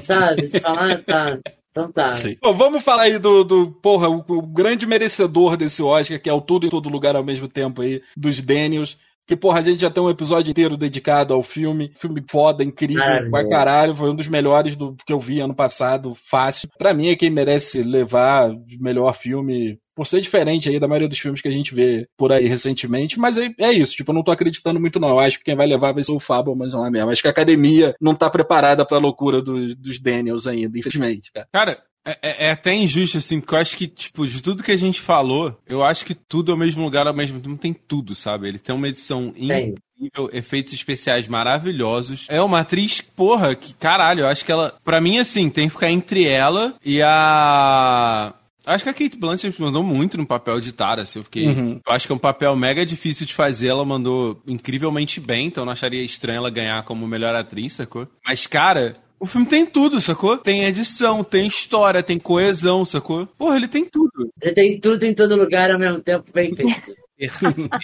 Sabe? 0.02 0.48
De 0.48 0.60
falar, 0.60 1.02
tá. 1.02 1.38
Então 1.70 1.90
tá. 1.90 2.12
Sim. 2.12 2.36
Bom, 2.40 2.54
vamos 2.54 2.84
falar 2.84 3.04
aí 3.04 3.18
do, 3.18 3.42
do 3.42 3.70
porra, 3.70 4.08
o, 4.08 4.22
o 4.28 4.42
grande 4.42 4.86
merecedor 4.86 5.56
desse 5.56 5.82
Oscar, 5.82 6.20
que 6.20 6.28
é 6.28 6.32
o 6.32 6.40
tudo 6.40 6.66
em 6.66 6.70
todo 6.70 6.88
lugar 6.88 7.16
ao 7.16 7.24
mesmo 7.24 7.48
tempo 7.48 7.80
aí, 7.80 8.02
dos 8.16 8.40
Daniels. 8.40 8.98
Que, 9.26 9.36
porra, 9.36 9.58
a 9.58 9.62
gente 9.62 9.80
já 9.80 9.90
tem 9.90 10.02
um 10.02 10.10
episódio 10.10 10.50
inteiro 10.50 10.76
dedicado 10.76 11.32
ao 11.32 11.42
filme. 11.42 11.92
Filme 11.94 12.22
foda, 12.28 12.64
incrível, 12.64 12.98
Maravilhoso. 12.98 13.30
pra 13.30 13.48
caralho. 13.48 13.96
Foi 13.96 14.10
um 14.10 14.14
dos 14.16 14.28
melhores 14.28 14.76
do 14.76 14.96
que 15.06 15.12
eu 15.12 15.20
vi 15.20 15.40
ano 15.40 15.54
passado, 15.54 16.14
fácil. 16.14 16.68
Pra 16.76 16.92
mim 16.92 17.08
é 17.08 17.16
quem 17.16 17.30
merece 17.30 17.82
levar 17.82 18.50
melhor 18.80 19.14
filme. 19.14 19.78
Por 19.94 20.06
ser 20.06 20.22
diferente 20.22 20.70
aí 20.70 20.80
da 20.80 20.88
maioria 20.88 21.08
dos 21.08 21.18
filmes 21.18 21.42
que 21.42 21.48
a 21.48 21.52
gente 21.52 21.74
vê 21.74 22.06
por 22.16 22.32
aí 22.32 22.46
recentemente. 22.46 23.18
Mas 23.18 23.36
é, 23.36 23.50
é 23.60 23.70
isso, 23.70 23.94
tipo, 23.94 24.10
eu 24.10 24.14
não 24.14 24.24
tô 24.24 24.30
acreditando 24.30 24.80
muito 24.80 24.98
não. 24.98 25.10
Eu 25.10 25.20
acho 25.20 25.38
que 25.38 25.44
quem 25.44 25.54
vai 25.56 25.66
levar 25.66 25.92
vai 25.92 26.02
ser 26.02 26.12
o 26.12 26.20
Fableman 26.20 26.66
lá 26.72 26.90
mesmo. 26.90 27.10
Acho 27.10 27.20
que 27.20 27.28
a 27.28 27.30
academia 27.30 27.94
não 28.00 28.14
tá 28.14 28.30
preparada 28.30 28.86
pra 28.86 28.98
loucura 28.98 29.42
dos, 29.42 29.76
dos 29.76 30.00
Daniels 30.00 30.46
ainda, 30.46 30.78
infelizmente, 30.78 31.30
cara. 31.30 31.46
Cara, 31.52 31.82
é, 32.04 32.18
é- 32.22 32.46
é 32.48 32.50
até 32.52 32.74
injusto, 32.74 33.18
assim, 33.18 33.40
porque 33.40 33.54
eu 33.54 33.58
acho 33.58 33.76
que, 33.76 33.86
tipo, 33.86 34.26
de 34.26 34.42
tudo 34.42 34.62
que 34.62 34.72
a 34.72 34.76
gente 34.76 35.00
falou, 35.00 35.56
eu 35.66 35.84
acho 35.84 36.04
que 36.04 36.14
tudo 36.14 36.52
ao 36.52 36.58
mesmo 36.58 36.82
lugar, 36.82 37.06
ao 37.06 37.14
mesmo 37.14 37.40
tempo, 37.40 37.56
tem 37.56 37.72
tudo, 37.72 38.14
sabe? 38.14 38.48
Ele 38.48 38.58
tem 38.58 38.74
uma 38.74 38.88
edição 38.88 39.30
Tem. 39.32 39.74
incrível, 39.98 40.28
efeitos 40.32 40.72
especiais 40.72 41.28
maravilhosos. 41.28 42.26
É 42.28 42.40
uma 42.42 42.60
atriz, 42.60 43.00
porra, 43.00 43.54
que 43.54 43.72
caralho, 43.74 44.20
eu 44.22 44.26
acho 44.26 44.44
que 44.44 44.50
ela, 44.52 44.74
pra 44.84 45.00
mim, 45.00 45.18
assim, 45.18 45.48
tem 45.48 45.68
que 45.68 45.74
ficar 45.74 45.90
entre 45.90 46.26
ela 46.26 46.74
e 46.84 47.00
a. 47.02 48.34
Acho 48.64 48.84
que 48.84 48.90
a 48.90 48.94
Kate 48.94 49.16
Blanchett 49.18 49.60
mandou 49.60 49.82
muito 49.82 50.16
no 50.16 50.24
papel 50.24 50.60
de 50.60 50.70
Tara, 50.72 51.02
assim, 51.02 51.18
eu 51.18 51.24
fiquei... 51.24 51.46
Uhum. 51.48 51.80
Eu 51.84 51.92
acho 51.92 52.06
que 52.06 52.12
é 52.12 52.14
um 52.14 52.18
papel 52.18 52.54
mega 52.54 52.86
difícil 52.86 53.26
de 53.26 53.34
fazer, 53.34 53.66
ela 53.66 53.84
mandou 53.84 54.40
incrivelmente 54.46 55.18
bem, 55.18 55.48
então 55.48 55.62
eu 55.62 55.66
não 55.66 55.72
acharia 55.72 56.00
estranho 56.00 56.36
ela 56.38 56.48
ganhar 56.48 56.80
como 56.84 57.04
melhor 57.08 57.34
atriz, 57.34 57.72
sacou? 57.72 58.06
Mas, 58.24 58.46
cara, 58.46 58.96
o 59.22 59.26
filme 59.26 59.46
tem 59.46 59.64
tudo, 59.64 60.00
sacou? 60.00 60.36
Tem 60.36 60.64
edição, 60.64 61.22
tem 61.22 61.46
história, 61.46 62.02
tem 62.02 62.18
coesão, 62.18 62.84
sacou? 62.84 63.26
Porra, 63.38 63.56
ele 63.56 63.68
tem 63.68 63.84
tudo. 63.88 64.10
Ele 64.40 64.52
tem 64.52 64.80
tudo 64.80 65.04
em 65.04 65.14
todo 65.14 65.36
lugar 65.36 65.70
ao 65.70 65.78
mesmo 65.78 66.00
tempo, 66.00 66.24
bem 66.32 66.54
feito. 66.54 66.92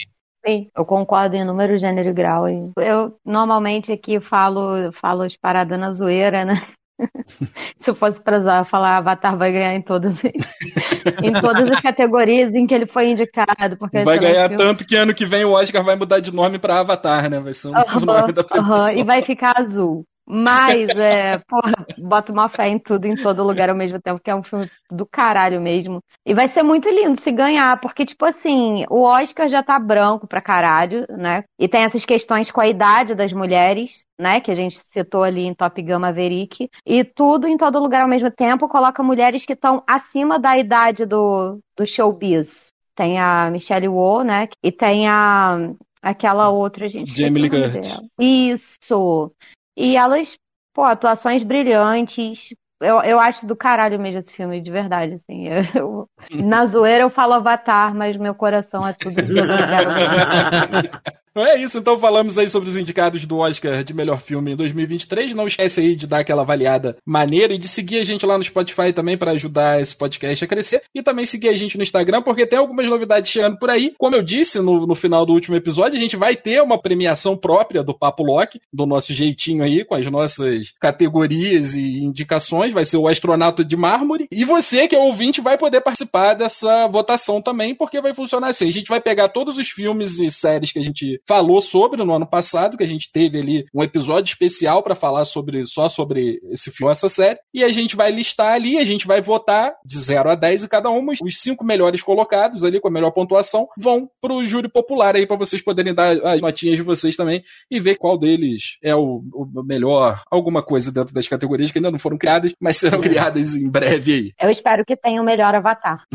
Sim, 0.47 0.69
eu 0.77 0.85
concordo 0.85 1.37
em 1.37 1.45
número, 1.45 1.77
gênero 1.79 2.09
e 2.09 2.13
grau. 2.13 2.47
Eu 2.79 3.17
normalmente 3.25 3.93
aqui 3.93 4.21
falo, 4.21 4.91
falo 4.93 5.23
as 5.23 5.37
paradas 5.37 5.79
na 5.79 5.93
zoeira, 5.93 6.45
né? 6.45 6.55
Se 7.81 7.91
eu 7.91 7.95
fosse 7.95 8.21
pra 8.21 8.65
falar 8.65 8.97
Avatar 8.97 9.37
vai 9.39 9.53
ganhar 9.53 9.75
em 9.75 9.83
todas, 9.83 10.17
em 11.23 11.33
todas 11.41 11.71
as 11.71 11.81
categorias 11.81 12.55
em 12.55 12.67
que 12.67 12.75
ele 12.75 12.87
foi 12.87 13.11
indicado. 13.11 13.77
Porque 13.77 14.01
Vai 14.03 14.19
ganhar 14.19 14.49
filme- 14.49 14.57
tanto 14.65 14.85
que 14.85 14.97
ano 14.97 15.15
que 15.15 15.25
vem 15.27 15.45
o 15.45 15.53
Oscar 15.53 15.85
vai 15.85 15.95
mudar 15.95 16.19
de 16.21 16.33
nome 16.33 16.59
pra 16.59 16.81
Avatar, 16.81 17.31
né? 17.31 17.39
Vai 17.39 17.55
ser 17.55 17.69
um 17.69 17.73
novo 17.75 17.89
Aham, 17.89 18.07
nome 18.07 18.33
da 18.33 18.43
aham, 18.43 18.49
premiação. 18.49 18.99
e 18.99 19.03
vai 19.05 19.23
ficar 19.23 19.55
azul. 19.61 20.05
Mas, 20.31 20.91
é, 20.91 21.39
porra, 21.49 21.87
bota 21.97 22.31
uma 22.31 22.51
fé 22.51 22.69
em 22.69 22.79
tudo, 22.79 23.07
em 23.07 23.15
todo 23.15 23.43
lugar 23.43 23.71
ao 23.71 23.77
mesmo 23.77 23.99
tempo, 23.99 24.21
que 24.23 24.31
é 24.31 24.35
um 24.35 24.43
filme 24.43 24.69
do 24.91 25.07
caralho 25.07 25.59
mesmo. 25.59 26.01
E 26.27 26.35
vai 26.35 26.49
ser 26.49 26.63
muito 26.63 26.87
lindo 26.91 27.19
se 27.19 27.33
ganhar, 27.33 27.81
porque, 27.81 28.05
tipo 28.05 28.27
assim, 28.27 28.85
o 28.91 29.05
Oscar 29.05 29.49
já 29.49 29.63
tá 29.63 29.79
branco 29.79 30.27
pra 30.27 30.43
caralho, 30.43 31.07
né? 31.09 31.45
E 31.59 31.67
tem 31.67 31.83
essas 31.83 32.05
questões 32.05 32.51
com 32.51 32.61
a 32.61 32.69
idade 32.69 33.15
das 33.15 33.33
mulheres, 33.33 34.05
né? 34.21 34.39
Que 34.39 34.51
a 34.51 34.55
gente 34.55 34.79
citou 34.91 35.23
ali 35.23 35.47
em 35.47 35.55
Top 35.55 35.81
Gun 35.81 35.99
Maverick. 35.99 36.69
E 36.85 37.05
tudo 37.05 37.47
em 37.47 37.57
todo 37.57 37.79
lugar 37.81 38.03
ao 38.03 38.09
mesmo 38.09 38.31
tempo 38.31 38.69
coloca 38.69 39.03
mulheres 39.03 39.47
que 39.47 39.55
estão 39.55 39.83
acima 39.87 40.39
da 40.39 40.59
idade 40.59 41.07
do, 41.07 41.59
do 41.75 41.87
showbiz. 41.87 42.67
Tem 42.95 43.19
a 43.19 43.49
Michelle 43.51 43.87
Yeoh, 43.87 44.25
né? 44.25 44.49
E 44.63 44.71
tem 44.71 45.09
a 45.09 45.71
aquela 46.03 46.49
outra, 46.49 46.89
gente. 46.89 47.17
Jamie 47.17 47.43
Lee 47.43 47.51
Curtis. 47.51 48.01
Isso. 48.19 49.33
E 49.79 49.97
elas, 49.97 50.37
pô, 50.75 50.83
atuações 50.83 51.45
brilhantes. 51.45 52.49
Eu, 52.81 53.01
eu 53.03 53.21
acho 53.21 53.47
do 53.47 53.57
caralho 53.57 53.99
mesmo 53.99 54.19
esse 54.19 54.33
filme, 54.33 54.61
de 54.61 54.71
verdade, 54.71 55.15
assim. 55.15 55.47
Eu- 55.75 56.09
na 56.45 56.67
zoeira 56.67 57.05
eu 57.05 57.11
falo 57.11 57.35
Avatar, 57.35 57.95
mas 57.95 58.17
meu 58.17 58.35
coração 58.35 58.87
é 58.87 58.93
tudo 58.93 59.15
tempo. 61.39 61.49
É 61.49 61.57
isso, 61.61 61.79
então 61.79 61.99
falamos 61.99 62.39
aí 62.39 62.49
sobre 62.49 62.69
os 62.69 62.77
indicados 62.77 63.25
do 63.25 63.39
Oscar 63.39 63.85
de 63.85 63.95
melhor 63.95 64.21
filme 64.21 64.53
em 64.53 64.57
2023. 64.57 65.35
Não 65.35 65.47
esquece 65.47 65.81
aí 65.81 65.95
de 65.95 66.07
dar 66.07 66.21
aquela 66.21 66.43
avaliada 66.43 66.97
maneira 67.07 67.55
e 67.55 67.59
de 67.59 67.69
seguir 67.69 67.99
a 67.99 68.05
gente 68.05 68.27
lá 68.27 68.37
no 68.37 68.45
Spotify 68.45 68.93
também 68.93 69.17
para 69.17 69.33
ajudar 69.33 69.81
esse 69.81 69.95
podcast 69.95 70.45
a 70.45 70.49
crescer. 70.49 70.83
E 70.95 71.03
também 71.03 71.27
seguir 71.27 71.49
a 71.49 71.57
gente 71.57 71.77
no 71.77 71.83
Instagram, 71.83 72.23
porque 72.23 72.47
tem 72.47 72.59
algumas 72.59 72.87
novidades 72.89 73.31
chegando 73.31 73.59
por 73.59 73.71
aí. 73.71 73.93
Como 73.99 74.17
eu 74.17 74.23
disse 74.23 74.59
no, 74.59 74.87
no 74.87 74.95
final 74.95 75.25
do 75.25 75.33
último 75.33 75.57
episódio, 75.57 75.97
a 75.97 76.01
gente 76.01 76.17
vai 76.17 76.37
ter 76.37 76.63
uma 76.63 76.81
premiação 76.81 77.37
própria 77.37 77.83
do 77.83 77.97
Papo 77.97 78.23
Loki, 78.23 78.61
do 78.73 78.87
nosso 78.87 79.13
jeitinho 79.13 79.63
aí, 79.63 79.85
com 79.85 79.95
as 79.95 80.07
nossas 80.07 80.73
categorias 80.81 81.75
e 81.75 81.99
indicações. 82.05 82.73
Vai 82.73 82.85
ser 82.85 82.97
o 82.97 83.09
Astronauta 83.09 83.65
de 83.65 83.77
Mármore. 83.77 84.27
E 84.31 84.45
você, 84.45 84.89
que 84.89 84.97
é 84.97 84.99
ouvinte, 84.99 85.41
vai 85.41 85.57
poder 85.57 85.81
participar 85.81 86.35
dessa 86.35 86.87
votação 86.89 87.41
também, 87.41 87.75
porque 87.75 88.01
vai 88.01 88.15
funcionar 88.15 88.49
assim. 88.49 88.69
A 88.69 88.73
gente 88.73 88.89
vai 88.89 89.01
pegar 89.01 89.29
todos 89.29 89.59
os 89.59 89.69
filmes 89.69 90.19
e 90.19 90.31
séries 90.31 90.73
que 90.73 90.79
a 90.79 90.85
gente 90.85 91.21
falou 91.29 91.61
sobre 91.61 92.03
no 92.03 92.15
ano 92.15 92.27
passado, 92.27 92.79
que 92.79 92.83
a 92.83 92.89
gente 92.89 93.13
teve 93.13 93.39
ali 93.39 93.67
um 93.75 93.83
episódio 93.83 94.33
especial 94.33 94.83
para 94.83 94.95
falar 94.95 95.27
sobre 95.27 95.67
só 95.67 95.87
sobre 95.87 96.41
esse 96.51 96.73
filme, 96.73 96.91
essa 96.91 97.09
série, 97.09 97.39
e 97.53 97.63
a 97.63 97.69
gente 97.69 97.95
vai 97.95 98.11
listar 98.11 98.55
ali, 98.55 98.79
a 98.79 98.85
gente 98.85 99.07
vai 99.07 99.21
votar 99.21 99.75
de 99.85 100.01
0 100.01 100.31
a 100.31 100.35
10 100.35 100.65
e 100.65 100.69
cada 100.69 100.89
um, 100.89 101.07
os 101.23 101.41
cinco 101.41 101.65
melhores 101.65 102.01
colocados 102.01 102.65
ali 102.65 102.81
com 102.81 102.89
a 102.89 102.91
melhor 102.91 103.11
pontuação 103.11 103.69
vão 103.77 104.09
pro 104.21 104.43
júri 104.47 104.71
popular 104.71 105.15
aí 105.17 105.27
para 105.27 105.37
vocês 105.37 105.63
poderem 105.63 105.93
dar 105.95 106.17
as 106.25 106.41
notinhas 106.41 106.77
de 106.77 106.83
vocês 106.83 107.15
também 107.15 107.45
e 107.71 107.79
ver 107.79 107.97
qual 107.97 108.17
deles 108.17 108.79
é 108.83 108.97
o, 108.97 109.23
o 109.35 109.63
melhor, 109.63 110.23
alguma 110.31 110.63
coisa 110.63 110.91
dentro 110.91 111.13
das 111.13 111.29
categorias 111.29 111.71
que 111.71 111.79
ainda 111.79 111.91
não 111.91 111.99
foram 111.99 112.17
criadas, 112.17 112.53
mas 112.59 112.79
serão 112.79 113.01
criadas 113.03 113.55
em 113.55 113.69
breve 113.69 114.15
aí. 114.15 114.33
Eu 114.41 114.51
espero 114.51 114.83
que 114.85 114.97
tenha 114.97 115.21
o 115.21 115.25
melhor 115.25 115.55
Avatar. 115.55 116.05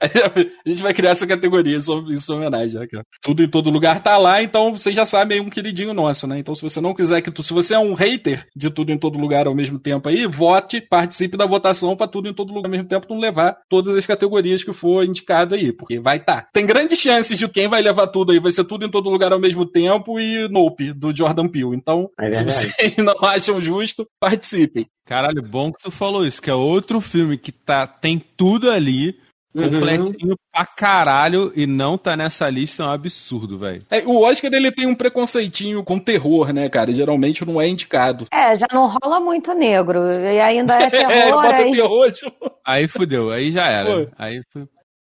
a 0.00 0.68
gente 0.68 0.82
vai 0.82 0.92
criar 0.92 1.10
essa 1.10 1.26
categoria 1.26 1.76
em 1.76 1.80
sua 1.80 2.36
homenagem, 2.36 2.82
aqui, 2.82 2.96
ó. 2.96 3.02
Tudo 3.22 3.42
em 3.42 3.48
todo 3.48 3.70
lugar 3.70 4.02
tá 4.02 4.16
lá, 4.16 4.42
então 4.42 4.72
vocês 4.72 4.94
já 4.94 5.06
sabem, 5.06 5.38
é 5.38 5.40
um 5.40 5.48
queridinho 5.48 5.94
nosso, 5.94 6.26
né? 6.26 6.38
Então 6.38 6.54
se 6.54 6.62
você 6.62 6.80
não 6.80 6.94
quiser 6.94 7.20
que 7.22 7.30
tu, 7.30 7.42
se 7.42 7.52
você 7.52 7.74
é 7.74 7.78
um 7.78 7.94
hater 7.94 8.46
de 8.54 8.68
tudo 8.68 8.92
em 8.92 8.98
todo 8.98 9.18
lugar 9.18 9.46
ao 9.46 9.54
mesmo 9.54 9.78
tempo 9.78 10.08
aí, 10.08 10.26
vote, 10.26 10.80
participe 10.80 11.36
da 11.36 11.46
votação 11.46 11.96
pra 11.96 12.08
tudo 12.08 12.28
em 12.28 12.34
todo 12.34 12.52
lugar 12.52 12.66
ao 12.66 12.70
mesmo 12.70 12.88
tempo 12.88 13.06
não 13.08 13.20
levar 13.20 13.56
todas 13.68 13.96
as 13.96 14.04
categorias 14.06 14.64
que 14.64 14.72
for 14.72 15.04
indicado 15.04 15.54
aí, 15.54 15.72
porque 15.72 16.00
vai 16.00 16.18
tá. 16.18 16.46
Tem 16.52 16.66
grandes 16.66 16.98
chances 16.98 17.38
de 17.38 17.48
quem 17.48 17.68
vai 17.68 17.80
levar 17.80 18.08
tudo 18.08 18.32
aí, 18.32 18.40
vai 18.40 18.52
ser 18.52 18.64
tudo 18.64 18.84
em 18.84 18.90
todo 18.90 19.10
lugar 19.10 19.32
ao 19.32 19.40
mesmo 19.40 19.64
tempo 19.64 20.18
e 20.18 20.48
Nope, 20.48 20.92
do 20.92 21.14
Jordan 21.14 21.48
Peele. 21.48 21.76
Então, 21.76 22.08
É 22.18 22.32
se 22.32 22.44
vocês 22.44 22.96
não 22.98 23.14
acham 23.22 23.60
justo, 23.60 24.06
participem. 24.18 24.86
Caralho, 25.06 25.42
bom 25.42 25.72
que 25.72 25.82
tu 25.82 25.90
falou 25.90 26.26
isso, 26.26 26.40
que 26.40 26.50
é 26.50 26.54
outro 26.54 27.00
filme 27.00 27.36
que 27.36 27.52
tá, 27.52 27.86
tem 27.86 28.22
tudo 28.36 28.70
ali, 28.70 29.14
Uhum. 29.54 29.70
completinho 29.70 30.36
pra 30.50 30.64
caralho, 30.64 31.52
e 31.54 31.66
não 31.66 31.98
tá 31.98 32.16
nessa 32.16 32.48
lista, 32.48 32.82
é 32.82 32.86
um 32.86 32.90
absurdo, 32.90 33.58
velho. 33.58 33.84
É, 33.90 34.02
o 34.06 34.22
Oscar 34.22 34.52
ele 34.52 34.72
tem 34.72 34.86
um 34.86 34.94
preconceitinho 34.94 35.84
com 35.84 35.98
terror, 35.98 36.52
né, 36.52 36.68
cara? 36.68 36.92
Geralmente 36.92 37.44
não 37.44 37.60
é 37.60 37.68
indicado. 37.68 38.26
É, 38.32 38.56
já 38.56 38.66
não 38.72 38.88
rola 38.88 39.20
muito 39.20 39.52
negro. 39.52 40.00
E 40.00 40.40
ainda 40.40 40.74
é 40.74 40.84
É, 40.86 40.90
terror, 40.90 41.42
bota 41.42 41.56
aí... 41.56 41.70
terror, 41.70 42.12
tipo, 42.12 42.52
Aí 42.66 42.88
fudeu, 42.88 43.30
aí 43.30 43.50
já 43.50 43.66
era. 43.66 44.06
Pô. 44.06 44.12
Aí 44.18 44.40
foi. 44.52 44.66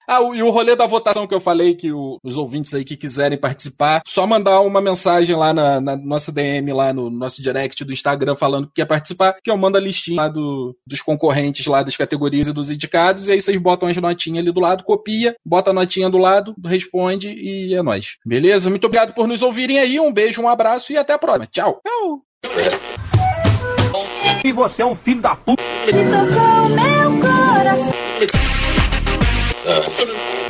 Ah, 0.08 0.20
e 0.34 0.42
o 0.42 0.50
rolê 0.50 0.76
da 0.76 0.86
votação 0.86 1.26
que 1.26 1.34
eu 1.34 1.40
falei, 1.40 1.74
que 1.74 1.92
o- 1.92 2.18
os 2.22 2.36
ouvintes 2.36 2.74
aí 2.74 2.84
que 2.84 2.96
quiserem 2.96 3.38
participar, 3.38 4.02
só 4.06 4.26
mandar 4.26 4.60
uma 4.60 4.80
mensagem 4.80 5.34
lá 5.34 5.52
na, 5.54 5.80
na 5.80 5.96
nossa 5.96 6.30
DM, 6.30 6.72
lá 6.72 6.92
no 6.92 7.08
nosso 7.10 7.42
direct 7.42 7.82
do 7.84 7.92
Instagram, 7.92 8.36
falando 8.36 8.66
que 8.66 8.74
quer 8.74 8.86
participar, 8.86 9.34
que 9.42 9.50
eu 9.50 9.56
mando 9.56 9.78
a 9.78 9.80
listinha 9.80 10.16
lá 10.22 10.28
do- 10.28 10.76
dos 10.86 11.00
concorrentes 11.02 11.66
lá 11.66 11.82
das 11.82 11.96
categorias 11.96 12.46
e 12.46 12.52
dos 12.52 12.70
indicados, 12.70 13.28
e 13.28 13.32
aí 13.32 13.40
vocês 13.40 13.58
botam 13.58 13.88
as 13.88 13.96
notinhas 13.96 14.42
ali 14.44 14.52
do 14.52 14.60
lado, 14.60 14.84
copia, 14.84 15.34
bota 15.44 15.70
a 15.70 15.74
notinha 15.74 16.10
do 16.10 16.18
lado, 16.18 16.54
responde 16.64 17.30
e 17.30 17.74
é 17.74 17.82
nóis. 17.82 18.16
Beleza? 18.26 18.68
Muito 18.70 18.86
obrigado 18.86 19.14
por 19.14 19.26
nos 19.26 19.42
ouvirem 19.42 19.78
aí, 19.78 19.98
um 19.98 20.12
beijo, 20.12 20.42
um 20.42 20.48
abraço 20.48 20.92
e 20.92 20.96
até 20.96 21.12
a 21.14 21.18
próxima. 21.18 21.46
Tchau! 21.46 21.80
E 24.44 24.52
você 24.52 24.82
é 24.82 24.86
um 24.86 24.94
filho 24.96 25.20
da 25.22 25.34
puta. 25.36 25.62
Tocou 25.86 26.68
meu 26.68 27.20
coração. 27.20 28.63
Uh, 29.66 30.43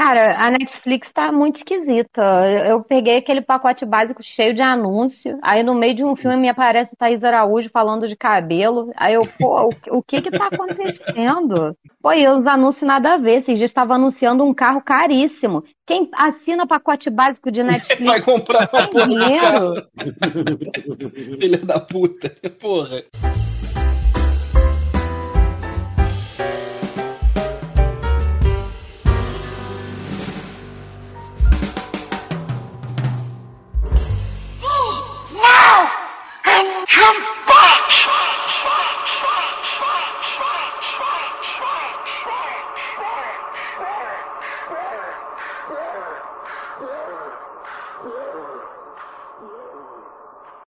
Cara, 0.00 0.34
a 0.38 0.50
Netflix 0.50 1.12
tá 1.12 1.30
muito 1.30 1.56
esquisita. 1.56 2.22
Eu 2.66 2.82
peguei 2.82 3.18
aquele 3.18 3.42
pacote 3.42 3.84
básico 3.84 4.22
cheio 4.22 4.54
de 4.54 4.62
anúncio. 4.62 5.38
Aí 5.42 5.62
no 5.62 5.74
meio 5.74 5.94
de 5.94 6.02
um 6.02 6.16
filme 6.16 6.38
me 6.38 6.48
aparece 6.48 6.96
Thaís 6.96 7.22
Araújo 7.22 7.68
falando 7.70 8.08
de 8.08 8.16
cabelo. 8.16 8.90
Aí 8.96 9.12
eu, 9.12 9.28
pô, 9.38 9.68
o, 9.68 9.98
o 9.98 10.02
que 10.02 10.22
que 10.22 10.30
tá 10.30 10.46
acontecendo? 10.46 11.76
Pô, 12.00 12.14
e 12.14 12.26
os 12.26 12.46
anúncios 12.46 12.88
nada 12.88 13.12
a 13.12 13.18
ver. 13.18 13.40
Esses 13.40 13.58
dias 13.58 13.70
estava 13.70 13.96
anunciando 13.96 14.42
um 14.42 14.54
carro 14.54 14.80
caríssimo. 14.80 15.62
Quem 15.86 16.08
assina 16.14 16.66
pacote 16.66 17.10
básico 17.10 17.52
de 17.52 17.62
Netflix 17.62 18.02
Vai 18.02 18.22
comprar 18.22 18.70
uma 18.72 18.88
porra. 18.88 19.86
Filha 21.38 21.58
da 21.58 21.78
puta. 21.78 22.34
Porra. 22.58 23.04